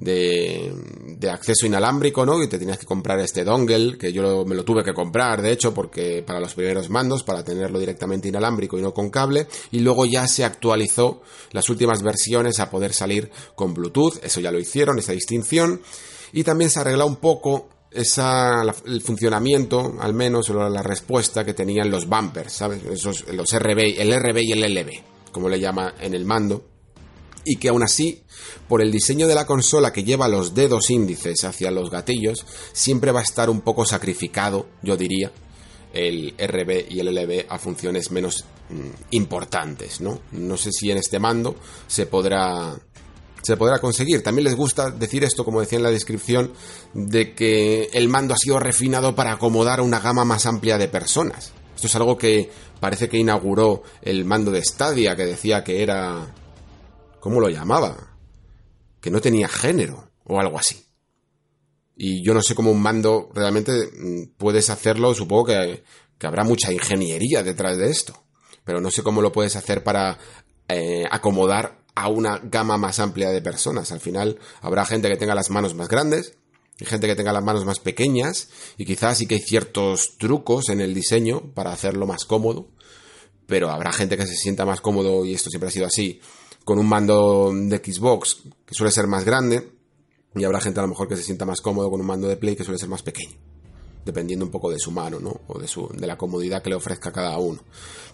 de, 0.00 1.30
acceso 1.30 1.66
inalámbrico, 1.66 2.24
¿no? 2.24 2.42
Y 2.42 2.48
te 2.48 2.58
tenías 2.58 2.78
que 2.78 2.86
comprar 2.86 3.20
este 3.20 3.44
dongle, 3.44 3.98
que 3.98 4.12
yo 4.12 4.44
me 4.46 4.54
lo 4.54 4.64
tuve 4.64 4.82
que 4.82 4.94
comprar, 4.94 5.42
de 5.42 5.52
hecho, 5.52 5.74
porque 5.74 6.22
para 6.26 6.40
los 6.40 6.54
primeros 6.54 6.88
mandos, 6.88 7.22
para 7.22 7.44
tenerlo 7.44 7.78
directamente 7.78 8.28
inalámbrico 8.28 8.78
y 8.78 8.82
no 8.82 8.94
con 8.94 9.10
cable, 9.10 9.46
y 9.70 9.80
luego 9.80 10.06
ya 10.06 10.26
se 10.26 10.44
actualizó 10.44 11.22
las 11.52 11.68
últimas 11.68 12.02
versiones 12.02 12.60
a 12.60 12.70
poder 12.70 12.94
salir 12.94 13.30
con 13.54 13.74
Bluetooth, 13.74 14.24
eso 14.24 14.40
ya 14.40 14.50
lo 14.50 14.58
hicieron, 14.58 14.98
esa 14.98 15.12
distinción, 15.12 15.82
y 16.32 16.44
también 16.44 16.70
se 16.70 16.80
arregló 16.80 17.06
un 17.06 17.16
poco 17.16 17.68
el 17.92 19.02
funcionamiento, 19.02 19.96
al 20.00 20.14
menos, 20.14 20.48
la 20.50 20.82
respuesta 20.82 21.44
que 21.44 21.54
tenían 21.54 21.90
los 21.90 22.06
bumpers, 22.06 22.52
¿sabes? 22.52 22.84
Esos, 22.84 23.26
los 23.32 23.50
RB, 23.52 24.00
el 24.00 24.14
RB 24.14 24.38
y 24.42 24.52
el 24.52 24.74
LB, 24.74 25.32
como 25.32 25.48
le 25.48 25.58
llama 25.58 25.94
en 26.00 26.14
el 26.14 26.24
mando 26.24 26.64
y 27.44 27.56
que 27.56 27.68
aún 27.68 27.82
así, 27.82 28.22
por 28.68 28.82
el 28.82 28.92
diseño 28.92 29.26
de 29.26 29.34
la 29.34 29.46
consola 29.46 29.92
que 29.92 30.04
lleva 30.04 30.28
los 30.28 30.54
dedos 30.54 30.90
índices 30.90 31.44
hacia 31.44 31.70
los 31.70 31.90
gatillos, 31.90 32.44
siempre 32.72 33.12
va 33.12 33.20
a 33.20 33.24
estar 33.24 33.50
un 33.50 33.62
poco 33.62 33.84
sacrificado, 33.84 34.66
yo 34.82 34.96
diría, 34.96 35.32
el 35.92 36.34
RB 36.38 36.86
y 36.90 37.00
el 37.00 37.14
LB 37.14 37.46
a 37.48 37.58
funciones 37.58 38.10
menos 38.10 38.44
mm, 38.68 39.12
importantes, 39.12 40.00
¿no? 40.00 40.20
No 40.32 40.56
sé 40.56 40.70
si 40.70 40.90
en 40.90 40.98
este 40.98 41.18
mando 41.18 41.56
se 41.86 42.06
podrá 42.06 42.78
se 43.42 43.56
podrá 43.56 43.78
conseguir. 43.78 44.22
También 44.22 44.44
les 44.44 44.56
gusta 44.56 44.90
decir 44.90 45.24
esto, 45.24 45.44
como 45.44 45.60
decía 45.60 45.78
en 45.78 45.84
la 45.84 45.90
descripción, 45.90 46.52
de 46.94 47.34
que 47.34 47.90
el 47.92 48.08
mando 48.08 48.34
ha 48.34 48.38
sido 48.38 48.58
refinado 48.58 49.14
para 49.14 49.32
acomodar 49.32 49.80
a 49.80 49.82
una 49.82 50.00
gama 50.00 50.24
más 50.24 50.46
amplia 50.46 50.78
de 50.78 50.88
personas. 50.88 51.52
Esto 51.74 51.86
es 51.86 51.96
algo 51.96 52.18
que 52.18 52.50
parece 52.80 53.08
que 53.08 53.18
inauguró 53.18 53.82
el 54.02 54.24
mando 54.24 54.50
de 54.50 54.62
Stadia, 54.62 55.16
que 55.16 55.24
decía 55.24 55.64
que 55.64 55.82
era 55.82 56.34
¿Cómo 57.20 57.38
lo 57.38 57.50
llamaba? 57.50 58.16
Que 59.00 59.10
no 59.10 59.20
tenía 59.20 59.46
género 59.46 60.10
o 60.24 60.40
algo 60.40 60.58
así. 60.58 60.86
Y 61.94 62.24
yo 62.24 62.32
no 62.32 62.40
sé 62.40 62.54
cómo 62.54 62.72
un 62.72 62.80
mando 62.80 63.28
realmente 63.34 63.72
mm, 63.72 64.36
puedes 64.38 64.70
hacerlo, 64.70 65.14
supongo 65.14 65.46
que, 65.46 65.84
habrá 66.22 66.44
mucha 66.44 66.72
ingeniería 66.72 67.42
detrás 67.42 67.76
de 67.76 67.90
esto, 67.90 68.24
pero 68.64 68.80
no 68.80 68.90
sé 68.90 69.02
cómo 69.02 69.20
lo 69.20 69.32
puedes 69.32 69.56
hacer 69.56 69.84
para 69.84 70.18
eh, 70.68 71.04
acomodar 71.10 71.79
a 72.00 72.08
una 72.08 72.38
gama 72.38 72.78
más 72.78 72.98
amplia 72.98 73.30
de 73.30 73.42
personas. 73.42 73.92
Al 73.92 74.00
final 74.00 74.38
habrá 74.62 74.86
gente 74.86 75.08
que 75.08 75.16
tenga 75.16 75.34
las 75.34 75.50
manos 75.50 75.74
más 75.74 75.88
grandes 75.88 76.34
y 76.78 76.86
gente 76.86 77.06
que 77.06 77.14
tenga 77.14 77.32
las 77.32 77.44
manos 77.44 77.64
más 77.64 77.78
pequeñas 77.78 78.48
y 78.78 78.86
quizás 78.86 79.18
sí 79.18 79.26
que 79.26 79.34
hay 79.34 79.40
ciertos 79.42 80.16
trucos 80.16 80.70
en 80.70 80.80
el 80.80 80.94
diseño 80.94 81.52
para 81.54 81.72
hacerlo 81.72 82.06
más 82.06 82.24
cómodo, 82.24 82.68
pero 83.46 83.70
habrá 83.70 83.92
gente 83.92 84.16
que 84.16 84.26
se 84.26 84.34
sienta 84.34 84.64
más 84.64 84.80
cómodo 84.80 85.24
y 85.26 85.34
esto 85.34 85.50
siempre 85.50 85.68
ha 85.68 85.72
sido 85.72 85.86
así 85.86 86.20
con 86.64 86.78
un 86.78 86.86
mando 86.86 87.52
de 87.54 87.76
Xbox 87.76 88.42
que 88.64 88.74
suele 88.74 88.92
ser 88.92 89.06
más 89.06 89.24
grande 89.24 89.72
y 90.34 90.44
habrá 90.44 90.60
gente 90.60 90.80
a 90.80 90.84
lo 90.84 90.88
mejor 90.88 91.08
que 91.08 91.16
se 91.16 91.22
sienta 91.22 91.44
más 91.44 91.60
cómodo 91.60 91.90
con 91.90 92.00
un 92.00 92.06
mando 92.06 92.28
de 92.28 92.36
Play 92.36 92.56
que 92.56 92.64
suele 92.64 92.78
ser 92.78 92.88
más 92.88 93.02
pequeño 93.02 93.49
dependiendo 94.04 94.44
un 94.44 94.50
poco 94.50 94.70
de 94.70 94.78
su 94.78 94.90
mano, 94.90 95.20
¿no? 95.20 95.40
O 95.48 95.58
de, 95.58 95.68
su, 95.68 95.88
de 95.88 96.06
la 96.06 96.16
comodidad 96.16 96.62
que 96.62 96.70
le 96.70 96.76
ofrezca 96.76 97.12
cada 97.12 97.38
uno. 97.38 97.62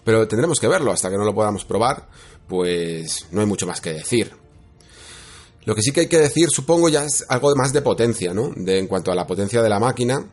Pero 0.03 0.27
tendremos 0.27 0.59
que 0.59 0.67
verlo, 0.67 0.91
hasta 0.91 1.09
que 1.09 1.17
no 1.17 1.23
lo 1.23 1.33
podamos 1.33 1.65
probar, 1.65 2.07
pues 2.47 3.27
no 3.31 3.41
hay 3.41 3.47
mucho 3.47 3.67
más 3.67 3.81
que 3.81 3.93
decir. 3.93 4.31
Lo 5.65 5.75
que 5.75 5.81
sí 5.81 5.91
que 5.91 6.01
hay 6.01 6.07
que 6.07 6.19
decir, 6.19 6.49
supongo, 6.49 6.87
ya 6.87 7.03
es 7.03 7.25
algo 7.27 7.53
más 7.55 7.73
de 7.73 7.81
potencia, 7.81 8.33
¿no? 8.33 8.51
De, 8.55 8.79
en 8.79 8.87
cuanto 8.87 9.11
a 9.11 9.15
la 9.15 9.27
potencia 9.27 9.61
de 9.61 9.69
la 9.69 9.79
máquina, 9.79 10.25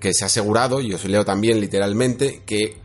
que 0.00 0.14
se 0.14 0.24
ha 0.24 0.28
asegurado, 0.28 0.80
y 0.80 0.94
os 0.94 1.04
leo 1.04 1.24
también 1.24 1.60
literalmente, 1.60 2.42
que, 2.46 2.78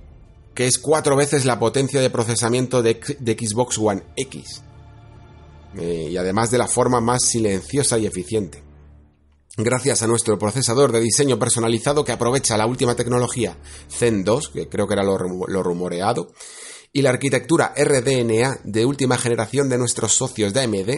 es 0.56 0.78
cuatro 0.78 1.16
veces 1.16 1.45
la 1.45 1.60
potencia 1.60 2.02
de 2.02 2.10
procesamiento 2.10 2.84
de, 2.84 3.00
de 3.20 3.34
Xbox 3.34 3.78
One 3.78 4.04
X. 4.16 4.62
Eh, 5.78 6.10
y 6.12 6.18
además 6.18 6.52
de 6.52 6.58
la 6.58 6.68
forma 6.68 7.02
más 7.02 7.24
silenciosa 7.24 7.98
y 7.98 8.06
eficiente. 8.06 8.62
Gracias 9.55 10.01
a 10.01 10.07
nuestro 10.07 10.39
procesador 10.39 10.91
de 10.91 10.99
diseño 10.99 11.38
personalizado 11.38 12.03
que 12.03 12.11
aprovecha 12.11 12.57
la 12.57 12.65
última 12.65 12.95
tecnología 12.95 13.55
Zen 13.88 14.23
2, 14.23 14.49
que 14.49 14.67
creo 14.67 14.88
que 14.88 14.95
era 14.95 15.03
lo, 15.03 15.15
rumoreado, 15.15 16.34
y 16.91 17.03
la 17.03 17.11
arquitectura 17.11 17.71
RDNA 17.77 18.61
de 18.63 18.85
última 18.88 19.15
generación 19.15 19.69
de 19.69 19.77
nuestros 19.77 20.13
socios 20.13 20.53
de 20.53 20.61
AMD, 20.61 20.89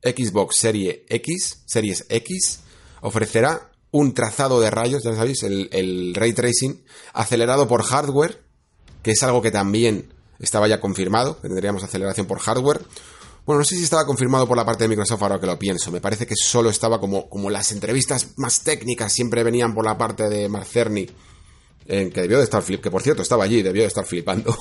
Xbox 0.00 0.58
Series 0.60 1.00
X, 1.08 1.62
Series 1.66 2.06
X, 2.08 2.60
ofrecerá 3.00 3.72
un 3.90 4.14
trazado 4.14 4.60
de 4.60 4.70
rayos, 4.70 5.02
ya 5.02 5.16
sabéis, 5.16 5.42
el, 5.42 5.68
el, 5.72 6.14
ray 6.14 6.32
tracing 6.32 6.84
acelerado 7.12 7.66
por 7.66 7.82
hardware, 7.82 8.44
que 9.02 9.10
es 9.10 9.22
algo 9.24 9.42
que 9.42 9.50
también 9.50 10.14
estaba 10.38 10.68
ya 10.68 10.80
confirmado, 10.80 11.34
tendríamos 11.42 11.82
aceleración 11.82 12.28
por 12.28 12.38
hardware, 12.38 12.80
bueno, 13.46 13.60
no 13.60 13.64
sé 13.64 13.76
si 13.76 13.84
estaba 13.84 14.06
confirmado 14.06 14.46
por 14.46 14.56
la 14.56 14.64
parte 14.64 14.84
de 14.84 14.88
Microsoft 14.88 15.22
ahora 15.22 15.40
que 15.40 15.46
lo 15.46 15.58
pienso. 15.58 15.90
Me 15.90 16.00
parece 16.00 16.26
que 16.26 16.34
solo 16.36 16.70
estaba 16.70 17.00
como, 17.00 17.28
como 17.28 17.50
las 17.50 17.72
entrevistas 17.72 18.28
más 18.36 18.62
técnicas 18.62 19.12
siempre 19.12 19.42
venían 19.42 19.74
por 19.74 19.84
la 19.84 19.96
parte 19.98 20.28
de 20.28 20.48
Mark 20.48 20.66
Cerny. 20.66 21.08
que 21.86 22.10
debió 22.10 22.38
de 22.38 22.44
estar 22.44 22.62
flip, 22.62 22.82
que 22.82 22.90
por 22.90 23.02
cierto 23.02 23.22
estaba 23.22 23.44
allí, 23.44 23.62
debió 23.62 23.82
de 23.82 23.88
estar 23.88 24.04
flipando 24.04 24.56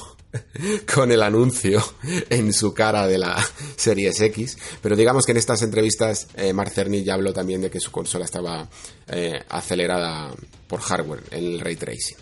con 0.94 1.12
el 1.12 1.22
anuncio 1.22 1.84
en 2.30 2.54
su 2.54 2.74
cara 2.74 3.06
de 3.06 3.18
la 3.18 3.46
Series 3.76 4.20
X. 4.22 4.58
Pero 4.82 4.96
digamos 4.96 5.26
que 5.26 5.34
en 5.34 5.38
estas 5.38 5.62
entrevistas 5.62 6.28
eh, 6.36 6.54
Mark 6.54 6.72
Cerny 6.72 7.04
ya 7.04 7.16
habló 7.16 7.34
también 7.34 7.62
de 7.62 7.70
que 7.70 7.80
su 7.80 7.92
consola 7.92 8.26
estaba 8.26 8.68
eh, 9.08 9.44
acelerada 9.50 10.34
por 10.68 10.80
hardware, 10.80 11.24
el 11.32 11.60
ray 11.60 11.76
tracing. 11.76 12.18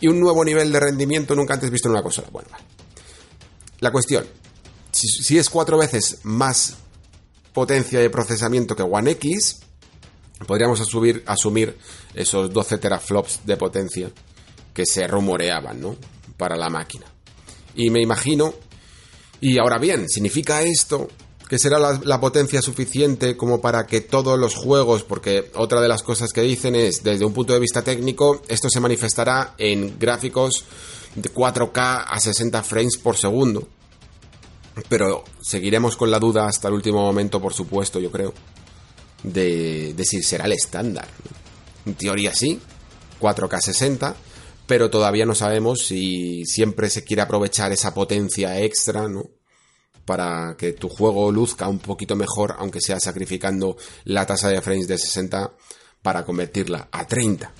Y 0.00 0.06
un 0.06 0.20
nuevo 0.20 0.44
nivel 0.44 0.70
de 0.70 0.80
rendimiento 0.80 1.34
nunca 1.34 1.54
antes 1.54 1.70
visto 1.70 1.88
en 1.88 1.92
una 1.92 2.02
consola. 2.02 2.28
Bueno, 2.30 2.48
vale. 2.52 2.64
La 3.80 3.92
cuestión, 3.92 4.26
si, 4.92 5.38
es 5.38 5.50
cuatro 5.50 5.78
veces 5.78 6.18
más 6.22 6.76
potencia 7.52 8.00
de 8.00 8.10
procesamiento 8.10 8.76
que 8.76 8.82
One 8.82 9.12
X, 9.12 9.60
podríamos 10.46 10.80
asumir, 10.80 11.78
esos 12.14 12.52
12 12.52 12.78
teraflops 12.78 13.40
de 13.44 13.56
potencia 13.56 14.10
que 14.72 14.86
se 14.86 15.06
rumoreaban, 15.06 15.80
¿no? 15.80 15.96
Para 16.36 16.56
la 16.56 16.70
máquina. 16.70 17.06
Y 17.74 17.90
me 17.90 18.00
imagino, 18.00 18.54
y 19.40 19.58
ahora 19.58 19.78
bien, 19.78 20.08
¿significa 20.08 20.62
esto 20.62 21.08
que 21.48 21.58
será 21.58 21.78
la, 21.78 22.00
la, 22.04 22.20
potencia 22.20 22.60
suficiente 22.60 23.36
como 23.36 23.60
para 23.60 23.86
que 23.86 24.02
todos 24.02 24.38
los 24.38 24.54
juegos, 24.54 25.02
porque 25.02 25.50
otra 25.54 25.80
de 25.80 25.88
las 25.88 26.02
cosas 26.02 26.32
que 26.32 26.42
dicen 26.42 26.76
es, 26.76 27.02
desde 27.02 27.24
un 27.24 27.32
punto 27.32 27.54
de 27.54 27.60
vista 27.60 27.82
técnico, 27.82 28.42
esto 28.48 28.68
se 28.68 28.80
manifestará 28.80 29.54
en 29.56 29.98
gráficos 29.98 30.64
de 31.14 31.32
4K 31.32 32.04
a 32.06 32.20
60 32.20 32.62
frames 32.62 32.98
por 32.98 33.16
segundo, 33.16 33.66
pero 34.88 35.24
seguiremos 35.40 35.96
con 35.96 36.10
la 36.10 36.18
duda 36.18 36.46
hasta 36.46 36.68
el 36.68 36.74
último 36.74 37.00
momento, 37.00 37.40
por 37.40 37.54
supuesto, 37.54 38.00
yo 38.00 38.10
creo, 38.10 38.34
de, 39.22 39.94
de 39.94 40.04
si 40.04 40.22
será 40.22 40.46
el 40.46 40.52
estándar. 40.52 41.08
En 41.86 41.94
teoría 41.94 42.34
sí, 42.34 42.60
4K 43.20 43.60
60, 43.60 44.16
pero 44.66 44.90
todavía 44.90 45.26
no 45.26 45.34
sabemos 45.34 45.86
si 45.86 46.44
siempre 46.44 46.90
se 46.90 47.04
quiere 47.04 47.22
aprovechar 47.22 47.72
esa 47.72 47.94
potencia 47.94 48.60
extra, 48.60 49.08
¿no? 49.08 49.30
Para 50.04 50.56
que 50.56 50.72
tu 50.72 50.88
juego 50.88 51.32
luzca 51.32 51.68
un 51.68 51.78
poquito 51.78 52.16
mejor, 52.16 52.56
aunque 52.58 52.80
sea 52.80 53.00
sacrificando 53.00 53.76
la 54.04 54.26
tasa 54.26 54.48
de 54.48 54.60
frames 54.60 54.88
de 54.88 54.98
60 54.98 55.52
para 56.02 56.24
convertirla 56.24 56.88
a 56.92 57.06
30. 57.06 57.52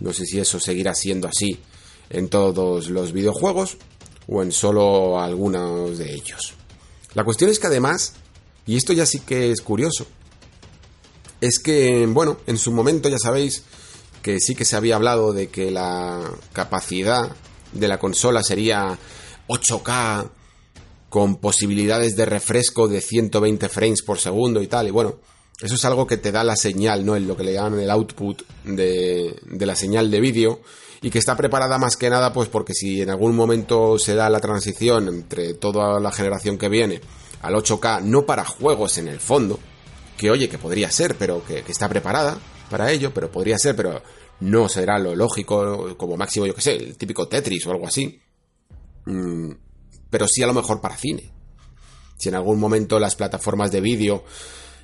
No 0.00 0.12
sé 0.12 0.26
si 0.26 0.40
eso 0.40 0.60
seguirá 0.60 0.94
siendo 0.94 1.28
así 1.28 1.60
en 2.10 2.28
todos 2.28 2.90
los 2.90 3.12
videojuegos, 3.12 3.78
o 4.28 4.42
en 4.42 4.52
solo 4.52 5.20
algunos 5.20 5.98
de 5.98 6.14
ellos. 6.14 6.54
La 7.14 7.24
cuestión 7.24 7.50
es 7.50 7.58
que 7.58 7.66
además, 7.66 8.14
y 8.66 8.76
esto 8.76 8.92
ya 8.92 9.06
sí 9.06 9.20
que 9.20 9.50
es 9.50 9.60
curioso, 9.60 10.06
es 11.40 11.58
que, 11.58 12.06
bueno, 12.08 12.38
en 12.46 12.58
su 12.58 12.72
momento 12.72 13.08
ya 13.08 13.18
sabéis 13.18 13.64
que 14.22 14.40
sí 14.40 14.54
que 14.54 14.64
se 14.64 14.76
había 14.76 14.96
hablado 14.96 15.32
de 15.32 15.48
que 15.48 15.70
la 15.70 16.30
capacidad 16.52 17.36
de 17.72 17.88
la 17.88 17.98
consola 17.98 18.42
sería 18.42 18.98
8K 19.48 20.30
con 21.10 21.36
posibilidades 21.36 22.16
de 22.16 22.24
refresco 22.24 22.88
de 22.88 23.00
120 23.00 23.68
frames 23.68 24.02
por 24.02 24.18
segundo 24.18 24.62
y 24.62 24.66
tal, 24.66 24.88
y 24.88 24.90
bueno, 24.90 25.16
eso 25.60 25.76
es 25.76 25.84
algo 25.84 26.06
que 26.06 26.16
te 26.16 26.32
da 26.32 26.42
la 26.42 26.56
señal, 26.56 27.06
¿no? 27.06 27.14
En 27.14 27.28
lo 27.28 27.36
que 27.36 27.44
le 27.44 27.52
llaman 27.52 27.78
el 27.78 27.90
output 27.90 28.42
de, 28.64 29.38
de 29.42 29.66
la 29.66 29.76
señal 29.76 30.10
de 30.10 30.20
vídeo 30.20 30.60
y 31.04 31.10
que 31.10 31.18
está 31.18 31.36
preparada 31.36 31.76
más 31.76 31.98
que 31.98 32.08
nada 32.08 32.32
pues 32.32 32.48
porque 32.48 32.72
si 32.72 33.02
en 33.02 33.10
algún 33.10 33.36
momento 33.36 33.98
se 33.98 34.14
da 34.14 34.30
la 34.30 34.40
transición 34.40 35.08
entre 35.08 35.52
toda 35.52 36.00
la 36.00 36.10
generación 36.10 36.56
que 36.56 36.70
viene 36.70 36.98
al 37.42 37.52
8K, 37.56 38.00
no 38.04 38.24
para 38.24 38.46
juegos 38.46 38.96
en 38.96 39.08
el 39.08 39.20
fondo, 39.20 39.60
que 40.16 40.30
oye, 40.30 40.48
que 40.48 40.56
podría 40.56 40.90
ser, 40.90 41.16
pero 41.16 41.44
que, 41.44 41.62
está 41.68 41.90
preparada 41.90 42.38
para 42.70 42.90
ello, 42.90 43.12
pero 43.12 43.30
podría 43.30 43.58
ser, 43.58 43.76
pero 43.76 44.02
no 44.40 44.66
será 44.70 44.98
lo 44.98 45.14
lógico, 45.14 45.94
como 45.98 46.16
máximo, 46.16 46.46
yo 46.46 46.54
que 46.54 46.62
sé, 46.62 46.74
el 46.74 46.96
típico 46.96 47.28
Tetris 47.28 47.66
o 47.66 47.72
algo 47.72 47.86
así. 47.86 48.18
Mm, 49.04 49.50
pero 50.08 50.26
sí 50.26 50.42
a 50.42 50.46
lo 50.46 50.54
mejor 50.54 50.80
para 50.80 50.96
cine. 50.96 51.30
Si 52.16 52.30
en 52.30 52.34
algún 52.34 52.58
momento 52.58 52.98
las 52.98 53.14
plataformas 53.14 53.70
de 53.70 53.82
vídeo 53.82 54.24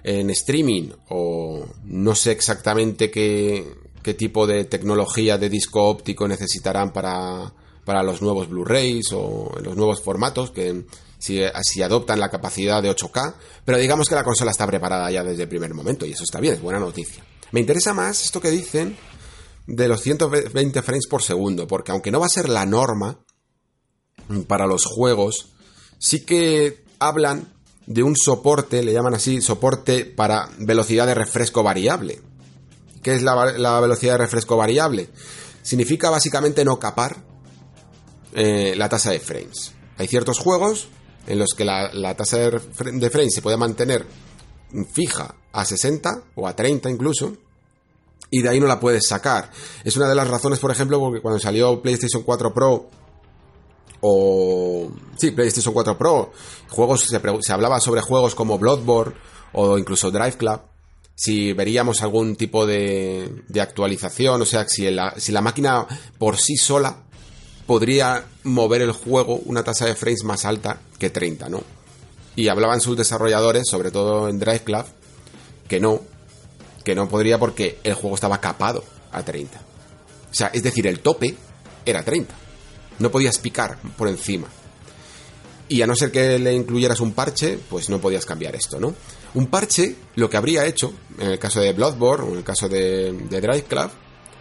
en 0.03 0.29
streaming 0.29 0.91
o 1.09 1.67
no 1.85 2.15
sé 2.15 2.33
exactamente 2.33 3.11
qué, 3.11 3.65
qué 4.03 4.15
tipo 4.15 4.47
de 4.47 4.65
tecnología 4.65 5.39
de 5.39 5.49
disco 5.49 5.85
óptico 5.85 6.27
necesitarán 6.29 6.93
para, 6.93 7.53
para 7.85 8.03
los 8.03 8.23
nuevos 8.23 8.49
Blu-rays 8.49 9.13
o 9.13 9.53
los 9.63 9.77
nuevos 9.77 10.01
formatos 10.03 10.51
que 10.51 10.85
si, 11.19 11.41
si, 11.63 11.83
adoptan 11.83 12.19
la 12.19 12.31
capacidad 12.31 12.83
de 12.83 12.91
8K, 12.91 13.35
pero 13.65 13.79
digamos 13.79 14.09
que 14.09 14.15
la 14.15 14.25
consola 14.25 14.51
está 14.51 14.67
preparada 14.67 15.11
ya 15.11 15.23
desde 15.23 15.43
el 15.43 15.49
primer 15.49 15.75
momento 15.75 16.07
y 16.07 16.13
eso 16.13 16.25
está 16.25 16.41
bien, 16.41 16.55
es 16.55 16.63
buena 16.63 16.81
noticia. 16.81 17.25
Me 17.53 17.61
interesa 17.61 17.93
más 17.93 18.25
esto 18.25 18.41
que 18.41 18.51
dicen 18.51 18.97
de 19.67 19.89
los 19.89 20.01
120 20.01 20.83
frames 20.83 21.07
por 21.07 21.23
segundo, 21.23 21.67
porque 21.67 21.93
aunque 21.93 22.11
no 22.11 22.21
va 22.21 22.27
a 22.27 22.31
ser 22.31 22.49
la 22.49 22.65
norma 22.65 23.19
para 24.47 24.67
los 24.67 24.85
juegos, 24.85 25.51
sí 25.99 26.25
que 26.25 26.85
hablan 26.99 27.53
de 27.87 28.03
un 28.03 28.17
soporte, 28.17 28.83
le 28.83 28.93
llaman 28.93 29.15
así, 29.15 29.41
soporte 29.41 30.05
para 30.05 30.49
velocidad 30.59 31.07
de 31.07 31.15
refresco 31.15 31.63
variable. 31.63 32.21
¿Qué 33.03 33.15
es 33.15 33.23
la, 33.23 33.81
velocidad 33.81 34.15
de 34.15 34.19
refresco 34.19 34.57
variable? 34.57 35.09
Significa 35.63 36.11
básicamente 36.11 36.65
no 36.65 36.79
capar 36.79 37.17
eh, 38.35 38.75
la 38.77 38.89
tasa 38.89 39.11
de 39.11 39.21
frames. 39.21 39.73
Hay 39.97 40.07
ciertos 40.07 40.39
juegos 40.39 40.89
en 41.27 41.39
los 41.39 41.55
que 41.57 41.65
la, 41.65 42.15
tasa 42.17 42.39
de, 42.39 42.61
de 42.93 43.11
frames 43.11 43.35
se 43.35 43.43
puede 43.43 43.57
mantener 43.57 44.07
fija 44.93 45.35
a 45.53 45.65
60 45.65 46.25
o 46.37 46.47
a 46.47 46.55
30 46.55 46.91
incluso, 46.91 47.33
y 48.31 48.43
de 48.43 48.49
ahí 48.49 48.61
no 48.61 48.67
la 48.67 48.79
puedes 48.79 49.07
sacar. 49.09 49.51
Es 49.85 49.97
una 49.97 50.09
de 50.09 50.15
las 50.15 50.29
razones, 50.29 50.59
por 50.59 50.71
ejemplo, 50.71 50.99
porque 51.01 51.21
cuando 51.21 51.41
salió 51.41 51.83
PlayStation 51.83 52.23
4 52.23 52.55
Pro 52.55 52.89
o 54.03 54.91
sí, 55.19 55.33
PlayStation 55.33 55.75
4 55.75 55.99
Pro, 55.99 56.33
juegos 56.69 57.01
se, 57.01 57.21
se, 57.41 57.53
hablaba 57.53 57.81
sobre 57.81 58.01
juegos 58.01 58.35
como 58.35 58.59
Bloodborne 58.59 59.15
o 59.53 59.77
incluso 59.77 60.11
Drive 60.11 60.37
Club 60.37 60.70
si 61.21 61.53
veríamos 61.53 62.01
algún 62.01 62.35
tipo 62.35 62.65
de, 62.65 63.45
actualización, 63.61 64.41
o 64.41 64.47
sea, 64.47 64.67
si 64.67 64.91
la, 64.91 65.13
si 65.19 65.33
la 65.33 65.43
máquina 65.43 65.87
por 66.17 66.39
sí 66.39 66.57
sola 66.57 66.97
podría 67.67 68.25
mover 68.45 68.81
el 68.81 68.93
juego 68.93 69.37
una 69.45 69.63
tasa 69.63 69.85
de 69.85 69.95
frames 69.95 70.25
más 70.25 70.47
alta 70.47 70.81
que 70.99 71.11
30, 71.11 71.51
¿no? 71.51 71.63
Y 72.37 72.49
hablaban 72.49 72.81
sus 72.81 72.97
desarrolladores, 72.97 73.65
sobre 73.71 73.91
todo 73.91 74.31
en 74.31 74.39
Drive 74.39 74.61
Club, 74.61 74.87
que 75.69 75.79
no, 75.79 76.01
que 76.85 76.95
no 76.95 77.07
podría 77.07 77.39
porque 77.39 77.79
el 77.85 77.93
juego 77.93 78.15
estaba 78.15 78.41
capado 78.41 78.83
a 79.13 79.23
30. 79.23 79.61
O 80.31 80.35
sea, 80.35 80.47
es 80.55 80.63
decir, 80.63 80.87
el 80.87 81.01
tope 81.01 81.37
era 81.85 82.03
30. 82.03 82.35
No 82.99 83.11
podías 83.11 83.37
picar 83.37 83.77
por 83.99 84.09
encima. 84.09 84.49
Y 85.69 85.83
a 85.83 85.87
no 85.87 85.95
ser 85.95 86.11
que 86.11 86.39
le 86.39 86.55
incluyeras 86.55 87.01
un 87.01 87.13
parche, 87.13 87.59
pues 87.69 87.91
no 87.91 88.01
podías 88.01 88.25
cambiar 88.25 88.57
esto, 88.57 88.81
¿no? 88.81 88.95
Un 89.35 89.47
parche, 89.47 89.97
lo 90.17 90.29
que 90.29 90.37
habría 90.37 90.67
hecho, 90.67 90.93
en 91.19 91.31
el 91.31 91.39
caso 91.39 91.61
de 91.61 91.73
Bloodborne 91.73 92.25
o 92.27 92.33
en 92.33 92.39
el 92.39 92.45
caso 92.45 92.69
de, 92.69 93.13
de 93.13 93.41
Drive 93.41 93.65
Club, 93.65 93.91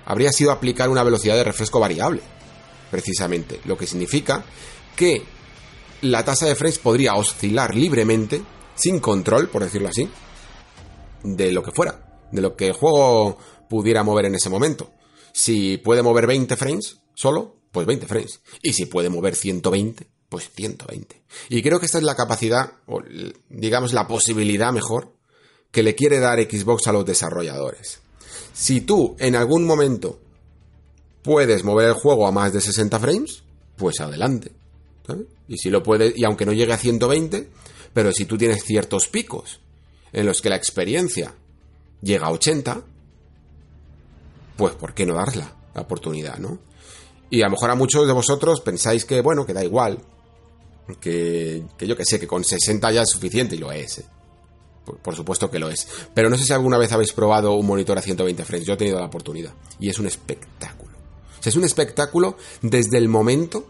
habría 0.06 0.32
sido 0.32 0.52
aplicar 0.52 0.90
una 0.90 1.04
velocidad 1.04 1.36
de 1.36 1.44
refresco 1.44 1.80
variable, 1.80 2.22
precisamente. 2.90 3.60
Lo 3.66 3.78
que 3.78 3.86
significa 3.86 4.44
que 4.96 5.24
la 6.02 6.26
tasa 6.26 6.48
de 6.48 6.56
frames 6.56 6.80
podría 6.80 7.16
oscilar 7.16 7.76
libremente, 7.76 8.42
sin 8.76 9.00
control, 9.00 9.50
por 9.50 9.64
decirlo 9.64 9.90
así, 9.90 10.10
de 11.24 11.52
lo 11.52 11.62
que 11.62 11.72
fuera, 11.72 12.28
de 12.32 12.42
lo 12.42 12.56
que 12.56 12.68
el 12.68 12.74
juego 12.74 13.38
pudiera 13.70 14.04
mover 14.04 14.26
en 14.26 14.36
ese 14.36 14.50
momento. 14.50 14.92
Si 15.32 15.78
puede 15.78 16.02
mover 16.02 16.26
20 16.28 16.56
frames 16.56 17.02
solo, 17.14 17.58
pues 17.72 17.86
20 17.86 18.08
frames. 18.08 18.42
Y 18.62 18.74
si 18.74 18.86
puede 18.86 19.10
mover 19.10 19.36
120, 19.36 20.08
pues 20.30 20.50
120. 20.52 21.22
Y 21.50 21.62
creo 21.62 21.80
que 21.80 21.88
esta 21.88 21.98
es 21.98 22.04
la 22.04 22.16
capacidad, 22.16 22.74
o 22.86 23.02
digamos 23.50 23.94
la 23.94 24.08
posibilidad 24.08 24.72
mejor, 24.72 25.12
que 25.72 25.84
le 25.84 25.96
quiere 25.96 26.20
dar 26.20 26.40
Xbox 26.40 26.88
a 26.88 26.94
los 26.94 27.06
desarrolladores. 27.06 28.00
Si 28.54 28.82
tú 28.82 29.16
en 29.20 29.36
algún 29.36 29.66
momento 29.66 30.20
puedes 31.24 31.64
mover 31.64 31.90
el 31.90 31.94
juego 31.94 32.28
a 32.28 32.32
más 32.32 32.54
de 32.54 32.62
60 32.62 33.00
frames, 33.00 33.44
pues 33.76 34.00
adelante. 34.00 34.52
Y 35.48 35.58
si 35.58 35.70
lo 35.70 35.82
puedes, 35.82 36.16
y 36.16 36.24
aunque 36.24 36.46
no 36.46 36.54
llegue 36.54 36.74
a 36.74 36.78
120, 36.78 37.50
pero 37.94 38.12
si 38.12 38.26
tú 38.26 38.38
tienes 38.38 38.64
ciertos 38.64 39.08
picos 39.08 39.60
en 40.12 40.26
los 40.26 40.42
que 40.42 40.50
la 40.50 40.56
experiencia 40.56 41.34
llega 42.02 42.28
a 42.28 42.32
80, 42.32 42.84
pues 44.56 44.76
¿por 44.76 44.94
qué 44.94 45.06
no 45.06 45.16
darla 45.16 45.56
la 45.74 45.82
oportunidad, 45.82 46.38
no? 46.38 46.60
Y 47.32 47.42
a 47.42 47.46
lo 47.46 47.52
mejor 47.52 47.72
a 47.72 47.76
muchos 47.76 48.08
de 48.08 48.14
vosotros 48.14 48.62
pensáis 48.62 49.06
que, 49.06 49.22
bueno, 49.22 49.46
que 49.46 49.54
da 49.54 49.64
igual, 49.64 50.00
que, 50.98 51.64
que 51.78 51.88
yo 51.88 51.96
que 51.96 52.06
sé, 52.06 52.20
que 52.20 52.28
con 52.28 52.44
60 52.44 52.92
ya 52.92 53.02
es 53.04 53.10
suficiente 53.10 53.56
y 53.56 53.60
lo 53.60 53.72
es. 53.72 54.00
¿eh? 54.00 54.06
Por, 55.02 55.16
supuesto 55.16 55.50
que 55.50 55.60
lo 55.60 55.70
es. 55.70 55.88
Pero 56.14 56.30
no 56.30 56.38
sé 56.38 56.46
si 56.46 56.54
alguna 56.54 56.78
vez 56.78 56.92
habéis 56.92 57.14
probado 57.14 57.54
un 57.54 57.66
monitor 57.66 57.98
a 57.98 58.02
120 58.02 58.44
frames. 58.46 58.68
Yo 58.68 58.74
he 58.74 58.78
tenido 58.78 59.00
la 59.00 59.06
oportunidad. 59.06 59.54
Y 59.80 59.90
es 59.90 60.00
un 60.00 60.08
espectáculo. 60.08 60.92
O 61.40 61.44
sea, 61.44 61.52
es 61.52 61.56
un 61.56 61.64
espectáculo 61.64 62.38
desde 62.62 62.98
el 62.98 63.08
momento 63.08 63.68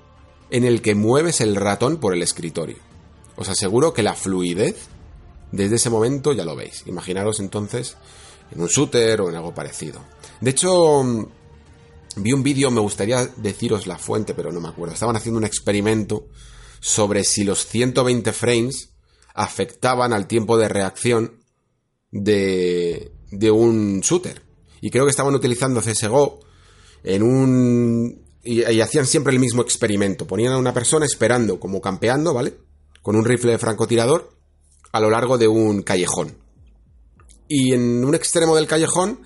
en 0.50 0.64
el 0.64 0.82
que 0.82 0.96
mueves 0.96 1.42
el 1.42 1.56
ratón 1.56 1.98
por 1.98 2.14
el 2.14 2.24
escritorio. 2.24 2.78
Os 3.36 3.50
aseguro 3.50 3.94
que 3.94 4.04
la 4.04 4.16
fluidez, 4.16 4.88
desde 5.52 5.76
ese 5.76 5.90
momento 5.90 6.34
ya 6.34 6.46
lo 6.46 6.56
veis. 6.56 6.84
Imaginaros 6.88 7.40
entonces 7.40 7.98
en 8.52 8.62
un 8.62 8.68
shooter 8.68 9.22
o 9.22 9.30
en 9.30 9.36
algo 9.36 9.54
parecido. 9.54 10.02
De 10.42 10.52
hecho, 10.52 11.04
vi 12.16 12.34
un 12.34 12.44
vídeo, 12.44 12.72
me 12.72 12.82
gustaría 12.82 13.26
deciros 13.38 13.86
la 13.86 13.98
fuente, 13.98 14.34
pero 14.34 14.52
no 14.52 14.60
me 14.60 14.70
acuerdo. 14.70 14.94
Estaban 14.94 15.16
haciendo 15.16 15.38
un 15.38 15.46
experimento 15.46 16.26
sobre 16.80 17.24
si 17.24 17.44
los 17.44 17.66
120 17.66 18.32
frames 18.34 18.90
afectaban 19.34 20.14
al 20.14 20.28
tiempo 20.28 20.58
de 20.58 20.70
reacción 20.70 21.44
de, 22.12 23.12
de 23.32 23.52
un 23.52 24.02
shooter. 24.02 24.42
Y 24.82 24.90
creo 24.90 25.06
que 25.06 25.12
estaban 25.12 25.36
utilizando 25.36 25.82
CSGO 25.82 26.40
en 27.04 27.24
un... 27.24 28.26
Y, 28.44 28.70
y, 28.70 28.82
hacían 28.82 29.06
siempre 29.06 29.34
el 29.34 29.40
mismo 29.40 29.62
experimento. 29.62 30.26
Ponían 30.26 30.54
a 30.54 30.58
una 30.58 30.74
persona 30.74 31.06
esperando, 31.06 31.60
como 31.60 31.82
campeando, 31.82 32.34
¿vale? 32.34 32.58
Con 33.02 33.16
un 33.16 33.26
rifle 33.26 33.52
de 33.52 33.58
francotirador 33.58 34.34
a 34.92 35.00
lo 35.00 35.10
largo 35.10 35.38
de 35.38 35.48
un 35.48 35.82
callejón. 35.84 36.38
Y 37.48 37.74
en 37.74 38.06
un 38.06 38.16
extremo 38.16 38.56
del 38.56 38.68
callejón, 38.68 39.22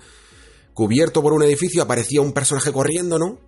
cubierto 0.72 1.22
por 1.22 1.32
un 1.32 1.42
edificio, 1.42 1.82
aparecía 1.82 2.20
un 2.20 2.32
personaje 2.32 2.72
corriendo, 2.72 3.18
¿no? 3.18 3.38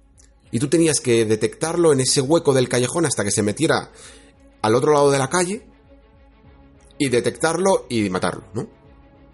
Y 0.50 0.58
tú 0.58 0.68
tenías 0.68 1.00
que 1.00 1.24
detectarlo 1.24 1.92
en 1.92 2.00
ese 2.00 2.20
hueco 2.20 2.54
del 2.54 2.68
callejón 2.68 3.06
hasta 3.06 3.24
que 3.24 3.30
se 3.30 3.42
metiera 3.42 3.90
al 4.62 4.74
otro 4.74 4.92
lado 4.92 5.10
de 5.10 5.18
la 5.18 5.28
calle 5.28 5.66
y 6.98 7.08
detectarlo 7.08 7.86
y 7.88 8.08
matarlo, 8.10 8.44
¿no? 8.54 8.68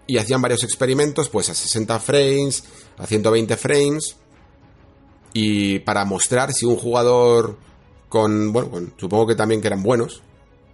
Y 0.05 0.17
hacían 0.17 0.41
varios 0.41 0.63
experimentos, 0.63 1.29
pues 1.29 1.49
a 1.49 1.55
60 1.55 1.99
frames, 1.99 2.63
a 2.97 3.07
120 3.07 3.55
frames, 3.55 4.17
y 5.33 5.79
para 5.79 6.05
mostrar 6.05 6.51
si 6.53 6.65
un 6.65 6.75
jugador 6.75 7.57
con, 8.09 8.53
bueno, 8.53 8.91
supongo 8.97 9.27
que 9.27 9.35
también 9.35 9.61
que 9.61 9.67
eran 9.67 9.81
buenos, 9.81 10.21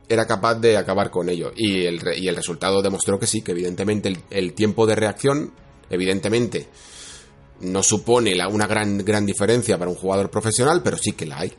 era 0.09 0.25
capaz 0.25 0.55
de 0.55 0.75
acabar 0.75 1.11
con 1.11 1.29
ello. 1.29 1.53
Y 1.55 1.85
el, 1.85 2.01
y 2.17 2.27
el 2.27 2.35
resultado 2.35 2.81
demostró 2.81 3.19
que 3.19 3.27
sí, 3.27 3.41
que 3.41 3.51
evidentemente 3.51 4.09
el, 4.09 4.19
el 4.31 4.53
tiempo 4.53 4.85
de 4.85 4.95
reacción, 4.95 5.53
evidentemente, 5.89 6.67
no 7.61 7.84
supone 7.84 8.36
una 8.48 8.68
gran, 8.68 8.99
gran 8.99 9.26
diferencia 9.26 9.77
para 9.77 9.91
un 9.91 9.98
jugador 9.98 10.30
profesional, 10.30 10.81
pero 10.84 10.98
sí 10.98 11.14
que 11.14 11.26
la 11.26 11.40
hay. 11.40 11.53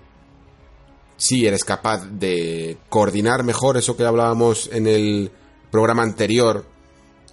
Si 1.17 1.47
eres 1.47 1.65
capaz 1.65 2.07
de 2.07 2.79
coordinar 2.89 3.45
mejor 3.45 3.77
eso 3.77 3.97
que 3.97 4.05
hablábamos 4.05 4.71
en 4.73 4.87
el 4.87 5.31
programa 5.71 6.03
anterior 6.03 6.65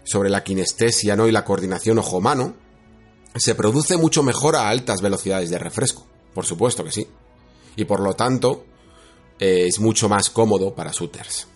sobre 0.03 0.29
la 0.29 0.43
kinestesia 0.43 1.15
¿no? 1.15 1.27
y 1.27 1.31
la 1.31 1.45
coordinación 1.45 1.99
ojo-mano, 1.99 2.55
se 3.35 3.55
produce 3.55 3.97
mucho 3.97 4.23
mejor 4.23 4.55
a 4.55 4.69
altas 4.69 5.01
velocidades 5.01 5.49
de 5.49 5.59
refresco. 5.59 6.05
Por 6.33 6.45
supuesto 6.45 6.83
que 6.83 6.91
sí. 6.91 7.07
Y 7.75 7.85
por 7.85 7.99
lo 7.99 8.13
tanto, 8.13 8.65
eh, 9.39 9.67
es 9.67 9.79
mucho 9.79 10.09
más 10.09 10.29
cómodo 10.29 10.73
para 10.73 10.91
shooters. 10.91 11.47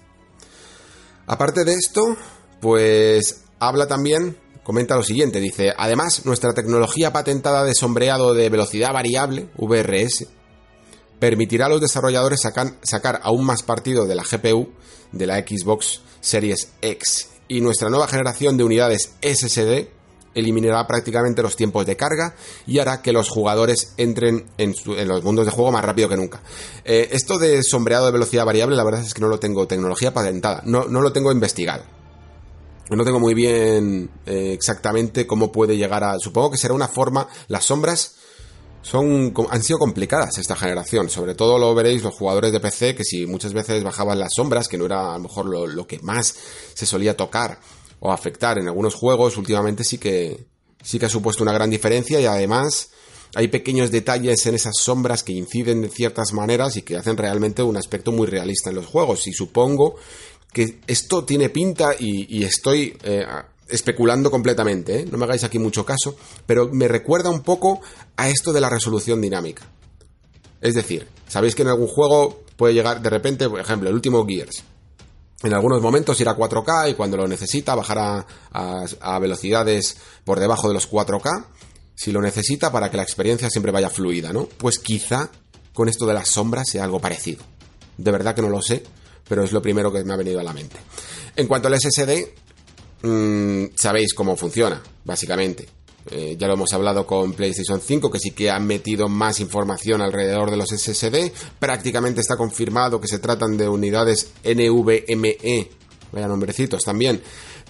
Aparte 1.27 1.63
de 1.63 1.73
esto, 1.73 2.15
pues 2.59 3.43
habla 3.59 3.87
también 3.87 4.37
comenta 4.63 4.95
lo 4.95 5.03
siguiente, 5.03 5.39
dice, 5.39 5.73
además 5.75 6.25
nuestra 6.25 6.53
tecnología 6.53 7.11
patentada 7.13 7.63
de 7.63 7.73
sombreado 7.73 8.33
de 8.33 8.49
velocidad 8.49 8.93
variable, 8.93 9.49
VRS, 9.57 10.27
permitirá 11.19 11.67
a 11.67 11.69
los 11.69 11.81
desarrolladores 11.81 12.41
sacar 12.41 13.19
aún 13.23 13.45
más 13.45 13.63
partido 13.63 14.05
de 14.05 14.15
la 14.15 14.23
GPU 14.23 14.69
de 15.11 15.27
la 15.27 15.39
Xbox 15.39 16.01
Series 16.19 16.69
X 16.81 17.29
y 17.47 17.61
nuestra 17.61 17.89
nueva 17.89 18.07
generación 18.07 18.57
de 18.57 18.63
unidades 18.63 19.13
SSD 19.21 19.89
eliminará 20.33 20.87
prácticamente 20.87 21.41
los 21.41 21.55
tiempos 21.55 21.85
de 21.85 21.97
carga 21.97 22.35
y 22.65 22.79
hará 22.79 23.01
que 23.01 23.11
los 23.11 23.29
jugadores 23.29 23.93
entren 23.97 24.45
en, 24.57 24.73
los 25.07 25.23
mundos 25.23 25.45
de 25.45 25.51
juego 25.51 25.71
más 25.71 25.83
rápido 25.83 26.07
que 26.07 26.17
nunca. 26.17 26.41
Eh, 26.85 27.09
esto 27.11 27.37
de 27.37 27.61
sombreado 27.63 28.05
de 28.05 28.13
velocidad 28.13 28.45
variable, 28.45 28.75
la 28.75 28.83
verdad 28.83 29.01
es 29.01 29.13
que 29.13 29.21
no 29.21 29.27
lo 29.27 29.39
tengo 29.39 29.67
tecnología 29.67 30.13
patentada, 30.13 30.61
no, 30.65 30.85
no 30.85 31.01
lo 31.01 31.11
tengo 31.11 31.31
investigado. 31.31 31.83
No 32.95 33.05
tengo 33.05 33.19
muy 33.19 33.33
bien 33.33 34.09
eh, 34.25 34.51
exactamente 34.53 35.25
cómo 35.25 35.51
puede 35.51 35.77
llegar 35.77 36.03
a... 36.03 36.19
Supongo 36.19 36.51
que 36.51 36.57
será 36.57 36.73
una 36.73 36.89
forma... 36.89 37.27
Las 37.47 37.65
sombras 37.65 38.15
son, 38.81 39.33
han 39.49 39.63
sido 39.63 39.79
complicadas 39.79 40.37
esta 40.37 40.57
generación. 40.57 41.09
Sobre 41.09 41.33
todo 41.33 41.57
lo 41.57 41.73
veréis 41.73 42.03
los 42.03 42.13
jugadores 42.13 42.51
de 42.51 42.59
PC, 42.59 42.95
que 42.95 43.05
si 43.05 43.25
muchas 43.25 43.53
veces 43.53 43.83
bajaban 43.83 44.19
las 44.19 44.33
sombras, 44.35 44.67
que 44.67 44.77
no 44.77 44.85
era 44.85 45.13
a 45.13 45.17
lo 45.17 45.23
mejor 45.23 45.45
lo, 45.45 45.67
lo 45.67 45.87
que 45.87 45.99
más 45.99 46.35
se 46.73 46.85
solía 46.85 47.15
tocar 47.15 47.59
o 48.01 48.11
afectar 48.11 48.57
en 48.57 48.67
algunos 48.67 48.95
juegos, 48.95 49.37
últimamente 49.37 49.85
sí 49.85 49.97
que, 49.97 50.47
sí 50.83 50.99
que 50.99 51.05
ha 51.05 51.09
supuesto 51.09 51.43
una 51.43 51.53
gran 51.53 51.69
diferencia 51.69 52.19
y 52.19 52.25
además 52.25 52.89
hay 53.33 53.47
pequeños 53.47 53.91
detalles 53.91 54.45
en 54.45 54.55
esas 54.55 54.75
sombras 54.77 55.23
que 55.23 55.31
inciden 55.31 55.81
de 55.81 55.89
ciertas 55.89 56.33
maneras 56.33 56.75
y 56.75 56.81
que 56.81 56.97
hacen 56.97 57.15
realmente 57.15 57.63
un 57.63 57.77
aspecto 57.77 58.11
muy 58.11 58.27
realista 58.27 58.69
en 58.69 58.75
los 58.75 58.87
juegos. 58.87 59.25
Y 59.27 59.31
supongo 59.31 59.95
que 60.53 60.79
esto 60.87 61.23
tiene 61.23 61.49
pinta 61.49 61.91
y, 61.97 62.43
estoy 62.43 62.97
eh, 63.03 63.25
especulando 63.67 64.29
completamente, 64.29 65.01
¿eh? 65.01 65.07
no 65.09 65.17
me 65.17 65.25
hagáis 65.25 65.43
aquí 65.43 65.59
mucho 65.59 65.85
caso, 65.85 66.15
pero 66.45 66.69
me 66.71 66.87
recuerda 66.87 67.29
un 67.29 67.41
poco 67.41 67.81
a 68.17 68.29
esto 68.29 68.51
de 68.51 68.61
la 68.61 68.69
resolución 68.69 69.21
dinámica. 69.21 69.63
Es 70.59 70.75
decir, 70.75 71.07
sabéis 71.27 71.55
que 71.55 71.61
en 71.61 71.69
algún 71.69 71.87
juego 71.87 72.43
puede 72.55 72.73
llegar 72.73 73.01
de 73.01 73.09
repente, 73.09 73.49
por 73.49 73.59
ejemplo, 73.59 73.89
el 73.89 73.95
último 73.95 74.25
Gears. 74.25 74.63
En 75.43 75.53
algunos 75.53 75.81
momentos 75.81 76.19
irá 76.21 76.31
a 76.31 76.37
4K 76.37 76.91
y 76.91 76.93
cuando 76.93 77.17
lo 77.17 77.27
necesita 77.27 77.73
bajar 77.73 78.27
a 78.51 79.19
velocidades 79.19 79.97
por 80.23 80.39
debajo 80.39 80.67
de 80.67 80.75
los 80.75 80.87
4K, 80.87 81.45
si 81.95 82.11
lo 82.11 82.21
necesita 82.21 82.71
para 82.71 82.89
que 82.89 82.97
la 82.97 83.03
experiencia 83.03 83.49
siempre 83.49 83.71
vaya 83.71 83.89
fluida, 83.89 84.33
¿no? 84.33 84.45
Pues 84.57 84.79
quizá 84.79 85.29
con 85.73 85.87
esto 85.87 86.05
de 86.05 86.13
las 86.13 86.29
sombras 86.29 86.67
sea 86.67 86.83
algo 86.83 86.99
parecido. 86.99 87.43
De 87.97 88.11
verdad 88.11 88.33
que 88.33 88.41
no 88.41 88.49
lo 88.49 88.61
sé, 88.61 88.83
pero 89.31 89.45
es 89.45 89.53
lo 89.53 89.61
primero 89.61 89.93
que 89.93 90.03
me 90.03 90.11
ha 90.11 90.17
venido 90.17 90.41
a 90.41 90.43
la 90.43 90.51
mente. 90.51 90.75
En 91.37 91.47
cuanto 91.47 91.69
al 91.69 91.79
SSD, 91.79 92.33
mmm, 93.03 93.67
sabéis 93.75 94.13
cómo 94.13 94.35
funciona, 94.35 94.83
básicamente. 95.05 95.69
Eh, 96.09 96.35
ya 96.37 96.47
lo 96.47 96.55
hemos 96.55 96.73
hablado 96.73 97.07
con 97.07 97.31
PlayStation 97.31 97.79
5, 97.79 98.11
que 98.11 98.19
sí 98.19 98.31
que 98.31 98.49
han 98.49 98.67
metido 98.67 99.07
más 99.07 99.39
información 99.39 100.01
alrededor 100.01 100.51
de 100.51 100.57
los 100.57 100.67
SSD. 100.67 101.31
Prácticamente 101.59 102.19
está 102.19 102.35
confirmado 102.35 102.99
que 102.99 103.07
se 103.07 103.19
tratan 103.19 103.55
de 103.55 103.69
unidades 103.69 104.33
NVMe, 104.43 105.69
vaya 106.11 106.27
nombrecitos 106.27 106.83
también, 106.83 107.21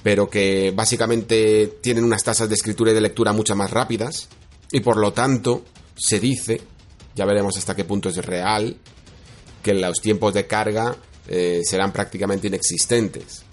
pero 0.02 0.32
que 0.32 0.74
básicamente 0.76 1.78
tienen 1.80 2.04
unas 2.04 2.24
tasas 2.24 2.50
de 2.50 2.56
escritura 2.56 2.90
y 2.90 2.96
de 2.96 3.02
lectura 3.02 3.34
mucho 3.34 3.56
más 3.56 3.70
rápidas. 3.70 4.30
Y 4.72 4.80
por 4.80 4.98
lo 4.98 5.14
tanto, 5.14 5.64
se 5.96 6.20
dice, 6.20 6.60
ya 7.14 7.26
veremos 7.26 7.56
hasta 7.56 7.76
qué 7.76 7.86
punto 7.86 8.10
es 8.10 8.16
real, 8.16 8.78
que 9.62 9.76
los 9.76 10.02
tiempos 10.02 10.34
de 10.34 10.48
carga 10.48 10.98
eh, 11.28 11.62
serán 11.64 11.92
prácticamente 11.92 12.48
inexistentes. 12.48 13.44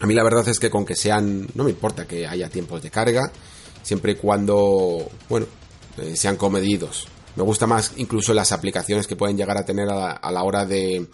A 0.00 0.06
mí 0.06 0.14
la 0.14 0.24
verdad 0.24 0.48
es 0.48 0.58
que 0.58 0.70
con 0.70 0.84
que 0.84 0.96
sean, 0.96 1.46
no 1.54 1.64
me 1.64 1.70
importa 1.70 2.06
que 2.06 2.26
haya 2.26 2.48
tiempos 2.48 2.82
de 2.82 2.90
carga, 2.90 3.30
siempre 3.82 4.12
y 4.12 4.14
cuando, 4.16 5.10
bueno, 5.28 5.46
eh, 5.98 6.16
sean 6.16 6.36
comedidos. 6.36 7.06
Me 7.36 7.42
gusta 7.42 7.66
más 7.66 7.92
incluso 7.96 8.34
las 8.34 8.52
aplicaciones 8.52 9.06
que 9.06 9.16
pueden 9.16 9.36
llegar 9.36 9.58
a 9.58 9.64
tener 9.64 9.88
a 9.90 10.30
la, 10.30 10.42
hora 10.42 10.64
de, 10.64 11.06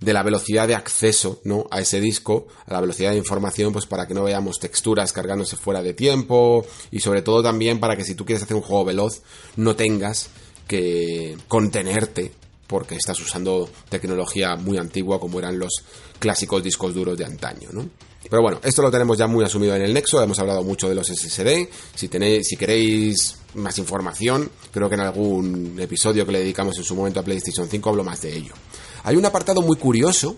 de 0.00 0.12
la 0.12 0.22
velocidad 0.22 0.66
de 0.66 0.74
acceso 0.74 1.40
¿no? 1.44 1.66
a 1.70 1.80
ese 1.80 2.00
disco, 2.00 2.46
a 2.66 2.72
la 2.72 2.80
velocidad 2.80 3.10
de 3.10 3.18
información, 3.18 3.72
pues 3.72 3.86
para 3.86 4.06
que 4.06 4.14
no 4.14 4.24
veamos 4.24 4.58
texturas 4.58 5.12
cargándose 5.12 5.56
fuera 5.56 5.82
de 5.82 5.94
tiempo 5.94 6.64
y 6.90 7.00
sobre 7.00 7.22
todo 7.22 7.42
también 7.42 7.78
para 7.78 7.96
que 7.96 8.04
si 8.04 8.14
tú 8.14 8.24
quieres 8.24 8.42
hacer 8.42 8.56
un 8.56 8.62
juego 8.62 8.84
veloz 8.84 9.22
no 9.56 9.76
tengas 9.76 10.30
que 10.66 11.36
contenerte 11.48 12.32
porque 12.70 12.94
estás 12.94 13.18
usando 13.18 13.68
tecnología 13.88 14.54
muy 14.54 14.78
antigua 14.78 15.18
como 15.18 15.40
eran 15.40 15.58
los 15.58 15.82
clásicos 16.20 16.62
discos 16.62 16.94
duros 16.94 17.18
de 17.18 17.24
antaño, 17.24 17.68
¿no? 17.72 17.84
Pero 18.30 18.42
bueno, 18.42 18.60
esto 18.62 18.80
lo 18.80 18.92
tenemos 18.92 19.18
ya 19.18 19.26
muy 19.26 19.44
asumido 19.44 19.74
en 19.74 19.82
el 19.82 19.92
Nexo, 19.92 20.22
hemos 20.22 20.38
hablado 20.38 20.62
mucho 20.62 20.88
de 20.88 20.94
los 20.94 21.08
SSD, 21.08 21.68
si 21.96 22.06
tenéis, 22.06 22.46
si 22.46 22.56
queréis 22.56 23.38
más 23.54 23.76
información, 23.78 24.48
creo 24.70 24.88
que 24.88 24.94
en 24.94 25.00
algún 25.00 25.80
episodio 25.80 26.24
que 26.24 26.30
le 26.30 26.38
dedicamos 26.38 26.78
en 26.78 26.84
su 26.84 26.94
momento 26.94 27.18
a 27.18 27.24
PlayStation 27.24 27.68
5 27.68 27.90
hablo 27.90 28.04
más 28.04 28.22
de 28.22 28.36
ello. 28.36 28.54
Hay 29.02 29.16
un 29.16 29.24
apartado 29.24 29.62
muy 29.62 29.76
curioso 29.76 30.36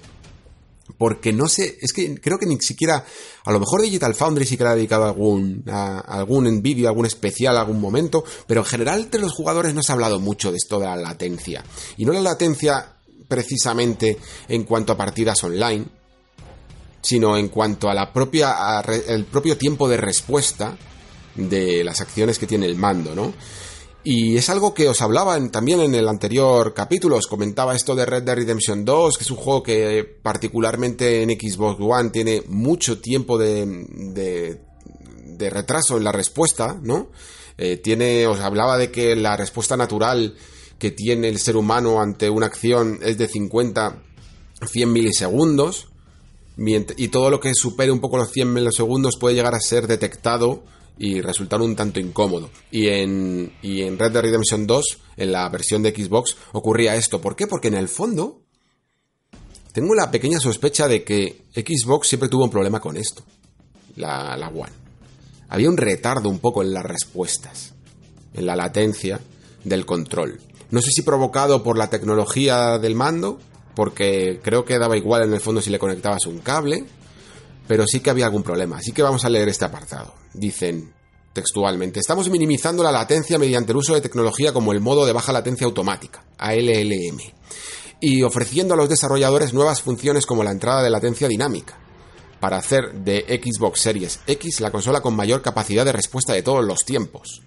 porque 0.98 1.32
no 1.32 1.48
sé, 1.48 1.78
es 1.80 1.92
que 1.92 2.14
creo 2.20 2.38
que 2.38 2.46
ni 2.46 2.60
siquiera, 2.60 3.04
a 3.44 3.52
lo 3.52 3.60
mejor 3.60 3.82
Digital 3.82 4.14
Foundry 4.14 4.46
sí 4.46 4.56
que 4.56 4.64
le 4.64 4.70
ha 4.70 4.74
dedicado 4.74 5.04
algún, 5.04 5.64
a, 5.68 6.00
algún 6.00 6.62
vídeo, 6.62 6.88
algún 6.88 7.06
especial, 7.06 7.56
algún 7.56 7.80
momento, 7.80 8.24
pero 8.46 8.60
en 8.60 8.66
general 8.66 9.00
entre 9.00 9.20
los 9.20 9.32
jugadores 9.32 9.74
no 9.74 9.82
se 9.82 9.92
ha 9.92 9.94
hablado 9.94 10.20
mucho 10.20 10.50
de 10.50 10.58
esto 10.58 10.78
de 10.78 10.86
la 10.86 10.96
latencia. 10.96 11.64
Y 11.96 12.04
no 12.04 12.12
la 12.12 12.20
latencia 12.20 12.96
precisamente 13.28 14.18
en 14.48 14.64
cuanto 14.64 14.92
a 14.92 14.96
partidas 14.96 15.42
online, 15.44 15.86
sino 17.00 17.36
en 17.36 17.48
cuanto 17.48 17.88
a 17.88 17.94
la 17.94 18.12
propia, 18.12 18.82
el 19.08 19.24
propio 19.24 19.56
tiempo 19.56 19.88
de 19.88 19.96
respuesta 19.96 20.76
de 21.34 21.82
las 21.82 22.00
acciones 22.00 22.38
que 22.38 22.46
tiene 22.46 22.66
el 22.66 22.76
mando, 22.76 23.14
¿no? 23.14 23.32
Y 24.04 24.36
es 24.36 24.50
algo 24.50 24.74
que 24.74 24.88
os 24.88 25.00
hablaba 25.00 25.38
también 25.50 25.80
en 25.80 25.94
el 25.94 26.08
anterior 26.08 26.74
capítulo, 26.74 27.16
os 27.16 27.28
comentaba 27.28 27.76
esto 27.76 27.94
de 27.94 28.04
Red 28.04 28.24
Dead 28.24 28.34
Redemption 28.34 28.84
2, 28.84 29.16
que 29.16 29.22
es 29.22 29.30
un 29.30 29.36
juego 29.36 29.62
que 29.62 30.18
particularmente 30.22 31.22
en 31.22 31.30
Xbox 31.30 31.80
One 31.80 32.10
tiene 32.10 32.42
mucho 32.48 32.98
tiempo 32.98 33.38
de, 33.38 33.64
de, 33.66 35.50
retraso 35.50 35.96
en 35.96 36.04
la 36.04 36.12
respuesta, 36.12 36.78
¿no? 36.82 37.10
Eh, 37.58 37.76
tiene, 37.76 38.26
os 38.26 38.40
hablaba 38.40 38.78
de 38.78 38.90
que 38.90 39.14
la 39.14 39.36
respuesta 39.36 39.76
natural 39.76 40.34
que 40.78 40.90
tiene 40.90 41.28
el 41.28 41.38
ser 41.38 41.56
humano 41.56 42.00
ante 42.00 42.30
una 42.30 42.46
acción 42.46 42.98
es 43.02 43.18
de 43.18 43.28
50 43.28 44.02
100 44.66 44.92
milisegundos, 44.92 45.88
y 46.56 47.08
todo 47.08 47.30
lo 47.30 47.40
que 47.40 47.54
supere 47.54 47.90
un 47.90 48.00
poco 48.00 48.18
los 48.18 48.30
100 48.30 48.52
milisegundos 48.52 49.16
puede 49.16 49.34
llegar 49.34 49.54
a 49.54 49.60
ser 49.60 49.86
detectado 49.86 50.62
y 51.02 51.20
resultar 51.20 51.60
un 51.60 51.74
tanto 51.74 51.98
incómodo. 51.98 52.48
Y 52.70 52.86
en, 52.86 53.52
y 53.60 53.82
en 53.82 53.98
Red 53.98 54.12
Dead 54.12 54.22
Redemption 54.22 54.68
2, 54.68 54.98
en 55.16 55.32
la 55.32 55.48
versión 55.48 55.82
de 55.82 55.90
Xbox, 55.90 56.36
ocurría 56.52 56.94
esto. 56.94 57.20
¿Por 57.20 57.34
qué? 57.34 57.48
Porque 57.48 57.66
en 57.66 57.74
el 57.74 57.88
fondo 57.88 58.42
tengo 59.72 59.96
la 59.96 60.12
pequeña 60.12 60.38
sospecha 60.38 60.86
de 60.86 61.02
que 61.02 61.42
Xbox 61.56 62.06
siempre 62.06 62.28
tuvo 62.28 62.44
un 62.44 62.50
problema 62.50 62.78
con 62.78 62.96
esto. 62.96 63.24
La, 63.96 64.36
la 64.36 64.46
One. 64.46 64.70
Había 65.48 65.70
un 65.70 65.76
retardo 65.76 66.28
un 66.28 66.38
poco 66.38 66.62
en 66.62 66.72
las 66.72 66.84
respuestas, 66.84 67.74
en 68.32 68.46
la 68.46 68.54
latencia 68.54 69.18
del 69.64 69.84
control. 69.84 70.38
No 70.70 70.80
sé 70.82 70.92
si 70.92 71.02
provocado 71.02 71.64
por 71.64 71.78
la 71.78 71.90
tecnología 71.90 72.78
del 72.78 72.94
mando, 72.94 73.40
porque 73.74 74.38
creo 74.40 74.64
que 74.64 74.78
daba 74.78 74.96
igual 74.96 75.24
en 75.24 75.34
el 75.34 75.40
fondo 75.40 75.60
si 75.60 75.70
le 75.70 75.80
conectabas 75.80 76.26
un 76.26 76.38
cable, 76.38 76.84
pero 77.66 77.86
sí 77.86 78.00
que 78.00 78.10
había 78.10 78.26
algún 78.26 78.42
problema. 78.42 78.78
Así 78.78 78.92
que 78.92 79.02
vamos 79.02 79.24
a 79.24 79.30
leer 79.30 79.48
este 79.48 79.64
apartado. 79.64 80.14
Dicen 80.34 80.92
textualmente, 81.32 82.00
estamos 82.00 82.28
minimizando 82.28 82.82
la 82.82 82.92
latencia 82.92 83.38
mediante 83.38 83.72
el 83.72 83.78
uso 83.78 83.94
de 83.94 84.00
tecnología 84.00 84.52
como 84.52 84.72
el 84.72 84.80
modo 84.80 85.06
de 85.06 85.12
baja 85.12 85.32
latencia 85.32 85.66
automática, 85.66 86.24
ALLM, 86.38 87.18
y 88.00 88.22
ofreciendo 88.22 88.74
a 88.74 88.76
los 88.76 88.88
desarrolladores 88.88 89.54
nuevas 89.54 89.80
funciones 89.80 90.26
como 90.26 90.44
la 90.44 90.50
entrada 90.50 90.82
de 90.82 90.90
latencia 90.90 91.28
dinámica, 91.28 91.78
para 92.40 92.58
hacer 92.58 92.92
de 92.92 93.40
Xbox 93.42 93.80
Series 93.80 94.20
X 94.26 94.60
la 94.60 94.70
consola 94.70 95.00
con 95.00 95.14
mayor 95.14 95.42
capacidad 95.42 95.84
de 95.84 95.92
respuesta 95.92 96.32
de 96.32 96.42
todos 96.42 96.64
los 96.64 96.84
tiempos. 96.84 97.42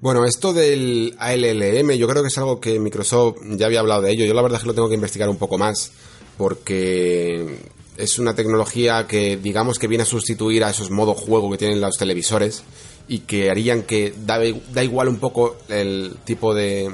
Bueno, 0.00 0.24
esto 0.24 0.52
del 0.52 1.16
ALLM 1.18 1.90
yo 1.92 2.06
creo 2.06 2.22
que 2.22 2.28
es 2.28 2.38
algo 2.38 2.60
que 2.60 2.78
Microsoft 2.78 3.38
ya 3.56 3.66
había 3.66 3.80
hablado 3.80 4.02
de 4.02 4.12
ello, 4.12 4.24
yo 4.24 4.34
la 4.34 4.42
verdad 4.42 4.58
es 4.58 4.62
que 4.62 4.68
lo 4.68 4.74
tengo 4.74 4.88
que 4.88 4.94
investigar 4.94 5.28
un 5.28 5.36
poco 5.36 5.58
más, 5.58 5.90
porque 6.38 7.58
es 7.96 8.18
una 8.18 8.34
tecnología 8.34 9.06
que 9.06 9.36
digamos 9.36 9.78
que 9.78 9.88
viene 9.88 10.02
a 10.02 10.06
sustituir 10.06 10.64
a 10.64 10.70
esos 10.70 10.90
modos 10.90 11.18
juego 11.18 11.50
que 11.50 11.58
tienen 11.58 11.80
los 11.80 11.96
televisores 11.96 12.62
y 13.08 13.20
que 13.20 13.50
harían 13.50 13.82
que 13.82 14.14
da, 14.24 14.38
da 14.72 14.82
igual 14.82 15.08
un 15.08 15.18
poco 15.18 15.56
el 15.68 16.16
tipo 16.24 16.54
de, 16.54 16.90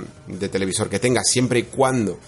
televisor 0.50 0.88
que 0.88 0.98
tengas, 0.98 1.28
siempre 1.28 1.60
y 1.60 1.62
cuando 1.64 2.18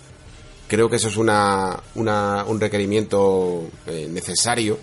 creo 0.66 0.88
que 0.88 0.96
eso 0.96 1.09
es 1.09 1.16
una, 1.16 1.82
un 1.94 2.60
requerimiento 2.60 3.68
eh, 3.86 4.09
necesario 4.10 4.78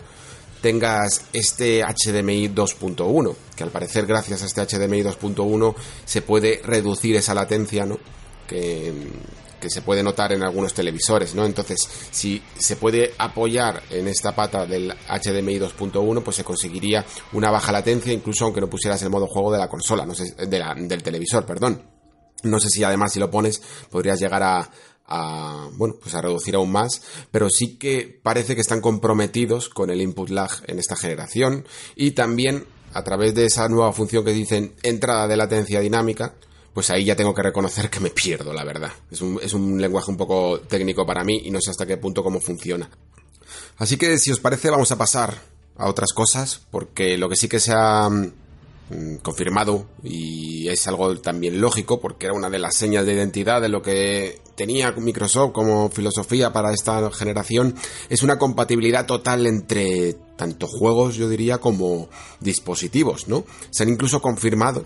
tengas 0.61 1.23
este 1.33 1.81
HDMI 1.81 2.49
2.1, 2.49 3.35
que 3.55 3.63
al 3.63 3.71
parecer 3.71 4.05
gracias 4.05 4.43
a 4.43 4.45
este 4.45 4.61
HDMI 4.61 5.01
2.1 5.01 5.75
se 6.05 6.21
puede 6.21 6.61
reducir 6.63 7.15
esa 7.15 7.33
latencia, 7.33 7.85
¿no? 7.85 7.97
Que, 8.47 8.93
que 9.61 9.69
se 9.69 9.81
puede 9.81 10.03
notar 10.03 10.33
en 10.33 10.43
algunos 10.43 10.73
televisores, 10.73 11.33
¿no? 11.33 11.45
Entonces, 11.45 11.87
si 12.11 12.43
se 12.57 12.75
puede 12.75 13.13
apoyar 13.17 13.83
en 13.89 14.09
esta 14.09 14.35
pata 14.35 14.65
del 14.65 14.91
HDMI 14.91 15.59
2.1, 15.59 16.23
pues 16.23 16.35
se 16.35 16.43
conseguiría 16.43 17.05
una 17.31 17.49
baja 17.49 17.71
latencia, 17.71 18.11
incluso 18.11 18.43
aunque 18.43 18.59
no 18.59 18.69
pusieras 18.69 19.01
el 19.03 19.09
modo 19.09 19.27
juego 19.27 19.53
de 19.53 19.59
la 19.59 19.69
consola, 19.69 20.05
no 20.05 20.13
sé, 20.13 20.35
de 20.35 20.59
la, 20.59 20.75
del 20.75 21.01
televisor, 21.01 21.45
perdón. 21.45 21.89
No 22.43 22.59
sé 22.59 22.69
si 22.69 22.83
además 22.83 23.13
si 23.13 23.19
lo 23.19 23.29
pones 23.29 23.61
podrías 23.89 24.19
llegar 24.19 24.41
a, 24.41 24.69
a, 25.05 25.69
bueno, 25.73 25.95
pues 26.01 26.15
a 26.15 26.21
reducir 26.21 26.55
aún 26.55 26.71
más, 26.71 27.01
pero 27.29 27.49
sí 27.49 27.77
que 27.77 28.19
parece 28.23 28.55
que 28.55 28.61
están 28.61 28.81
comprometidos 28.81 29.69
con 29.69 29.91
el 29.91 30.01
input 30.01 30.29
lag 30.29 30.49
en 30.67 30.79
esta 30.79 30.95
generación 30.95 31.65
y 31.95 32.11
también 32.11 32.65
a 32.93 33.03
través 33.03 33.35
de 33.35 33.45
esa 33.45 33.69
nueva 33.69 33.93
función 33.93 34.25
que 34.25 34.33
dicen 34.33 34.73
entrada 34.83 35.27
de 35.27 35.37
latencia 35.37 35.79
dinámica, 35.79 36.35
pues 36.73 36.89
ahí 36.89 37.05
ya 37.05 37.15
tengo 37.15 37.33
que 37.33 37.43
reconocer 37.43 37.89
que 37.89 37.99
me 37.99 38.09
pierdo, 38.09 38.53
la 38.53 38.63
verdad. 38.63 38.91
Es 39.11 39.21
un, 39.21 39.39
es 39.41 39.53
un 39.53 39.81
lenguaje 39.81 40.11
un 40.11 40.17
poco 40.17 40.59
técnico 40.61 41.05
para 41.05 41.23
mí 41.23 41.41
y 41.45 41.51
no 41.51 41.59
sé 41.61 41.71
hasta 41.71 41.85
qué 41.85 41.97
punto 41.97 42.23
cómo 42.23 42.39
funciona. 42.39 42.89
Así 43.77 43.97
que 43.97 44.17
si 44.17 44.31
os 44.31 44.39
parece 44.39 44.69
vamos 44.69 44.91
a 44.91 44.97
pasar 44.97 45.41
a 45.77 45.89
otras 45.89 46.13
cosas, 46.13 46.61
porque 46.71 47.17
lo 47.17 47.27
que 47.27 47.35
sí 47.35 47.47
que 47.49 47.59
se 47.59 47.73
ha 47.75 48.09
mm, 48.09 49.15
confirmado 49.21 49.87
y 50.03 50.67
es 50.69 50.87
algo 50.87 51.17
también 51.19 51.59
lógico, 51.59 51.99
porque 51.99 52.27
era 52.27 52.35
una 52.35 52.49
de 52.49 52.59
las 52.59 52.75
señas 52.75 53.05
de 53.05 53.13
identidad 53.13 53.61
de 53.61 53.69
lo 53.69 53.81
que 53.81 54.39
tenía 54.55 54.91
Microsoft 54.91 55.53
como 55.53 55.89
filosofía 55.89 56.53
para 56.53 56.73
esta 56.73 57.09
generación, 57.11 57.75
es 58.09 58.21
una 58.21 58.37
compatibilidad 58.37 59.05
total 59.05 59.47
entre 59.47 60.13
tanto 60.37 60.67
juegos, 60.67 61.15
yo 61.15 61.27
diría, 61.27 61.57
como 61.57 62.09
dispositivos, 62.39 63.27
¿no? 63.27 63.43
Se 63.71 63.83
han 63.83 63.89
incluso 63.89 64.21
confirmado 64.21 64.85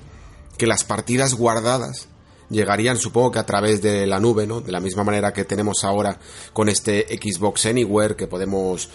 que 0.58 0.68
las 0.68 0.84
partidas 0.84 1.34
guardadas 1.36 2.08
llegarían 2.50 2.98
supongo 2.98 3.32
que 3.32 3.40
a 3.40 3.46
través 3.46 3.82
de 3.82 4.06
la 4.06 4.20
nube, 4.20 4.46
¿no? 4.46 4.62
De 4.62 4.72
la 4.72 4.80
misma 4.80 5.04
manera 5.04 5.34
que 5.34 5.46
tenemos 5.46 5.84
ahora 5.84 6.20
con 6.54 6.70
este 6.70 7.08
Xbox 7.08 7.66
Anywhere 7.66 8.16
que 8.16 8.28
podemos 8.28 8.90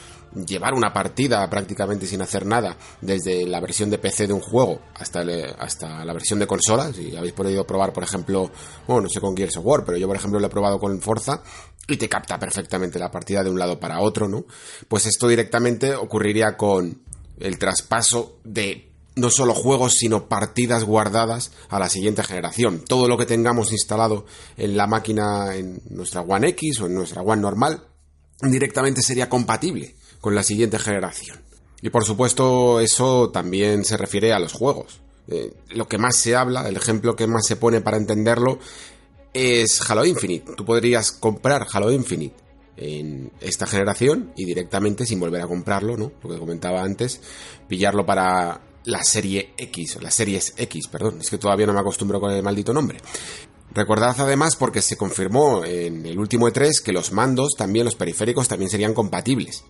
llevar 0.46 0.74
una 0.74 0.92
partida 0.92 1.48
prácticamente 1.50 2.06
sin 2.06 2.22
hacer 2.22 2.46
nada 2.46 2.76
desde 3.00 3.46
la 3.46 3.60
versión 3.60 3.90
de 3.90 3.98
PC 3.98 4.28
de 4.28 4.32
un 4.32 4.40
juego 4.40 4.80
hasta, 4.94 5.24
hasta 5.58 6.04
la 6.04 6.12
versión 6.12 6.38
de 6.38 6.46
consola. 6.46 6.92
Si 6.92 7.16
habéis 7.16 7.32
podido 7.32 7.66
probar, 7.66 7.92
por 7.92 8.04
ejemplo, 8.04 8.50
bueno, 8.86 9.02
no 9.02 9.08
sé 9.08 9.20
con 9.20 9.36
Gears 9.36 9.56
of 9.56 9.66
War, 9.66 9.84
pero 9.84 9.98
yo 9.98 10.06
por 10.06 10.16
ejemplo 10.16 10.38
lo 10.38 10.46
he 10.46 10.50
probado 10.50 10.78
con 10.78 11.00
Forza 11.00 11.42
y 11.88 11.96
te 11.96 12.08
capta 12.08 12.38
perfectamente 12.38 12.98
la 12.98 13.10
partida 13.10 13.42
de 13.42 13.50
un 13.50 13.58
lado 13.58 13.80
para 13.80 14.00
otro, 14.00 14.28
¿no? 14.28 14.44
Pues 14.86 15.06
esto 15.06 15.26
directamente 15.26 15.94
ocurriría 15.94 16.56
con 16.56 17.02
el 17.40 17.58
traspaso 17.58 18.38
de 18.44 18.89
no 19.20 19.30
solo 19.30 19.54
juegos, 19.54 19.94
sino 19.94 20.28
partidas 20.28 20.84
guardadas 20.84 21.52
a 21.68 21.78
la 21.78 21.88
siguiente 21.88 22.22
generación. 22.22 22.82
Todo 22.86 23.08
lo 23.08 23.16
que 23.16 23.26
tengamos 23.26 23.72
instalado 23.72 24.26
en 24.56 24.76
la 24.76 24.86
máquina, 24.86 25.54
en 25.54 25.80
nuestra 25.90 26.22
One 26.22 26.48
X 26.48 26.80
o 26.80 26.86
en 26.86 26.94
nuestra 26.94 27.22
One 27.22 27.42
normal, 27.42 27.84
directamente 28.42 29.02
sería 29.02 29.28
compatible 29.28 29.94
con 30.20 30.34
la 30.34 30.42
siguiente 30.42 30.78
generación. 30.78 31.40
Y 31.82 31.90
por 31.90 32.04
supuesto, 32.04 32.80
eso 32.80 33.30
también 33.30 33.84
se 33.84 33.96
refiere 33.96 34.32
a 34.32 34.38
los 34.38 34.52
juegos. 34.52 35.00
Eh, 35.28 35.52
lo 35.70 35.88
que 35.88 35.98
más 35.98 36.16
se 36.16 36.34
habla, 36.34 36.68
el 36.68 36.76
ejemplo 36.76 37.16
que 37.16 37.26
más 37.26 37.46
se 37.46 37.56
pone 37.56 37.80
para 37.80 37.96
entenderlo, 37.96 38.58
es 39.32 39.88
Halo 39.88 40.04
Infinite. 40.04 40.52
Tú 40.56 40.64
podrías 40.64 41.12
comprar 41.12 41.66
Halo 41.72 41.92
Infinite 41.92 42.36
en 42.76 43.30
esta 43.40 43.66
generación 43.66 44.32
y 44.36 44.44
directamente 44.44 45.06
sin 45.06 45.20
volver 45.20 45.42
a 45.42 45.46
comprarlo, 45.46 45.96
¿no? 45.96 46.12
Lo 46.22 46.30
que 46.30 46.38
comentaba 46.38 46.82
antes, 46.82 47.20
pillarlo 47.68 48.04
para 48.06 48.60
la 48.84 49.02
serie 49.02 49.52
X, 49.56 49.96
o 49.96 50.00
las 50.00 50.14
series 50.14 50.54
X, 50.56 50.88
perdón, 50.88 51.18
es 51.20 51.30
que 51.30 51.38
todavía 51.38 51.66
no 51.66 51.72
me 51.72 51.80
acostumbro 51.80 52.20
con 52.20 52.32
el 52.32 52.42
maldito 52.42 52.72
nombre. 52.72 52.98
Recordad 53.72 54.16
además 54.18 54.56
porque 54.56 54.82
se 54.82 54.96
confirmó 54.96 55.64
en 55.64 56.04
el 56.04 56.18
último 56.18 56.48
E3 56.48 56.82
que 56.82 56.92
los 56.92 57.12
mandos, 57.12 57.54
también 57.56 57.84
los 57.84 57.94
periféricos, 57.94 58.48
también 58.48 58.70
serían 58.70 58.94
compatibles. 58.94 59.64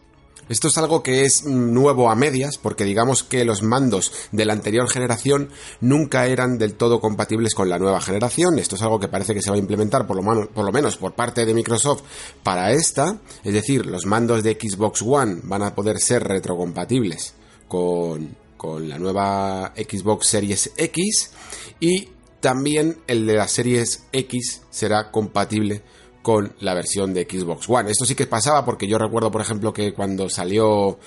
Esto 0.48 0.66
es 0.66 0.78
algo 0.78 1.04
que 1.04 1.24
es 1.24 1.44
nuevo 1.44 2.10
a 2.10 2.16
medias, 2.16 2.58
porque 2.58 2.84
digamos 2.84 3.22
que 3.22 3.44
los 3.44 3.62
mandos 3.62 4.12
de 4.32 4.44
la 4.44 4.52
anterior 4.52 4.88
generación 4.88 5.50
nunca 5.80 6.26
eran 6.26 6.58
del 6.58 6.74
todo 6.74 7.00
compatibles 7.00 7.54
con 7.54 7.68
la 7.68 7.78
nueva 7.78 8.00
generación. 8.00 8.58
Esto 8.58 8.74
es 8.74 8.82
algo 8.82 8.98
que 8.98 9.06
parece 9.06 9.32
que 9.32 9.42
se 9.42 9.50
va 9.50 9.54
a 9.54 9.60
implementar, 9.60 10.08
por 10.08 10.16
lo, 10.16 10.48
por 10.48 10.64
lo 10.64 10.72
menos 10.72 10.96
por 10.96 11.14
parte 11.14 11.46
de 11.46 11.54
Microsoft, 11.54 12.02
para 12.42 12.72
esta. 12.72 13.20
Es 13.44 13.54
decir, 13.54 13.86
los 13.86 14.06
mandos 14.06 14.42
de 14.42 14.58
Xbox 14.60 15.02
One 15.02 15.40
van 15.44 15.62
a 15.62 15.74
poder 15.76 16.00
ser 16.00 16.24
retrocompatibles 16.24 17.34
con, 17.68 18.34
con 18.60 18.90
la 18.90 18.98
nueva 18.98 19.72
Xbox 19.74 20.26
Series 20.26 20.72
X 20.76 21.30
y 21.80 22.10
también 22.40 22.98
el 23.06 23.26
de 23.26 23.32
las 23.32 23.52
Series 23.52 24.04
X 24.12 24.60
será 24.68 25.10
compatible 25.10 25.82
con 26.20 26.52
la 26.60 26.74
versión 26.74 27.14
de 27.14 27.22
Xbox 27.22 27.70
One. 27.70 27.90
Esto 27.90 28.04
sí 28.04 28.14
que 28.14 28.26
pasaba 28.26 28.62
porque 28.66 28.86
yo 28.86 28.98
recuerdo, 28.98 29.30
por 29.30 29.40
ejemplo, 29.40 29.72
que 29.72 29.94
cuando 29.94 30.28
salió, 30.28 30.98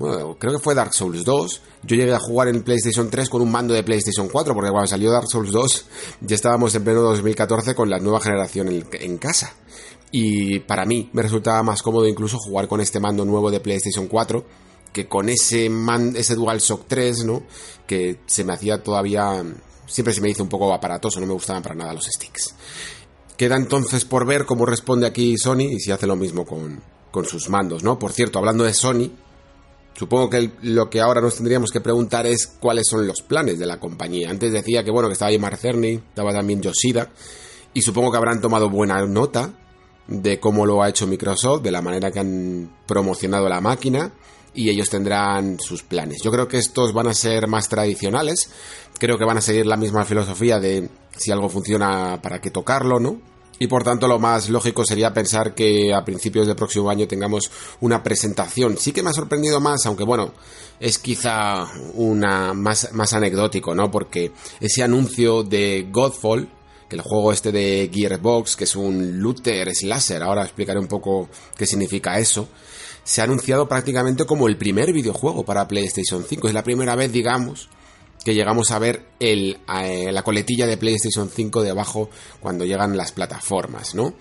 bueno, 0.00 0.36
creo 0.40 0.54
que 0.54 0.58
fue 0.58 0.74
Dark 0.74 0.92
Souls 0.92 1.24
2, 1.24 1.62
yo 1.84 1.94
llegué 1.94 2.12
a 2.12 2.18
jugar 2.18 2.48
en 2.48 2.64
PlayStation 2.64 3.08
3 3.08 3.30
con 3.30 3.42
un 3.42 3.52
mando 3.52 3.74
de 3.74 3.84
PlayStation 3.84 4.28
4, 4.28 4.52
porque 4.52 4.72
cuando 4.72 4.88
salió 4.88 5.12
Dark 5.12 5.28
Souls 5.28 5.52
2 5.52 5.86
ya 6.22 6.34
estábamos 6.34 6.74
en 6.74 6.82
pleno 6.82 7.02
2014 7.02 7.76
con 7.76 7.88
la 7.88 8.00
nueva 8.00 8.20
generación 8.20 8.84
en, 8.90 9.18
casa. 9.18 9.54
Y 10.10 10.58
para 10.58 10.84
mí 10.84 11.10
me 11.12 11.22
resultaba 11.22 11.62
más 11.62 11.80
cómodo 11.80 12.08
incluso 12.08 12.38
jugar 12.38 12.66
con 12.66 12.80
este 12.80 12.98
mando 12.98 13.24
nuevo 13.24 13.52
de 13.52 13.60
PlayStation 13.60 14.08
4 14.08 14.67
que 14.92 15.08
con 15.08 15.28
ese, 15.28 15.70
ese 16.14 16.34
DualShock 16.34 16.86
3, 16.86 17.24
¿no? 17.24 17.42
Que 17.86 18.20
se 18.26 18.44
me 18.44 18.52
hacía 18.52 18.82
todavía... 18.82 19.44
Siempre 19.86 20.12
se 20.12 20.20
me 20.20 20.28
hizo 20.28 20.42
un 20.42 20.50
poco 20.50 20.72
aparatoso, 20.72 21.18
no 21.18 21.26
me 21.26 21.32
gustaban 21.32 21.62
para 21.62 21.74
nada 21.74 21.94
los 21.94 22.04
sticks. 22.04 22.54
Queda 23.38 23.56
entonces 23.56 24.04
por 24.04 24.26
ver 24.26 24.44
cómo 24.44 24.66
responde 24.66 25.06
aquí 25.06 25.38
Sony 25.38 25.70
y 25.70 25.80
si 25.80 25.92
hace 25.92 26.06
lo 26.06 26.16
mismo 26.16 26.44
con, 26.44 26.82
sus 27.24 27.48
mandos, 27.48 27.82
¿no? 27.82 27.98
Por 27.98 28.12
cierto, 28.12 28.38
hablando 28.38 28.64
de 28.64 28.74
Sony, 28.74 29.10
supongo 29.94 30.28
que 30.28 30.52
lo 30.62 30.90
que 30.90 31.00
ahora 31.00 31.20
nos 31.20 31.36
tendríamos 31.36 31.70
que 31.70 31.80
preguntar 31.80 32.26
es 32.26 32.46
cuáles 32.46 32.86
son 32.88 33.06
los 33.06 33.22
planes 33.22 33.58
de 33.58 33.66
la 33.66 33.80
compañía. 33.80 34.30
Antes 34.30 34.52
decía 34.52 34.84
que, 34.84 34.90
bueno, 34.90 35.08
que 35.08 35.14
estaba 35.14 35.30
ahí 35.30 35.38
Mark 35.38 35.56
Cerny, 35.56 35.94
estaba 35.94 36.32
también 36.32 36.60
Yoshida, 36.60 37.10
y 37.74 37.82
supongo 37.82 38.10
que 38.10 38.16
habrán 38.16 38.40
tomado 38.40 38.68
buena 38.70 39.04
nota 39.06 39.52
de 40.08 40.40
cómo 40.40 40.66
lo 40.66 40.82
ha 40.82 40.88
hecho 40.88 41.06
Microsoft, 41.06 41.62
de 41.62 41.70
la 41.70 41.82
manera 41.82 42.10
que 42.10 42.18
han 42.18 42.76
promocionado 42.86 43.48
la 43.48 43.60
máquina, 43.60 44.12
y 44.58 44.70
ellos 44.70 44.90
tendrán 44.90 45.60
sus 45.60 45.84
planes. 45.84 46.20
Yo 46.20 46.32
creo 46.32 46.48
que 46.48 46.58
estos 46.58 46.92
van 46.92 47.06
a 47.06 47.14
ser 47.14 47.46
más 47.46 47.68
tradicionales, 47.68 48.50
creo 48.98 49.16
que 49.16 49.24
van 49.24 49.38
a 49.38 49.40
seguir 49.40 49.66
la 49.66 49.76
misma 49.76 50.04
filosofía 50.04 50.58
de 50.58 50.88
si 51.16 51.30
algo 51.30 51.48
funciona, 51.48 52.18
¿para 52.20 52.40
qué 52.40 52.50
tocarlo, 52.50 52.98
no? 52.98 53.20
Y 53.60 53.68
por 53.68 53.84
tanto 53.84 54.08
lo 54.08 54.18
más 54.18 54.48
lógico 54.50 54.84
sería 54.84 55.14
pensar 55.14 55.54
que 55.54 55.94
a 55.94 56.04
principios 56.04 56.48
del 56.48 56.56
próximo 56.56 56.90
año 56.90 57.06
tengamos 57.06 57.52
una 57.80 58.02
presentación. 58.02 58.76
Sí 58.78 58.90
que 58.90 59.04
me 59.04 59.10
ha 59.10 59.12
sorprendido 59.12 59.60
más, 59.60 59.86
aunque 59.86 60.02
bueno, 60.02 60.32
es 60.80 60.98
quizá 60.98 61.64
una 61.94 62.52
más, 62.52 62.92
más 62.94 63.12
anecdótico, 63.12 63.76
¿no? 63.76 63.92
Porque 63.92 64.32
ese 64.58 64.82
anuncio 64.82 65.44
de 65.44 65.86
Godfall, 65.88 66.48
que 66.88 66.96
el 66.96 67.02
juego 67.02 67.32
este 67.32 67.52
de 67.52 67.88
Gearbox, 67.92 68.56
que 68.56 68.64
es 68.64 68.74
un 68.74 69.20
looter 69.20 69.72
slasher, 69.72 70.24
ahora 70.24 70.42
explicaré 70.42 70.80
un 70.80 70.88
poco 70.88 71.28
qué 71.56 71.64
significa 71.64 72.18
eso, 72.18 72.48
se 73.08 73.22
ha 73.22 73.24
anunciado 73.24 73.66
prácticamente 73.66 74.26
como 74.26 74.48
el 74.48 74.58
primer 74.58 74.92
videojuego 74.92 75.42
para 75.42 75.66
PlayStation 75.66 76.26
5. 76.28 76.48
Es 76.48 76.52
la 76.52 76.62
primera 76.62 76.94
vez, 76.94 77.10
digamos, 77.10 77.70
que 78.22 78.34
llegamos 78.34 78.70
a 78.70 78.78
ver 78.78 79.06
el, 79.18 79.56
eh, 79.82 80.12
la 80.12 80.22
coletilla 80.22 80.66
de 80.66 80.76
PlayStation 80.76 81.30
5 81.34 81.62
de 81.62 81.70
abajo 81.70 82.10
cuando 82.38 82.66
llegan 82.66 82.98
las 82.98 83.12
plataformas, 83.12 83.94
¿no? 83.94 84.12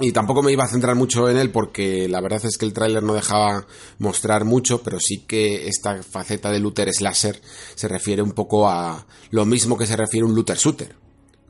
Y 0.00 0.10
tampoco 0.10 0.42
me 0.42 0.50
iba 0.50 0.64
a 0.64 0.68
centrar 0.68 0.96
mucho 0.96 1.30
en 1.30 1.36
él 1.36 1.52
porque 1.52 2.08
la 2.08 2.20
verdad 2.20 2.44
es 2.44 2.58
que 2.58 2.66
el 2.66 2.72
tráiler 2.72 3.04
no 3.04 3.14
dejaba 3.14 3.68
mostrar 3.98 4.44
mucho, 4.44 4.82
pero 4.82 4.98
sí 4.98 5.18
que 5.28 5.68
esta 5.68 6.02
faceta 6.02 6.50
de 6.50 6.58
looter 6.58 6.92
slasher 6.92 7.40
se 7.76 7.86
refiere 7.86 8.22
un 8.22 8.32
poco 8.32 8.68
a 8.68 9.06
lo 9.30 9.46
mismo 9.46 9.78
que 9.78 9.86
se 9.86 9.96
refiere 9.96 10.26
un 10.26 10.34
looter 10.34 10.56
shooter. 10.56 10.96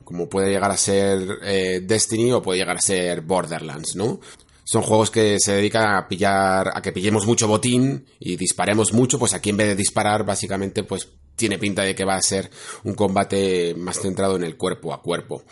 Como 0.03 0.29
puede 0.29 0.51
llegar 0.51 0.69
a 0.69 0.77
ser 0.77 1.39
eh, 1.41 1.81
Destiny 1.83 2.33
o 2.33 2.41
puede 2.43 2.59
llegar 2.59 2.77
a 2.77 2.81
ser 2.81 3.21
Borderlands, 3.21 3.95
¿no? 3.95 4.19
Son 4.63 4.81
juegos 4.81 5.11
que 5.11 5.39
se 5.39 5.53
dedican 5.53 5.95
a 5.95 6.07
pillar, 6.07 6.71
a 6.73 6.81
que 6.81 6.91
pillemos 6.91 7.25
mucho 7.25 7.47
botín 7.47 8.05
y 8.19 8.35
disparemos 8.35 8.93
mucho, 8.93 9.19
pues 9.19 9.33
aquí 9.33 9.49
en 9.49 9.57
vez 9.57 9.67
de 9.69 9.75
disparar, 9.75 10.25
básicamente, 10.25 10.83
pues 10.83 11.09
tiene 11.35 11.57
pinta 11.57 11.81
de 11.83 11.95
que 11.95 12.05
va 12.05 12.15
a 12.15 12.21
ser 12.21 12.51
un 12.83 12.93
combate 12.93 13.73
más 13.75 13.99
centrado 13.99 14.35
en 14.35 14.43
el 14.43 14.57
cuerpo 14.57 14.93
a 14.93 15.01
cuerpo. 15.01 15.43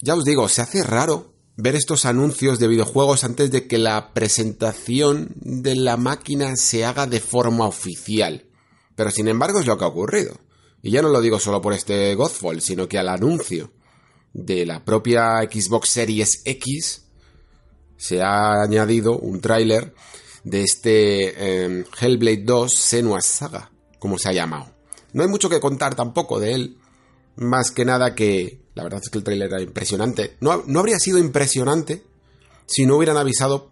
Ya 0.00 0.14
os 0.14 0.24
digo, 0.24 0.48
se 0.48 0.62
hace 0.62 0.82
raro 0.82 1.32
ver 1.56 1.76
estos 1.76 2.06
anuncios 2.06 2.58
de 2.58 2.68
videojuegos 2.68 3.24
antes 3.24 3.50
de 3.50 3.66
que 3.66 3.78
la 3.78 4.12
presentación 4.14 5.32
de 5.36 5.76
la 5.76 5.96
máquina 5.96 6.56
se 6.56 6.84
haga 6.84 7.06
de 7.06 7.20
forma 7.20 7.66
oficial. 7.66 8.46
Pero 8.96 9.10
sin 9.10 9.28
embargo 9.28 9.60
es 9.60 9.66
lo 9.66 9.78
que 9.78 9.84
ha 9.84 9.88
ocurrido. 9.88 10.40
Y 10.82 10.90
ya 10.90 11.02
no 11.02 11.08
lo 11.08 11.20
digo 11.20 11.38
solo 11.38 11.60
por 11.60 11.72
este 11.72 12.14
Godfall, 12.14 12.60
sino 12.60 12.88
que 12.88 12.98
al 12.98 13.08
anuncio 13.08 13.72
de 14.32 14.66
la 14.66 14.84
propia 14.84 15.40
Xbox 15.42 15.90
Series 15.90 16.42
X 16.44 17.01
se 18.02 18.20
ha 18.20 18.64
añadido 18.64 19.16
un 19.16 19.40
tráiler 19.40 19.94
de 20.42 20.62
este 20.64 21.62
em, 21.64 21.84
Hellblade 22.00 22.42
2 22.42 22.74
Senua's 22.74 23.26
Saga, 23.26 23.70
como 24.00 24.18
se 24.18 24.28
ha 24.28 24.32
llamado. 24.32 24.66
No 25.12 25.22
hay 25.22 25.28
mucho 25.28 25.48
que 25.48 25.60
contar 25.60 25.94
tampoco 25.94 26.40
de 26.40 26.52
él. 26.52 26.78
Más 27.36 27.70
que 27.70 27.84
nada 27.84 28.16
que 28.16 28.60
la 28.74 28.82
verdad 28.82 29.00
es 29.04 29.08
que 29.08 29.18
el 29.18 29.24
trailer 29.24 29.52
era 29.52 29.62
impresionante. 29.62 30.36
No, 30.40 30.64
no 30.66 30.80
habría 30.80 30.98
sido 30.98 31.18
impresionante 31.18 32.02
si 32.66 32.86
no 32.86 32.96
hubieran 32.96 33.18
avisado 33.18 33.70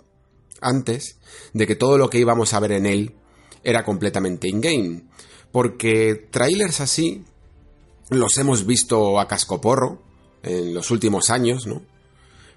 antes 0.60 1.16
de 1.52 1.66
que 1.66 1.74
todo 1.74 1.98
lo 1.98 2.08
que 2.08 2.18
íbamos 2.18 2.54
a 2.54 2.60
ver 2.60 2.70
en 2.70 2.86
él 2.86 3.16
era 3.64 3.84
completamente 3.84 4.46
in-game. 4.46 5.08
Porque 5.50 6.28
trailers 6.30 6.80
así 6.80 7.24
los 8.10 8.38
hemos 8.38 8.64
visto 8.64 9.18
a 9.18 9.26
cascoporro 9.26 10.00
en 10.44 10.72
los 10.72 10.92
últimos 10.92 11.30
años, 11.30 11.66
¿no? 11.66 11.82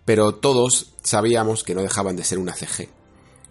Pero 0.05 0.35
todos 0.35 0.93
sabíamos 1.03 1.63
que 1.63 1.75
no 1.75 1.81
dejaban 1.81 2.15
de 2.15 2.23
ser 2.23 2.39
una 2.39 2.55
CG. 2.55 2.89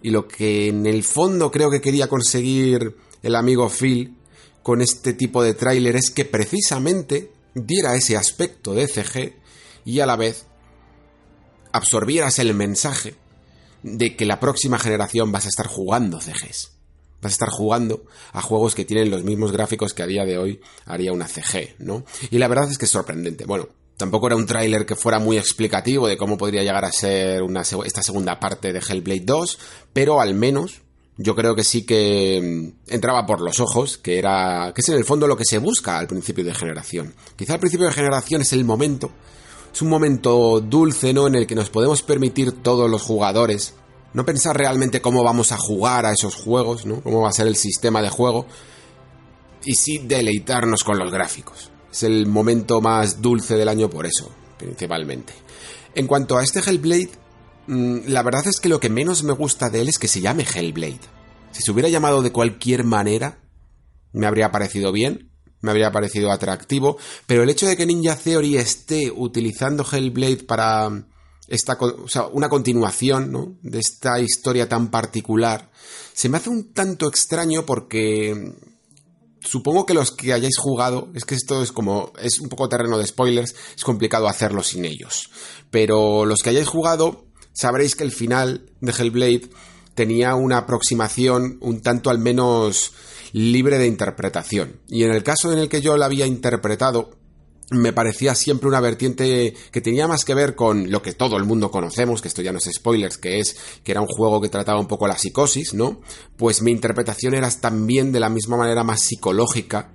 Y 0.01 0.11
lo 0.11 0.27
que 0.27 0.67
en 0.67 0.85
el 0.85 1.03
fondo 1.03 1.51
creo 1.51 1.71
que 1.71 1.81
quería 1.81 2.07
conseguir 2.07 2.97
el 3.21 3.35
amigo 3.35 3.69
Phil 3.69 4.17
con 4.61 4.81
este 4.81 5.13
tipo 5.13 5.43
de 5.43 5.53
tráiler 5.53 5.95
es 5.95 6.11
que 6.11 6.25
precisamente 6.25 7.31
diera 7.53 7.95
ese 7.95 8.17
aspecto 8.17 8.73
de 8.73 8.87
CG 8.87 9.35
y 9.85 9.99
a 9.99 10.05
la 10.05 10.15
vez 10.15 10.45
absorbieras 11.71 12.39
el 12.39 12.53
mensaje 12.53 13.15
de 13.81 14.15
que 14.15 14.25
la 14.25 14.39
próxima 14.39 14.79
generación 14.79 15.31
vas 15.31 15.45
a 15.45 15.49
estar 15.49 15.67
jugando 15.67 16.21
CGs. 16.21 16.71
Vas 17.21 17.31
a 17.31 17.35
estar 17.35 17.49
jugando 17.49 18.05
a 18.31 18.41
juegos 18.41 18.75
que 18.75 18.85
tienen 18.85 19.09
los 19.09 19.23
mismos 19.23 19.51
gráficos 19.51 19.93
que 19.93 20.03
a 20.03 20.07
día 20.07 20.25
de 20.25 20.37
hoy 20.37 20.61
haría 20.85 21.13
una 21.13 21.27
CG, 21.27 21.75
¿no? 21.79 22.05
Y 22.31 22.37
la 22.37 22.47
verdad 22.47 22.69
es 22.69 22.77
que 22.77 22.85
es 22.85 22.91
sorprendente. 22.91 23.45
Bueno, 23.45 23.69
tampoco 23.97 24.27
era 24.27 24.35
un 24.35 24.45
tráiler 24.45 24.85
que 24.85 24.95
fuera 24.95 25.19
muy 25.19 25.37
explicativo 25.37 26.07
de 26.07 26.17
cómo 26.17 26.37
podría 26.37 26.63
llegar 26.63 26.85
a 26.85 26.91
ser 26.91 27.43
esta 27.85 28.03
segunda 28.03 28.39
parte 28.39 28.73
de 28.73 28.79
Hellblade 28.79 29.25
2, 29.25 29.59
pero 29.93 30.21
al 30.21 30.33
menos 30.33 30.81
yo 31.17 31.35
creo 31.35 31.55
que 31.55 31.63
sí 31.63 31.85
que 31.85 32.73
mm, 32.87 32.93
entraba 32.93 33.25
por 33.25 33.41
los 33.41 33.59
ojos, 33.59 33.97
que 33.97 34.17
era 34.17 34.71
que 34.73 34.81
es 34.81 34.89
en 34.89 34.95
el 34.95 35.05
fondo 35.05 35.27
lo 35.27 35.37
que 35.37 35.45
se 35.45 35.59
busca 35.59 35.97
al 35.97 36.07
principio 36.07 36.43
de 36.43 36.53
generación. 36.53 37.13
Quizá 37.35 37.53
al 37.53 37.59
principio 37.59 37.85
de 37.85 37.93
generación 37.93 38.41
es 38.41 38.53
el 38.53 38.65
momento, 38.65 39.11
es 39.71 39.81
un 39.81 39.89
momento 39.89 40.59
dulce, 40.59 41.13
¿no? 41.13 41.27
En 41.27 41.35
el 41.35 41.47
que 41.47 41.55
nos 41.55 41.69
podemos 41.69 42.01
permitir 42.01 42.51
todos 42.63 42.89
los 42.89 43.01
jugadores 43.01 43.75
no 44.13 44.25
pensar 44.25 44.55
realmente 44.55 45.01
cómo 45.01 45.23
vamos 45.23 45.51
a 45.51 45.57
jugar 45.57 46.05
a 46.05 46.11
esos 46.11 46.35
juegos, 46.35 46.85
¿no? 46.85 47.01
Cómo 47.01 47.21
va 47.21 47.29
a 47.29 47.33
ser 47.33 47.47
el 47.47 47.55
sistema 47.55 48.01
de 48.01 48.09
juego 48.09 48.45
y 49.65 49.73
sí 49.73 49.97
deleitarnos 49.97 50.83
con 50.83 50.99
los 50.99 51.11
gráficos. 51.11 51.71
Es 51.93 52.03
el 52.03 52.27
momento 52.27 52.81
más 52.81 53.21
dulce 53.21 53.55
del 53.55 53.69
año 53.69 53.89
por 53.89 54.05
eso, 54.05 54.29
principalmente. 54.57 55.31
En 55.95 56.07
cuanto 56.07 56.37
a 56.37 56.43
este 56.43 56.59
Hellblade, 56.59 57.11
Mm, 57.67 58.07
la 58.07 58.23
verdad 58.23 58.47
es 58.47 58.59
que 58.59 58.69
lo 58.69 58.79
que 58.79 58.89
menos 58.89 59.23
me 59.23 59.33
gusta 59.33 59.69
de 59.69 59.81
él 59.81 59.89
es 59.89 59.99
que 59.99 60.07
se 60.07 60.21
llame 60.21 60.43
Hellblade. 60.43 60.99
Si 61.51 61.61
se 61.61 61.71
hubiera 61.71 61.89
llamado 61.89 62.21
de 62.21 62.31
cualquier 62.31 62.83
manera, 62.83 63.39
me 64.11 64.27
habría 64.27 64.51
parecido 64.51 64.91
bien, 64.91 65.31
me 65.61 65.71
habría 65.71 65.91
parecido 65.91 66.31
atractivo, 66.31 66.97
pero 67.25 67.43
el 67.43 67.49
hecho 67.49 67.67
de 67.67 67.77
que 67.77 67.85
Ninja 67.85 68.15
Theory 68.15 68.57
esté 68.57 69.11
utilizando 69.11 69.85
Hellblade 69.89 70.43
para 70.43 71.05
esta, 71.47 71.77
o 71.79 72.07
sea, 72.07 72.27
una 72.27 72.49
continuación 72.49 73.31
¿no? 73.31 73.57
de 73.61 73.79
esta 73.79 74.19
historia 74.19 74.67
tan 74.67 74.89
particular, 74.89 75.71
se 76.13 76.27
me 76.27 76.37
hace 76.37 76.49
un 76.49 76.73
tanto 76.73 77.07
extraño 77.07 77.65
porque 77.65 78.55
supongo 79.43 79.85
que 79.85 79.93
los 79.93 80.11
que 80.11 80.33
hayáis 80.33 80.57
jugado, 80.57 81.09
es 81.13 81.25
que 81.25 81.35
esto 81.35 81.61
es 81.61 81.71
como, 81.71 82.11
es 82.21 82.39
un 82.39 82.49
poco 82.49 82.69
terreno 82.69 82.97
de 82.97 83.07
spoilers, 83.07 83.55
es 83.75 83.83
complicado 83.83 84.27
hacerlo 84.27 84.63
sin 84.63 84.85
ellos, 84.85 85.29
pero 85.69 86.25
los 86.25 86.39
que 86.41 86.49
hayáis 86.49 86.67
jugado 86.67 87.25
sabréis 87.53 87.95
que 87.95 88.03
el 88.03 88.11
final 88.11 88.69
de 88.81 88.91
Hellblade 88.91 89.49
tenía 89.95 90.35
una 90.35 90.59
aproximación 90.59 91.57
un 91.61 91.81
tanto 91.81 92.09
al 92.09 92.17
menos 92.17 92.93
libre 93.31 93.77
de 93.77 93.87
interpretación. 93.87 94.79
Y 94.87 95.03
en 95.03 95.11
el 95.11 95.23
caso 95.23 95.51
en 95.51 95.59
el 95.59 95.69
que 95.69 95.81
yo 95.81 95.97
la 95.97 96.05
había 96.05 96.25
interpretado, 96.25 97.11
me 97.71 97.93
parecía 97.93 98.35
siempre 98.35 98.67
una 98.67 98.79
vertiente 98.79 99.53
que 99.71 99.81
tenía 99.81 100.07
más 100.07 100.25
que 100.25 100.33
ver 100.33 100.55
con 100.55 100.91
lo 100.91 101.01
que 101.01 101.13
todo 101.13 101.37
el 101.37 101.45
mundo 101.45 101.71
conocemos, 101.71 102.21
que 102.21 102.27
esto 102.27 102.41
ya 102.41 102.51
no 102.51 102.59
es 102.59 102.69
spoilers, 102.71 103.17
que 103.17 103.39
es 103.39 103.55
que 103.83 103.91
era 103.91 104.01
un 104.01 104.07
juego 104.07 104.41
que 104.41 104.49
trataba 104.49 104.79
un 104.79 104.87
poco 104.87 105.07
la 105.07 105.17
psicosis, 105.17 105.73
¿no? 105.73 106.01
Pues 106.37 106.61
mi 106.61 106.71
interpretación 106.71 107.33
era 107.33 107.49
también 107.51 108.11
de 108.11 108.19
la 108.19 108.29
misma 108.29 108.57
manera 108.57 108.83
más 108.83 109.01
psicológica 109.01 109.93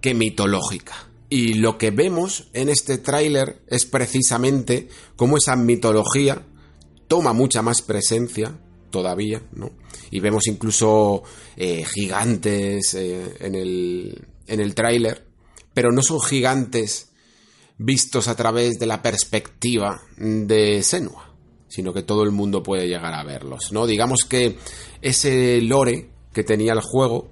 que 0.00 0.14
mitológica. 0.14 1.08
Y 1.28 1.54
lo 1.54 1.76
que 1.76 1.90
vemos 1.90 2.48
en 2.52 2.68
este 2.68 2.98
tráiler 2.98 3.62
es 3.66 3.84
precisamente 3.84 4.88
cómo 5.16 5.38
esa 5.38 5.56
mitología 5.56 6.46
toma 7.08 7.32
mucha 7.32 7.62
más 7.62 7.82
presencia 7.82 8.56
todavía, 8.90 9.42
¿no? 9.52 9.72
Y 10.10 10.20
vemos 10.20 10.46
incluso 10.46 11.22
eh, 11.56 11.84
gigantes 11.84 12.94
eh, 12.94 13.34
en 13.40 13.54
el, 13.54 14.26
en 14.46 14.60
el 14.60 14.74
tráiler, 14.74 15.25
pero 15.76 15.92
no 15.92 16.00
son 16.00 16.22
gigantes 16.22 17.10
vistos 17.76 18.28
a 18.28 18.34
través 18.34 18.78
de 18.78 18.86
la 18.86 19.02
perspectiva 19.02 20.00
de 20.16 20.82
Senua, 20.82 21.34
sino 21.68 21.92
que 21.92 22.02
todo 22.02 22.22
el 22.22 22.30
mundo 22.30 22.62
puede 22.62 22.88
llegar 22.88 23.12
a 23.12 23.22
verlos, 23.24 23.72
¿no? 23.72 23.86
Digamos 23.86 24.20
que 24.26 24.56
ese 25.02 25.60
lore 25.60 26.08
que 26.32 26.44
tenía 26.44 26.72
el 26.72 26.80
juego 26.80 27.30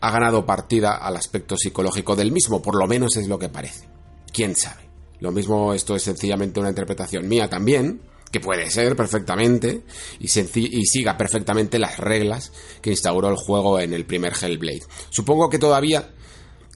ha 0.00 0.12
ganado 0.12 0.46
partida 0.46 0.98
al 0.98 1.16
aspecto 1.16 1.56
psicológico 1.56 2.14
del 2.14 2.30
mismo, 2.30 2.62
por 2.62 2.76
lo 2.76 2.86
menos 2.86 3.16
es 3.16 3.26
lo 3.26 3.40
que 3.40 3.48
parece. 3.48 3.88
¿Quién 4.32 4.54
sabe? 4.54 4.88
Lo 5.18 5.32
mismo 5.32 5.74
esto 5.74 5.96
es 5.96 6.04
sencillamente 6.04 6.60
una 6.60 6.68
interpretación 6.68 7.26
mía 7.26 7.50
también, 7.50 8.02
que 8.30 8.38
puede 8.38 8.70
ser 8.70 8.94
perfectamente 8.94 9.82
y, 10.20 10.26
y, 10.26 10.86
siga 10.86 11.16
perfectamente 11.16 11.80
las 11.80 11.98
reglas 11.98 12.52
que 12.80 12.90
instauró 12.90 13.30
el 13.30 13.36
juego 13.36 13.80
en 13.80 13.94
el 13.94 14.06
primer 14.06 14.32
Hellblade. 14.40 14.84
Supongo 15.10 15.50
que 15.50 15.58
todavía 15.58 16.14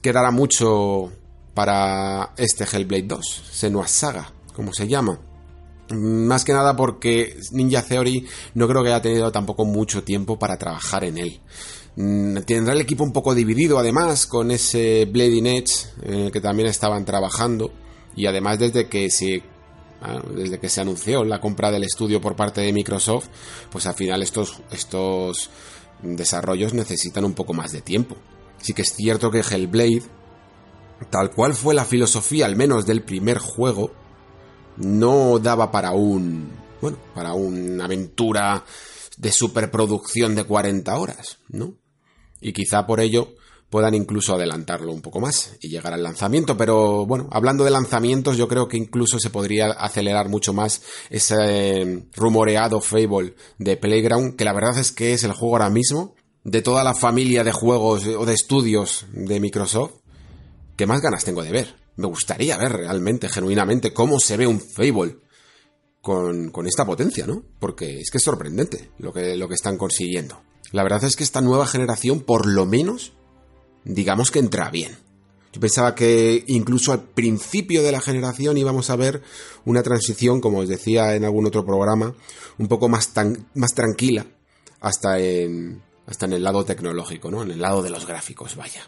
quedará 0.01 0.31
mucho 0.31 1.11
para 1.53 2.33
este 2.37 2.63
Hellblade 2.63 3.03
2, 3.03 3.43
Senua 3.51 3.87
Saga, 3.87 4.31
como 4.53 4.73
se 4.73 4.87
llama. 4.87 5.19
Más 5.91 6.45
que 6.45 6.53
nada 6.53 6.75
porque 6.75 7.39
Ninja 7.51 7.81
Theory 7.81 8.27
no 8.53 8.67
creo 8.67 8.83
que 8.83 8.89
haya 8.89 9.01
tenido 9.01 9.31
tampoco 9.31 9.65
mucho 9.65 10.03
tiempo 10.03 10.37
para 10.37 10.57
trabajar 10.57 11.03
en 11.03 11.17
él. 11.17 11.41
Mm, 11.95 12.37
tendrá 12.45 12.73
el 12.73 12.81
equipo 12.81 13.03
un 13.03 13.11
poco 13.11 13.33
dividido 13.33 13.79
además 13.79 14.27
con 14.27 14.51
ese 14.51 15.05
Blading 15.05 15.47
Edge 15.47 15.87
en 16.03 16.13
el 16.13 16.31
que 16.31 16.39
también 16.39 16.69
estaban 16.69 17.03
trabajando 17.03 17.73
y 18.15 18.27
además 18.27 18.59
desde 18.59 18.87
que 18.87 19.09
se 19.09 19.43
desde 20.33 20.59
que 20.59 20.69
se 20.69 20.79
anunció 20.79 21.25
la 21.25 21.41
compra 21.41 21.71
del 21.71 21.83
estudio 21.83 22.21
por 22.21 22.35
parte 22.35 22.61
de 22.61 22.71
Microsoft, 22.71 23.27
pues 23.69 23.85
al 23.85 23.95
final 23.95 24.23
estos, 24.23 24.61
estos 24.71 25.49
desarrollos 26.01 26.73
necesitan 26.73 27.25
un 27.25 27.33
poco 27.33 27.53
más 27.53 27.73
de 27.73 27.81
tiempo. 27.81 28.15
Sí 28.61 28.73
que 28.73 28.81
es 28.81 28.93
cierto 28.93 29.31
que 29.31 29.39
Hellblade, 29.39 30.03
tal 31.09 31.31
cual 31.31 31.53
fue 31.53 31.73
la 31.73 31.85
filosofía 31.85 32.45
al 32.45 32.55
menos 32.55 32.85
del 32.85 33.03
primer 33.03 33.37
juego, 33.37 33.91
no 34.77 35.39
daba 35.39 35.71
para 35.71 35.91
un, 35.91 36.51
bueno, 36.81 36.97
para 37.13 37.33
una 37.33 37.85
aventura 37.85 38.63
de 39.17 39.31
superproducción 39.31 40.35
de 40.35 40.43
40 40.43 40.97
horas, 40.97 41.39
¿no? 41.49 41.73
y 42.41 42.53
quizá 42.53 42.85
por 42.85 42.99
ello 42.99 43.35
puedan 43.69 43.93
incluso 43.93 44.33
adelantarlo 44.33 44.91
un 44.91 45.01
poco 45.01 45.19
más 45.19 45.55
y 45.61 45.69
llegar 45.69 45.93
al 45.93 46.01
lanzamiento. 46.01 46.57
Pero 46.57 47.05
bueno, 47.05 47.27
hablando 47.31 47.63
de 47.63 47.71
lanzamientos, 47.71 48.35
yo 48.35 48.47
creo 48.47 48.67
que 48.67 48.77
incluso 48.77 49.19
se 49.19 49.29
podría 49.29 49.67
acelerar 49.67 50.27
mucho 50.27 50.53
más 50.53 50.81
ese 51.11 52.07
rumoreado 52.15 52.81
Fable 52.81 53.35
de 53.59 53.77
Playground, 53.77 54.35
que 54.35 54.45
la 54.45 54.53
verdad 54.53 54.79
es 54.79 54.91
que 54.91 55.13
es 55.13 55.23
el 55.23 55.33
juego 55.33 55.55
ahora 55.55 55.69
mismo 55.69 56.15
de 56.43 56.61
toda 56.61 56.83
la 56.83 56.93
familia 56.93 57.43
de 57.43 57.51
juegos 57.51 58.05
o 58.05 58.25
de 58.25 58.33
estudios 58.33 59.05
de 59.11 59.39
Microsoft 59.39 59.93
que 60.75 60.85
más 60.85 61.01
ganas 61.01 61.25
tengo 61.25 61.43
de 61.43 61.51
ver. 61.51 61.75
Me 61.97 62.07
gustaría 62.07 62.57
ver 62.57 62.71
realmente, 62.71 63.27
genuinamente, 63.27 63.93
cómo 63.93 64.19
se 64.19 64.37
ve 64.37 64.47
un 64.47 64.61
Fable 64.61 65.17
con, 66.01 66.51
con 66.51 66.67
esta 66.67 66.85
potencia, 66.85 67.27
¿no? 67.27 67.43
Porque 67.59 67.99
es 67.99 68.09
que 68.09 68.17
es 68.17 68.23
sorprendente 68.23 68.91
lo 68.97 69.11
que, 69.11 69.35
lo 69.35 69.49
que 69.49 69.55
están 69.55 69.77
consiguiendo. 69.77 70.41
La 70.71 70.83
verdad 70.83 71.03
es 71.03 71.17
que 71.17 71.25
esta 71.25 71.41
nueva 71.41 71.67
generación, 71.67 72.21
por 72.21 72.45
lo 72.45 72.65
menos, 72.65 73.11
digamos 73.83 74.31
que 74.31 74.39
entra 74.39 74.69
bien. 74.69 74.97
Yo 75.51 75.59
pensaba 75.59 75.95
que 75.95 76.43
incluso 76.47 76.93
al 76.93 77.03
principio 77.03 77.83
de 77.83 77.91
la 77.91 78.01
generación 78.01 78.57
íbamos 78.57 78.89
a 78.89 78.95
ver 78.95 79.21
una 79.65 79.83
transición, 79.83 80.41
como 80.41 80.59
os 80.59 80.69
decía 80.69 81.15
en 81.15 81.25
algún 81.25 81.47
otro 81.47 81.65
programa, 81.65 82.15
un 82.57 82.67
poco 82.67 82.87
más, 82.87 83.13
tan, 83.13 83.47
más 83.55 83.73
tranquila 83.73 84.27
hasta 84.79 85.19
en, 85.19 85.81
hasta 86.09 86.25
en 86.25 86.33
el 86.33 86.43
lado 86.43 86.65
tecnológico, 86.65 87.29
¿no? 87.29 87.43
En 87.43 87.51
el 87.51 87.61
lado 87.61 87.83
de 87.83 87.91
los 87.91 88.07
gráficos, 88.07 88.55
vaya. 88.55 88.81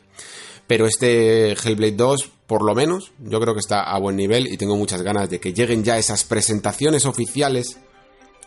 Pero 0.66 0.88
este 0.88 1.52
Hellblade 1.52 1.92
2, 1.92 2.32
por 2.48 2.64
lo 2.64 2.74
menos, 2.74 3.12
yo 3.20 3.40
creo 3.40 3.54
que 3.54 3.60
está 3.60 3.84
a 3.84 4.00
buen 4.00 4.16
nivel 4.16 4.48
y 4.48 4.58
tengo 4.58 4.76
muchas 4.76 5.04
ganas 5.04 5.30
de 5.30 5.40
que 5.40 5.54
lleguen 5.54 5.84
ya 5.84 5.98
esas 5.98 6.24
presentaciones 6.24 7.06
oficiales 7.06 7.78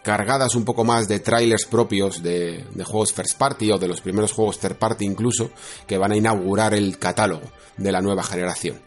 cargadas 0.03 0.55
un 0.55 0.65
poco 0.65 0.85
más 0.85 1.09
de 1.09 1.21
trailers 1.21 1.65
propios 1.65 2.23
de, 2.23 2.65
juegos 2.85 3.13
first 3.13 3.39
party 3.39 3.71
o 3.71 3.79
de 3.79 3.89
los 3.89 4.01
primeros 4.01 4.33
juegos 4.33 4.59
third 4.59 4.77
party 4.77 5.05
incluso, 5.05 5.51
que 5.87 5.97
van 5.97 6.13
a 6.13 6.17
inaugurar 6.17 6.75
el 6.75 6.99
catálogo 6.99 7.51
de 7.77 7.93
la 7.93 8.03
nueva 8.03 8.23
generación. 8.23 8.81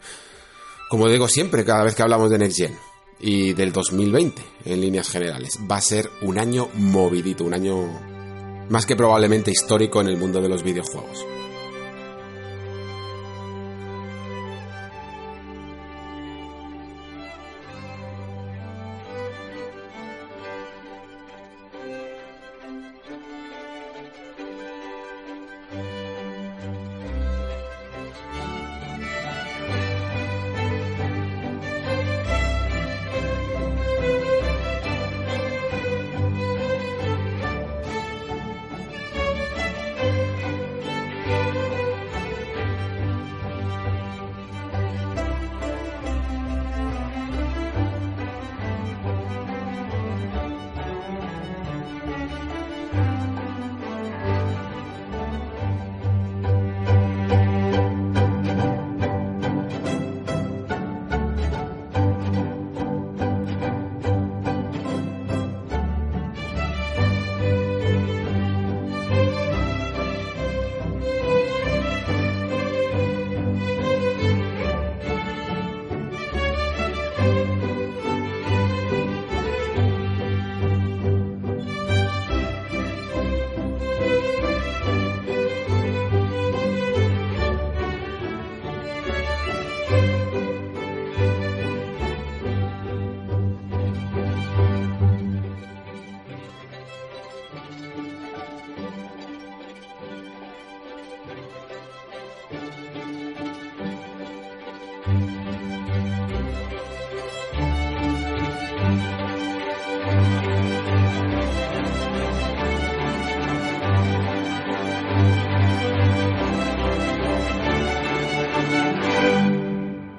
Como 0.90 1.08
digo 1.08 1.28
siempre, 1.28 1.64
cada 1.64 1.84
vez 1.84 1.94
que 1.94 2.02
hablamos 2.02 2.30
de 2.30 2.38
Next 2.38 2.58
Gen 2.58 2.78
y 3.20 3.52
del 3.54 3.72
2020 3.72 4.42
en 4.66 4.80
líneas 4.80 5.08
generales, 5.08 5.58
va 5.70 5.76
a 5.76 5.80
ser 5.82 6.10
un 6.22 6.38
año 6.38 6.68
movidito, 6.74 7.44
un 7.44 7.54
año 7.54 8.17
más 8.68 8.86
que 8.86 8.96
probablemente 8.96 9.50
histórico 9.50 10.00
en 10.00 10.08
el 10.08 10.16
mundo 10.16 10.40
de 10.40 10.48
los 10.48 10.62
videojuegos. 10.62 11.37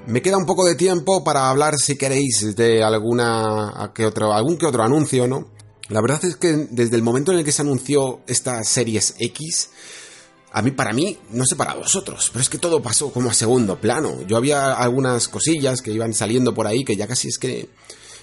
Me 0.10 0.24
queda 0.24 0.38
un 0.38 0.46
poco 0.46 0.66
de 0.66 0.74
tiempo 0.74 1.24
para 1.24 1.50
hablar, 1.50 1.78
si 1.78 1.96
queréis, 1.96 2.56
de 2.56 2.84
alguna 2.84 3.92
que 3.94 4.06
otro, 4.08 4.34
algún 4.34 4.58
que 4.58 4.66
otro 4.66 4.84
anuncio, 4.84 5.28
¿no? 5.28 5.48
La 5.88 6.02
verdad 6.02 6.26
es 6.26 6.36
que 6.36 6.68
desde 6.72 6.96
el 6.96 7.04
momento 7.04 7.32
en 7.32 7.38
el 7.38 7.46
que 7.46 7.52
se 7.52 7.62
anunció 7.62 8.22
esta 8.28 8.64
Series 8.64 9.14
X, 9.20 9.70
a 10.52 10.62
mí, 10.62 10.72
para 10.72 10.94
mí, 10.94 11.18
no 11.32 11.46
sé 11.46 11.56
para 11.56 11.76
vosotros, 11.76 12.30
pero 12.32 12.42
es 12.42 12.50
que 12.50 12.58
todo 12.58 12.82
pasó 12.82 13.12
como 13.12 13.30
a 13.30 13.34
segundo 13.34 13.80
plano. 13.80 14.22
Yo 14.28 14.38
había 14.38 14.74
algunas 14.74 15.28
cosillas 15.28 15.82
que 15.82 15.92
iban 15.92 16.14
saliendo 16.14 16.54
por 16.54 16.68
ahí 16.68 16.84
que 16.84 16.96
ya 16.96 17.08
casi 17.08 17.28
es 17.28 17.38
que 17.38 17.70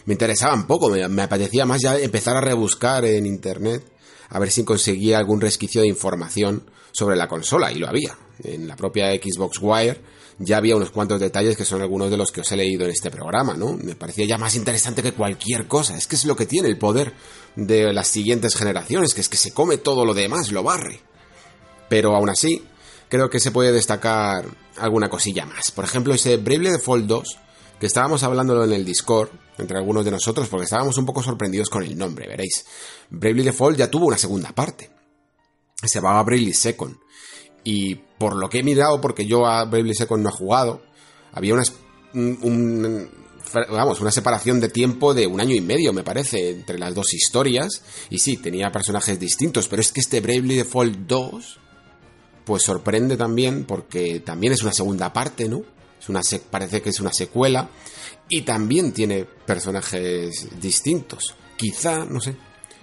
me 0.07 0.15
interesaban 0.15 0.67
poco, 0.67 0.89
me, 0.89 1.07
me 1.09 1.23
apetecía 1.23 1.67
más 1.67 1.83
ya 1.83 1.99
empezar 1.99 2.37
a 2.37 2.41
rebuscar 2.41 3.05
en 3.05 3.27
internet 3.27 3.85
a 4.29 4.39
ver 4.39 4.51
si 4.51 4.65
conseguía 4.65 5.19
algún 5.19 5.41
resquicio 5.41 5.83
de 5.83 5.89
información 5.89 6.65
sobre 6.93 7.17
la 7.17 7.29
consola, 7.29 7.71
y 7.73 7.79
lo 7.79 7.89
había. 7.89 8.17
En 8.43 8.67
la 8.67 8.77
propia 8.77 9.11
Xbox 9.13 9.59
Wire 9.61 10.01
ya 10.39 10.59
había 10.59 10.77
unos 10.77 10.91
cuantos 10.91 11.21
detalles 11.21 11.57
que 11.57 11.65
son 11.65 11.81
algunos 11.81 12.11
de 12.11 12.17
los 12.17 12.31
que 12.31 12.43
os 12.43 12.53
he 12.53 12.57
leído 12.57 12.85
en 12.85 12.91
este 12.91 13.11
programa, 13.11 13.55
¿no? 13.55 13.73
Me 13.75 13.95
parecía 13.95 14.27
ya 14.27 14.39
más 14.39 14.55
interesante 14.55 15.03
que 15.03 15.13
cualquier 15.13 15.67
cosa. 15.67 15.97
Es 15.97 16.07
que 16.07 16.17
es 16.17 16.25
lo 16.25 16.37
que 16.37 16.47
tiene 16.47 16.69
el 16.69 16.79
poder 16.79 17.15
de 17.55 17.93
las 17.93 18.09
siguientes 18.09 18.55
generaciones, 18.55 19.15
que 19.15 19.23
es 19.23 19.29
que 19.29 19.37
se 19.37 19.53
come 19.53 19.79
todo 19.79 20.05
lo 20.05 20.13
demás, 20.13 20.53
lo 20.53 20.63
barre. 20.63 21.01
Pero 21.89 22.15
aún 22.17 22.29
así, 22.29 22.65
creo 23.09 23.31
que 23.31 23.41
se 23.41 23.51
puede 23.51 23.73
destacar 23.73 24.45
alguna 24.77 25.09
cosilla 25.09 25.47
más. 25.47 25.71
Por 25.71 25.85
ejemplo, 25.85 26.15
ese 26.15 26.37
Bravely 26.37 26.71
Default 26.71 27.07
2, 27.07 27.39
que 27.81 27.87
estábamos 27.87 28.23
hablándolo 28.23 28.65
en 28.65 28.73
el 28.73 28.85
Discord, 28.85 29.31
entre 29.59 29.79
algunos 29.79 30.05
de 30.05 30.11
nosotros, 30.11 30.49
porque 30.49 30.65
estábamos 30.65 30.99
un 30.99 31.07
poco 31.07 31.23
sorprendidos 31.23 31.71
con 31.71 31.83
el 31.83 31.97
nombre, 31.97 32.29
veréis. 32.29 32.67
Bravely 33.11 33.45
Default 33.45 33.79
ya 33.79 33.91
tuvo 33.91 34.07
una 34.07 34.19
segunda 34.19 34.53
parte. 34.53 34.91
Se 35.83 35.99
llamaba 35.99 36.23
Bravely 36.23 36.55
Second. 36.55 36.97
Y 37.65 37.95
por 37.95 38.37
lo 38.37 38.49
que 38.49 38.61
he 38.61 38.63
mirado, 38.63 39.01
porque 39.01 39.27
yo 39.27 39.47
a 39.47 39.65
Bravely 39.65 39.95
Second 39.95 40.23
no 40.23 40.29
he 40.29 40.33
jugado, 40.33 40.83
había 41.33 41.55
una, 41.55 41.65
un, 42.15 43.11
vamos, 43.71 44.01
una 44.01 44.11
separación 44.11 44.61
de 44.61 44.69
tiempo 44.69 45.15
de 45.15 45.27
un 45.27 45.41
año 45.41 45.55
y 45.55 45.61
medio, 45.61 45.93
me 45.93 46.05
parece, 46.05 46.51
entre 46.51 46.79
las 46.79 46.95
dos 46.95 47.13
historias. 47.13 47.83
Y 48.11 48.19
sí, 48.19 48.37
tenía 48.37 48.71
personajes 48.71 49.19
distintos, 49.19 49.69
pero 49.69 49.83
es 49.83 49.93
que 49.93 50.01
este 50.01 50.21
Bravely 50.21 50.57
Default 50.57 50.97
2 51.07 51.61
pues 52.47 52.63
sorprende 52.63 53.17
también 53.17 53.65
porque 53.65 54.21
también 54.21 54.53
es 54.53 54.63
una 54.63 54.73
segunda 54.73 55.13
parte, 55.13 55.49
¿no? 55.49 55.63
Es 56.01 56.09
una 56.09 56.21
parece 56.49 56.81
que 56.81 56.91
es 56.91 57.01
una 57.01 57.13
secuela 57.13 57.69
y 58.29 58.43
también 58.43 58.93
tiene 58.93 59.25
personajes 59.25 60.49
distintos. 60.61 61.35
Quizá, 61.57 62.05
no 62.05 62.21
sé, 62.21 62.37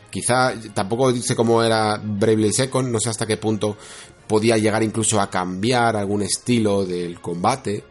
quizá 0.10 0.54
tampoco 0.74 1.14
dice 1.14 1.34
cómo 1.34 1.64
era 1.64 1.98
Bravely 1.98 2.52
Second, 2.52 2.90
no 2.90 3.00
sé 3.00 3.10
hasta 3.10 3.26
qué 3.26 3.38
punto 3.38 3.78
podía 4.28 4.58
llegar 4.58 4.84
incluso 4.84 5.22
a 5.22 5.30
cambiar 5.30 5.96
algún 5.96 6.24
estilo 6.24 6.86
del 6.86 7.22
combate 7.22 7.86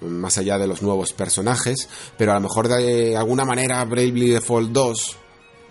más 0.00 0.38
allá 0.38 0.58
de 0.58 0.66
los 0.66 0.82
nuevos 0.82 1.12
personajes, 1.12 1.88
pero 2.18 2.32
a 2.32 2.34
lo 2.34 2.40
mejor 2.40 2.66
de 2.66 3.16
alguna 3.16 3.44
manera 3.44 3.84
Bravely 3.84 4.30
Default 4.30 4.72
2 4.72 5.16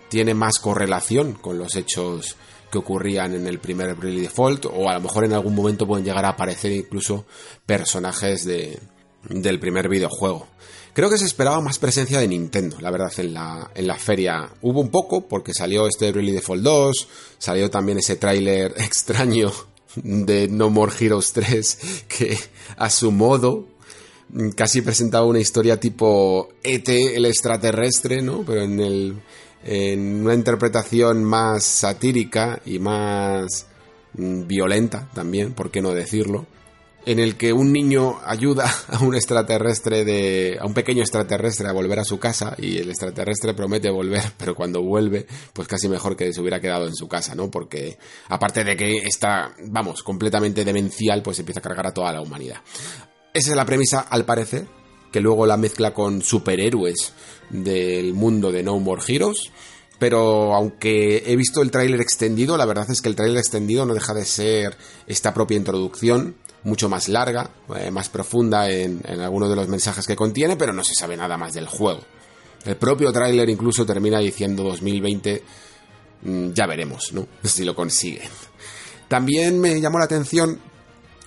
tiene 0.07 0.33
más 0.33 0.59
correlación 0.59 1.33
con 1.33 1.57
los 1.57 1.75
hechos 1.75 2.37
que 2.71 2.77
ocurrían 2.77 3.35
en 3.35 3.45
el 3.45 3.59
primer 3.59 3.93
Bravely 3.95 4.21
Default, 4.21 4.65
o 4.65 4.89
a 4.89 4.95
lo 4.95 5.01
mejor 5.01 5.25
en 5.25 5.33
algún 5.33 5.53
momento 5.53 5.85
pueden 5.85 6.05
llegar 6.05 6.25
a 6.25 6.29
aparecer 6.29 6.71
incluso 6.71 7.25
personajes 7.65 8.45
de, 8.45 8.79
del 9.29 9.59
primer 9.59 9.89
videojuego. 9.89 10.47
Creo 10.93 11.09
que 11.09 11.17
se 11.17 11.25
esperaba 11.25 11.61
más 11.61 11.79
presencia 11.79 12.19
de 12.19 12.27
Nintendo, 12.27 12.77
la 12.81 12.91
verdad, 12.91 13.11
en 13.17 13.33
la, 13.33 13.71
en 13.75 13.87
la 13.87 13.97
feria. 13.97 14.49
Hubo 14.61 14.81
un 14.81 14.89
poco, 14.89 15.27
porque 15.27 15.53
salió 15.53 15.87
este 15.87 16.11
Bravely 16.11 16.33
Default 16.33 16.63
2, 16.63 17.07
salió 17.37 17.69
también 17.69 17.99
ese 17.99 18.15
tráiler 18.15 18.73
extraño 18.77 19.51
de 19.95 20.47
No 20.47 20.69
More 20.69 20.93
Heroes 20.99 21.31
3, 21.33 21.79
que 22.07 22.37
a 22.77 22.89
su 22.89 23.11
modo 23.11 23.67
casi 24.55 24.81
presentaba 24.81 25.25
una 25.25 25.39
historia 25.39 25.79
tipo 25.79 26.49
ET, 26.63 26.87
el 26.87 27.25
extraterrestre, 27.25 28.21
¿no? 28.21 28.43
Pero 28.45 28.61
en 28.63 28.79
el, 28.79 29.15
en 29.63 30.23
una 30.23 30.33
interpretación 30.33 31.23
más 31.23 31.63
satírica 31.63 32.61
y 32.65 32.79
más 32.79 33.67
mm, 34.13 34.47
violenta 34.47 35.09
también, 35.13 35.53
por 35.53 35.71
qué 35.71 35.81
no 35.81 35.93
decirlo, 35.93 36.47
en 37.05 37.19
el 37.19 37.35
que 37.35 37.53
un 37.53 37.71
niño 37.71 38.19
ayuda 38.25 38.71
a 38.87 39.03
un 39.03 39.15
extraterrestre 39.15 40.05
de 40.05 40.57
a 40.59 40.65
un 40.65 40.73
pequeño 40.73 41.01
extraterrestre 41.01 41.67
a 41.67 41.73
volver 41.73 41.99
a 41.99 42.03
su 42.03 42.19
casa 42.19 42.55
y 42.57 42.77
el 42.77 42.89
extraterrestre 42.89 43.53
promete 43.53 43.89
volver, 43.89 44.23
pero 44.37 44.55
cuando 44.55 44.81
vuelve, 44.81 45.25
pues 45.53 45.67
casi 45.67 45.87
mejor 45.89 46.15
que 46.15 46.33
se 46.33 46.41
hubiera 46.41 46.59
quedado 46.59 46.87
en 46.87 46.95
su 46.95 47.07
casa, 47.07 47.35
¿no? 47.35 47.49
Porque 47.49 47.97
aparte 48.29 48.63
de 48.63 48.75
que 48.75 48.97
está, 48.97 49.53
vamos, 49.67 50.03
completamente 50.03 50.65
demencial, 50.65 51.21
pues 51.21 51.39
empieza 51.39 51.59
a 51.59 51.63
cargar 51.63 51.87
a 51.87 51.93
toda 51.93 52.11
la 52.13 52.21
humanidad. 52.21 52.61
Esa 53.33 53.51
es 53.51 53.55
la 53.55 53.65
premisa 53.65 54.01
al 54.01 54.25
parecer, 54.25 54.67
que 55.11 55.21
luego 55.21 55.45
la 55.45 55.57
mezcla 55.57 55.93
con 55.93 56.21
superhéroes 56.21 57.13
del 57.49 58.13
mundo 58.13 58.51
de 58.51 58.63
No 58.63 58.79
More 58.79 59.01
Heroes. 59.07 59.51
Pero 59.99 60.55
aunque 60.55 61.23
he 61.27 61.35
visto 61.35 61.61
el 61.61 61.69
tráiler 61.69 62.01
extendido, 62.01 62.57
la 62.57 62.65
verdad 62.65 62.89
es 62.89 63.01
que 63.01 63.09
el 63.09 63.15
tráiler 63.15 63.37
extendido 63.37 63.85
no 63.85 63.93
deja 63.93 64.15
de 64.15 64.25
ser 64.25 64.75
esta 65.05 65.31
propia 65.31 65.57
introducción, 65.57 66.35
mucho 66.63 66.89
más 66.89 67.07
larga, 67.07 67.51
eh, 67.75 67.91
más 67.91 68.09
profunda 68.09 68.67
en, 68.69 69.01
algunos 69.21 69.49
de 69.49 69.55
los 69.55 69.67
mensajes 69.67 70.07
que 70.07 70.15
contiene, 70.15 70.55
pero 70.55 70.73
no 70.73 70.83
se 70.83 70.95
sabe 70.95 71.15
nada 71.17 71.37
más 71.37 71.53
del 71.53 71.67
juego. 71.67 72.01
El 72.65 72.77
propio 72.77 73.11
tráiler 73.11 73.47
incluso 73.49 73.85
termina 73.85 74.17
diciendo 74.19 74.63
2020, 74.63 75.43
mm, 76.23 76.51
ya 76.51 76.65
veremos, 76.65 77.13
¿no? 77.13 77.27
Si 77.43 77.63
lo 77.63 77.75
consigue. 77.75 78.21
También 79.07 79.59
me 79.59 79.79
llamó 79.79 79.99
la 79.99 80.05
atención 80.05 80.59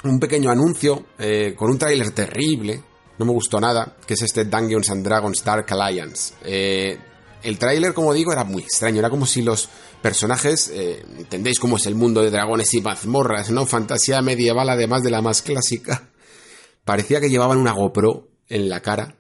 un 0.03 0.19
pequeño 0.19 0.51
anuncio 0.51 1.07
eh, 1.19 1.55
con 1.57 1.71
un 1.71 1.79
tráiler 1.79 2.11
terrible, 2.11 2.83
no 3.19 3.25
me 3.25 3.33
gustó 3.33 3.61
nada, 3.61 3.97
que 4.07 4.15
es 4.15 4.23
este 4.23 4.45
Dungeons 4.45 4.91
and 4.91 5.05
Dragons 5.05 5.45
Dark 5.45 5.67
Alliance. 5.73 6.35
Eh, 6.45 6.99
el 7.43 7.59
tráiler, 7.59 7.95
como 7.95 8.13
digo, 8.13 8.33
era 8.33 8.45
muy 8.45 8.63
extraño, 8.63 8.99
era 8.99 9.11
como 9.11 9.27
si 9.27 9.43
los 9.43 9.69
personajes, 10.03 10.71
eh, 10.73 11.05
entendéis 11.19 11.59
cómo 11.59 11.77
es 11.77 11.87
el 11.87 11.95
mundo 11.95 12.23
de 12.23 12.31
dragones 12.31 12.73
y 12.75 12.81
mazmorras, 12.81 13.51
¿no? 13.51 13.67
Fantasía 13.67 14.23
medieval, 14.23 14.69
además 14.69 15.03
de 15.03 15.11
la 15.11 15.23
más 15.23 15.43
clásica. 15.43 16.11
Parecía 16.85 17.21
que 17.21 17.31
llevaban 17.31 17.59
una 17.59 17.73
GoPro 17.73 18.29
en 18.49 18.69
la 18.69 18.81
cara. 18.81 19.17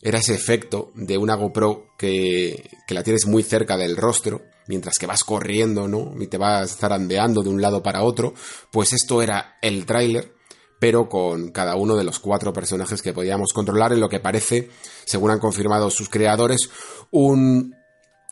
Era 0.00 0.18
ese 0.18 0.34
efecto 0.34 0.92
de 0.94 1.18
una 1.18 1.34
GoPro 1.34 1.86
que, 1.98 2.70
que 2.86 2.94
la 2.94 3.02
tienes 3.02 3.26
muy 3.26 3.42
cerca 3.42 3.76
del 3.76 3.96
rostro, 3.96 4.42
mientras 4.68 4.94
que 4.98 5.06
vas 5.06 5.24
corriendo, 5.24 5.88
¿no? 5.88 6.14
Y 6.20 6.28
te 6.28 6.38
vas 6.38 6.76
zarandeando 6.76 7.42
de 7.42 7.48
un 7.48 7.60
lado 7.60 7.82
para 7.82 8.02
otro. 8.02 8.34
Pues 8.70 8.92
esto 8.92 9.22
era 9.22 9.58
el 9.60 9.86
tráiler 9.86 10.37
pero 10.78 11.08
con 11.08 11.50
cada 11.50 11.76
uno 11.76 11.96
de 11.96 12.04
los 12.04 12.18
cuatro 12.18 12.52
personajes 12.52 13.02
que 13.02 13.12
podíamos 13.12 13.52
controlar 13.52 13.92
en 13.92 14.00
lo 14.00 14.08
que 14.08 14.20
parece, 14.20 14.70
según 15.04 15.30
han 15.30 15.40
confirmado 15.40 15.90
sus 15.90 16.08
creadores, 16.08 16.70
un 17.10 17.74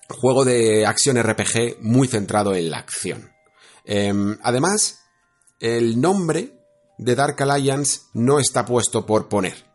juego 0.09 0.45
de 0.45 0.87
acción 0.87 1.21
RPG 1.21 1.79
muy 1.81 2.09
centrado 2.09 2.55
en 2.55 2.71
la 2.71 2.79
acción. 2.79 3.33
Em, 3.85 4.39
además, 4.43 5.01
el 5.59 6.01
nombre 6.01 6.53
de 6.99 7.15
Dark 7.15 7.43
Alliance 7.43 8.01
no 8.15 8.39
está 8.39 8.65
puesto 8.65 9.07
por 9.07 9.29
poner. 9.29 9.67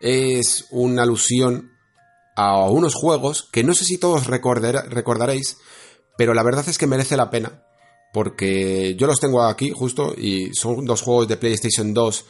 Es 0.00 0.66
una 0.70 1.02
alusión 1.02 1.70
a 2.36 2.68
unos 2.70 2.94
juegos 2.94 3.48
que 3.52 3.62
no 3.64 3.74
sé 3.74 3.84
si 3.84 3.98
todos 3.98 4.26
recordaréis, 4.26 5.58
pero 6.16 6.34
la 6.34 6.42
verdad 6.42 6.68
es 6.68 6.78
que 6.78 6.86
merece 6.86 7.16
la 7.16 7.30
pena 7.30 7.62
porque 8.12 8.94
yo 8.96 9.06
los 9.06 9.20
tengo 9.20 9.42
aquí 9.42 9.70
justo 9.70 10.14
y 10.16 10.54
son 10.54 10.84
dos 10.84 11.02
juegos 11.02 11.28
de 11.28 11.36
PlayStation 11.36 11.94
2 11.94 12.24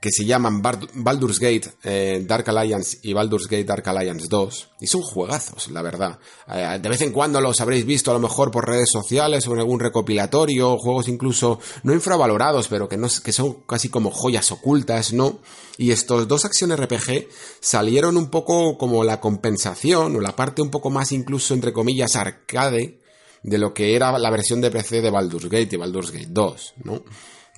que 0.00 0.10
se 0.12 0.24
llaman 0.24 0.62
Baldur's 0.62 1.40
Gate 1.40 1.72
eh, 1.82 2.22
Dark 2.26 2.48
Alliance 2.50 2.98
y 3.02 3.12
Baldur's 3.12 3.48
Gate 3.48 3.64
Dark 3.64 3.88
Alliance 3.88 4.26
2 4.28 4.68
y 4.80 4.86
son 4.86 5.02
juegazos, 5.02 5.68
la 5.70 5.82
verdad. 5.82 6.18
Eh, 6.48 6.78
de 6.80 6.88
vez 6.88 7.00
en 7.00 7.12
cuando 7.12 7.40
los 7.40 7.60
habréis 7.60 7.86
visto 7.86 8.10
a 8.10 8.14
lo 8.14 8.20
mejor 8.20 8.50
por 8.50 8.68
redes 8.68 8.90
sociales 8.90 9.46
o 9.46 9.54
en 9.54 9.60
algún 9.60 9.80
recopilatorio, 9.80 10.76
juegos 10.76 11.08
incluso 11.08 11.58
no 11.82 11.94
infravalorados, 11.94 12.68
pero 12.68 12.88
que, 12.88 12.96
no, 12.96 13.08
que 13.24 13.32
son 13.32 13.64
casi 13.66 13.88
como 13.88 14.10
joyas 14.10 14.52
ocultas, 14.52 15.12
¿no? 15.12 15.40
Y 15.78 15.90
estos 15.90 16.28
dos 16.28 16.44
acciones 16.44 16.78
RPG 16.78 17.28
salieron 17.60 18.16
un 18.16 18.28
poco 18.28 18.76
como 18.76 19.02
la 19.02 19.20
compensación 19.20 20.14
o 20.16 20.20
la 20.20 20.36
parte 20.36 20.62
un 20.62 20.70
poco 20.70 20.90
más 20.90 21.10
incluso 21.10 21.54
entre 21.54 21.72
comillas 21.72 22.16
arcade 22.16 23.00
de 23.46 23.58
lo 23.58 23.72
que 23.72 23.94
era 23.94 24.18
la 24.18 24.30
versión 24.30 24.60
de 24.60 24.70
PC 24.70 25.00
de 25.00 25.10
Baldur's 25.10 25.48
Gate 25.48 25.70
y 25.72 25.76
Baldur's 25.76 26.10
Gate 26.10 26.28
2, 26.28 26.74
¿no? 26.84 27.02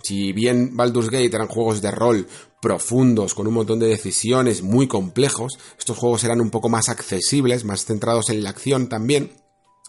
Si 0.03 0.33
bien 0.33 0.77
Baldur's 0.77 1.11
Gate 1.11 1.35
eran 1.35 1.49
juegos 1.49 1.83
de 1.83 1.91
rol 1.91 2.29
profundos, 2.61 3.35
con 3.35 3.47
un 3.47 3.55
montón 3.55 3.79
de 3.81 3.89
decisiones 3.89 4.63
muy 4.63 4.87
complejos, 4.87 5.59
estos 5.79 5.97
juegos 5.97 6.23
eran 6.25 6.41
un 6.41 6.51
poco 6.51 6.69
más 6.69 6.89
accesibles, 6.89 7.65
más 7.65 7.85
centrados 7.85 8.31
en 8.31 8.43
la 8.43 8.51
acción 8.51 8.89
también, 8.89 9.33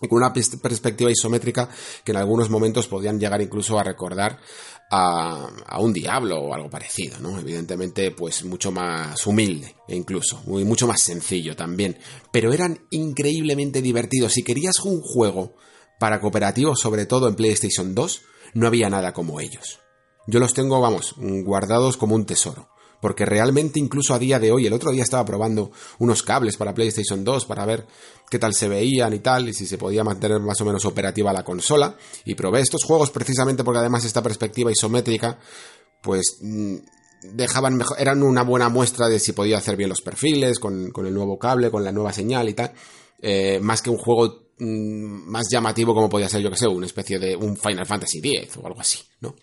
y 0.01 0.07
con 0.07 0.19
una 0.19 0.31
perspectiva 0.31 1.11
isométrica 1.11 1.69
que 2.05 2.11
en 2.11 2.17
algunos 2.17 2.49
momentos 2.49 2.87
podían 2.87 3.19
llegar 3.19 3.41
incluso 3.41 3.77
a 3.77 3.83
recordar 3.83 4.39
a, 4.89 5.49
a, 5.65 5.79
un 5.81 5.91
diablo 5.91 6.39
o 6.39 6.53
algo 6.53 6.69
parecido, 6.69 7.19
¿no? 7.19 7.37
Evidentemente, 7.37 8.11
pues 8.11 8.45
mucho 8.45 8.71
más 8.71 9.27
humilde, 9.27 9.75
incluso, 9.89 10.41
muy, 10.45 10.63
mucho 10.63 10.87
más 10.87 11.01
sencillo 11.01 11.55
también. 11.55 11.97
Pero 12.31 12.53
eran 12.53 12.79
increíblemente 12.89 13.81
divertidos. 13.81 14.31
Si 14.31 14.43
querías 14.43 14.79
un 14.79 15.01
juego 15.01 15.55
para 15.99 16.19
cooperativos, 16.19 16.79
sobre 16.79 17.05
todo 17.05 17.27
en 17.27 17.35
PlayStation 17.35 17.93
2, 17.93 18.21
no 18.55 18.67
había 18.67 18.89
nada 18.89 19.13
como 19.13 19.39
ellos. 19.39 19.79
Yo 20.27 20.39
los 20.39 20.53
tengo, 20.53 20.79
vamos, 20.81 21.15
guardados 21.17 21.97
como 21.97 22.15
un 22.15 22.25
tesoro. 22.25 22.69
porque 23.01 23.25
realmente 23.25 23.79
incluso 23.79 24.13
a 24.13 24.19
día 24.19 24.39
de 24.39 24.51
hoy, 24.51 24.67
el 24.67 24.73
otro 24.73 24.91
día 24.91 25.03
estaba 25.03 25.23
probando 25.23 25.71
unos 25.99 26.21
cables 26.21 26.57
para 26.57 26.73
PlayStation 26.73 27.23
2 27.23 27.45
para 27.45 27.65
ver 27.65 27.87
qué 28.29 28.39
tal 28.39 28.53
se 28.53 28.67
veían 28.67 29.13
y 29.13 29.19
tal, 29.19 29.47
y 29.47 29.53
si 29.53 29.65
se 29.67 29.77
podía 29.77 30.03
mantener 30.03 30.41
más 30.41 30.59
o 30.59 30.65
menos 30.65 30.83
operativa 30.83 31.31
la 31.31 31.45
consola, 31.45 31.95
y 32.25 32.35
probé 32.35 32.59
estos 32.59 32.83
juegos 32.83 33.09
precisamente 33.09 33.63
porque 33.63 33.79
además 33.79 34.03
esta 34.03 34.21
perspectiva 34.21 34.69
isométrica, 34.69 35.39
pues 36.01 36.39
mm, 36.41 36.75
dejaban 37.23 37.75
mejor, 37.75 37.97
eran 37.99 38.21
una 38.21 38.43
buena 38.43 38.67
muestra 38.67 39.07
de 39.07 39.19
si 39.19 39.31
podía 39.31 39.59
hacer 39.59 39.77
bien 39.77 39.89
los 39.89 40.01
perfiles, 40.01 40.59
con, 40.59 40.91
el 40.93 41.13
nuevo 41.13 41.39
cable, 41.39 41.71
con 41.71 41.85
la 41.85 41.93
nueva 41.93 42.11
señal 42.11 42.49
y 42.49 42.53
tal, 42.53 42.73
eh, 43.21 43.59
más 43.61 43.81
que 43.81 43.89
un 43.89 43.97
juego 43.97 44.48
más 44.59 45.47
llamativo 45.49 45.93
como 45.93 46.09
podía 46.09 46.29
ser, 46.29 46.41
yo 46.41 46.49
que 46.49 46.57
sé, 46.57 46.67
una 46.67 46.85
especie 46.85 47.17
de 47.17 47.35
un 47.35 47.57
Final 47.57 47.85
Fantasy 47.85 48.19
X 48.19 48.57
o 48.57 48.67
algo 48.67 48.81
así, 48.81 48.99
¿no? 49.21 49.35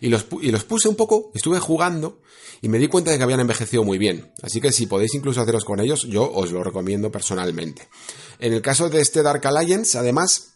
Y 0.00 0.08
los, 0.08 0.26
y 0.40 0.50
los 0.50 0.64
puse 0.64 0.88
un 0.88 0.96
poco, 0.96 1.32
estuve 1.34 1.58
jugando 1.58 2.20
y 2.62 2.68
me 2.68 2.78
di 2.78 2.88
cuenta 2.88 3.10
de 3.10 3.18
que 3.18 3.24
habían 3.24 3.40
envejecido 3.40 3.84
muy 3.84 3.98
bien. 3.98 4.30
Así 4.42 4.60
que 4.60 4.70
si 4.70 4.86
podéis 4.86 5.14
incluso 5.14 5.40
haceros 5.40 5.64
con 5.64 5.80
ellos, 5.80 6.04
yo 6.04 6.30
os 6.30 6.52
lo 6.52 6.62
recomiendo 6.62 7.10
personalmente. 7.10 7.88
En 8.38 8.52
el 8.52 8.62
caso 8.62 8.88
de 8.90 9.00
este 9.00 9.22
Dark 9.22 9.44
Alliance, 9.46 9.98
además, 9.98 10.54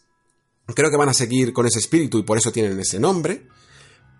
creo 0.67 0.89
que 0.89 0.97
van 0.97 1.09
a 1.09 1.13
seguir 1.13 1.51
con 1.51 1.65
ese 1.65 1.79
espíritu 1.79 2.19
y 2.19 2.23
por 2.23 2.37
eso 2.37 2.51
tienen 2.51 2.79
ese 2.79 2.99
nombre. 2.99 3.47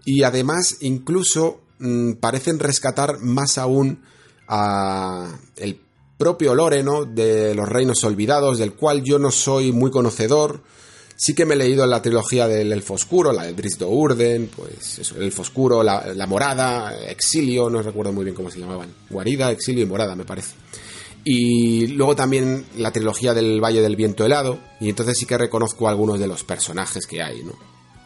Y 0.03 0.23
además, 0.23 0.77
incluso 0.81 1.61
mmm, 1.79 2.13
parecen 2.13 2.59
rescatar 2.59 3.19
más 3.19 3.57
aún 3.57 4.03
a 4.47 5.39
el 5.55 5.84
propio 6.17 6.55
lore, 6.55 6.83
¿no? 6.83 7.05
De 7.05 7.53
los 7.55 7.67
reinos 7.67 8.03
olvidados, 8.03 8.57
del 8.57 8.73
cual 8.73 9.03
yo 9.03 9.19
no 9.19 9.31
soy 9.31 9.71
muy 9.71 9.91
conocedor. 9.91 10.61
Sí 11.17 11.33
que 11.33 11.45
me 11.45 11.53
he 11.53 11.57
leído 11.57 11.85
la 11.85 12.01
trilogía 12.01 12.47
del 12.47 12.71
Elfo 12.73 12.95
Oscuro, 12.95 13.31
la 13.31 13.43
de 13.43 13.53
Drisdo 13.53 13.89
Urden, 13.89 14.49
pues 14.53 14.99
eso, 14.99 15.15
el 15.15 15.23
Elfo 15.23 15.43
Oscuro, 15.43 15.81
la, 15.81 16.27
Morada, 16.27 16.93
Exilio, 17.07 17.69
no 17.69 17.81
recuerdo 17.81 18.11
muy 18.11 18.25
bien 18.25 18.35
cómo 18.35 18.51
se 18.51 18.59
llamaban. 18.59 18.93
Guarida, 19.09 19.49
Exilio 19.51 19.83
y 19.83 19.87
Morada, 19.87 20.15
me 20.15 20.25
parece. 20.25 20.55
Y 21.23 21.87
luego 21.87 22.15
también 22.15 22.65
la 22.77 22.91
trilogía 22.91 23.33
del 23.33 23.63
Valle 23.63 23.81
del 23.81 23.95
Viento 23.95 24.25
Helado, 24.25 24.59
y 24.81 24.89
entonces 24.89 25.17
sí 25.17 25.25
que 25.25 25.37
reconozco 25.37 25.87
algunos 25.87 26.19
de 26.19 26.27
los 26.27 26.43
personajes 26.43 27.07
que 27.07 27.23
hay, 27.23 27.43
¿no? 27.43 27.53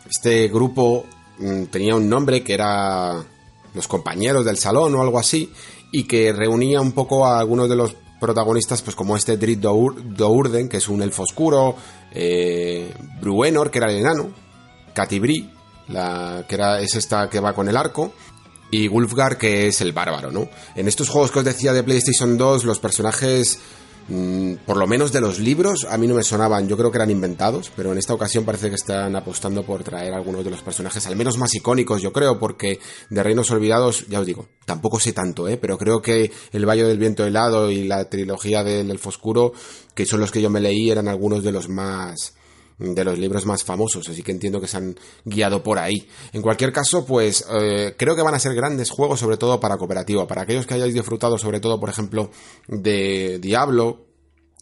Este 0.08 0.48
grupo 0.48 1.06
mmm, 1.40 1.64
tenía 1.66 1.96
un 1.96 2.08
nombre 2.08 2.44
que 2.44 2.54
era 2.54 3.26
Los 3.74 3.88
Compañeros 3.88 4.46
del 4.46 4.58
Salón 4.58 4.94
o 4.94 5.02
algo 5.02 5.18
así, 5.18 5.52
y 5.92 6.04
que 6.04 6.32
reunía 6.34 6.82
un 6.82 6.92
poco 6.92 7.26
a 7.26 7.40
algunos 7.40 7.70
de 7.70 7.76
los 7.76 7.96
protagonistas, 8.20 8.82
pues 8.82 8.96
como 8.96 9.16
este 9.16 9.38
Drit 9.38 9.60
Dourden, 9.60 10.70
que 10.70 10.78
es 10.78 10.90
un 10.90 11.02
elfo 11.02 11.24
oscuro, 11.24 11.76
eh, 12.12 12.94
Bruenor, 13.22 13.72
que 13.72 13.78
era 13.78 13.90
el 13.90 14.00
enano, 14.00 14.30
Catibri, 14.94 15.50
la, 15.88 16.46
que 16.48 16.56
era, 16.56 16.82
es 16.82 16.96
esta 16.96 17.30
que 17.30 17.40
va 17.40 17.54
con 17.54 17.70
el 17.70 17.78
arco, 17.78 18.14
y 18.72 18.88
Wulfgar, 18.88 19.38
que 19.38 19.68
es 19.68 19.82
el 19.82 19.94
bárbaro, 19.94 20.32
¿no? 20.32 20.48
En 20.76 20.88
estos 20.88 21.10
juegos 21.10 21.32
que 21.32 21.40
os 21.40 21.46
decía 21.46 21.74
de 21.74 21.84
PlayStation 21.84 22.38
2, 22.38 22.66
los 22.66 22.80
personajes 22.80 23.60
por 24.66 24.78
lo 24.78 24.88
menos 24.88 25.12
de 25.12 25.22
los 25.22 25.40
libros, 25.40 25.86
a 25.90 25.98
mí 25.98 26.08
no 26.08 26.16
me 26.16 26.24
sonaban, 26.24 26.68
yo 26.68 26.76
creo 26.78 26.92
que 26.92 26.98
eran 26.98 27.12
inventados, 27.12 27.72
pero 27.76 27.92
en 27.92 27.98
esta 27.98 28.14
ocasión 28.14 28.44
parece 28.44 28.70
que 28.70 28.76
están 28.76 29.16
apostando 29.16 29.64
por 29.64 29.84
traer 29.84 30.14
algunos 30.14 30.44
de 30.44 30.50
los 30.50 30.62
personajes, 30.62 31.06
al 31.06 31.16
menos 31.16 31.38
más 31.38 31.54
icónicos, 31.54 32.02
yo 32.02 32.12
creo, 32.12 32.40
porque 32.40 32.80
de 33.10 33.24
Reinos 33.24 33.52
Olvidados, 33.52 34.08
ya 34.08 34.20
os 34.20 34.26
digo, 34.26 34.48
tampoco 34.66 35.00
sé 35.00 35.14
tanto, 35.14 35.48
¿eh? 35.48 35.58
pero 35.58 35.78
creo 35.78 36.02
que 36.02 36.32
El 36.52 36.68
Valle 36.68 36.86
del 36.86 36.98
Viento 36.98 37.26
Helado 37.26 37.70
y 37.70 37.84
la 37.84 38.10
trilogía 38.10 38.64
del 38.64 38.90
Elfo 38.90 39.10
Oscuro, 39.10 39.54
que 39.94 40.06
son 40.06 40.20
los 40.20 40.32
que 40.32 40.42
yo 40.42 40.50
me 40.50 40.60
leí, 40.60 40.90
eran 40.90 41.08
algunos 41.08 41.44
de 41.44 41.52
los 41.52 41.70
más 41.70 42.34
de 42.80 43.04
los 43.04 43.20
libros 43.20 43.46
más 43.46 43.64
famosos, 43.64 44.08
así 44.10 44.24
que 44.24 44.32
entiendo 44.32 44.60
que 44.60 44.68
se 44.68 44.78
han 44.78 44.98
guiado 45.26 45.62
por 45.62 45.78
ahí. 45.78 46.08
En 46.34 46.42
cualquier 46.42 46.72
caso, 46.72 47.06
pues 47.06 47.46
eh, 47.52 47.94
creo 47.98 48.16
que 48.16 48.22
van 48.22 48.34
a 48.34 48.40
ser 48.40 48.56
grandes 48.56 48.90
juegos, 48.90 49.20
sobre 49.20 49.38
todo 49.38 49.60
para 49.60 49.78
cooperativa. 49.78 50.26
Para 50.28 50.44
aquellos 50.44 50.66
que 50.66 50.74
hayáis 50.74 50.94
disfrutado, 50.94 51.38
sobre 51.38 51.60
todo, 51.60 51.80
por 51.80 51.90
ejemplo, 51.90 52.32
de 52.68 53.40
Diablo, 53.40 54.06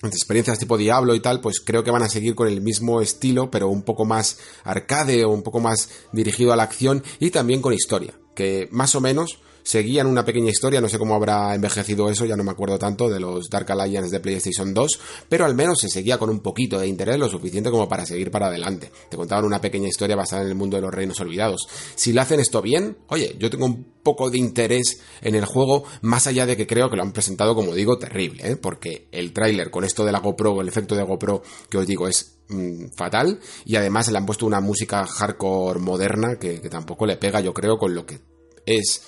experiencias 0.03 0.59
tipo 0.59 0.77
Diablo 0.77 1.15
y 1.15 1.19
tal, 1.19 1.41
pues 1.41 1.59
creo 1.59 1.83
que 1.83 1.91
van 1.91 2.03
a 2.03 2.09
seguir 2.09 2.35
con 2.35 2.47
el 2.47 2.61
mismo 2.61 3.01
estilo, 3.01 3.49
pero 3.49 3.69
un 3.69 3.83
poco 3.83 4.05
más 4.05 4.37
arcade 4.63 5.23
o 5.23 5.29
un 5.29 5.43
poco 5.43 5.59
más 5.59 5.89
dirigido 6.11 6.53
a 6.53 6.55
la 6.55 6.63
acción 6.63 7.03
y 7.19 7.31
también 7.31 7.61
con 7.61 7.73
historia, 7.73 8.13
que 8.35 8.67
más 8.71 8.95
o 8.95 9.01
menos 9.01 9.39
seguían 9.67 10.07
una 10.07 10.23
pequeña 10.23 10.49
historia, 10.49 10.79
no 10.79 10.87
sé 10.87 10.97
cómo 10.97 11.13
habrá 11.13 11.53
envejecido 11.53 12.09
eso, 12.09 12.23
ya 12.23 12.37
no 12.37 12.43
me 12.45 12.51
acuerdo 12.51 12.79
tanto 12.79 13.09
de 13.09 13.19
los 13.19 13.49
Dark 13.49 13.69
Alliance 13.69 14.09
de 14.09 14.21
PlayStation 14.21 14.73
2, 14.73 14.99
pero 15.27 15.43
al 15.43 15.55
menos 15.55 15.81
se 15.81 15.89
seguía 15.89 16.17
con 16.17 16.29
un 16.29 16.39
poquito 16.39 16.79
de 16.79 16.87
interés, 16.87 17.19
lo 17.19 17.27
suficiente 17.27 17.69
como 17.69 17.89
para 17.89 18.05
seguir 18.05 18.31
para 18.31 18.47
adelante. 18.47 18.89
Te 19.09 19.17
contaban 19.17 19.43
una 19.43 19.59
pequeña 19.59 19.89
historia 19.89 20.15
basada 20.15 20.43
en 20.43 20.47
el 20.47 20.55
mundo 20.55 20.77
de 20.77 20.83
los 20.83 20.93
reinos 20.93 21.19
olvidados. 21.19 21.67
Si 21.95 22.13
lo 22.13 22.21
hacen 22.21 22.39
esto 22.39 22.61
bien, 22.61 22.97
oye, 23.09 23.35
yo 23.37 23.49
tengo 23.49 23.65
un 23.65 23.83
poco 24.03 24.29
de 24.29 24.37
interés 24.37 25.01
en 25.19 25.35
el 25.35 25.43
juego, 25.43 25.83
más 25.99 26.27
allá 26.27 26.45
de 26.45 26.55
que 26.55 26.65
creo 26.65 26.89
que 26.89 26.95
lo 26.95 27.03
han 27.03 27.11
presentado, 27.11 27.53
como 27.53 27.75
digo, 27.75 27.97
terrible, 27.97 28.51
¿eh? 28.51 28.55
porque 28.55 29.09
el 29.11 29.33
tráiler 29.33 29.69
con 29.69 29.83
esto 29.83 30.05
de 30.05 30.13
la 30.13 30.19
GoPro, 30.19 30.61
el 30.61 30.69
efecto 30.69 30.95
de 30.95 31.03
GoPro 31.03 31.41
que 31.69 31.77
os 31.77 31.85
digo 31.85 32.07
es 32.07 32.37
mmm, 32.47 32.85
fatal, 32.95 33.37
y 33.65 33.75
además 33.75 34.09
le 34.09 34.17
han 34.17 34.25
puesto 34.25 34.45
una 34.45 34.61
música 34.61 35.05
hardcore 35.05 35.81
moderna 35.81 36.37
que, 36.39 36.61
que 36.61 36.69
tampoco 36.69 37.05
le 37.05 37.17
pega, 37.17 37.41
yo 37.41 37.53
creo, 37.53 37.77
con 37.77 37.93
lo 37.93 38.05
que 38.05 38.21
es 38.65 39.01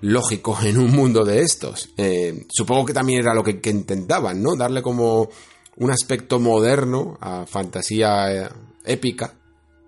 lógico 0.00 0.56
en 0.62 0.78
un 0.78 0.90
mundo 0.92 1.24
de 1.24 1.42
estos. 1.42 1.90
Eh, 1.96 2.46
supongo 2.48 2.86
que 2.86 2.94
también 2.94 3.20
era 3.20 3.34
lo 3.34 3.42
que, 3.42 3.60
intentaban, 3.70 4.42
¿no? 4.42 4.56
Darle 4.56 4.82
como 4.82 5.28
un 5.76 5.90
aspecto 5.90 6.38
moderno 6.38 7.18
a 7.20 7.46
fantasía 7.46 8.32
eh, 8.32 8.48
épica, 8.84 9.34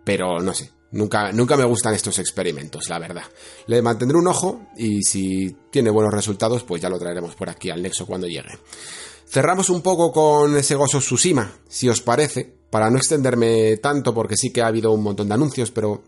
pero 0.05 0.40
no 0.40 0.55
sé. 0.55 0.70
Nunca, 0.90 1.32
nunca 1.32 1.55
me 1.56 1.64
gustan 1.64 1.93
estos 1.93 2.18
experimentos, 2.18 2.89
la 2.89 2.98
verdad. 2.98 3.24
Le 3.66 3.82
mantendré 3.82 4.16
un 4.16 4.26
ojo 4.26 4.68
y 4.74 5.02
si 5.02 5.55
tiene 5.70 5.90
buenos 5.90 6.14
resultados, 6.14 6.64
pues 6.64 6.80
ya 6.80 6.89
lo 6.89 6.98
traeremos 6.98 7.35
por 7.35 7.51
aquí 7.51 7.68
al 7.68 7.82
Nexo 7.82 8.06
cuando 8.06 8.26
llegue. 8.26 8.59
Cerramos 9.26 9.68
un 9.68 9.82
poco 9.82 10.10
con 10.10 10.56
ese 10.56 10.74
Gozo 10.74 11.01
Tsushima, 11.01 11.52
si 11.68 11.90
os 11.90 12.01
parece, 12.01 12.59
para 12.70 12.90
no 12.90 12.97
extenderme 12.97 13.76
tanto 13.76 14.14
porque 14.14 14.36
sí 14.36 14.51
que 14.51 14.62
ha 14.62 14.66
habido 14.66 14.90
un 14.93 15.02
montón 15.02 15.28
de 15.28 15.35
anuncios, 15.35 15.70
pero 15.70 16.02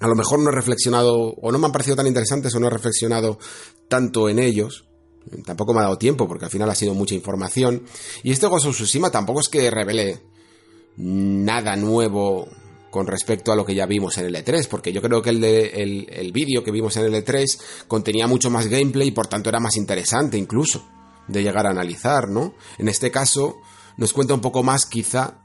a 0.00 0.08
lo 0.08 0.14
mejor 0.14 0.38
no 0.38 0.50
he 0.50 0.54
reflexionado 0.54 1.16
o 1.16 1.52
no 1.52 1.58
me 1.58 1.66
han 1.66 1.72
parecido 1.72 1.96
tan 1.96 2.06
interesantes 2.06 2.54
o 2.54 2.60
no 2.60 2.66
he 2.66 2.70
reflexionado 2.70 3.38
tanto 3.88 4.28
en 4.28 4.38
ellos. 4.38 4.84
Tampoco 5.44 5.72
me 5.72 5.80
ha 5.80 5.84
dado 5.84 5.98
tiempo 5.98 6.28
porque 6.28 6.44
al 6.44 6.50
final 6.50 6.70
ha 6.70 6.74
sido 6.74 6.94
mucha 6.94 7.14
información. 7.14 7.82
Y 8.22 8.30
este 8.30 8.46
Ghost 8.46 8.66
of 8.66 8.76
Tsushima 8.76 9.10
tampoco 9.10 9.40
es 9.40 9.48
que 9.48 9.70
revele 9.70 10.20
nada 10.96 11.76
nuevo 11.76 12.48
con 12.90 13.06
respecto 13.06 13.52
a 13.52 13.56
lo 13.56 13.66
que 13.66 13.74
ya 13.74 13.86
vimos 13.86 14.16
en 14.18 14.26
el 14.26 14.34
E3, 14.34 14.68
porque 14.68 14.92
yo 14.92 15.02
creo 15.02 15.20
que 15.20 15.30
el, 15.30 15.44
el, 15.44 16.06
el 16.10 16.32
vídeo 16.32 16.62
que 16.62 16.70
vimos 16.70 16.96
en 16.96 17.04
el 17.04 17.14
E3 17.14 17.44
contenía 17.88 18.26
mucho 18.26 18.48
más 18.48 18.68
gameplay 18.68 19.08
y 19.08 19.12
por 19.12 19.26
tanto 19.26 19.50
era 19.50 19.60
más 19.60 19.76
interesante 19.76 20.38
incluso 20.38 20.86
de 21.28 21.42
llegar 21.42 21.66
a 21.66 21.70
analizar, 21.70 22.28
¿no? 22.28 22.54
En 22.78 22.88
este 22.88 23.10
caso 23.10 23.56
nos 23.96 24.12
cuenta 24.12 24.34
un 24.34 24.40
poco 24.40 24.62
más 24.62 24.86
quizá 24.86 25.42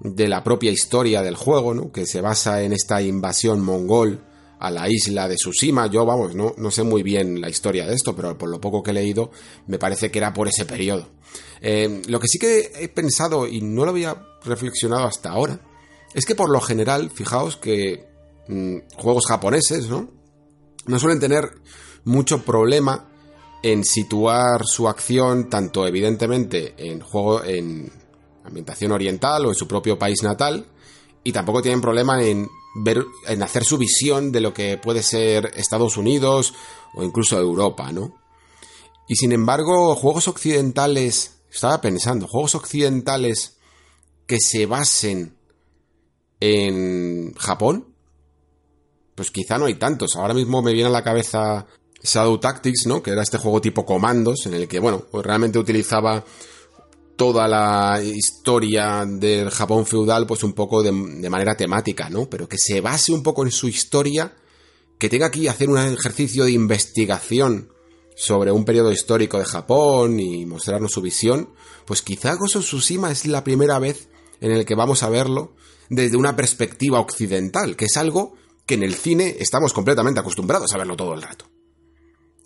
de 0.00 0.28
la 0.28 0.42
propia 0.42 0.70
historia 0.70 1.22
del 1.22 1.36
juego, 1.36 1.74
¿no? 1.74 1.92
que 1.92 2.06
se 2.06 2.20
basa 2.20 2.62
en 2.62 2.72
esta 2.72 3.02
invasión 3.02 3.60
mongol 3.60 4.24
a 4.58 4.70
la 4.70 4.88
isla 4.88 5.28
de 5.28 5.36
Tsushima. 5.36 5.86
Yo, 5.86 6.04
vamos, 6.04 6.34
no, 6.34 6.54
no 6.56 6.70
sé 6.70 6.82
muy 6.82 7.02
bien 7.02 7.40
la 7.40 7.48
historia 7.48 7.86
de 7.86 7.94
esto, 7.94 8.16
pero 8.16 8.36
por 8.36 8.48
lo 8.48 8.60
poco 8.60 8.82
que 8.82 8.90
he 8.90 8.94
leído, 8.94 9.30
me 9.66 9.78
parece 9.78 10.10
que 10.10 10.18
era 10.18 10.32
por 10.32 10.48
ese 10.48 10.64
periodo. 10.64 11.08
Eh, 11.60 12.02
lo 12.08 12.18
que 12.20 12.28
sí 12.28 12.38
que 12.38 12.72
he 12.74 12.88
pensado, 12.88 13.46
y 13.46 13.60
no 13.60 13.84
lo 13.84 13.90
había 13.90 14.22
reflexionado 14.44 15.06
hasta 15.06 15.30
ahora, 15.30 15.60
es 16.14 16.24
que 16.24 16.34
por 16.34 16.50
lo 16.50 16.60
general, 16.60 17.10
fijaos 17.10 17.56
que 17.56 18.06
mmm, 18.48 18.78
juegos 18.96 19.26
japoneses, 19.26 19.88
¿no? 19.88 20.10
No 20.86 20.98
suelen 20.98 21.20
tener 21.20 21.50
mucho 22.04 22.42
problema 22.42 23.08
en 23.62 23.84
situar 23.84 24.64
su 24.64 24.88
acción, 24.88 25.50
tanto 25.50 25.86
evidentemente 25.86 26.74
en 26.78 27.00
juego, 27.00 27.44
en 27.44 27.92
ambientación 28.50 28.92
oriental 28.92 29.46
o 29.46 29.48
en 29.48 29.54
su 29.54 29.66
propio 29.66 29.98
país 29.98 30.22
natal, 30.22 30.66
y 31.24 31.32
tampoco 31.32 31.62
tienen 31.62 31.80
problema 31.80 32.22
en 32.22 32.48
ver, 32.74 33.04
en 33.26 33.42
hacer 33.42 33.64
su 33.64 33.78
visión 33.78 34.32
de 34.32 34.40
lo 34.40 34.54
que 34.54 34.78
puede 34.78 35.02
ser 35.02 35.52
Estados 35.56 35.96
Unidos 35.96 36.54
o 36.94 37.02
incluso 37.02 37.38
Europa, 37.38 37.92
¿no? 37.92 38.14
Y 39.08 39.16
sin 39.16 39.32
embargo, 39.32 39.94
juegos 39.96 40.28
occidentales, 40.28 41.40
estaba 41.52 41.80
pensando, 41.80 42.28
juegos 42.28 42.54
occidentales 42.54 43.56
que 44.26 44.38
se 44.38 44.66
basen 44.66 45.36
en 46.38 47.34
Japón, 47.34 47.94
pues 49.14 49.30
quizá 49.30 49.58
no 49.58 49.66
hay 49.66 49.74
tantos. 49.74 50.16
Ahora 50.16 50.32
mismo 50.32 50.62
me 50.62 50.72
viene 50.72 50.88
a 50.88 50.92
la 50.92 51.04
cabeza 51.04 51.66
Shadow 52.02 52.38
Tactics, 52.38 52.86
¿no? 52.86 53.02
Que 53.02 53.10
era 53.10 53.22
este 53.22 53.38
juego 53.38 53.60
tipo 53.60 53.84
comandos, 53.84 54.46
en 54.46 54.54
el 54.54 54.68
que, 54.68 54.78
bueno, 54.78 55.04
pues 55.10 55.26
realmente 55.26 55.58
utilizaba 55.58 56.24
toda 57.20 57.46
la 57.46 58.02
historia 58.02 59.04
del 59.06 59.50
Japón 59.50 59.84
feudal, 59.84 60.26
pues 60.26 60.42
un 60.42 60.54
poco 60.54 60.82
de, 60.82 60.90
manera 60.90 61.54
temática, 61.54 62.08
¿no? 62.08 62.30
Pero 62.30 62.48
que 62.48 62.56
se 62.56 62.80
base 62.80 63.12
un 63.12 63.22
poco 63.22 63.44
en 63.44 63.50
su 63.50 63.68
historia, 63.68 64.34
que 64.98 65.10
tenga 65.10 65.30
que 65.30 65.46
hacer 65.50 65.68
un 65.68 65.76
ejercicio 65.76 66.44
de 66.44 66.52
investigación 66.52 67.74
sobre 68.16 68.52
un 68.52 68.64
periodo 68.64 68.90
histórico 68.90 69.38
de 69.38 69.44
Japón 69.44 70.18
y 70.18 70.46
mostrarnos 70.46 70.92
su 70.92 71.02
visión, 71.02 71.50
pues 71.84 72.00
quizá 72.00 72.38
of 72.40 72.64
Tsushima 72.64 73.12
es 73.12 73.26
la 73.26 73.44
primera 73.44 73.78
vez 73.78 74.08
en 74.40 74.52
el 74.52 74.64
que 74.64 74.74
vamos 74.74 75.02
a 75.02 75.10
verlo 75.10 75.52
desde 75.90 76.16
una 76.16 76.34
perspectiva 76.34 77.00
occidental, 77.00 77.76
que 77.76 77.84
es 77.84 77.98
algo 77.98 78.32
que 78.64 78.76
en 78.76 78.82
el 78.82 78.94
cine 78.94 79.36
estamos 79.40 79.74
completamente 79.74 80.20
acostumbrados 80.20 80.72
a 80.72 80.78
verlo 80.78 80.96
todo 80.96 81.12
el 81.12 81.20
rato. 81.20 81.44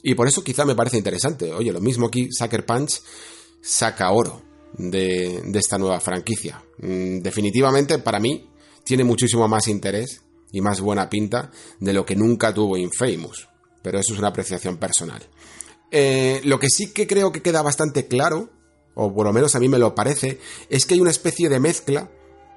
Y 0.02 0.16
por 0.16 0.26
eso 0.26 0.42
quizá 0.42 0.64
me 0.64 0.74
parece 0.74 0.98
interesante. 0.98 1.52
Oye, 1.52 1.72
lo 1.72 1.80
mismo 1.80 2.08
aquí, 2.08 2.28
Sucker 2.32 2.66
Punch 2.66 3.00
saca 3.62 4.10
oro 4.10 4.52
de, 4.76 5.42
esta 5.54 5.78
nueva 5.78 6.00
franquicia. 6.00 6.62
Mm, 6.78 7.20
definitivamente, 7.20 7.98
para 7.98 8.20
mí, 8.20 8.50
tiene 8.84 9.04
muchísimo 9.04 9.48
más 9.48 9.68
interés 9.68 10.22
y 10.52 10.60
más 10.60 10.80
buena 10.80 11.08
pinta 11.08 11.50
de 11.80 11.92
lo 11.92 12.04
que 12.04 12.16
nunca 12.16 12.52
tuvo 12.52 12.76
Infamous. 12.76 13.48
Pero 13.82 13.98
eso 13.98 14.14
es 14.14 14.18
una 14.18 14.28
apreciación 14.28 14.76
personal. 14.76 15.22
Eh, 15.90 16.40
lo 16.44 16.58
que 16.58 16.68
sí 16.68 16.92
que 16.92 17.06
creo 17.06 17.32
que 17.32 17.42
queda 17.42 17.62
bastante 17.62 18.06
claro, 18.06 18.50
o 18.94 19.14
por 19.14 19.26
lo 19.26 19.32
menos 19.32 19.54
a 19.54 19.60
mí 19.60 19.68
me 19.68 19.78
lo 19.78 19.94
parece, 19.94 20.40
es 20.68 20.86
que 20.86 20.94
hay 20.94 21.00
una 21.00 21.10
especie 21.10 21.48
de 21.48 21.60
mezcla 21.60 22.10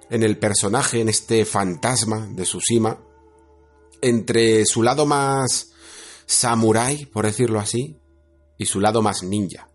en 0.10 0.24
el 0.24 0.38
personaje, 0.38 1.02
en 1.02 1.10
este 1.10 1.46
fantasma 1.46 2.28
de 2.32 2.44
Tsushima, 2.44 3.00
entre 4.02 4.66
su 4.66 4.84
lado 4.84 5.06
más 5.06 5.72
samurai, 6.26 7.06
por 7.06 7.26
decirlo 7.26 7.60
así, 7.60 7.98
y 8.58 8.66
su 8.66 8.80
lado 8.80 9.02
más 9.02 9.24
ninja. 9.24 9.70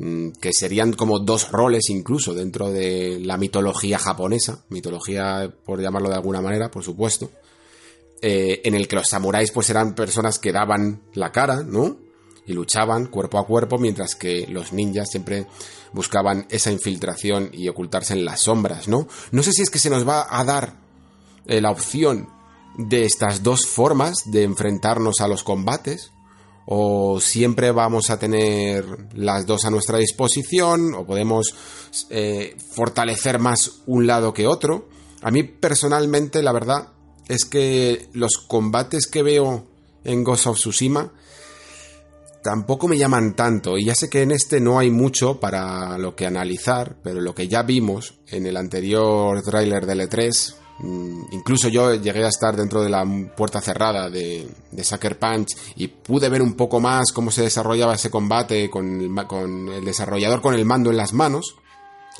Mm, 0.00 0.30
que 0.40 0.52
serían 0.52 0.92
como 0.92 1.18
dos 1.18 1.50
roles 1.50 1.90
incluso 1.90 2.32
dentro 2.32 2.70
de 2.70 3.18
la 3.20 3.36
mitología 3.36 3.98
japonesa, 3.98 4.64
mitología 4.68 5.52
por 5.64 5.82
llamarlo 5.82 6.08
de 6.08 6.14
alguna 6.14 6.40
manera, 6.40 6.70
por 6.70 6.84
supuesto, 6.84 7.32
eh, 8.22 8.60
en 8.64 8.76
el 8.76 8.86
que 8.86 8.94
los 8.94 9.08
samuráis 9.08 9.50
pues 9.50 9.70
eran 9.70 9.96
personas 9.96 10.38
que 10.38 10.52
daban 10.52 11.02
la 11.14 11.32
cara, 11.32 11.64
¿no? 11.64 11.96
Y 12.46 12.52
luchaban 12.52 13.06
cuerpo 13.06 13.40
a 13.40 13.46
cuerpo, 13.46 13.76
mientras 13.76 14.14
que 14.14 14.46
los 14.46 14.72
ninjas 14.72 15.10
siempre 15.10 15.48
buscaban 15.92 16.46
esa 16.48 16.70
infiltración 16.70 17.50
y 17.52 17.68
ocultarse 17.68 18.12
en 18.12 18.24
las 18.24 18.42
sombras, 18.42 18.86
¿no? 18.86 19.08
No 19.32 19.42
sé 19.42 19.52
si 19.52 19.62
es 19.62 19.70
que 19.70 19.80
se 19.80 19.90
nos 19.90 20.06
va 20.06 20.28
a 20.30 20.44
dar 20.44 20.76
eh, 21.46 21.60
la 21.60 21.72
opción 21.72 22.28
de 22.76 23.04
estas 23.04 23.42
dos 23.42 23.66
formas 23.66 24.30
de 24.30 24.44
enfrentarnos 24.44 25.20
a 25.20 25.26
los 25.26 25.42
combates, 25.42 26.12
o 26.70 27.18
siempre 27.18 27.72
vamos 27.72 28.10
a 28.10 28.18
tener 28.18 28.84
las 29.14 29.46
dos 29.46 29.64
a 29.64 29.70
nuestra 29.70 29.96
disposición, 29.96 30.92
o 30.94 31.06
podemos 31.06 31.54
eh, 32.10 32.56
fortalecer 32.72 33.38
más 33.38 33.80
un 33.86 34.06
lado 34.06 34.34
que 34.34 34.46
otro. 34.46 34.86
A 35.22 35.30
mí 35.30 35.44
personalmente, 35.44 36.42
la 36.42 36.52
verdad, 36.52 36.88
es 37.26 37.46
que 37.46 38.10
los 38.12 38.36
combates 38.36 39.06
que 39.06 39.22
veo 39.22 39.64
en 40.04 40.22
Ghost 40.22 40.46
of 40.46 40.58
Tsushima 40.58 41.10
tampoco 42.42 42.86
me 42.86 42.98
llaman 42.98 43.34
tanto, 43.34 43.78
y 43.78 43.86
ya 43.86 43.94
sé 43.94 44.10
que 44.10 44.20
en 44.20 44.32
este 44.32 44.60
no 44.60 44.78
hay 44.78 44.90
mucho 44.90 45.40
para 45.40 45.96
lo 45.96 46.14
que 46.14 46.26
analizar, 46.26 46.96
pero 47.02 47.22
lo 47.22 47.34
que 47.34 47.48
ya 47.48 47.62
vimos 47.62 48.18
en 48.26 48.46
el 48.46 48.58
anterior 48.58 49.42
tráiler 49.42 49.86
del 49.86 50.02
E3 50.02 50.54
Mm, 50.54 50.67
incluso 50.80 51.68
yo 51.68 51.94
llegué 51.94 52.24
a 52.24 52.28
estar 52.28 52.56
dentro 52.56 52.82
de 52.82 52.88
la 52.88 53.04
puerta 53.36 53.60
cerrada 53.60 54.08
de, 54.10 54.48
Sucker 54.82 55.18
Punch 55.18 55.56
y 55.76 55.88
pude 55.88 56.28
ver 56.28 56.42
un 56.42 56.54
poco 56.54 56.80
más 56.80 57.12
cómo 57.12 57.30
se 57.30 57.42
desarrollaba 57.42 57.94
ese 57.94 58.10
combate 58.10 58.70
con 58.70 59.00
el, 59.00 59.26
con 59.26 59.68
el 59.68 59.84
desarrollador 59.84 60.40
con 60.40 60.54
el 60.54 60.64
mando 60.64 60.90
en 60.90 60.96
las 60.96 61.12
manos. 61.12 61.56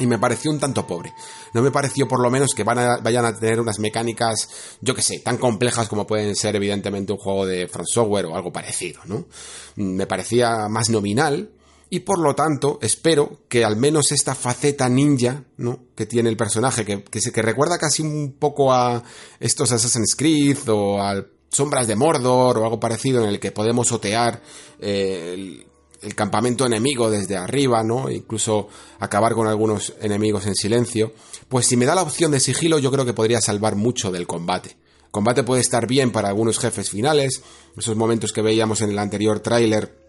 Y 0.01 0.07
me 0.07 0.19
pareció 0.19 0.53
un 0.53 0.61
tanto 0.61 0.87
pobre. 0.87 1.13
No 1.55 1.61
me 1.61 1.73
pareció 1.73 2.07
por 2.07 2.21
lo 2.21 2.31
menos 2.31 2.55
que 2.55 2.63
vayan 2.63 3.25
a 3.25 3.37
tener 3.37 3.61
unas 3.61 3.81
mecánicas, 3.81 4.77
yo 4.81 4.95
que 4.95 5.03
sé, 5.03 5.19
tan 5.19 5.39
complejas 5.39 5.89
como 5.89 6.07
pueden 6.07 6.37
ser 6.37 6.55
evidentemente 6.55 7.13
un 7.13 7.19
juego 7.19 7.45
de 7.45 7.67
Front 7.67 7.89
Software 7.89 8.27
o 8.27 8.37
algo 8.37 8.53
parecido, 8.53 9.01
¿no? 9.07 9.27
Mm, 9.75 9.97
me 9.97 10.07
parecía 10.07 10.69
más 10.69 10.89
nominal, 10.89 11.51
y 11.91 12.01
por 12.01 12.19
lo 12.19 12.35
tanto 12.35 12.79
espero 12.83 13.43
que 13.49 13.65
al 13.65 13.77
menos 13.77 14.13
esta 14.13 14.35
faceta 14.35 14.89
ninja 14.89 15.45
¿no? 15.57 15.81
que 15.95 16.07
tiene 16.07 16.29
el 16.29 16.37
personaje, 16.37 16.85
que, 16.85 17.03
que, 17.03 17.43
recuerda 17.43 17.79
casi 17.79 18.03
un 18.03 18.37
poco 18.39 18.73
a 18.73 19.03
estos 19.41 19.73
Assassin's 19.73 20.15
Creed 20.17 20.69
o 20.69 21.01
a 21.01 21.25
Sombras 21.51 21.87
de 21.87 21.97
Mordor 21.97 22.59
o 22.59 22.65
algo 22.65 22.79
parecido 22.79 23.23
en 23.23 23.31
el 23.31 23.41
que 23.41 23.53
podemos 23.53 23.91
otear 23.91 24.43
eh, 24.81 25.65
el, 26.03 26.15
campamento 26.15 26.65
enemigo 26.65 27.11
desde 27.11 27.37
arriba, 27.37 27.83
¿no? 27.83 28.09
E 28.09 28.15
incluso 28.15 28.69
acabar 29.01 29.35
con 29.35 29.49
algunos 29.49 29.95
enemigos 30.01 30.47
en 30.47 30.55
silencio, 30.55 31.13
pues 31.49 31.67
si 31.67 31.77
me 31.77 31.87
da 31.87 31.97
la 31.97 32.03
opción 32.03 32.31
de 32.31 32.39
sigilo 32.39 32.79
yo 32.79 32.93
creo 32.93 33.05
que 33.05 33.15
podría 33.15 33.41
salvar 33.41 33.75
mucho 33.75 34.13
del 34.13 34.27
combate. 34.27 34.77
Combate 35.11 35.43
puede 35.43 35.63
estar 35.63 35.87
bien 35.87 36.13
para 36.13 36.29
algunos 36.29 36.59
jefes 36.59 36.91
finales, 36.91 37.43
esos 37.77 37.97
momentos 37.97 38.33
que 38.33 38.43
veíamos 38.43 38.81
en 38.83 38.91
el 38.91 38.99
anterior 38.99 39.41
tráiler 39.41 40.08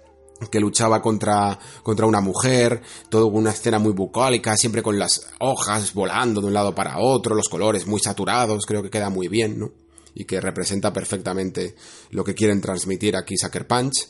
que 0.51 0.59
luchaba 0.59 1.01
contra, 1.01 1.59
contra 1.83 2.05
una 2.05 2.21
mujer, 2.21 2.81
todo 3.09 3.27
una 3.27 3.51
escena 3.51 3.79
muy 3.79 3.91
bucólica, 3.91 4.55
siempre 4.55 4.81
con 4.81 4.97
las 4.97 5.27
hojas 5.39 5.93
volando 5.93 6.41
de 6.41 6.47
un 6.47 6.53
lado 6.53 6.73
para 6.73 6.99
otro, 6.99 7.35
los 7.35 7.49
colores 7.49 7.87
muy 7.87 7.99
saturados, 7.99 8.65
creo 8.65 8.81
que 8.81 8.89
queda 8.89 9.09
muy 9.09 9.27
bien, 9.27 9.59
¿no? 9.59 9.71
Y 10.15 10.25
que 10.25 10.41
representa 10.41 10.93
perfectamente 10.93 11.75
lo 12.11 12.23
que 12.23 12.35
quieren 12.35 12.61
transmitir 12.61 13.15
aquí 13.15 13.37
Sucker 13.37 13.67
Punch. 13.67 14.07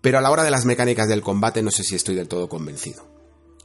Pero 0.00 0.18
a 0.18 0.20
la 0.20 0.30
hora 0.30 0.44
de 0.44 0.50
las 0.50 0.64
mecánicas 0.64 1.08
del 1.08 1.22
combate 1.22 1.62
no 1.62 1.70
sé 1.70 1.82
si 1.82 1.96
estoy 1.96 2.14
del 2.14 2.28
todo 2.28 2.48
convencido. 2.48 3.15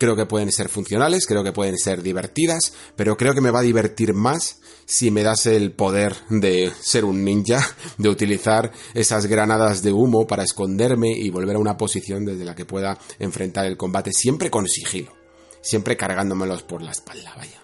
Creo 0.02 0.16
que 0.16 0.26
pueden 0.26 0.52
ser 0.52 0.68
funcionales, 0.68 1.28
creo 1.28 1.44
que 1.44 1.52
pueden 1.52 1.78
ser 1.78 2.02
divertidas, 2.02 2.74
pero 2.96 3.18
creo 3.18 3.36
que 3.36 3.40
me 3.40 3.52
va 3.52 3.60
a 3.60 3.62
divertir 3.62 4.16
más 4.16 4.60
si 4.88 5.12
me 5.12 5.22
das 5.22 5.46
el 5.46 5.74
poder 5.74 6.16
de 6.28 6.72
ser 6.82 7.06
un 7.06 7.24
ninja, 7.24 7.64
de 8.00 8.10
utilizar 8.10 8.72
esas 8.96 9.28
granadas 9.28 9.84
de 9.84 9.94
humo 9.94 10.26
para 10.26 10.42
esconderme 10.42 11.12
y 11.12 11.30
volver 11.30 11.56
a 11.56 11.60
una 11.60 11.78
posición 11.78 12.26
desde 12.26 12.46
la 12.46 12.56
que 12.56 12.66
pueda 12.66 12.98
enfrentar 13.20 13.68
el 13.68 13.78
combate 13.78 14.12
siempre 14.12 14.50
con 14.50 14.68
sigilo, 14.68 15.14
siempre 15.62 15.96
cargándomelos 15.96 16.64
por 16.64 16.82
la 16.82 16.90
espalda, 16.90 17.36
vaya. 17.38 17.62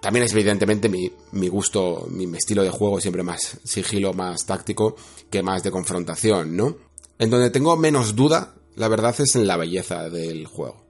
También 0.00 0.26
es 0.26 0.32
evidentemente 0.32 0.88
mi, 0.88 1.10
mi 1.32 1.48
gusto, 1.48 2.06
mi 2.08 2.36
estilo 2.36 2.62
de 2.62 2.70
juego 2.70 3.00
siempre 3.00 3.24
más 3.24 3.58
sigilo, 3.64 4.12
más 4.12 4.46
táctico 4.46 4.94
que 5.28 5.42
más 5.42 5.64
de 5.64 5.72
confrontación, 5.72 6.56
¿no? 6.56 6.76
En 7.18 7.30
donde 7.30 7.50
tengo 7.50 7.76
menos 7.76 8.14
duda, 8.14 8.54
la 8.76 8.86
verdad 8.86 9.16
es 9.18 9.34
en 9.34 9.48
la 9.48 9.56
belleza 9.56 10.08
del 10.08 10.46
juego. 10.46 10.85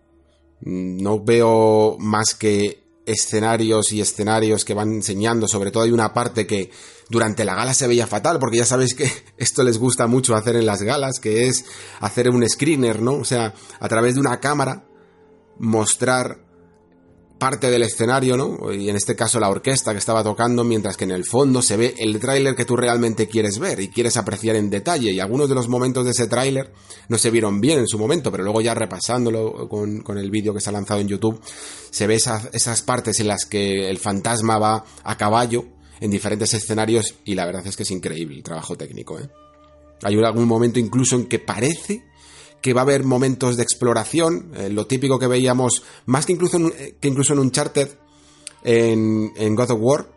No 0.60 1.22
veo 1.22 1.96
más 1.98 2.34
que 2.34 2.86
escenarios 3.06 3.92
y 3.92 4.00
escenarios 4.00 4.64
que 4.64 4.74
van 4.74 4.92
enseñando, 4.92 5.46
sobre 5.46 5.70
todo 5.70 5.84
hay 5.84 5.92
una 5.92 6.12
parte 6.12 6.46
que 6.46 6.70
durante 7.08 7.44
la 7.44 7.54
gala 7.54 7.72
se 7.72 7.86
veía 7.86 8.06
fatal, 8.06 8.38
porque 8.38 8.58
ya 8.58 8.66
sabéis 8.66 8.94
que 8.94 9.10
esto 9.36 9.62
les 9.62 9.78
gusta 9.78 10.06
mucho 10.06 10.34
hacer 10.34 10.56
en 10.56 10.66
las 10.66 10.82
galas, 10.82 11.20
que 11.20 11.46
es 11.46 11.64
hacer 12.00 12.28
un 12.28 12.46
screener, 12.48 13.00
¿no? 13.00 13.14
O 13.14 13.24
sea, 13.24 13.54
a 13.78 13.88
través 13.88 14.14
de 14.14 14.20
una 14.20 14.40
cámara 14.40 14.88
mostrar 15.58 16.45
parte 17.38 17.70
del 17.70 17.82
escenario, 17.82 18.36
¿no? 18.36 18.72
Y 18.72 18.88
en 18.88 18.96
este 18.96 19.14
caso 19.14 19.38
la 19.38 19.48
orquesta 19.48 19.92
que 19.92 19.98
estaba 19.98 20.24
tocando, 20.24 20.64
mientras 20.64 20.96
que 20.96 21.04
en 21.04 21.10
el 21.10 21.24
fondo 21.24 21.62
se 21.62 21.76
ve 21.76 21.94
el 21.98 22.18
tráiler 22.18 22.54
que 22.54 22.64
tú 22.64 22.76
realmente 22.76 23.28
quieres 23.28 23.58
ver 23.58 23.80
y 23.80 23.88
quieres 23.88 24.16
apreciar 24.16 24.56
en 24.56 24.70
detalle. 24.70 25.12
Y 25.12 25.20
algunos 25.20 25.48
de 25.48 25.54
los 25.54 25.68
momentos 25.68 26.04
de 26.04 26.12
ese 26.12 26.26
tráiler 26.26 26.72
no 27.08 27.18
se 27.18 27.30
vieron 27.30 27.60
bien 27.60 27.78
en 27.78 27.88
su 27.88 27.98
momento, 27.98 28.30
pero 28.30 28.44
luego 28.44 28.60
ya 28.60 28.74
repasándolo 28.74 29.68
con, 29.68 30.02
el 30.18 30.30
vídeo 30.30 30.54
que 30.54 30.60
se 30.60 30.70
ha 30.70 30.72
lanzado 30.72 31.00
en 31.00 31.08
YouTube, 31.08 31.40
se 31.90 32.06
ve 32.06 32.14
esas, 32.14 32.48
esas 32.52 32.82
partes 32.82 33.20
en 33.20 33.28
las 33.28 33.44
que 33.44 33.90
el 33.90 33.98
fantasma 33.98 34.58
va 34.58 34.84
a 35.04 35.16
caballo 35.16 35.64
en 36.00 36.10
diferentes 36.10 36.52
escenarios 36.54 37.14
y 37.24 37.34
la 37.34 37.46
verdad 37.46 37.66
es 37.66 37.76
que 37.76 37.82
es 37.82 37.90
increíble 37.90 38.36
el 38.36 38.42
trabajo 38.42 38.76
técnico, 38.76 39.18
¿eh? 39.18 39.28
Hay 40.02 40.14
algún 40.22 40.46
momento 40.46 40.78
incluso 40.78 41.16
en 41.16 41.26
que 41.26 41.38
parece 41.38 42.04
que 42.60 42.72
va 42.74 42.80
a 42.80 42.84
haber 42.84 43.04
momentos 43.04 43.56
de 43.56 43.62
exploración, 43.62 44.52
eh, 44.56 44.70
lo 44.70 44.86
típico 44.86 45.18
que 45.18 45.26
veíamos, 45.26 45.82
más 46.06 46.26
que 46.26 46.32
incluso 46.32 46.56
en, 46.56 46.72
eh, 46.78 46.96
que 47.00 47.08
incluso 47.08 47.32
en 47.32 47.38
Uncharted, 47.38 47.90
en, 48.64 49.32
en 49.36 49.54
God 49.54 49.70
of 49.70 49.78
War, 49.80 50.16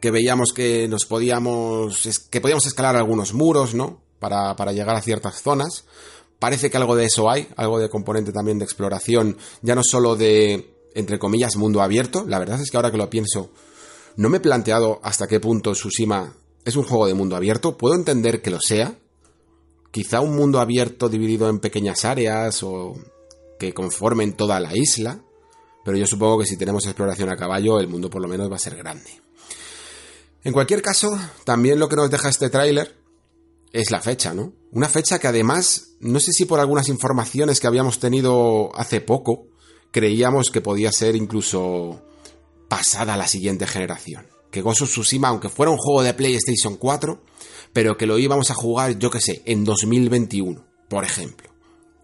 que 0.00 0.10
veíamos 0.10 0.52
que 0.52 0.88
nos 0.88 1.06
podíamos, 1.06 2.26
que 2.30 2.40
podíamos 2.40 2.66
escalar 2.66 2.96
algunos 2.96 3.34
muros, 3.34 3.74
¿no? 3.74 4.02
Para, 4.18 4.54
para 4.56 4.72
llegar 4.72 4.96
a 4.96 5.02
ciertas 5.02 5.42
zonas. 5.42 5.84
Parece 6.38 6.70
que 6.70 6.76
algo 6.76 6.96
de 6.96 7.04
eso 7.04 7.30
hay, 7.30 7.48
algo 7.56 7.78
de 7.78 7.88
componente 7.88 8.32
también 8.32 8.58
de 8.58 8.64
exploración, 8.64 9.36
ya 9.62 9.74
no 9.74 9.82
solo 9.84 10.16
de, 10.16 10.74
entre 10.94 11.18
comillas, 11.18 11.56
mundo 11.56 11.82
abierto. 11.82 12.24
La 12.26 12.38
verdad 12.38 12.60
es 12.60 12.70
que 12.70 12.76
ahora 12.76 12.90
que 12.90 12.96
lo 12.96 13.10
pienso, 13.10 13.50
no 14.16 14.28
me 14.28 14.38
he 14.38 14.40
planteado 14.40 15.00
hasta 15.02 15.26
qué 15.26 15.40
punto 15.40 15.72
Tsushima 15.72 16.34
es 16.64 16.76
un 16.76 16.84
juego 16.84 17.06
de 17.06 17.14
mundo 17.14 17.36
abierto. 17.36 17.76
Puedo 17.76 17.94
entender 17.94 18.42
que 18.42 18.50
lo 18.50 18.60
sea, 18.60 18.98
quizá 19.92 20.20
un 20.20 20.34
mundo 20.34 20.58
abierto 20.58 21.08
dividido 21.08 21.48
en 21.48 21.60
pequeñas 21.60 22.04
áreas 22.04 22.62
o 22.64 22.94
que 23.60 23.72
conformen 23.72 24.32
toda 24.32 24.58
la 24.58 24.76
isla, 24.76 25.22
pero 25.84 25.96
yo 25.96 26.06
supongo 26.06 26.40
que 26.40 26.46
si 26.46 26.56
tenemos 26.56 26.84
exploración 26.86 27.28
a 27.28 27.36
caballo, 27.36 27.78
el 27.78 27.86
mundo 27.86 28.10
por 28.10 28.20
lo 28.20 28.26
menos 28.26 28.50
va 28.50 28.56
a 28.56 28.58
ser 28.58 28.74
grande. 28.74 29.10
En 30.42 30.52
cualquier 30.52 30.82
caso, 30.82 31.16
también 31.44 31.78
lo 31.78 31.88
que 31.88 31.94
nos 31.94 32.10
deja 32.10 32.28
este 32.28 32.50
tráiler 32.50 32.96
es 33.72 33.90
la 33.90 34.00
fecha, 34.00 34.34
¿no? 34.34 34.52
Una 34.72 34.88
fecha 34.88 35.18
que 35.18 35.28
además, 35.28 35.94
no 36.00 36.18
sé 36.18 36.32
si 36.32 36.46
por 36.46 36.58
algunas 36.58 36.88
informaciones 36.88 37.60
que 37.60 37.66
habíamos 37.66 38.00
tenido 38.00 38.74
hace 38.74 39.00
poco, 39.00 39.46
creíamos 39.92 40.50
que 40.50 40.60
podía 40.60 40.90
ser 40.90 41.14
incluso 41.14 42.02
pasada 42.68 43.14
a 43.14 43.16
la 43.16 43.28
siguiente 43.28 43.66
generación. 43.66 44.26
Que 44.50 44.62
of 44.62 44.74
Tsushima, 44.74 45.28
aunque 45.28 45.48
fuera 45.48 45.70
un 45.70 45.78
juego 45.78 46.02
de 46.02 46.14
PlayStation 46.14 46.76
4, 46.76 47.22
pero 47.72 47.96
que 47.96 48.06
lo 48.06 48.18
íbamos 48.18 48.50
a 48.50 48.54
jugar, 48.54 48.98
yo 48.98 49.10
que 49.10 49.20
sé, 49.20 49.42
en 49.44 49.64
2021, 49.64 50.64
por 50.88 51.04
ejemplo. 51.04 51.50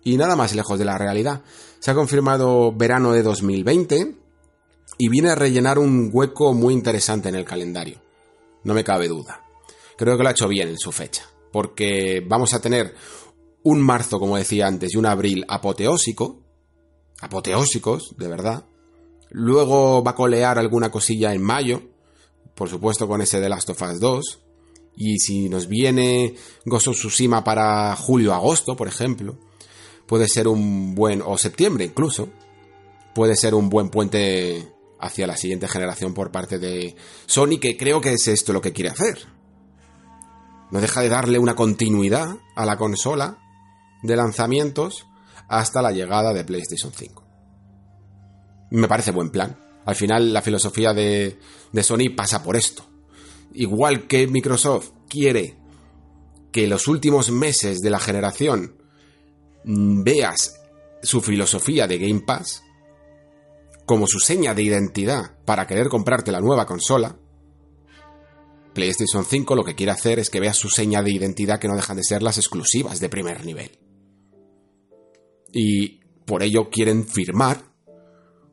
Y 0.02 0.16
nada 0.16 0.36
más 0.36 0.54
lejos 0.54 0.78
de 0.78 0.84
la 0.84 0.96
realidad. 0.96 1.42
Se 1.80 1.90
ha 1.90 1.94
confirmado 1.94 2.72
verano 2.72 3.12
de 3.12 3.22
2020 3.22 4.16
y 4.96 5.08
viene 5.08 5.30
a 5.30 5.34
rellenar 5.34 5.78
un 5.78 6.10
hueco 6.12 6.54
muy 6.54 6.74
interesante 6.74 7.28
en 7.28 7.34
el 7.34 7.44
calendario. 7.44 8.00
No 8.64 8.74
me 8.74 8.84
cabe 8.84 9.08
duda. 9.08 9.44
Creo 9.96 10.16
que 10.16 10.22
lo 10.22 10.28
ha 10.28 10.32
hecho 10.32 10.48
bien 10.48 10.68
en 10.68 10.78
su 10.78 10.92
fecha, 10.92 11.24
porque 11.52 12.24
vamos 12.26 12.54
a 12.54 12.60
tener 12.60 12.94
un 13.62 13.82
marzo, 13.82 14.18
como 14.18 14.36
decía 14.36 14.66
antes, 14.66 14.94
y 14.94 14.96
un 14.96 15.06
abril 15.06 15.44
apoteósico, 15.48 16.40
apoteósicos, 17.20 18.14
de 18.16 18.28
verdad. 18.28 18.64
Luego 19.30 20.02
va 20.02 20.12
a 20.12 20.14
colear 20.14 20.58
alguna 20.58 20.90
cosilla 20.90 21.34
en 21.34 21.42
mayo, 21.42 21.82
por 22.54 22.68
supuesto 22.68 23.06
con 23.06 23.20
ese 23.20 23.40
de 23.40 23.48
Last 23.48 23.70
of 23.70 23.82
Us 23.82 24.00
2. 24.00 24.40
Y 25.00 25.20
si 25.20 25.48
nos 25.48 25.68
viene 25.68 26.34
Ghost 26.64 26.88
para 27.44 27.94
julio-agosto, 27.94 28.74
por 28.74 28.88
ejemplo, 28.88 29.38
puede 30.06 30.26
ser 30.26 30.48
un 30.48 30.96
buen, 30.96 31.22
o 31.24 31.38
septiembre 31.38 31.84
incluso, 31.84 32.30
puede 33.14 33.36
ser 33.36 33.54
un 33.54 33.68
buen 33.70 33.90
puente 33.90 34.74
hacia 34.98 35.28
la 35.28 35.36
siguiente 35.36 35.68
generación 35.68 36.14
por 36.14 36.32
parte 36.32 36.58
de 36.58 36.96
Sony, 37.26 37.60
que 37.60 37.76
creo 37.76 38.00
que 38.00 38.14
es 38.14 38.26
esto 38.26 38.52
lo 38.52 38.60
que 38.60 38.72
quiere 38.72 38.90
hacer. 38.90 39.20
No 40.72 40.80
deja 40.80 41.00
de 41.00 41.08
darle 41.08 41.38
una 41.38 41.54
continuidad 41.54 42.36
a 42.56 42.66
la 42.66 42.76
consola 42.76 43.38
de 44.02 44.16
lanzamientos 44.16 45.06
hasta 45.48 45.80
la 45.80 45.92
llegada 45.92 46.32
de 46.34 46.44
PlayStation 46.44 46.92
5. 46.92 47.24
Me 48.72 48.88
parece 48.88 49.12
buen 49.12 49.30
plan. 49.30 49.56
Al 49.86 49.94
final 49.94 50.32
la 50.32 50.42
filosofía 50.42 50.92
de 50.92 51.38
Sony 51.82 52.16
pasa 52.16 52.42
por 52.42 52.56
esto. 52.56 52.97
Igual 53.58 54.06
que 54.06 54.28
Microsoft 54.28 54.92
quiere 55.08 55.56
que 56.52 56.68
los 56.68 56.86
últimos 56.86 57.32
meses 57.32 57.80
de 57.80 57.90
la 57.90 57.98
generación 57.98 58.76
mm, 59.64 60.04
veas 60.04 60.60
su 61.02 61.20
filosofía 61.20 61.88
de 61.88 61.98
Game 61.98 62.20
Pass 62.20 62.62
como 63.84 64.06
su 64.06 64.20
seña 64.20 64.54
de 64.54 64.62
identidad 64.62 65.44
para 65.44 65.66
querer 65.66 65.88
comprarte 65.88 66.30
la 66.30 66.40
nueva 66.40 66.66
consola, 66.66 67.18
PlayStation 68.74 69.24
5 69.24 69.56
lo 69.56 69.64
que 69.64 69.74
quiere 69.74 69.90
hacer 69.90 70.20
es 70.20 70.30
que 70.30 70.38
veas 70.38 70.56
su 70.56 70.68
seña 70.68 71.02
de 71.02 71.10
identidad 71.10 71.58
que 71.58 71.66
no 71.66 71.74
dejan 71.74 71.96
de 71.96 72.04
ser 72.04 72.22
las 72.22 72.38
exclusivas 72.38 73.00
de 73.00 73.08
primer 73.08 73.44
nivel. 73.44 73.76
Y 75.52 75.98
por 76.24 76.44
ello 76.44 76.70
quieren 76.70 77.08
firmar 77.08 77.64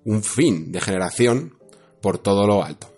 un 0.03 0.23
fin 0.23 0.71
de 0.71 0.81
generación 0.81 1.59
por 2.01 2.17
todo 2.17 2.47
lo 2.47 2.63
alto. 2.63 2.94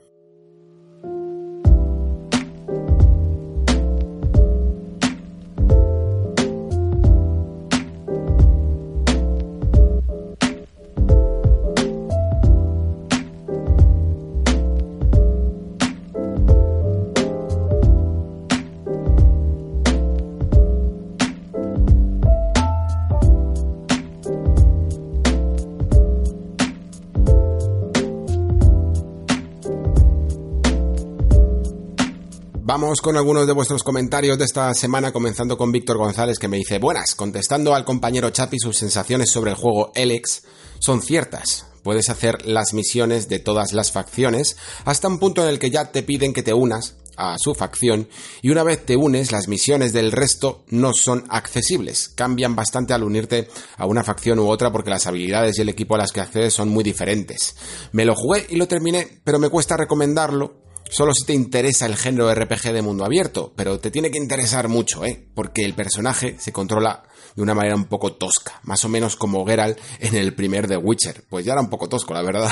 Con 32.88 33.18
algunos 33.18 33.45
de 33.45 33.51
vuestros 33.51 33.84
comentarios 33.84 34.38
de 34.38 34.45
esta 34.45 34.73
semana, 34.73 35.11
comenzando 35.11 35.57
con 35.57 35.73
Víctor 35.73 35.97
González 35.97 36.39
que 36.39 36.47
me 36.47 36.55
dice, 36.55 36.80
buenas, 36.80 37.15
contestando 37.15 37.76
al 37.76 37.84
compañero 37.84 38.30
Chapi 38.30 38.59
sus 38.59 38.77
sensaciones 38.77 39.30
sobre 39.30 39.51
el 39.51 39.57
juego 39.57 39.91
Elex 39.93 40.43
son 40.80 41.01
ciertas. 41.01 41.65
Puedes 41.84 42.09
hacer 42.09 42.45
las 42.45 42.73
misiones 42.73 43.27
de 43.27 43.39
todas 43.39 43.73
las 43.73 43.91
facciones 43.91 44.55
hasta 44.85 45.09
un 45.09 45.19
punto 45.19 45.43
en 45.43 45.49
el 45.49 45.59
que 45.59 45.69
ya 45.69 45.91
te 45.91 46.01
piden 46.01 46.31
que 46.31 46.43
te 46.43 46.53
unas 46.53 46.95
a 47.18 47.35
su 47.38 47.53
facción 47.55 48.07
y 48.41 48.51
una 48.51 48.64
vez 48.64 48.85
te 48.85 48.95
unes 48.95 49.34
las 49.34 49.49
misiones 49.49 49.91
del 49.91 50.14
resto 50.14 50.64
no 50.69 50.93
son 50.93 51.26
accesibles, 51.27 52.07
cambian 52.07 52.55
bastante 52.55 52.93
al 52.93 53.03
unirte 53.03 53.49
a 53.76 53.85
una 53.85 54.05
facción 54.05 54.39
u 54.39 54.47
otra 54.47 54.72
porque 54.72 54.91
las 54.91 55.07
habilidades 55.07 55.57
y 55.57 55.61
el 55.61 55.69
equipo 55.69 55.95
a 55.95 55.97
las 55.97 56.14
que 56.14 56.22
accedes 56.22 56.53
son 56.53 56.69
muy 56.69 56.85
diferentes. 56.85 57.57
Me 57.91 58.05
lo 58.05 58.15
jugué 58.15 58.45
y 58.47 58.55
lo 58.55 58.68
terminé, 58.68 59.19
pero 59.26 59.39
me 59.39 59.49
cuesta 59.49 59.76
recomendarlo 59.76 60.66
solo 60.89 61.14
si 61.14 61.26
te 61.26 61.34
interesa 61.34 61.85
el 61.85 61.95
género 61.95 62.34
RPG 62.34 62.73
de 62.73 62.81
mundo 62.81 63.05
abierto, 63.05 63.53
pero 63.55 63.80
te 63.80 63.91
tiene 63.91 64.11
que 64.11 64.18
interesar 64.18 64.68
mucho, 64.68 65.05
¿eh? 65.05 65.27
Porque 65.34 65.65
el 65.65 65.73
personaje 65.73 66.35
se 66.39 66.51
controla 66.51 67.03
de 67.35 67.43
una 67.43 67.53
manera 67.53 67.76
un 67.76 67.85
poco 67.85 68.14
tosca, 68.14 68.59
más 68.64 68.84
o 68.84 68.89
menos 68.89 69.15
como 69.15 69.45
Geralt 69.45 69.77
en 69.99 70.15
el 70.15 70.34
primer 70.34 70.68
The 70.68 70.77
Witcher. 70.77 71.23
Pues 71.30 71.45
ya 71.45 71.53
era 71.53 71.61
un 71.61 71.69
poco 71.69 71.88
tosco, 71.88 72.14
la 72.14 72.23
verdad. 72.23 72.51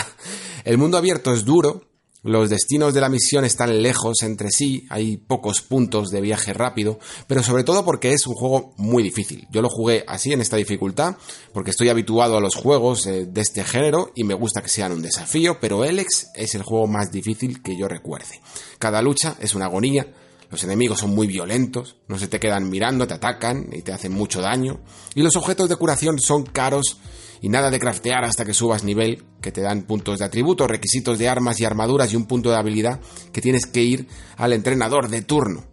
El 0.64 0.78
mundo 0.78 0.98
abierto 0.98 1.34
es 1.34 1.44
duro, 1.44 1.84
los 2.26 2.49
destinos 2.49 2.95
de 2.95 3.02
la 3.02 3.10
misión 3.10 3.45
están 3.45 3.84
lejos 3.84 4.23
entre 4.23 4.49
sí, 4.49 4.88
hay 4.89 5.18
pocos 5.18 5.61
puntos 5.61 6.10
de 6.10 6.22
viaje 6.22 6.53
rápido, 6.53 6.97
pero 7.27 7.43
sobre 7.43 7.64
todo 7.64 7.85
porque 7.85 8.14
es 8.14 8.26
un 8.26 8.34
juego 8.34 8.73
muy 8.77 9.03
difícil. 9.03 9.47
Yo 9.52 9.61
lo 9.61 9.69
jugué 9.69 10.03
así 10.07 10.34
en 10.34 10.41
esta 10.41 10.57
dificultad, 10.57 11.18
porque 11.53 11.69
estoy 11.69 11.89
habituado 11.89 12.35
a 12.35 12.41
los 12.41 12.56
juegos 12.56 13.06
eh, 13.06 13.27
de 13.27 13.41
este 13.41 13.64
género 13.64 14.11
y 14.15 14.23
me 14.23 14.34
gusta 14.34 14.64
que 14.64 14.69
sean 14.69 14.91
un 14.91 15.03
desafío, 15.03 15.60
pero 15.61 15.85
Elex 15.85 16.31
es 16.34 16.56
el 16.56 16.64
juego 16.64 16.88
más 16.88 17.11
difícil 17.11 17.61
que 17.61 17.77
yo 17.77 17.88
recuerde. 17.88 18.41
Cada 18.80 19.03
lucha 19.03 19.35
es 19.39 19.53
una 19.53 19.65
agonía, 19.65 20.07
los 20.49 20.64
enemigos 20.64 21.02
son 21.02 21.14
muy 21.14 21.27
violentos, 21.27 21.97
no 22.07 22.18
se 22.18 22.27
te 22.27 22.39
quedan 22.39 22.72
mirando, 22.72 23.06
te 23.06 23.14
atacan 23.14 23.69
y 23.72 23.84
te 23.84 23.93
hacen 23.93 24.14
mucho 24.14 24.41
daño, 24.41 24.80
y 25.14 25.22
los 25.22 25.35
objetos 25.35 25.69
de 25.69 25.76
curación 25.76 26.18
son 26.18 26.41
caros 26.43 26.97
y 27.41 27.49
nada 27.49 27.72
de 27.72 27.80
craftear 27.80 28.24
hasta 28.24 28.45
que 28.45 28.53
subas 28.53 28.84
nivel, 28.84 29.24
que 29.41 29.52
te 29.52 29.62
dan 29.62 29.84
puntos 29.84 30.20
de 30.20 30.26
atributos, 30.26 30.70
requisitos 30.70 31.20
de 31.20 31.30
armas 31.30 31.60
y 31.60 31.66
armaduras 31.66 32.12
y 32.12 32.16
un 32.16 32.26
punto 32.26 32.49
de 32.49 32.57
habilidad 32.57 32.99
que 33.32 33.41
tienes 33.41 33.66
que 33.66 33.84
ir 33.84 34.07
al 34.38 34.53
entrenador 34.53 35.10
de 35.10 35.22
turno. 35.22 35.64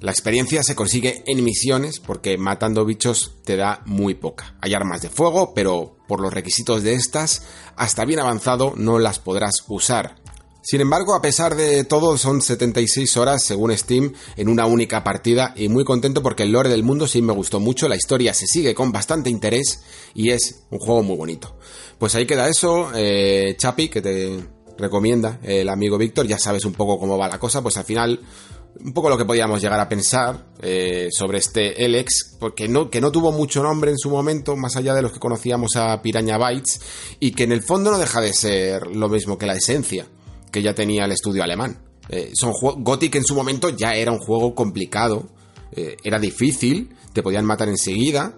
La 0.00 0.12
experiencia 0.12 0.62
se 0.62 0.74
consigue 0.74 1.24
en 1.26 1.42
misiones 1.42 2.00
porque 2.00 2.36
matando 2.36 2.84
bichos 2.84 3.36
te 3.44 3.56
da 3.56 3.82
muy 3.86 4.14
poca. 4.14 4.54
Hay 4.60 4.74
armas 4.74 5.00
de 5.00 5.08
fuego, 5.08 5.54
pero 5.54 5.96
por 6.06 6.20
los 6.20 6.34
requisitos 6.34 6.82
de 6.82 6.94
estas, 6.94 7.46
hasta 7.76 8.04
bien 8.04 8.20
avanzado 8.20 8.74
no 8.76 8.98
las 8.98 9.18
podrás 9.18 9.64
usar. 9.68 10.16
Sin 10.68 10.80
embargo, 10.80 11.14
a 11.14 11.22
pesar 11.22 11.54
de 11.54 11.84
todo, 11.84 12.18
son 12.18 12.42
76 12.42 13.16
horas 13.18 13.44
según 13.44 13.70
Steam 13.78 14.12
en 14.36 14.48
una 14.48 14.66
única 14.66 15.04
partida 15.04 15.54
y 15.54 15.68
muy 15.68 15.84
contento 15.84 16.24
porque 16.24 16.42
el 16.42 16.50
lore 16.50 16.68
del 16.68 16.82
mundo 16.82 17.06
sí 17.06 17.22
me 17.22 17.32
gustó 17.32 17.60
mucho, 17.60 17.86
la 17.86 17.94
historia 17.94 18.34
se 18.34 18.48
sigue 18.48 18.74
con 18.74 18.90
bastante 18.90 19.30
interés 19.30 19.84
y 20.12 20.30
es 20.30 20.64
un 20.72 20.80
juego 20.80 21.04
muy 21.04 21.16
bonito. 21.16 21.56
Pues 22.00 22.16
ahí 22.16 22.26
queda 22.26 22.48
eso, 22.48 22.90
eh, 22.96 23.54
Chapi, 23.56 23.88
que 23.88 24.02
te 24.02 24.40
recomienda 24.76 25.38
el 25.44 25.68
amigo 25.68 25.98
Víctor, 25.98 26.26
ya 26.26 26.36
sabes 26.36 26.64
un 26.64 26.72
poco 26.72 26.98
cómo 26.98 27.16
va 27.16 27.28
la 27.28 27.38
cosa, 27.38 27.62
pues 27.62 27.76
al 27.76 27.84
final 27.84 28.18
un 28.84 28.92
poco 28.92 29.08
lo 29.08 29.16
que 29.16 29.24
podíamos 29.24 29.62
llegar 29.62 29.78
a 29.78 29.88
pensar 29.88 30.48
eh, 30.60 31.10
sobre 31.12 31.38
este 31.38 31.84
Elex, 31.84 32.38
porque 32.40 32.66
no, 32.66 32.90
que 32.90 33.00
no 33.00 33.12
tuvo 33.12 33.30
mucho 33.30 33.62
nombre 33.62 33.92
en 33.92 33.98
su 33.98 34.10
momento, 34.10 34.56
más 34.56 34.74
allá 34.74 34.94
de 34.94 35.02
los 35.02 35.12
que 35.12 35.20
conocíamos 35.20 35.76
a 35.76 36.02
Piraña 36.02 36.38
Bytes, 36.38 36.80
y 37.20 37.30
que 37.30 37.44
en 37.44 37.52
el 37.52 37.62
fondo 37.62 37.92
no 37.92 37.98
deja 37.98 38.20
de 38.20 38.32
ser 38.32 38.88
lo 38.88 39.08
mismo 39.08 39.38
que 39.38 39.46
la 39.46 39.54
esencia 39.54 40.08
que 40.56 40.62
ya 40.62 40.74
tenía 40.74 41.04
el 41.04 41.12
estudio 41.12 41.44
alemán. 41.44 41.76
Eh, 42.08 42.30
son 42.32 42.54
Gothic 42.82 43.16
en 43.16 43.24
su 43.24 43.34
momento 43.34 43.68
ya 43.76 43.92
era 43.94 44.10
un 44.10 44.18
juego 44.18 44.54
complicado, 44.54 45.28
eh, 45.72 45.98
era 46.02 46.18
difícil, 46.18 46.96
te 47.12 47.22
podían 47.22 47.44
matar 47.44 47.68
enseguida, 47.68 48.32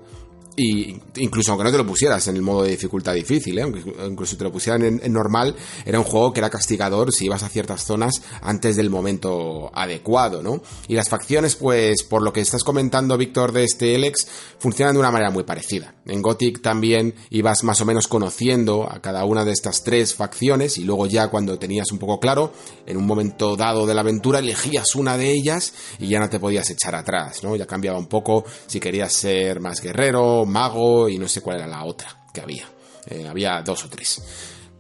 y 0.59 1.01
incluso 1.18 1.52
aunque 1.52 1.64
no 1.64 1.70
te 1.70 1.78
lo 1.78 1.86
pusieras 1.86 2.26
en 2.26 2.35
el 2.35 2.43
modo 2.43 2.64
de 2.64 2.72
dificultad 2.72 3.14
difícil, 3.14 3.59
¿eh? 3.60 3.72
incluso 4.09 4.36
te 4.36 4.43
lo 4.43 4.51
pusieran 4.51 4.82
en, 4.82 5.12
normal, 5.12 5.55
era 5.86 6.01
un 6.01 6.05
juego 6.05 6.32
que 6.32 6.40
era 6.40 6.51
castigador 6.51 7.12
si 7.12 7.26
ibas 7.26 7.44
a 7.44 7.48
ciertas 7.48 7.85
zonas 7.85 8.20
antes 8.43 8.74
del 8.74 8.90
momento 8.90 9.70
adecuado, 9.72 10.43
¿no? 10.43 10.60
Y 10.89 10.94
las 10.94 11.09
facciones, 11.09 11.55
pues, 11.55 12.02
por 12.02 12.22
lo 12.22 12.32
que 12.32 12.40
estás 12.40 12.64
comentando, 12.64 13.16
Víctor, 13.16 13.52
de 13.52 13.62
este 13.62 13.94
Elex, 13.94 14.26
funcionan 14.59 14.94
de 14.94 15.01
una 15.01 15.12
manera 15.12 15.30
muy 15.30 15.44
parecida. 15.44 15.94
En 16.06 16.22
Gothic 16.22 16.60
también 16.60 17.14
ibas 17.30 17.62
más 17.62 17.80
o 17.80 17.85
menos 17.85 18.09
conociendo 18.09 18.90
a 18.90 19.01
cada 19.01 19.24
una 19.24 19.44
de 19.44 19.52
estas 19.52 19.85
tres 19.85 20.14
facciones 20.14 20.76
y 20.78 20.85
luego 20.85 21.06
ya 21.06 21.28
cuando 21.28 21.56
tenías 21.59 21.93
un 21.93 21.98
poco 21.98 22.18
claro, 22.18 22.52
en 22.85 22.97
un 22.97 23.06
momento 23.06 23.55
dado 23.56 23.86
de 23.86 23.94
la 23.94 24.01
aventura 24.01 24.40
elegías 24.40 24.97
una 24.97 25.16
de 25.16 25.30
ellas 25.30 25.72
y 26.01 26.09
ya 26.09 26.18
no 26.18 26.28
te 26.28 26.40
podías 26.40 26.68
echar 26.70 26.97
atrás, 26.97 27.44
¿no? 27.44 27.55
Ya 27.55 27.66
cambiaba 27.66 27.98
un 27.98 28.09
poco 28.09 28.44
si 28.66 28.80
querías 28.80 29.12
ser 29.12 29.60
más 29.60 29.80
guerrero, 29.80 30.47
mago 30.48 31.08
y 31.08 31.18
no 31.18 31.28
sé 31.28 31.40
cuál 31.40 31.58
era 31.58 31.66
la 31.66 31.84
otra 31.84 32.08
que 32.32 32.40
había. 32.40 32.68
Eh, 33.06 33.26
había 33.28 33.62
dos 33.62 33.84
o 33.84 33.88
tres. 33.88 34.22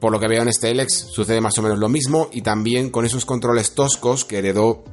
Por 0.00 0.12
lo 0.12 0.20
que 0.20 0.28
veo 0.28 0.42
en 0.42 0.48
este 0.48 0.70
Elex 0.70 1.08
sucede 1.10 1.40
más 1.40 1.58
o 1.58 1.62
menos 1.62 1.78
lo 1.78 1.88
mismo 1.88 2.28
y 2.32 2.42
también 2.42 2.90
con 2.90 3.04
esos 3.04 3.24
controles 3.24 3.74
toscos 3.74 4.24
que 4.24 4.38
heredó 4.38 4.84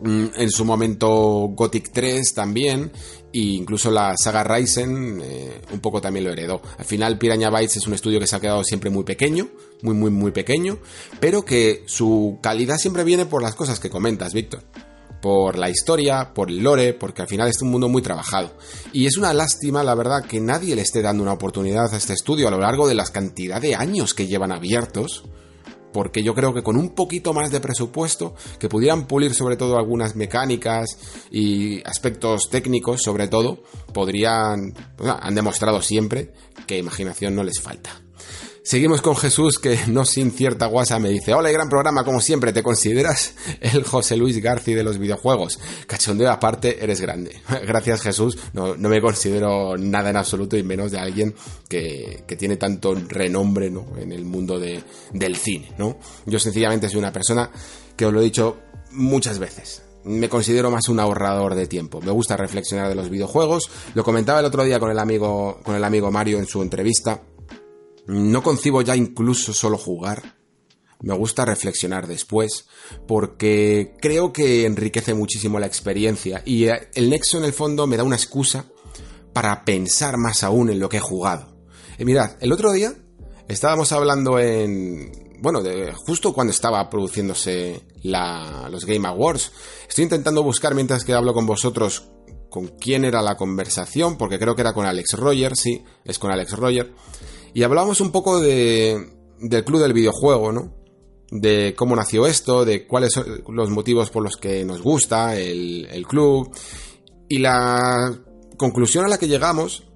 mm, 0.00 0.26
en 0.36 0.50
su 0.50 0.64
momento 0.64 1.08
Gothic 1.54 1.90
3 1.92 2.34
también 2.34 2.90
e 3.32 3.40
incluso 3.40 3.90
la 3.90 4.16
saga 4.16 4.44
Ryzen 4.44 5.20
eh, 5.22 5.60
un 5.72 5.80
poco 5.80 6.00
también 6.00 6.24
lo 6.24 6.32
heredó. 6.32 6.62
Al 6.78 6.84
final 6.84 7.18
Piranha 7.18 7.50
Bytes 7.50 7.76
es 7.76 7.86
un 7.86 7.94
estudio 7.94 8.20
que 8.20 8.26
se 8.26 8.36
ha 8.36 8.40
quedado 8.40 8.64
siempre 8.64 8.90
muy 8.90 9.04
pequeño, 9.04 9.48
muy 9.82 9.94
muy 9.94 10.10
muy 10.10 10.30
pequeño, 10.30 10.78
pero 11.20 11.44
que 11.44 11.82
su 11.86 12.38
calidad 12.42 12.78
siempre 12.78 13.04
viene 13.04 13.26
por 13.26 13.42
las 13.42 13.54
cosas 13.54 13.80
que 13.80 13.90
comentas, 13.90 14.32
Víctor 14.32 14.62
por 15.20 15.58
la 15.58 15.70
historia, 15.70 16.32
por 16.34 16.50
el 16.50 16.58
lore, 16.58 16.94
porque 16.94 17.22
al 17.22 17.28
final 17.28 17.48
es 17.48 17.60
un 17.62 17.70
mundo 17.70 17.88
muy 17.88 18.02
trabajado. 18.02 18.52
Y 18.92 19.06
es 19.06 19.16
una 19.16 19.32
lástima, 19.32 19.82
la 19.82 19.94
verdad, 19.94 20.24
que 20.24 20.40
nadie 20.40 20.76
le 20.76 20.82
esté 20.82 21.02
dando 21.02 21.22
una 21.22 21.32
oportunidad 21.32 21.92
a 21.92 21.96
este 21.96 22.12
estudio 22.12 22.48
a 22.48 22.50
lo 22.50 22.58
largo 22.58 22.86
de 22.88 22.94
las 22.94 23.10
cantidad 23.10 23.60
de 23.60 23.74
años 23.74 24.14
que 24.14 24.26
llevan 24.26 24.52
abiertos. 24.52 25.24
porque 25.90 26.22
yo 26.22 26.34
creo 26.34 26.52
que 26.52 26.62
con 26.62 26.76
un 26.76 26.90
poquito 26.90 27.32
más 27.32 27.50
de 27.50 27.60
presupuesto, 27.60 28.34
que 28.60 28.68
pudieran 28.68 29.06
pulir 29.06 29.34
sobre 29.34 29.56
todo 29.56 29.78
algunas 29.78 30.14
mecánicas 30.16 30.86
y 31.30 31.82
aspectos 31.82 32.50
técnicos, 32.50 33.02
sobre 33.02 33.26
todo, 33.26 33.62
podrían, 33.94 34.74
han 34.98 35.34
demostrado 35.34 35.80
siempre 35.80 36.34
que 36.66 36.76
imaginación 36.76 37.34
no 37.34 37.42
les 37.42 37.58
falta. 37.60 38.02
Seguimos 38.68 39.00
con 39.00 39.16
Jesús, 39.16 39.58
que 39.58 39.78
no 39.86 40.04
sin 40.04 40.30
cierta 40.30 40.66
guasa 40.66 40.98
me 40.98 41.08
dice, 41.08 41.32
hola, 41.32 41.50
gran 41.50 41.70
programa, 41.70 42.04
como 42.04 42.20
siempre, 42.20 42.52
¿te 42.52 42.62
consideras 42.62 43.32
el 43.62 43.82
José 43.82 44.14
Luis 44.14 44.42
García 44.42 44.76
de 44.76 44.82
los 44.82 44.98
videojuegos? 44.98 45.58
Cachondeo 45.86 46.30
aparte, 46.30 46.84
eres 46.84 47.00
grande. 47.00 47.40
Gracias 47.66 48.02
Jesús, 48.02 48.36
no, 48.52 48.74
me 48.76 49.00
considero 49.00 49.78
nada 49.78 50.10
en 50.10 50.18
absoluto 50.18 50.54
y 50.58 50.64
menos 50.64 50.92
de 50.92 50.98
alguien 50.98 51.34
que, 51.66 52.24
tiene 52.38 52.58
tanto 52.58 52.94
renombre 52.94 53.70
¿no? 53.70 53.86
en 53.96 54.12
el 54.12 54.26
mundo 54.26 54.58
de, 54.58 54.84
del 55.14 55.36
cine, 55.36 55.72
¿no? 55.78 55.98
Yo 56.26 56.38
sencillamente 56.38 56.90
soy 56.90 56.98
una 56.98 57.10
persona 57.10 57.50
que 57.96 58.04
os 58.04 58.12
lo 58.12 58.20
he 58.20 58.24
dicho 58.24 58.58
muchas 58.90 59.38
veces, 59.38 59.80
me 60.04 60.28
considero 60.28 60.70
más 60.70 60.90
un 60.90 61.00
ahorrador 61.00 61.54
de 61.54 61.66
tiempo. 61.66 62.00
Me 62.02 62.10
gusta 62.10 62.36
reflexionar 62.36 62.88
de 62.88 62.94
los 62.94 63.10
videojuegos. 63.10 63.70
Lo 63.94 64.04
comentaba 64.04 64.40
el 64.40 64.46
otro 64.46 64.64
día 64.64 64.78
con 64.78 64.90
el 64.90 64.98
amigo, 64.98 65.58
con 65.62 65.74
el 65.74 65.84
amigo 65.84 66.10
Mario 66.10 66.38
en 66.38 66.46
su 66.46 66.62
entrevista. 66.62 67.22
No 68.08 68.42
concibo 68.42 68.80
ya 68.80 68.96
incluso 68.96 69.52
solo 69.52 69.76
jugar. 69.76 70.36
Me 71.00 71.14
gusta 71.14 71.44
reflexionar 71.44 72.06
después, 72.06 72.66
porque 73.06 73.94
creo 74.00 74.32
que 74.32 74.64
enriquece 74.64 75.14
muchísimo 75.14 75.60
la 75.60 75.66
experiencia 75.66 76.42
y 76.44 76.64
eh, 76.64 76.88
el 76.94 77.10
Nexo 77.10 77.38
en 77.38 77.44
el 77.44 77.52
fondo 77.52 77.86
me 77.86 77.96
da 77.96 78.02
una 78.02 78.16
excusa 78.16 78.64
para 79.32 79.64
pensar 79.64 80.16
más 80.16 80.42
aún 80.42 80.70
en 80.70 80.80
lo 80.80 80.88
que 80.88 80.96
he 80.96 81.00
jugado. 81.00 81.54
Y 81.98 82.04
mirad, 82.06 82.32
el 82.40 82.50
otro 82.50 82.72
día 82.72 82.94
estábamos 83.46 83.92
hablando 83.92 84.38
en... 84.38 85.36
Bueno, 85.40 85.62
de, 85.62 85.92
justo 85.92 86.32
cuando 86.32 86.50
estaba 86.50 86.88
produciéndose 86.90 87.82
los 88.02 88.86
Game 88.86 89.06
Awards. 89.06 89.52
Estoy 89.86 90.04
intentando 90.04 90.42
buscar 90.42 90.74
mientras 90.74 91.04
que 91.04 91.12
hablo 91.12 91.34
con 91.34 91.46
vosotros 91.46 92.10
con 92.48 92.68
quién 92.68 93.04
era 93.04 93.20
la 93.20 93.36
conversación, 93.36 94.16
porque 94.16 94.38
creo 94.38 94.54
que 94.56 94.62
era 94.62 94.72
con 94.72 94.86
Alex 94.86 95.12
Roger, 95.12 95.54
sí, 95.54 95.84
es 96.04 96.18
con 96.18 96.32
Alex 96.32 96.52
Roger. 96.52 96.92
Y 97.58 97.64
hablamos 97.64 98.00
un 98.00 98.12
poco 98.12 98.38
de, 98.38 99.04
del 99.40 99.64
club 99.64 99.80
del 99.80 99.92
videojuego, 99.92 100.52
¿no? 100.52 100.76
De 101.32 101.74
cómo 101.76 101.96
nació 101.96 102.24
esto, 102.24 102.64
de 102.64 102.86
cuáles 102.86 103.14
son 103.14 103.42
los 103.48 103.68
motivos 103.70 104.10
por 104.10 104.22
los 104.22 104.36
que 104.36 104.64
nos 104.64 104.80
gusta 104.80 105.36
el, 105.36 105.88
el 105.90 106.06
club. 106.06 106.54
Y 107.28 107.38
la 107.38 108.16
conclusión 108.56 109.04
a 109.04 109.08
la 109.08 109.18
que 109.18 109.26
llegamos 109.26 109.88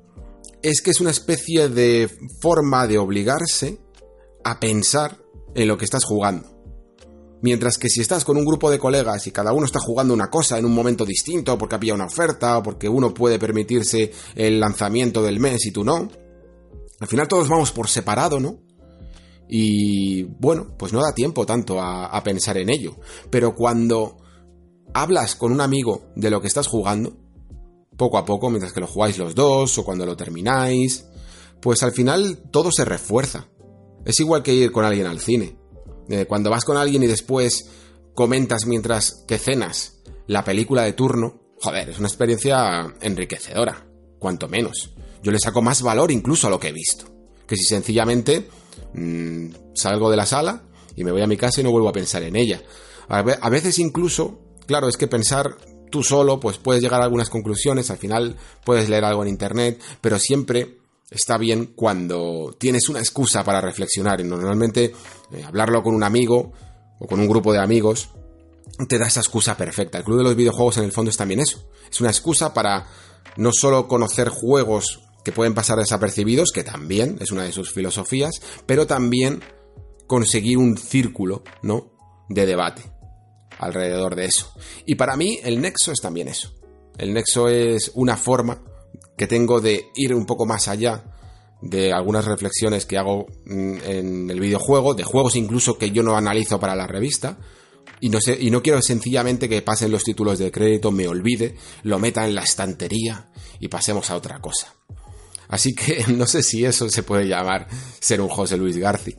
es 0.61 0.83
que 0.83 0.91
es 0.91 1.01
una 1.01 1.13
especie 1.13 1.69
de 1.69 2.11
forma 2.41 2.89
de 2.89 2.99
obligarse 2.99 3.79
a 4.43 4.59
pensar 4.59 5.23
en 5.55 5.69
lo 5.69 5.79
que 5.79 5.85
estás 5.85 6.03
jugando. 6.03 6.49
Mientras 7.43 7.79
que 7.79 7.89
si 7.89 8.01
estás 8.01 8.25
con 8.25 8.39
un 8.39 8.45
grupo 8.45 8.73
de 8.73 8.81
colegas 8.81 9.25
y 9.29 9.31
cada 9.31 9.53
uno 9.53 9.67
está 9.67 9.79
jugando 9.79 10.13
una 10.15 10.31
cosa 10.31 10.59
en 10.59 10.65
un 10.65 10.75
momento 10.75 11.05
distinto 11.05 11.57
porque 11.57 11.77
había 11.77 11.95
una 11.95 12.07
oferta 12.07 12.59
o 12.59 12.63
porque 12.65 12.89
uno 12.89 13.15
puede 13.15 13.39
permitirse 13.39 14.11
el 14.35 14.59
lanzamiento 14.59 15.23
del 15.23 15.39
mes 15.39 15.65
y 15.67 15.71
tú 15.71 15.85
no, 15.85 16.09
al 17.03 17.09
final 17.09 17.27
todos 17.27 17.49
vamos 17.49 17.73
por 17.73 17.89
separado, 17.89 18.39
¿no? 18.39 18.61
Y 19.49 20.23
bueno, 20.23 20.77
pues 20.79 20.93
no 20.93 21.03
da 21.03 21.13
tiempo 21.13 21.45
tanto 21.45 21.81
a, 21.83 22.23
pensar 22.23 22.59
en 22.59 22.71
ello. 22.71 22.95
Pero 23.29 23.57
cuando 23.57 24.19
hablas 24.95 25.35
con 25.35 25.51
un 25.51 25.61
amigo 25.61 26.13
de 26.15 26.31
lo 26.31 26.41
que 26.41 26.47
estás 26.47 26.69
jugando, 26.69 27.17
poco 27.97 28.19
a 28.19 28.25
poco, 28.25 28.51
mientras 28.51 28.73
que 28.73 28.79
lo 28.79 28.87
jugáis 28.87 29.19
los 29.19 29.35
dos 29.35 29.77
o 29.79 29.85
cuando 29.85 30.07
lo 30.07 30.17
termináis, 30.17 31.05
pues 31.61 31.83
al 31.83 31.91
final 31.91 32.39
todo 32.53 32.71
se 32.71 32.85
refuerza. 32.85 33.49
Es 34.05 34.21
igual 34.21 34.45
que 34.45 34.55
ir 34.55 34.71
con 34.71 34.85
alguien 34.85 35.07
al 35.09 35.19
cine. 35.19 35.59
Eh, 36.09 36.27
cuando 36.27 36.51
vas 36.51 36.65
con 36.65 36.77
alguien 36.77 37.03
y 37.03 37.09
después 37.09 37.69
comentas 38.15 38.65
mientras 38.67 39.25
que 39.27 39.39
cenas 39.39 40.05
la 40.29 40.45
película 40.45 40.83
de 40.83 40.93
turno, 40.93 41.43
joder, 41.61 41.91
es 41.91 41.99
una 41.99 42.07
experiencia 42.07 42.95
enriquecedora, 43.01 43.89
cuanto 44.21 44.49
menos 44.49 44.95
yo 45.23 45.33
le 45.33 45.39
saco 45.39 45.63
más 45.63 45.83
valor 45.83 46.11
incluso 46.11 46.47
a 46.47 46.51
lo 46.51 46.59
que 46.59 46.69
he 46.69 46.73
visto. 46.73 47.07
Que 47.47 47.57
si 47.57 47.65
sencillamente 47.65 48.49
mm, 48.95 49.75
salgo 49.75 50.11
de 50.11 50.17
la 50.17 50.27
sala 50.27 50.63
y 50.97 51.05
me 51.05 51.13
voy 51.13 51.23
a 51.23 51.27
mi 51.27 51.37
casa 51.37 51.61
y 51.61 51.65
no 51.65 51.71
vuelvo 51.71 51.89
a 51.89 51.93
pensar 51.93 52.23
en 52.23 52.37
ella. 52.37 52.63
A 53.09 53.51
veces 53.51 53.79
incluso, 53.79 54.41
claro, 54.67 54.89
es 54.89 54.97
que 54.97 55.07
pensar 55.07 55.57
tú 55.91 56.03
solo, 56.03 56.41
pues 56.41 56.57
puedes 56.57 56.83
llegar 56.83 57.03
a 57.03 57.05
algunas 57.05 57.29
conclusiones, 57.29 57.91
al 57.91 57.99
final 57.99 58.37
puedes 58.65 58.89
leer 58.89 59.05
algo 59.05 59.23
en 59.23 59.29
internet, 59.29 59.81
pero 60.01 60.19
siempre 60.19 60.79
está 61.11 61.37
bien 61.37 61.73
cuando 61.77 62.57
tienes 62.59 62.89
una 62.89 63.01
excusa 63.01 63.45
para 63.45 63.61
reflexionar 63.61 64.21
y 64.21 64.25
normalmente 64.25 64.95
eh, 65.33 65.45
hablarlo 65.45 65.83
con 65.83 65.95
un 65.95 66.03
amigo 66.03 66.53
o 66.99 67.07
con 67.07 67.21
un 67.21 67.29
grupo 67.29 67.53
de 67.53 67.61
amigos 67.61 68.09
te 68.89 68.99
da 68.99 69.07
esa 69.07 69.21
excusa 69.21 69.57
perfecta. 69.57 69.99
El 69.99 70.05
club 70.05 70.19
de 70.19 70.25
los 70.25 70.37
videojuegos 70.37 70.79
en 70.79 70.85
el 70.85 70.93
fondo 70.93 71.11
es 71.11 71.17
también 71.17 71.41
eso. 71.41 71.69
Es 71.91 72.01
una 72.01 72.11
excusa 72.11 72.55
para 72.55 72.87
no 73.37 73.51
solo 73.53 73.87
conocer 73.87 74.29
juegos 74.29 75.01
que 75.25 75.33
pueden 75.33 75.55
pasar 75.55 75.79
desapercibidos, 75.79 76.53
que 76.53 76.65
también 76.65 77.19
es 77.21 77.31
una 77.31 77.45
de 77.45 77.53
sus 77.53 77.73
filosofías, 77.73 78.41
pero 78.67 78.87
también 78.87 79.43
conseguir 80.07 80.59
un 80.59 80.77
círculo, 80.77 81.43
¿no? 81.63 81.93
De 82.29 82.47
debate 82.47 82.83
alrededor 83.59 84.17
de 84.17 84.27
eso. 84.27 84.53
Y 84.87 84.97
para 84.97 85.17
mí 85.17 85.39
el 85.43 85.61
nexo 85.61 85.93
es 85.93 86.01
también 86.01 86.29
eso. 86.29 86.53
El 86.99 87.15
nexo 87.15 87.49
es 87.49 87.93
una 87.95 88.17
forma 88.17 88.63
que 89.17 89.27
tengo 89.27 89.61
de 89.61 89.87
ir 89.95 90.15
un 90.15 90.27
poco 90.27 90.47
más 90.47 90.69
allá 90.69 91.05
de 91.61 91.93
algunas 91.93 92.25
reflexiones 92.25 92.87
que 92.87 92.99
hago 92.99 93.27
mm, 93.47 93.77
en 93.85 94.31
el 94.31 94.41
videojuego, 94.41 94.95
de 94.95 95.05
juegos 95.05 95.37
incluso 95.37 95.79
que 95.79 95.93
yo 95.93 96.03
no 96.03 96.17
analizo 96.17 96.59
para 96.59 96.75
la 96.75 96.89
revista, 96.89 97.39
y 98.01 98.09
no, 98.09 98.21
sé, 98.21 98.37
y 98.39 98.51
no 98.51 98.63
quiero 98.63 98.83
sencillamente 98.83 99.49
que 99.49 99.63
pasen 99.63 99.93
los 99.93 100.03
títulos 100.03 100.41
de 100.41 100.51
crédito, 100.51 100.91
me 100.91 101.07
olvide, 101.07 101.55
lo 101.85 102.01
meta 102.01 102.27
en 102.27 102.35
la 102.35 102.43
estantería 102.43 103.31
y 103.61 103.69
pasemos 103.69 104.11
a 104.11 104.17
otra 104.17 104.41
cosa. 104.41 104.75
Así 105.53 105.75
que 105.75 106.05
no 106.09 106.27
sé 106.27 106.43
si 106.43 106.65
eso 106.65 106.89
se 106.89 107.03
puede 107.03 107.29
llamar 107.29 107.69
ser 108.01 108.21
un 108.21 108.29
José 108.29 108.57
Luis 108.57 108.79
García, 108.79 109.17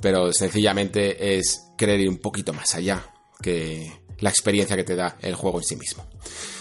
pero 0.00 0.32
sencillamente 0.32 1.36
es 1.36 1.64
querer 1.76 2.00
ir 2.00 2.08
un 2.08 2.18
poquito 2.18 2.52
más 2.52 2.74
allá 2.76 3.04
que 3.42 3.92
la 4.20 4.30
experiencia 4.30 4.76
que 4.76 4.84
te 4.84 4.94
da 4.94 5.18
el 5.20 5.34
juego 5.34 5.58
en 5.58 5.64
sí 5.64 5.74
mismo. 5.74 6.06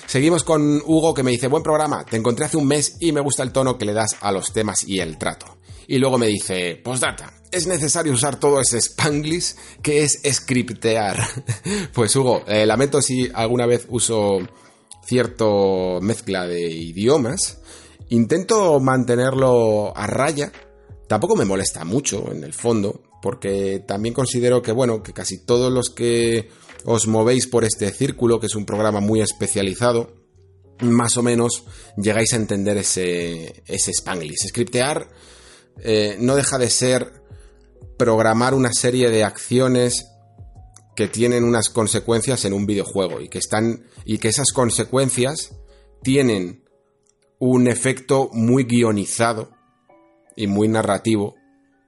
Seguimos 0.07 0.43
con 0.43 0.81
Hugo 0.83 1.13
que 1.13 1.21
me 1.21 1.29
dice, 1.29 1.47
buen 1.47 1.61
programa, 1.61 2.03
te 2.03 2.17
encontré 2.17 2.45
hace 2.45 2.57
un 2.57 2.65
mes 2.65 2.97
y 2.99 3.11
me 3.11 3.21
gusta 3.21 3.43
el 3.43 3.51
tono 3.51 3.77
que 3.77 3.85
le 3.85 3.93
das 3.93 4.17
a 4.21 4.31
los 4.31 4.51
temas 4.51 4.83
y 4.87 4.99
el 4.99 5.19
trato. 5.19 5.57
Y 5.87 5.99
luego 5.99 6.17
me 6.17 6.25
dice, 6.25 6.81
postdata, 6.83 7.31
¿es 7.51 7.67
necesario 7.67 8.13
usar 8.13 8.39
todo 8.39 8.59
ese 8.59 8.79
spanglish 8.79 9.53
que 9.83 10.03
es 10.03 10.19
scriptear? 10.31 11.23
pues 11.93 12.15
Hugo, 12.15 12.43
eh, 12.47 12.65
lamento 12.65 13.01
si 13.03 13.29
alguna 13.31 13.67
vez 13.67 13.85
uso 13.89 14.39
cierto 15.05 15.99
mezcla 16.01 16.47
de 16.47 16.59
idiomas, 16.71 17.60
Intento 18.11 18.77
mantenerlo 18.81 19.95
a 19.95 20.05
raya. 20.05 20.51
Tampoco 21.07 21.37
me 21.37 21.45
molesta 21.45 21.85
mucho, 21.85 22.29
en 22.31 22.43
el 22.43 22.53
fondo, 22.53 23.03
porque 23.21 23.83
también 23.87 24.13
considero 24.13 24.61
que, 24.61 24.73
bueno, 24.73 25.01
que 25.01 25.13
casi 25.13 25.45
todos 25.45 25.71
los 25.71 25.89
que 25.89 26.49
os 26.83 27.07
movéis 27.07 27.47
por 27.47 27.63
este 27.63 27.89
círculo, 27.91 28.41
que 28.41 28.47
es 28.47 28.55
un 28.55 28.65
programa 28.65 28.99
muy 28.99 29.21
especializado, 29.21 30.13
más 30.81 31.15
o 31.15 31.23
menos 31.23 31.63
llegáis 31.95 32.33
a 32.33 32.35
entender 32.35 32.75
ese, 32.75 33.63
ese 33.65 33.91
Spanglish. 33.91 34.47
Scriptear 34.49 35.07
eh, 35.79 36.17
no 36.19 36.35
deja 36.35 36.57
de 36.57 36.69
ser 36.69 37.13
programar 37.97 38.53
una 38.53 38.73
serie 38.73 39.09
de 39.09 39.23
acciones 39.23 40.07
que 40.97 41.07
tienen 41.07 41.45
unas 41.45 41.69
consecuencias 41.69 42.43
en 42.43 42.51
un 42.51 42.65
videojuego 42.65 43.21
y 43.21 43.29
que 43.29 43.37
están 43.37 43.85
y 44.03 44.17
que 44.17 44.27
esas 44.27 44.51
consecuencias 44.51 45.55
tienen 46.03 46.60
un 47.41 47.67
efecto 47.67 48.29
muy 48.33 48.65
guionizado 48.65 49.49
y 50.35 50.45
muy 50.45 50.67
narrativo 50.67 51.35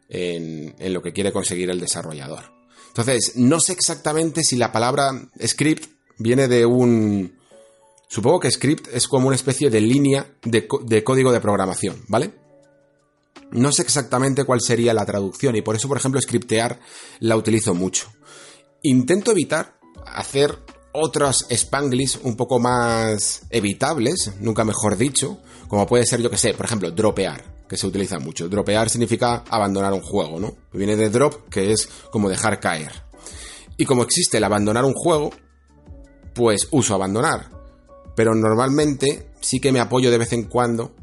en, 0.10 0.74
lo 0.92 1.04
que 1.04 1.14
quiere 1.14 1.32
conseguir 1.32 1.70
el 1.70 1.80
desarrollador. 1.80 2.52
Entonces, 2.88 3.34
no 3.36 3.60
sé 3.60 3.74
exactamente 3.74 4.44
si 4.44 4.56
la 4.58 4.72
palabra 4.72 5.12
script 5.46 5.86
viene 6.18 6.48
de 6.48 6.66
un... 6.66 7.38
Supongo 8.10 8.40
que 8.40 8.50
script 8.50 8.88
es 8.94 9.08
como 9.08 9.28
una 9.28 9.36
especie 9.36 9.70
de 9.70 9.80
línea 9.80 10.26
de, 10.44 10.68
de 10.86 11.04
código 11.04 11.32
de 11.32 11.40
programación, 11.40 12.04
¿vale? 12.08 12.34
No 13.52 13.72
sé 13.72 13.84
exactamente 13.84 14.46
cuál 14.46 14.60
sería 14.60 14.94
la 14.94 15.06
traducción 15.06 15.56
y 15.56 15.62
por 15.62 15.76
eso, 15.76 15.88
por 15.88 15.98
ejemplo, 15.98 16.20
scriptear 16.20 16.80
la 17.20 17.38
utilizo 17.38 17.76
mucho. 17.76 18.12
Intento 18.82 19.32
evitar 19.32 19.78
hacer 20.08 20.58
otros 20.94 21.46
spanglish 21.50 22.20
un 22.24 22.36
poco 22.36 22.60
más 22.60 23.44
evitables, 23.50 24.32
nunca 24.40 24.64
mejor 24.64 24.96
dicho, 24.98 25.40
como 25.68 25.86
puede 25.86 26.06
ser, 26.06 26.22
yo 26.22 26.30
que 26.30 26.38
sé, 26.38 26.54
por 26.54 26.66
ejemplo, 26.66 26.92
dropear, 26.92 27.66
que 27.68 27.78
se 27.78 27.88
utiliza 27.88 28.20
mucho. 28.20 28.48
Dropear 28.48 28.90
significa 28.90 29.44
abandonar 29.50 29.94
un 29.94 30.02
juego, 30.02 30.40
¿no? 30.40 30.56
Viene 30.72 30.96
de 30.96 31.10
drop, 31.10 31.50
que 31.50 31.72
es 31.72 31.90
como 32.12 32.30
dejar 32.30 32.60
caer. 32.60 32.92
Y 33.76 33.86
como 33.86 34.04
existe 34.04 34.38
el 34.38 34.44
abandonar 34.44 34.86
un 34.86 34.94
juego, 34.94 35.32
pues 36.34 36.68
uso 36.72 36.94
abandonar. 36.94 37.50
Pero 38.16 38.36
normalmente 38.36 39.32
sí 39.42 39.60
que 39.60 39.72
me 39.72 39.80
apoyo 39.80 40.12
de 40.12 40.20
vez 40.20 40.34
en 40.34 40.44
cuando 40.44 40.94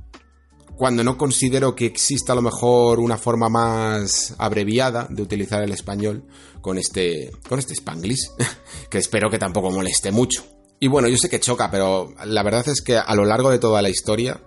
cuando 0.80 1.04
no 1.04 1.18
considero 1.18 1.74
que 1.74 1.84
exista 1.84 2.32
a 2.32 2.36
lo 2.36 2.40
mejor 2.40 3.00
una 3.00 3.18
forma 3.18 3.50
más 3.50 4.34
abreviada 4.38 5.06
de 5.10 5.20
utilizar 5.20 5.62
el 5.62 5.72
español 5.72 6.24
con 6.62 6.78
este, 6.78 7.30
con 7.46 7.58
este 7.58 7.74
spanglish, 7.74 8.30
que 8.90 8.96
espero 8.96 9.28
que 9.28 9.38
tampoco 9.38 9.70
moleste 9.70 10.10
mucho. 10.10 10.42
Y 10.78 10.88
bueno, 10.88 11.06
yo 11.08 11.18
sé 11.18 11.28
que 11.28 11.38
choca, 11.38 11.70
pero 11.70 12.14
la 12.24 12.42
verdad 12.42 12.66
es 12.66 12.80
que 12.80 12.96
a 12.96 13.14
lo 13.14 13.26
largo 13.26 13.50
de 13.50 13.58
toda 13.58 13.82
la 13.82 13.90
historia, 13.90 14.40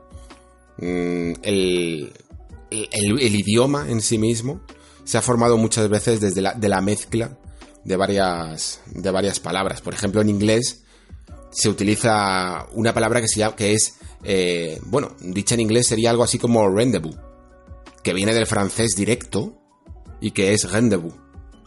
mm, 0.80 1.34
el, 1.44 2.14
el, 2.72 3.36
idioma 3.36 3.88
en 3.88 4.02
sí 4.02 4.18
mismo 4.18 4.62
se 5.04 5.20
ha 5.20 5.22
formado 5.22 5.56
muchas 5.58 5.88
veces 5.88 6.20
desde 6.20 6.42
la, 6.42 6.58
la 6.60 6.82
mezcla 6.82 7.38
de 7.84 7.96
varias, 7.96 8.82
de 8.88 9.12
varias 9.12 9.40
palabras. 9.40 9.82
Por 9.82 9.94
ejemplo, 9.94 10.20
en 10.22 10.30
inglés 10.30 10.84
se 11.52 11.70
utiliza 11.70 12.66
una 12.72 12.92
palabra 12.92 13.22
que, 13.22 13.28
se 13.28 13.38
llama, 13.38 13.56
que 13.56 13.74
es, 13.74 14.00
eh, 14.24 14.80
bueno, 14.86 15.16
dicha 15.20 15.56
en 15.56 15.62
inglés 15.62 15.88
sería 15.88 16.10
algo 16.10 16.24
así 16.24 16.38
como 16.38 16.70
rendezvous, 16.70 17.16
que 18.04 18.14
viene 18.14 18.34
del 18.34 18.48
francés 18.48 18.96
directo 18.96 19.58
y 20.22 20.32
que 20.32 20.54
es 20.54 20.72
rendezvous 20.72 21.14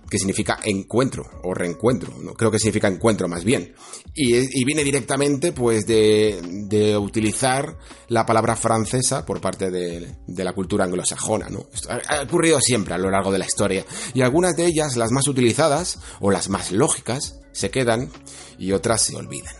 que 0.08 0.18
significa 0.18 0.58
encuentro 0.62 1.24
o 1.42 1.52
reencuentro, 1.52 2.12
¿no? 2.22 2.34
creo 2.34 2.50
que 2.50 2.58
significa 2.58 2.88
encuentro 2.88 3.28
más 3.28 3.44
bien. 3.44 3.74
Y, 4.14 4.64
viene 4.64 4.84
directamente 4.84 5.52
pues 5.52 5.86
de, 5.86 6.96
utilizar 6.98 7.76
la 8.08 8.24
palabra 8.24 8.56
francesa 8.56 9.26
por 9.26 9.40
parte 9.40 9.70
de, 9.70 10.16
la 10.28 10.52
cultura 10.52 10.84
anglosajona. 10.84 11.48
¿no? 11.48 11.66
ha, 11.88 12.22
ocurrido 12.22 12.60
siempre 12.60 12.94
a 12.94 12.98
lo 12.98 13.10
largo 13.10 13.32
de 13.32 13.38
la 13.38 13.46
historia. 13.46 13.84
Y 14.14 14.22
algunas 14.22 14.56
de 14.56 14.66
ellas, 14.66 14.96
las 14.96 15.10
más 15.10 15.26
utilizadas 15.28 15.98
o 16.20 16.30
las 16.30 16.48
más 16.48 16.72
lógicas, 16.72 17.40
se 17.52 17.70
quedan 17.70 18.10
y 18.58 18.72
otras 18.72 19.02
se 19.02 19.16
olvidan. 19.16 19.54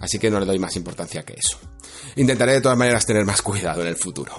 Así 0.00 0.18
que 0.18 0.30
no 0.30 0.38
le 0.38 0.46
doy 0.46 0.58
más 0.58 0.76
importancia 0.76 1.24
que 1.24 1.34
eso. 1.34 1.58
Intentaré 2.16 2.52
de 2.52 2.60
todas 2.60 2.78
maneras 2.78 3.06
tener 3.06 3.24
más 3.24 3.42
cuidado 3.42 3.82
en 3.82 3.88
el 3.88 3.96
futuro. 3.96 4.32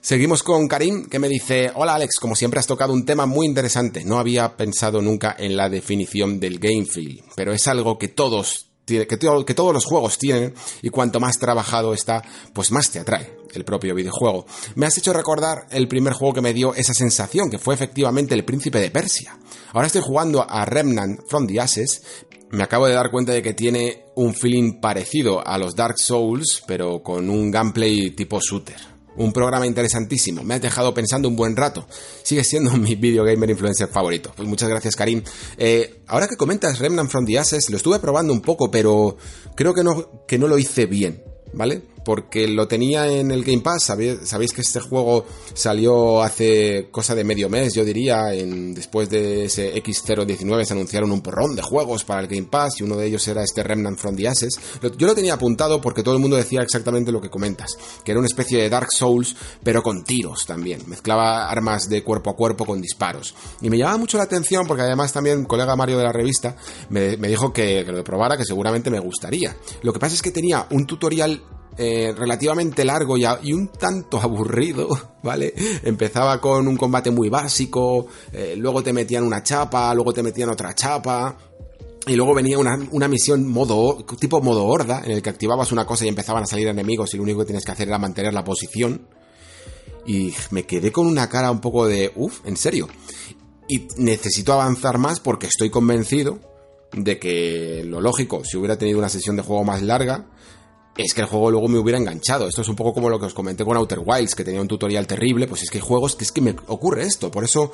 Seguimos 0.00 0.42
con 0.42 0.68
Karim, 0.68 1.06
que 1.06 1.18
me 1.18 1.28
dice, 1.28 1.70
hola 1.74 1.94
Alex, 1.94 2.18
como 2.20 2.36
siempre 2.36 2.60
has 2.60 2.66
tocado 2.66 2.92
un 2.92 3.04
tema 3.04 3.26
muy 3.26 3.46
interesante. 3.46 4.04
No 4.04 4.18
había 4.18 4.56
pensado 4.56 5.02
nunca 5.02 5.34
en 5.38 5.56
la 5.56 5.68
definición 5.68 6.40
del 6.40 6.58
game 6.58 6.86
feel, 6.86 7.22
pero 7.34 7.52
es 7.52 7.66
algo 7.66 7.98
que 7.98 8.08
todos 8.08 8.68
que, 8.88 9.06
que, 9.06 9.54
todos 9.54 9.74
los 9.74 9.84
juegos 9.84 10.18
tienen 10.18 10.54
y 10.80 10.88
cuanto 10.88 11.20
más 11.20 11.38
trabajado 11.38 11.92
está, 11.92 12.22
pues 12.54 12.72
más 12.72 12.90
te 12.90 12.98
atrae 12.98 13.36
el 13.52 13.64
propio 13.64 13.94
videojuego. 13.94 14.46
Me 14.76 14.86
has 14.86 14.96
hecho 14.98 15.12
recordar 15.12 15.66
el 15.70 15.88
primer 15.88 16.12
juego 16.12 16.34
que 16.34 16.40
me 16.40 16.54
dio 16.54 16.74
esa 16.74 16.94
sensación, 16.94 17.50
que 17.50 17.58
fue 17.58 17.74
efectivamente 17.74 18.34
el 18.34 18.44
Príncipe 18.44 18.78
de 18.78 18.90
Persia. 18.90 19.38
Ahora 19.72 19.86
estoy 19.86 20.02
jugando 20.02 20.46
a 20.48 20.64
Remnant 20.64 21.20
from 21.28 21.46
the 21.46 21.60
Ashes, 21.60 22.02
me 22.50 22.62
acabo 22.62 22.86
de 22.86 22.94
dar 22.94 23.10
cuenta 23.10 23.32
de 23.32 23.42
que 23.42 23.54
tiene 23.54 24.04
un 24.14 24.34
feeling 24.34 24.80
parecido 24.80 25.46
a 25.46 25.58
los 25.58 25.74
Dark 25.76 25.96
Souls, 25.98 26.62
pero 26.66 27.02
con 27.02 27.28
un 27.30 27.50
gameplay 27.50 28.10
tipo 28.10 28.40
shooter. 28.40 28.76
Un 29.16 29.32
programa 29.32 29.66
interesantísimo. 29.66 30.44
Me 30.44 30.54
has 30.54 30.62
dejado 30.62 30.94
pensando 30.94 31.28
un 31.28 31.34
buen 31.34 31.56
rato. 31.56 31.86
Sigue 32.22 32.44
siendo 32.44 32.70
mi 32.76 32.94
video 32.94 33.24
gamer 33.24 33.50
influencer 33.50 33.88
favorito. 33.88 34.32
Pues 34.36 34.48
muchas 34.48 34.68
gracias, 34.68 34.94
Karim. 34.94 35.22
Eh, 35.56 36.02
ahora 36.06 36.28
que 36.28 36.36
comentas 36.36 36.78
Remnant 36.78 37.10
from 37.10 37.26
the 37.26 37.38
Ashes, 37.38 37.68
lo 37.68 37.76
estuve 37.76 37.98
probando 37.98 38.32
un 38.32 38.40
poco, 38.40 38.70
pero 38.70 39.16
creo 39.56 39.74
que 39.74 39.82
no, 39.82 40.24
que 40.26 40.38
no 40.38 40.46
lo 40.46 40.58
hice 40.58 40.86
bien. 40.86 41.22
¿vale? 41.52 41.82
Porque 42.04 42.48
lo 42.48 42.68
tenía 42.68 43.08
en 43.08 43.30
el 43.30 43.44
Game 43.44 43.62
Pass, 43.62 43.84
sabéis, 43.84 44.52
que 44.52 44.60
este 44.60 44.80
juego 44.80 45.26
salió 45.52 46.22
hace 46.22 46.88
cosa 46.90 47.14
de 47.14 47.24
medio 47.24 47.48
mes, 47.48 47.74
yo 47.74 47.84
diría, 47.84 48.26
después 48.26 49.10
de 49.10 49.44
ese 49.44 49.74
X019 49.82 50.64
se 50.64 50.72
anunciaron 50.72 51.12
un 51.12 51.20
porrón 51.20 51.54
de 51.54 51.62
juegos 51.62 52.04
para 52.04 52.20
el 52.20 52.28
Game 52.28 52.48
Pass 52.50 52.80
y 52.80 52.84
uno 52.84 52.96
de 52.96 53.06
ellos 53.06 53.26
era 53.28 53.42
este 53.42 53.62
Remnant 53.62 53.98
from 53.98 54.16
the 54.16 54.28
Ashes. 54.28 54.58
Yo 54.96 55.06
lo 55.06 55.14
tenía 55.14 55.34
apuntado 55.34 55.80
porque 55.80 56.02
todo 56.02 56.14
el 56.14 56.20
mundo 56.20 56.36
decía 56.36 56.62
exactamente 56.62 57.12
lo 57.12 57.20
que 57.20 57.30
comentas, 57.30 57.70
que 58.04 58.12
era 58.12 58.20
una 58.20 58.26
especie 58.26 58.62
de 58.62 58.70
Dark 58.70 58.88
Souls, 58.90 59.36
pero 59.62 59.82
con 59.82 60.04
tiros 60.04 60.46
también, 60.46 60.82
mezclaba 60.86 61.48
armas 61.48 61.88
de 61.88 62.02
cuerpo 62.02 62.30
a 62.30 62.36
cuerpo 62.36 62.64
con 62.64 62.80
disparos. 62.80 63.34
Y 63.60 63.70
me 63.70 63.78
llamaba 63.78 63.98
mucho 63.98 64.18
la 64.18 64.24
atención 64.24 64.66
porque 64.66 64.82
además 64.82 65.12
también 65.12 65.38
un 65.38 65.44
colega 65.44 65.76
Mario 65.76 65.98
de 65.98 66.04
la 66.04 66.12
revista 66.12 66.56
me, 66.90 67.16
dijo 67.16 67.52
que, 67.52 67.84
que 67.84 67.92
lo 67.92 68.04
probara, 68.04 68.36
que 68.36 68.44
seguramente 68.44 68.90
me 68.90 69.00
gustaría. 69.00 69.56
Lo 69.82 69.92
que 69.92 69.98
pasa 69.98 70.14
es 70.14 70.22
que 70.22 70.30
tenía 70.30 70.66
un 70.70 70.86
tutorial 70.86 71.42
eh, 71.78 72.12
relativamente 72.16 72.84
largo 72.84 73.16
y, 73.16 73.52
un 73.52 73.68
tanto 73.68 74.18
aburrido, 74.22 74.88
¿vale? 75.22 75.54
Empezaba 75.84 76.40
con 76.40 76.66
un 76.66 76.76
combate 76.76 77.12
muy 77.12 77.28
básico, 77.28 78.08
eh, 78.32 78.54
luego 78.56 78.82
te 78.82 78.92
metían 78.92 79.22
una 79.22 79.44
chapa, 79.44 79.94
luego 79.94 80.12
te 80.12 80.24
metían 80.24 80.50
otra 80.50 80.74
chapa, 80.74 81.36
y 82.08 82.16
luego 82.16 82.34
venía 82.34 82.58
una, 82.58 82.78
una, 82.90 83.06
misión 83.06 83.46
modo, 83.46 84.04
tipo 84.18 84.40
modo 84.40 84.64
horda, 84.64 85.02
en 85.04 85.12
el 85.12 85.22
que 85.22 85.30
activabas 85.30 85.70
una 85.70 85.86
cosa 85.86 86.04
y 86.04 86.08
empezaban 86.08 86.42
a 86.42 86.46
salir 86.46 86.66
enemigos 86.66 87.14
y 87.14 87.16
lo 87.16 87.22
único 87.22 87.40
que 87.40 87.46
tienes 87.46 87.64
que 87.64 87.72
hacer 87.72 87.86
era 87.86 87.98
mantener 87.98 88.32
la 88.34 88.42
posición. 88.42 89.06
Y 90.06 90.34
me 90.50 90.64
quedé 90.64 90.90
con 90.90 91.06
una 91.06 91.28
cara 91.28 91.50
un 91.50 91.60
poco 91.60 91.86
de, 91.86 92.10
uff, 92.16 92.40
en 92.44 92.56
serio. 92.56 92.88
Y 93.68 93.86
necesito 93.98 94.54
avanzar 94.54 94.96
más 94.98 95.20
porque 95.20 95.46
estoy 95.46 95.70
convencido 95.70 96.40
de 96.92 97.18
que 97.18 97.84
lo 97.84 98.00
lógico, 98.00 98.42
si 98.44 98.56
hubiera 98.56 98.78
tenido 98.78 98.98
una 98.98 99.10
sesión 99.10 99.36
de 99.36 99.42
juego 99.42 99.64
más 99.64 99.82
larga, 99.82 100.26
es 100.98 101.14
que 101.14 101.20
el 101.20 101.28
juego 101.28 101.50
luego 101.52 101.68
me 101.68 101.78
hubiera 101.78 101.96
enganchado. 101.96 102.48
Esto 102.48 102.62
es 102.62 102.68
un 102.68 102.74
poco 102.74 102.92
como 102.92 103.08
lo 103.08 103.20
que 103.20 103.26
os 103.26 103.34
comenté 103.34 103.64
con 103.64 103.76
Outer 103.76 104.00
Wilds, 104.04 104.34
que 104.34 104.44
tenía 104.44 104.60
un 104.60 104.66
tutorial 104.66 105.06
terrible, 105.06 105.46
pues 105.46 105.62
es 105.62 105.70
que 105.70 105.78
hay 105.78 105.84
juegos 105.84 106.16
que 106.16 106.24
es 106.24 106.32
que 106.32 106.40
me 106.40 106.56
ocurre 106.66 107.04
esto. 107.04 107.30
Por 107.30 107.44
eso 107.44 107.72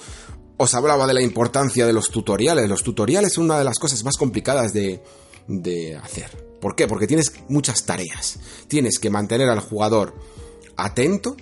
os 0.59 0.75
hablaba 0.75 1.07
de 1.07 1.15
la 1.15 1.23
importancia 1.23 1.87
de 1.87 1.95
los 1.95 2.11
tutoriales. 2.11 2.69
Los 2.69 2.83
tutoriales 2.83 3.33
son 3.33 3.45
una 3.45 3.59
de 3.59 3.65
las 3.65 3.79
cosas 3.79 4.05
más 4.05 4.17
complicadas 4.19 4.75
de, 4.75 5.03
de 5.49 5.97
hacer. 5.97 6.59
¿Por 6.61 6.77
qué? 6.77 6.87
Porque 6.87 7.07
tienes 7.07 7.33
muchas 7.49 7.87
tareas. 7.87 8.39
Tienes 8.69 8.99
que 8.99 9.09
mantener 9.09 9.49
al 9.49 9.61
jugador 9.61 10.15
atento 10.77 11.35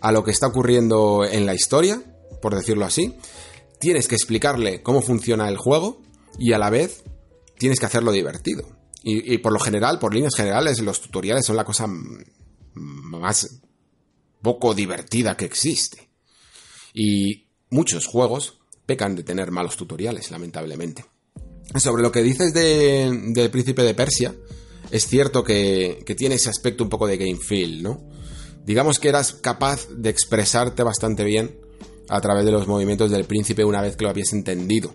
a 0.00 0.12
lo 0.12 0.24
que 0.24 0.30
está 0.30 0.46
ocurriendo 0.46 1.24
en 1.24 1.44
la 1.44 1.54
historia, 1.54 2.02
por 2.40 2.54
decirlo 2.54 2.86
así. 2.86 3.14
Tienes 3.78 4.08
que 4.08 4.14
explicarle 4.14 4.82
cómo 4.82 5.02
funciona 5.02 5.50
el 5.50 5.58
juego 5.58 6.00
y 6.38 6.54
a 6.54 6.58
la 6.58 6.70
vez 6.70 7.04
tienes 7.58 7.78
que 7.78 7.86
hacerlo 7.86 8.10
divertido. 8.10 8.75
Y, 9.08 9.38
por 9.38 9.52
lo 9.52 9.60
general, 9.60 10.00
por 10.00 10.12
líneas 10.12 10.34
generales, 10.34 10.80
los 10.80 11.00
tutoriales 11.00 11.46
son 11.46 11.54
la 11.54 11.64
cosa 11.64 11.86
más 12.74 13.60
poco 14.42 14.74
divertida 14.74 15.36
que 15.36 15.44
existe. 15.44 16.08
Y 16.92 17.46
muchos 17.70 18.06
juegos 18.06 18.58
pecan 18.84 19.14
de 19.14 19.22
tener 19.22 19.52
malos 19.52 19.76
tutoriales, 19.76 20.32
lamentablemente. 20.32 21.04
Sobre 21.76 22.02
lo 22.02 22.10
que 22.10 22.24
dices 22.24 22.52
de, 22.52 23.08
del 23.28 23.48
príncipe 23.50 23.82
de 23.82 23.94
Persia, 23.94 24.34
es 24.90 25.06
cierto 25.06 25.44
que, 25.44 26.02
que, 26.04 26.16
tiene 26.16 26.34
ese 26.34 26.50
aspecto 26.50 26.82
un 26.82 26.90
poco 26.90 27.06
de 27.06 27.16
game 27.16 27.38
feel, 27.38 27.84
¿no? 27.84 28.10
Digamos 28.64 28.98
que 28.98 29.08
eras 29.08 29.34
capaz 29.34 29.88
de 29.88 30.10
expresarte 30.10 30.82
bastante 30.82 31.22
bien 31.22 31.60
a 32.08 32.20
través 32.20 32.44
de 32.44 32.50
los 32.50 32.66
movimientos 32.66 33.12
del 33.12 33.24
príncipe 33.24 33.64
una 33.64 33.82
vez 33.82 33.94
que 33.94 34.02
lo 34.02 34.10
habías 34.10 34.32
entendido. 34.32 34.92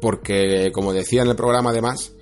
Porque, 0.00 0.72
como 0.72 0.92
decía 0.92 1.22
en 1.22 1.28
el 1.28 1.36
programa 1.36 1.70
además, 1.70 2.12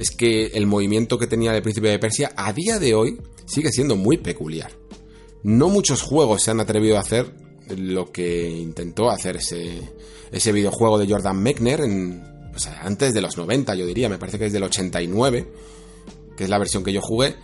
es 0.00 0.10
que 0.10 0.46
el 0.46 0.66
movimiento 0.66 1.18
que 1.18 1.26
tenía 1.26 1.54
el 1.54 1.60
príncipe 1.60 1.88
de 1.88 1.98
Persia 1.98 2.32
a 2.34 2.54
día 2.54 2.78
de 2.78 2.94
hoy 2.94 3.20
sigue 3.44 3.70
siendo 3.70 3.96
muy 3.96 4.16
peculiar. 4.16 4.72
No 5.42 5.68
muchos 5.68 6.00
juegos 6.00 6.42
se 6.42 6.50
han 6.50 6.58
atrevido 6.58 6.96
a 6.96 7.00
hacer 7.00 7.34
lo 7.76 8.10
que 8.10 8.48
intentó 8.48 9.10
hacer 9.10 9.36
ese, 9.36 9.78
ese 10.32 10.52
videojuego 10.52 10.98
de 10.98 11.06
Jordan 11.06 11.42
Mechner 11.42 11.82
en, 11.82 12.24
antes 12.80 13.12
de 13.12 13.20
los 13.20 13.36
90, 13.36 13.74
yo 13.74 13.84
diría, 13.84 14.08
me 14.08 14.16
parece 14.16 14.38
que 14.38 14.46
es 14.46 14.54
del 14.54 14.62
89, 14.62 15.52
que 16.34 16.44
es 16.44 16.50
la 16.50 16.58
versión 16.58 16.82
que 16.82 16.94
yo 16.94 17.02
jugué. 17.02 17.36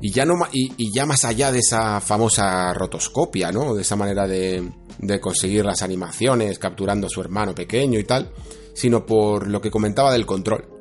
Y 0.00 0.10
ya, 0.10 0.24
no, 0.24 0.36
y, 0.52 0.90
ya 0.90 1.04
más 1.04 1.26
allá 1.26 1.52
de 1.52 1.58
esa 1.58 2.00
famosa 2.00 2.72
rotoscopia, 2.72 3.52
¿no? 3.52 3.74
De 3.74 3.82
esa 3.82 3.96
manera 3.96 4.26
de, 4.26 4.72
de 5.00 5.20
conseguir 5.20 5.66
las 5.66 5.82
animaciones 5.82 6.58
capturando 6.58 7.08
a 7.08 7.10
su 7.10 7.20
hermano 7.20 7.54
pequeño 7.54 7.98
y 7.98 8.04
tal, 8.04 8.32
sino 8.72 9.04
por 9.04 9.48
lo 9.48 9.60
que 9.60 9.70
comentaba 9.70 10.12
del 10.14 10.24
control 10.24 10.73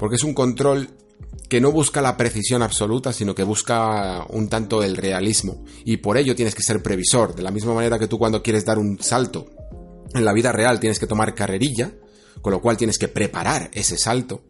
porque 0.00 0.16
es 0.16 0.24
un 0.24 0.32
control 0.32 0.88
que 1.50 1.60
no 1.60 1.72
busca 1.72 2.00
la 2.00 2.16
precisión 2.16 2.62
absoluta, 2.62 3.12
sino 3.12 3.34
que 3.34 3.42
busca 3.42 4.24
un 4.30 4.48
tanto 4.48 4.82
el 4.82 4.96
realismo. 4.96 5.62
Y 5.84 5.98
por 5.98 6.16
ello 6.16 6.34
tienes 6.34 6.54
que 6.54 6.62
ser 6.62 6.82
previsor. 6.82 7.34
De 7.34 7.42
la 7.42 7.50
misma 7.50 7.74
manera 7.74 7.98
que 7.98 8.08
tú 8.08 8.18
cuando 8.18 8.42
quieres 8.42 8.64
dar 8.64 8.78
un 8.78 8.98
salto 9.02 9.50
en 10.14 10.24
la 10.24 10.32
vida 10.32 10.52
real 10.52 10.80
tienes 10.80 10.98
que 10.98 11.06
tomar 11.06 11.34
carrerilla, 11.34 11.92
con 12.40 12.50
lo 12.50 12.62
cual 12.62 12.78
tienes 12.78 12.98
que 12.98 13.08
preparar 13.08 13.70
ese 13.74 13.98
salto, 13.98 14.44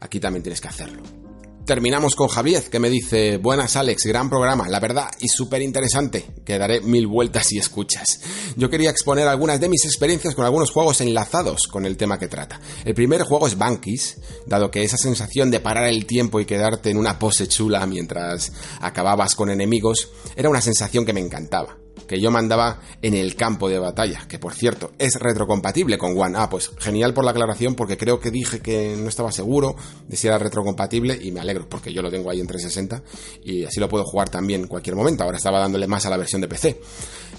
aquí 0.00 0.18
también 0.18 0.42
tienes 0.42 0.60
que 0.60 0.66
hacerlo. 0.66 1.25
Terminamos 1.66 2.14
con 2.14 2.28
Javier, 2.28 2.62
que 2.70 2.78
me 2.78 2.88
dice, 2.88 3.38
buenas 3.38 3.74
Alex, 3.74 4.06
gran 4.06 4.30
programa, 4.30 4.68
la 4.68 4.78
verdad, 4.78 5.10
y 5.18 5.26
súper 5.26 5.62
interesante, 5.62 6.24
que 6.44 6.58
daré 6.58 6.80
mil 6.80 7.08
vueltas 7.08 7.50
y 7.50 7.58
escuchas. 7.58 8.20
Yo 8.54 8.70
quería 8.70 8.90
exponer 8.90 9.26
algunas 9.26 9.58
de 9.58 9.68
mis 9.68 9.84
experiencias 9.84 10.36
con 10.36 10.44
algunos 10.44 10.70
juegos 10.70 11.00
enlazados 11.00 11.66
con 11.66 11.84
el 11.84 11.96
tema 11.96 12.20
que 12.20 12.28
trata. 12.28 12.60
El 12.84 12.94
primer 12.94 13.22
juego 13.22 13.48
es 13.48 13.58
Bankis, 13.58 14.18
dado 14.46 14.70
que 14.70 14.84
esa 14.84 14.96
sensación 14.96 15.50
de 15.50 15.58
parar 15.58 15.88
el 15.88 16.06
tiempo 16.06 16.38
y 16.38 16.44
quedarte 16.44 16.90
en 16.90 16.98
una 16.98 17.18
pose 17.18 17.48
chula 17.48 17.84
mientras 17.84 18.52
acababas 18.80 19.34
con 19.34 19.50
enemigos, 19.50 20.10
era 20.36 20.48
una 20.48 20.60
sensación 20.60 21.04
que 21.04 21.14
me 21.14 21.20
encantaba. 21.20 21.78
Que 22.06 22.20
yo 22.20 22.30
mandaba 22.30 22.80
en 23.02 23.14
el 23.14 23.34
campo 23.36 23.68
de 23.68 23.78
batalla, 23.78 24.26
que 24.28 24.38
por 24.38 24.54
cierto 24.54 24.92
es 24.98 25.18
retrocompatible 25.18 25.98
con 25.98 26.18
One. 26.18 26.36
Ah, 26.38 26.48
pues 26.48 26.70
genial 26.78 27.14
por 27.14 27.24
la 27.24 27.32
aclaración 27.32 27.74
porque 27.74 27.96
creo 27.96 28.20
que 28.20 28.30
dije 28.30 28.60
que 28.60 28.96
no 28.96 29.08
estaba 29.08 29.32
seguro 29.32 29.76
de 30.06 30.16
si 30.16 30.26
era 30.26 30.38
retrocompatible 30.38 31.18
y 31.20 31.32
me 31.32 31.40
alegro 31.40 31.68
porque 31.68 31.92
yo 31.92 32.02
lo 32.02 32.10
tengo 32.10 32.30
ahí 32.30 32.40
en 32.40 32.46
360 32.46 33.02
y 33.44 33.64
así 33.64 33.80
lo 33.80 33.88
puedo 33.88 34.04
jugar 34.04 34.28
también 34.28 34.62
en 34.62 34.68
cualquier 34.68 34.96
momento. 34.96 35.24
Ahora 35.24 35.38
estaba 35.38 35.58
dándole 35.58 35.86
más 35.86 36.06
a 36.06 36.10
la 36.10 36.16
versión 36.16 36.40
de 36.40 36.48
PC. 36.48 36.80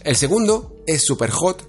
El 0.03 0.15
segundo 0.15 0.77
es 0.85 1.05
Super 1.05 1.29
Hot 1.31 1.63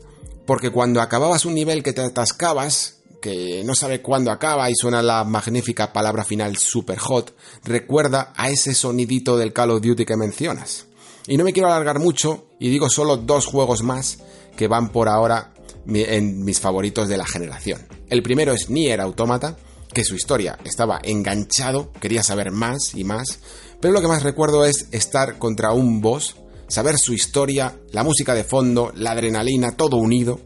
porque 0.46 0.70
cuando 0.70 1.00
acababas 1.02 1.44
un 1.44 1.54
nivel 1.54 1.82
que 1.82 1.92
te 1.92 2.00
atascabas, 2.00 2.98
que 3.20 3.62
no 3.64 3.74
sabe 3.74 4.00
cuándo 4.00 4.30
acaba 4.30 4.70
y 4.70 4.74
suena 4.74 5.02
la 5.02 5.24
magnífica 5.24 5.92
palabra 5.92 6.24
final 6.24 6.56
super 6.56 6.98
hot, 6.98 7.34
recuerda 7.64 8.32
a 8.36 8.48
ese 8.48 8.74
sonidito 8.74 9.36
del 9.36 9.52
Call 9.52 9.72
of 9.72 9.82
Duty 9.82 10.04
que 10.04 10.16
mencionas. 10.16 10.87
Y 11.28 11.36
no 11.36 11.44
me 11.44 11.52
quiero 11.52 11.68
alargar 11.68 11.98
mucho 11.98 12.48
y 12.58 12.70
digo 12.70 12.88
solo 12.88 13.18
dos 13.18 13.46
juegos 13.46 13.82
más 13.82 14.18
que 14.56 14.66
van 14.66 14.90
por 14.90 15.08
ahora 15.08 15.52
en 15.86 16.42
mis 16.42 16.58
favoritos 16.58 17.08
de 17.08 17.18
la 17.18 17.26
generación. 17.26 17.86
El 18.08 18.22
primero 18.22 18.52
es 18.52 18.70
Nier 18.70 19.00
Automata, 19.00 19.56
que 19.92 20.04
su 20.04 20.14
historia 20.14 20.58
estaba 20.64 21.00
enganchado, 21.02 21.92
quería 22.00 22.22
saber 22.22 22.50
más 22.50 22.94
y 22.94 23.04
más, 23.04 23.40
pero 23.80 23.92
lo 23.92 24.00
que 24.00 24.08
más 24.08 24.22
recuerdo 24.22 24.64
es 24.64 24.88
estar 24.90 25.38
contra 25.38 25.72
un 25.72 26.00
boss, 26.00 26.36
saber 26.66 26.96
su 26.98 27.12
historia, 27.12 27.78
la 27.92 28.04
música 28.04 28.34
de 28.34 28.44
fondo, 28.44 28.92
la 28.94 29.12
adrenalina, 29.12 29.72
todo 29.76 29.96
unido, 29.96 30.40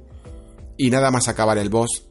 y 0.77 0.91
nada 0.91 1.11
más 1.11 1.29
acabar 1.29 1.59
el 1.59 1.69
boss, 1.69 2.09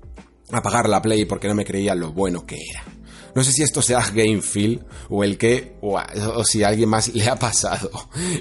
apagar 0.52 0.88
la 0.88 1.02
play 1.02 1.26
porque 1.26 1.48
no 1.48 1.56
me 1.56 1.66
creía 1.66 1.94
lo 1.94 2.12
bueno 2.14 2.46
que 2.46 2.56
era. 2.56 2.91
No 3.36 3.44
sé 3.44 3.52
si 3.52 3.64
esto 3.64 3.82
sea 3.82 4.06
Game 4.14 4.42
Feel 4.42 4.84
o 5.10 5.24
el 5.24 5.38
que, 5.38 5.76
o, 5.82 6.00
si 6.44 6.64
a 6.64 6.70
alguien 6.70 6.90
más 6.90 7.14
le 7.14 7.28
ha 7.28 7.38
pasado. 7.38 7.90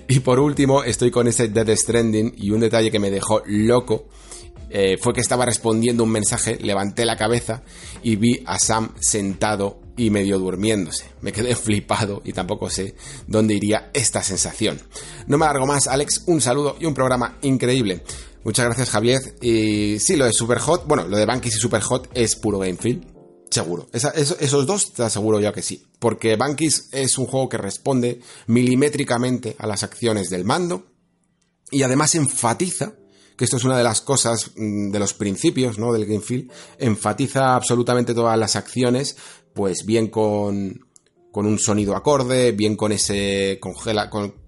Y 0.08 0.20
por 0.20 0.40
último, 0.40 0.82
estoy 0.82 1.10
con 1.10 1.28
ese 1.28 1.48
Dead 1.48 1.76
Stranding 1.76 2.34
y 2.36 2.50
un 2.50 2.60
detalle 2.60 2.90
que 2.90 2.98
me 2.98 3.10
dejó 3.10 3.42
loco 3.46 4.06
eh, 4.72 4.98
fue 4.98 5.12
que 5.12 5.20
estaba 5.20 5.44
respondiendo 5.44 6.04
un 6.04 6.12
mensaje, 6.12 6.56
levanté 6.60 7.04
la 7.04 7.16
cabeza 7.16 7.62
y 8.04 8.14
vi 8.14 8.42
a 8.46 8.58
Sam 8.58 8.94
sentado 9.00 9.80
y 9.96 10.10
medio 10.10 10.38
durmiéndose. 10.38 11.06
Me 11.20 11.32
quedé 11.32 11.56
flipado 11.56 12.22
y 12.24 12.32
tampoco 12.32 12.70
sé 12.70 12.94
dónde 13.26 13.54
iría 13.54 13.90
esta 13.92 14.22
sensación. 14.22 14.80
No 15.26 15.38
me 15.38 15.44
alargo 15.44 15.66
más, 15.66 15.88
Alex, 15.88 16.22
un 16.26 16.40
saludo 16.40 16.76
y 16.78 16.86
un 16.86 16.94
programa 16.94 17.38
increíble. 17.42 18.02
Muchas 18.44 18.64
gracias, 18.64 18.90
Javier. 18.90 19.20
Y 19.42 19.98
sí, 19.98 20.16
lo 20.16 20.24
de 20.24 20.32
Superhot, 20.32 20.86
bueno, 20.86 21.06
lo 21.06 21.16
de 21.16 21.26
Bankis 21.26 21.56
y 21.56 21.58
Superhot 21.58 22.08
es 22.14 22.36
puro 22.36 22.60
Game 22.60 22.76
Feel. 22.76 23.19
Seguro. 23.50 23.88
esos 23.92 24.66
dos 24.66 24.92
te 24.92 25.02
aseguro 25.02 25.40
yo 25.40 25.52
que 25.52 25.62
sí. 25.62 25.84
Porque 25.98 26.36
Bankis 26.36 26.88
es 26.92 27.18
un 27.18 27.26
juego 27.26 27.48
que 27.48 27.58
responde 27.58 28.20
milimétricamente 28.46 29.56
a 29.58 29.66
las 29.66 29.82
acciones 29.82 30.30
del 30.30 30.44
mando. 30.44 30.86
Y 31.72 31.82
además 31.82 32.14
enfatiza, 32.14 32.94
que 33.36 33.44
esto 33.44 33.56
es 33.56 33.64
una 33.64 33.76
de 33.76 33.84
las 33.84 34.00
cosas 34.00 34.52
mm, 34.56 34.90
de 34.90 34.98
los 34.98 35.14
principios 35.14 35.78
¿no? 35.78 35.92
del 35.92 36.06
Game 36.06 36.20
Feel, 36.20 36.50
enfatiza 36.78 37.54
absolutamente 37.54 38.14
todas 38.14 38.38
las 38.38 38.54
acciones, 38.54 39.16
pues 39.52 39.84
bien 39.84 40.08
con, 40.08 40.86
con 41.32 41.46
un 41.46 41.58
sonido 41.58 41.96
acorde, 41.96 42.52
bien 42.52 42.76
con 42.76 42.92
ese 42.92 43.58
con 43.60 43.74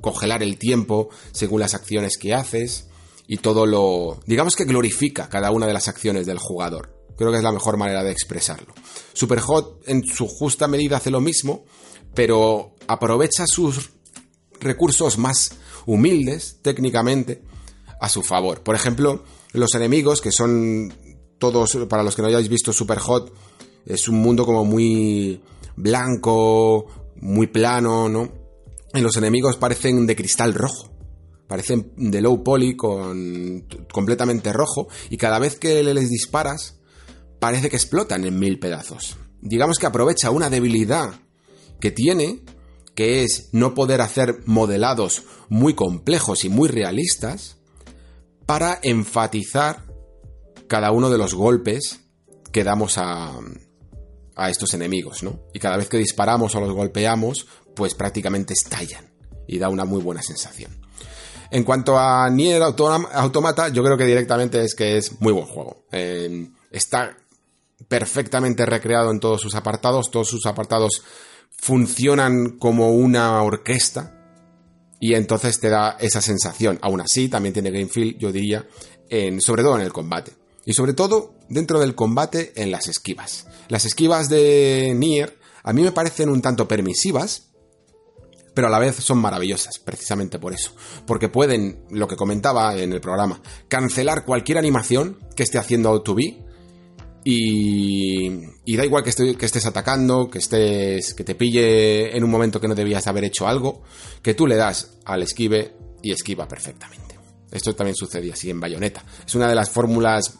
congelar 0.01 0.43
el 0.43 0.59
tiempo 0.59 1.11
según 1.33 1.61
las 1.61 1.75
acciones 1.75 2.19
que 2.19 2.35
haces 2.35 2.89
y 3.27 3.39
todo 3.39 3.67
lo, 3.67 4.21
digamos 4.27 4.57
que 4.57 4.65
glorifica 4.65 5.29
cada 5.29 5.51
una 5.51 5.67
de 5.67 5.73
las 5.73 5.89
acciones 5.89 6.27
del 6.27 6.39
jugador. 6.39 7.02
Creo 7.23 7.31
que 7.31 7.39
es 7.39 7.45
la 7.45 7.53
mejor 7.53 7.77
manera 7.77 8.03
de 8.03 8.11
expresarlo. 8.11 8.75
Superhot 9.13 9.85
en 9.87 10.03
su 10.05 10.27
justa 10.27 10.67
medida 10.67 10.97
hace 10.97 11.13
lo 11.13 11.21
mismo, 11.21 11.65
pero 12.15 12.75
aprovecha 12.89 13.45
sus 13.47 13.91
recursos 14.59 15.19
más 15.19 15.51
humildes 15.87 16.59
técnicamente 16.63 17.41
a 18.01 18.09
su 18.09 18.25
favor. 18.25 18.65
Por 18.65 18.75
ejemplo, 18.75 19.23
los 19.53 19.73
enemigos, 19.77 20.21
que 20.21 20.33
son 20.33 20.93
todos, 21.39 21.79
para 21.89 22.03
los 22.03 22.17
que 22.17 22.23
no 22.23 22.29
hayáis 22.29 22.49
visto 22.49 22.73
Superhot, 22.73 23.33
es 23.87 24.09
un 24.09 24.17
mundo 24.17 24.45
como 24.45 24.65
muy 24.65 25.41
blanco, 25.77 26.89
muy 27.21 27.47
plano, 27.47 28.09
¿no? 28.09 28.33
Y 28.95 29.01
los 29.01 29.17
enemigos 29.17 29.59
parecen 29.59 30.09
de 30.09 30.17
cristal 30.17 30.55
rojo 30.55 30.91
parecen 31.47 31.93
de 31.97 32.23
low 32.23 32.43
poly 32.43 32.77
con 32.77 33.67
completamente 33.93 34.53
rojo 34.55 34.89
y 35.11 35.19
cada 35.19 35.39
vez 35.39 35.57
que 35.59 35.83
les 35.83 36.09
disparas 36.09 36.81
parece 37.43 37.71
que 37.71 37.75
explotan 37.75 38.25
en 38.25 38.39
mil 38.39 38.61
pedazos. 38.61 39.17
Digamos 39.41 39.81
que 39.81 39.87
aprovecha 39.87 40.31
una 40.31 40.49
debilidad 40.49 41.11
que 41.81 41.91
tiene, 41.91 42.45
que 42.95 43.25
es 43.25 43.49
no 43.51 43.75
poder 43.75 44.01
hacer 44.01 44.43
modelados 44.47 45.25
muy 45.49 45.75
complejos 45.75 46.45
y 46.45 46.49
muy 46.49 46.69
realistas, 46.69 47.57
para 48.47 48.79
enfatizar 48.85 49.83
cada 50.69 50.93
uno 50.93 51.11
de 51.11 51.19
los 51.19 51.35
golpes 51.35 52.03
que 52.53 52.63
damos 52.63 52.97
a, 52.97 53.33
a 54.37 54.49
estos 54.49 54.73
enemigos, 54.75 55.25
¿no? 55.25 55.41
Y 55.53 55.59
cada 55.59 55.77
vez 55.77 55.89
que 55.89 55.99
disparamos 55.99 56.55
o 56.55 56.61
los 56.61 56.73
golpeamos, 56.73 57.49
pues 57.75 57.97
prácticamente 57.97 58.53
estallan 58.53 59.13
y 59.49 59.59
da 59.59 59.69
una 59.69 59.85
muy 59.85 60.01
buena 60.01 60.23
sensación. 60.23 60.71
En 61.51 61.65
cuanto 61.65 61.99
a 61.99 62.31
Nier 62.31 62.63
Automata, 62.63 63.69
yo 63.71 63.83
creo 63.83 63.99
que 63.99 64.07
directamente 64.07 64.63
es 64.63 64.77
que 64.77 64.97
es 64.97 65.21
muy 65.21 65.33
buen 65.33 65.47
juego. 65.47 65.87
Eh, 65.91 66.49
está 66.71 67.17
perfectamente 67.89 68.67
recreado 68.67 69.11
en 69.11 69.21
todos 69.21 69.41
sus 69.41 69.55
apartados, 69.55 70.11
todos 70.11 70.29
sus 70.29 70.47
apartados 70.47 71.03
funcionan 71.51 72.59
como 72.59 72.91
una 72.91 73.43
orquesta 73.43 74.19
y 75.01 75.15
entonces 75.15 75.59
te 75.61 75.69
da 75.69 75.97
esa 76.01 76.21
sensación. 76.21 76.79
Aún 76.83 77.01
así, 77.01 77.29
también 77.29 77.53
tiene 77.53 77.71
game 77.71 77.89
feel, 77.89 78.17
yo 78.19 78.31
diría, 78.31 78.67
en, 79.09 79.41
sobre 79.41 79.63
todo 79.63 79.77
en 79.77 79.83
el 79.83 79.93
combate. 79.93 80.33
Y 80.65 80.75
sobre 80.75 80.93
todo 80.93 81.35
dentro 81.49 81.81
del 81.81 81.95
combate 81.95 82.53
en 82.55 82.71
las 82.71 82.87
esquivas. 82.87 83.47
Las 83.69 83.85
esquivas 83.85 84.29
de 84.29 84.95
Nier 84.97 85.39
a 85.65 85.73
mí 85.73 85.83
me 85.83 85.93
parecen 85.93 86.29
un 86.29 86.43
tanto 86.43 86.67
permisivas, 86.67 87.51
pero 88.55 88.67
a 88.67 88.71
la 88.71 88.79
vez 88.79 88.97
son 88.97 89.19
maravillosas, 89.19 89.79
precisamente 89.79 90.39
por 90.39 90.53
eso. 90.53 90.73
Porque 91.07 91.29
pueden, 91.29 91.85
lo 91.91 92.09
que 92.09 92.17
comentaba 92.17 92.77
en 92.77 92.93
el 92.93 93.01
programa, 93.01 93.41
cancelar 93.69 94.25
cualquier 94.25 94.59
animación 94.59 95.19
que 95.37 95.43
esté 95.43 95.59
haciendo 95.59 95.89
Auto-B 95.89 96.45
y, 97.25 98.31
y, 98.65 98.77
da 98.77 98.85
igual 98.85 99.05
que, 99.05 99.11
estés 99.11 99.67
atacando, 99.67 100.29
que 100.29 100.39
estés 100.39 101.15
que 101.15 101.25
te 101.25 101.35
pille 101.35 102.17
en 102.17 102.25
un 102.25 102.31
momento 102.31 102.61
que 102.61 102.69
no 102.69 102.75
debías 102.75 103.07
haber 103.07 103.25
hecho 103.25 103.47
algo, 103.47 103.83
que 104.23 104.35
tú 104.35 104.47
le 104.47 104.57
das 104.57 104.99
al 105.05 105.23
esquive 105.23 105.77
y 106.03 106.13
esquiva 106.13 106.49
perfectamente. 106.49 107.19
Esto 107.51 107.75
también 107.75 107.95
sucede 107.95 108.33
así 108.33 108.51
en 108.51 108.61
Bayonetta. 108.61 109.05
Es 109.27 109.35
una 109.35 109.47
de 109.47 109.55
las 109.55 109.71
fórmulas 109.71 110.39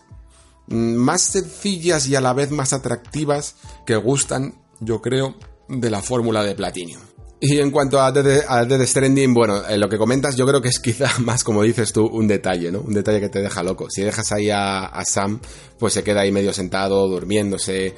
más 0.69 1.23
sencillas 1.23 2.09
y 2.09 2.17
a 2.17 2.21
la 2.21 2.33
vez 2.33 2.51
más 2.51 2.73
atractivas 2.73 3.57
que 3.87 3.97
gustan, 3.97 4.55
yo 4.81 5.03
creo, 5.03 5.37
de 5.69 5.91
la 5.91 6.03
fórmula 6.03 6.43
de 6.43 6.55
Platinum. 6.55 7.12
Y 7.45 7.59
en 7.59 7.73
cuanto 7.73 8.01
a 8.01 8.13
Dead, 8.13 8.87
Stranding, 8.87 9.35
bueno, 9.35 9.67
eh, 9.67 9.77
lo 9.77 9.89
que 9.89 9.99
comentas 9.99 10.37
yo 10.37 10.47
creo 10.47 10.63
que 10.63 10.69
es 10.69 10.79
quizá 10.79 11.11
más, 11.19 11.43
como 11.43 11.65
dices 11.65 11.93
tú, 11.93 12.07
un 12.07 12.29
detalle, 12.29 12.71
¿no? 12.71 12.83
Un 12.83 12.95
detalle 12.95 13.19
que 13.19 13.29
te 13.31 13.43
deja 13.43 13.65
loco. 13.65 13.91
Si 13.91 14.01
dejas 14.01 14.31
ahí 14.31 14.49
a, 14.49 15.03
Sam, 15.05 15.41
pues 15.77 15.93
se 15.93 16.05
queda 16.05 16.21
ahí 16.21 16.31
medio 16.31 16.53
sentado, 16.53 17.09
durmiéndose. 17.09 17.97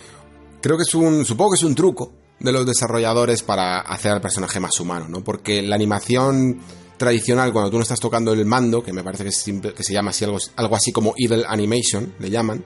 Creo 0.62 0.78
que 0.78 0.84
es 0.84 0.94
un, 0.94 1.26
supongo 1.26 1.50
que 1.50 1.56
es 1.56 1.62
un 1.62 1.74
truco 1.74 2.14
de 2.40 2.52
los 2.52 2.64
desarrolladores 2.64 3.42
para 3.42 3.80
hacer 3.80 4.12
al 4.12 4.22
personaje 4.22 4.60
más 4.60 4.80
humano, 4.80 5.08
¿no? 5.10 5.22
Porque 5.22 5.60
la 5.60 5.74
animación 5.74 6.60
tradicional, 6.96 7.52
cuando 7.52 7.70
tú 7.70 7.76
no 7.76 7.82
estás 7.82 8.00
tocando 8.00 8.32
el 8.32 8.46
mando, 8.46 8.82
que 8.82 8.94
me 8.94 9.04
parece 9.04 9.24
que, 9.24 9.74
que 9.74 9.84
se 9.84 9.92
llama 9.92 10.08
así 10.08 10.24
algo, 10.24 10.38
algo 10.56 10.74
así 10.74 10.90
como 10.90 11.12
Evil 11.18 11.44
Animation, 11.46 12.14
le 12.18 12.30
llaman, 12.30 12.64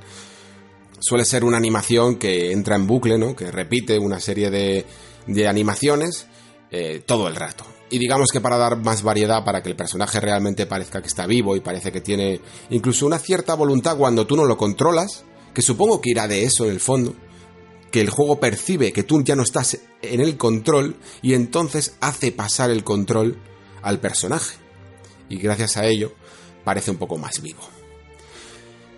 suele 1.00 1.24
ser 1.24 1.42
una 1.42 1.56
animación 1.56 2.14
que 2.20 2.52
entra 2.52 2.76
en 2.76 2.86
bucle, 2.86 3.18
¿no? 3.18 3.34
Que 3.34 3.50
repite 3.50 3.98
una 3.98 4.20
serie 4.20 4.48
de, 4.48 4.86
de 5.26 5.48
animaciones 5.48 6.28
eh, 6.70 7.02
todo 7.04 7.28
el 7.28 7.36
rato. 7.36 7.64
Y 7.90 7.98
digamos 7.98 8.30
que 8.30 8.40
para 8.40 8.58
dar 8.58 8.76
más 8.76 9.02
variedad, 9.02 9.44
para 9.44 9.62
que 9.62 9.70
el 9.70 9.76
personaje 9.76 10.20
realmente 10.20 10.66
parezca 10.66 11.00
que 11.00 11.08
está 11.08 11.26
vivo 11.26 11.56
y 11.56 11.60
parece 11.60 11.90
que 11.90 12.00
tiene 12.00 12.40
incluso 12.70 13.06
una 13.06 13.18
cierta 13.18 13.54
voluntad 13.54 13.96
cuando 13.96 14.26
tú 14.26 14.36
no 14.36 14.44
lo 14.44 14.58
controlas, 14.58 15.24
que 15.54 15.62
supongo 15.62 16.00
que 16.00 16.10
irá 16.10 16.28
de 16.28 16.44
eso 16.44 16.64
en 16.64 16.72
el 16.72 16.80
fondo, 16.80 17.14
que 17.90 18.00
el 18.02 18.10
juego 18.10 18.38
percibe 18.38 18.92
que 18.92 19.02
tú 19.02 19.22
ya 19.22 19.34
no 19.34 19.42
estás 19.42 19.78
en 20.02 20.20
el 20.20 20.36
control 20.36 20.96
y 21.22 21.34
entonces 21.34 21.94
hace 22.00 22.32
pasar 22.32 22.70
el 22.70 22.84
control 22.84 23.38
al 23.82 24.00
personaje. 24.00 24.58
Y 25.30 25.38
gracias 25.38 25.76
a 25.78 25.86
ello 25.86 26.12
parece 26.64 26.90
un 26.90 26.98
poco 26.98 27.16
más 27.16 27.40
vivo. 27.40 27.60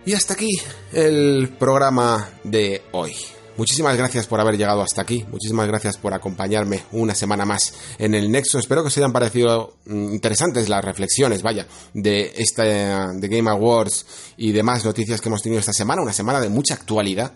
Y 0.05 0.15
hasta 0.15 0.35
aquí 0.35 0.51
el 0.93 1.55
programa 1.59 2.31
de 2.43 2.83
hoy. 2.93 3.15
Muchísimas 3.61 3.95
gracias 3.95 4.27
por 4.27 4.41
haber 4.41 4.57
llegado 4.57 4.81
hasta 4.81 5.03
aquí, 5.03 5.27
muchísimas 5.31 5.69
gracias 5.69 5.99
por 5.99 6.15
acompañarme 6.15 6.81
una 6.93 7.15
semana 7.15 7.45
más 7.45 7.75
en 7.99 8.15
el 8.15 8.33
Nexo. 8.33 8.59
Espero 8.59 8.81
que 8.81 8.89
os 8.89 8.97
hayan 8.97 9.13
parecido 9.13 9.75
mm, 9.85 10.15
interesantes 10.15 10.71
las 10.71 10.83
reflexiones, 10.83 11.43
vaya, 11.43 11.67
de 11.93 12.33
esta 12.39 13.13
de 13.13 13.29
Game 13.29 13.51
Awards 13.51 14.07
y 14.39 14.53
demás 14.53 14.83
noticias 14.87 15.21
que 15.21 15.29
hemos 15.29 15.43
tenido 15.43 15.61
esta 15.61 15.75
semana, 15.75 16.01
una 16.01 16.15
semana 16.15 16.41
de 16.41 16.49
mucha 16.49 16.73
actualidad 16.73 17.35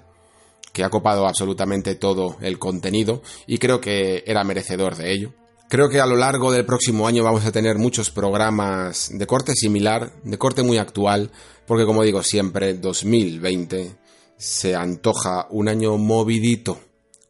que 0.72 0.82
ha 0.82 0.88
copado 0.88 1.28
absolutamente 1.28 1.94
todo 1.94 2.38
el 2.40 2.58
contenido 2.58 3.20
y 3.46 3.58
creo 3.58 3.82
que 3.82 4.24
era 4.26 4.44
merecedor 4.44 4.96
de 4.96 5.12
ello. 5.12 5.34
Creo 5.68 5.90
que 5.90 6.00
a 6.00 6.06
lo 6.06 6.16
largo 6.16 6.52
del 6.52 6.64
próximo 6.64 7.06
año 7.06 7.22
vamos 7.22 7.44
a 7.44 7.52
tener 7.52 7.76
muchos 7.76 8.10
programas 8.10 9.10
de 9.12 9.26
corte 9.26 9.52
similar, 9.54 10.10
de 10.22 10.38
corte 10.38 10.62
muy 10.62 10.78
actual, 10.78 11.30
porque 11.66 11.84
como 11.84 12.02
digo 12.02 12.22
siempre, 12.22 12.72
2020 12.72 14.03
se 14.36 14.74
antoja 14.74 15.46
un 15.50 15.68
año 15.68 15.96
movidito, 15.96 16.78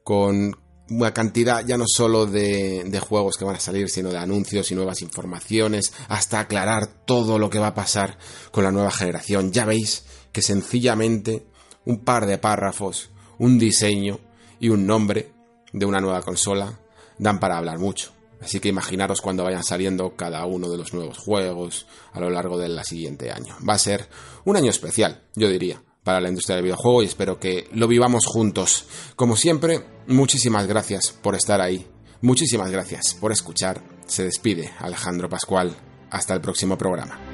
con 0.03 0.57
una 0.91 1.15
cantidad 1.15 1.65
ya 1.65 1.79
no 1.79 1.85
solo 1.87 2.27
de, 2.27 2.85
de, 2.85 3.01
juegos 3.01 3.37
que 3.37 3.45
van 3.45 3.57
a 3.57 3.61
salir, 3.61 3.89
sino 3.89 4.11
de 4.11 4.19
anuncios 4.19 4.71
y 4.71 4.75
nuevas 4.75 5.03
informaciones, 5.03 5.93
hasta 6.09 6.41
aclarar 6.41 6.87
todo 7.07 7.39
lo 7.39 7.49
que 7.49 7.59
va 7.59 7.69
a 7.69 7.75
pasar 7.75 8.19
con 8.51 8.65
la 8.65 8.73
nueva 8.73 8.91
generación. 8.91 9.53
Ya 9.53 9.65
veis 9.65 10.05
que 10.33 10.43
sencillamente 10.43 11.47
un 11.85 12.05
par 12.05 12.27
de 12.27 12.39
párrafos, 12.39 13.11
un 13.39 13.59
diseño 13.59 14.21
y 14.61 14.69
un 14.69 14.87
nombre 14.87 15.33
de 15.73 15.87
una 15.87 16.01
nueva 16.01 16.23
consola 16.23 16.81
dan 17.19 17.41
para 17.41 17.57
hablar 17.57 17.79
mucho. 17.79 18.13
Así 18.41 18.61
que 18.61 18.69
imaginaros 18.69 19.21
cuando 19.21 19.45
vayan 19.45 19.65
saliendo 19.65 20.17
cada 20.17 20.45
uno 20.45 20.69
de 20.69 20.77
los 20.77 20.93
nuevos 20.93 21.19
juegos 21.19 21.87
a 22.13 22.21
lo 22.21 22.31
largo 22.31 22.59
del 22.59 22.83
siguiente 22.85 23.31
año. 23.31 23.57
Va 23.67 23.75
a 23.75 23.79
ser 23.79 24.09
un 24.45 24.57
año 24.57 24.71
especial, 24.71 25.23
yo 25.35 25.49
diría, 25.49 25.83
para 26.05 26.21
la 26.21 26.29
industria 26.29 26.57
del 26.57 26.65
videojuego 26.65 27.03
y 27.03 27.07
espero 27.07 27.41
que 27.41 27.69
lo 27.73 27.89
vivamos 27.89 28.27
juntos. 28.27 28.87
Como 29.17 29.37
siempre, 29.37 29.85
muchísimas 30.07 30.67
gracias 30.67 31.11
por 31.11 31.35
estar 31.35 31.61
ahí. 31.61 31.87
Muchísimas 32.21 32.71
gracias 32.71 33.15
por 33.21 33.33
escuchar. 33.33 33.83
Se 34.07 34.25
despide 34.25 34.71
Alejandro 34.79 35.29
Pascual. 35.29 35.75
Hasta 36.11 36.35
el 36.35 36.41
próximo 36.41 36.79
programa. 36.79 37.34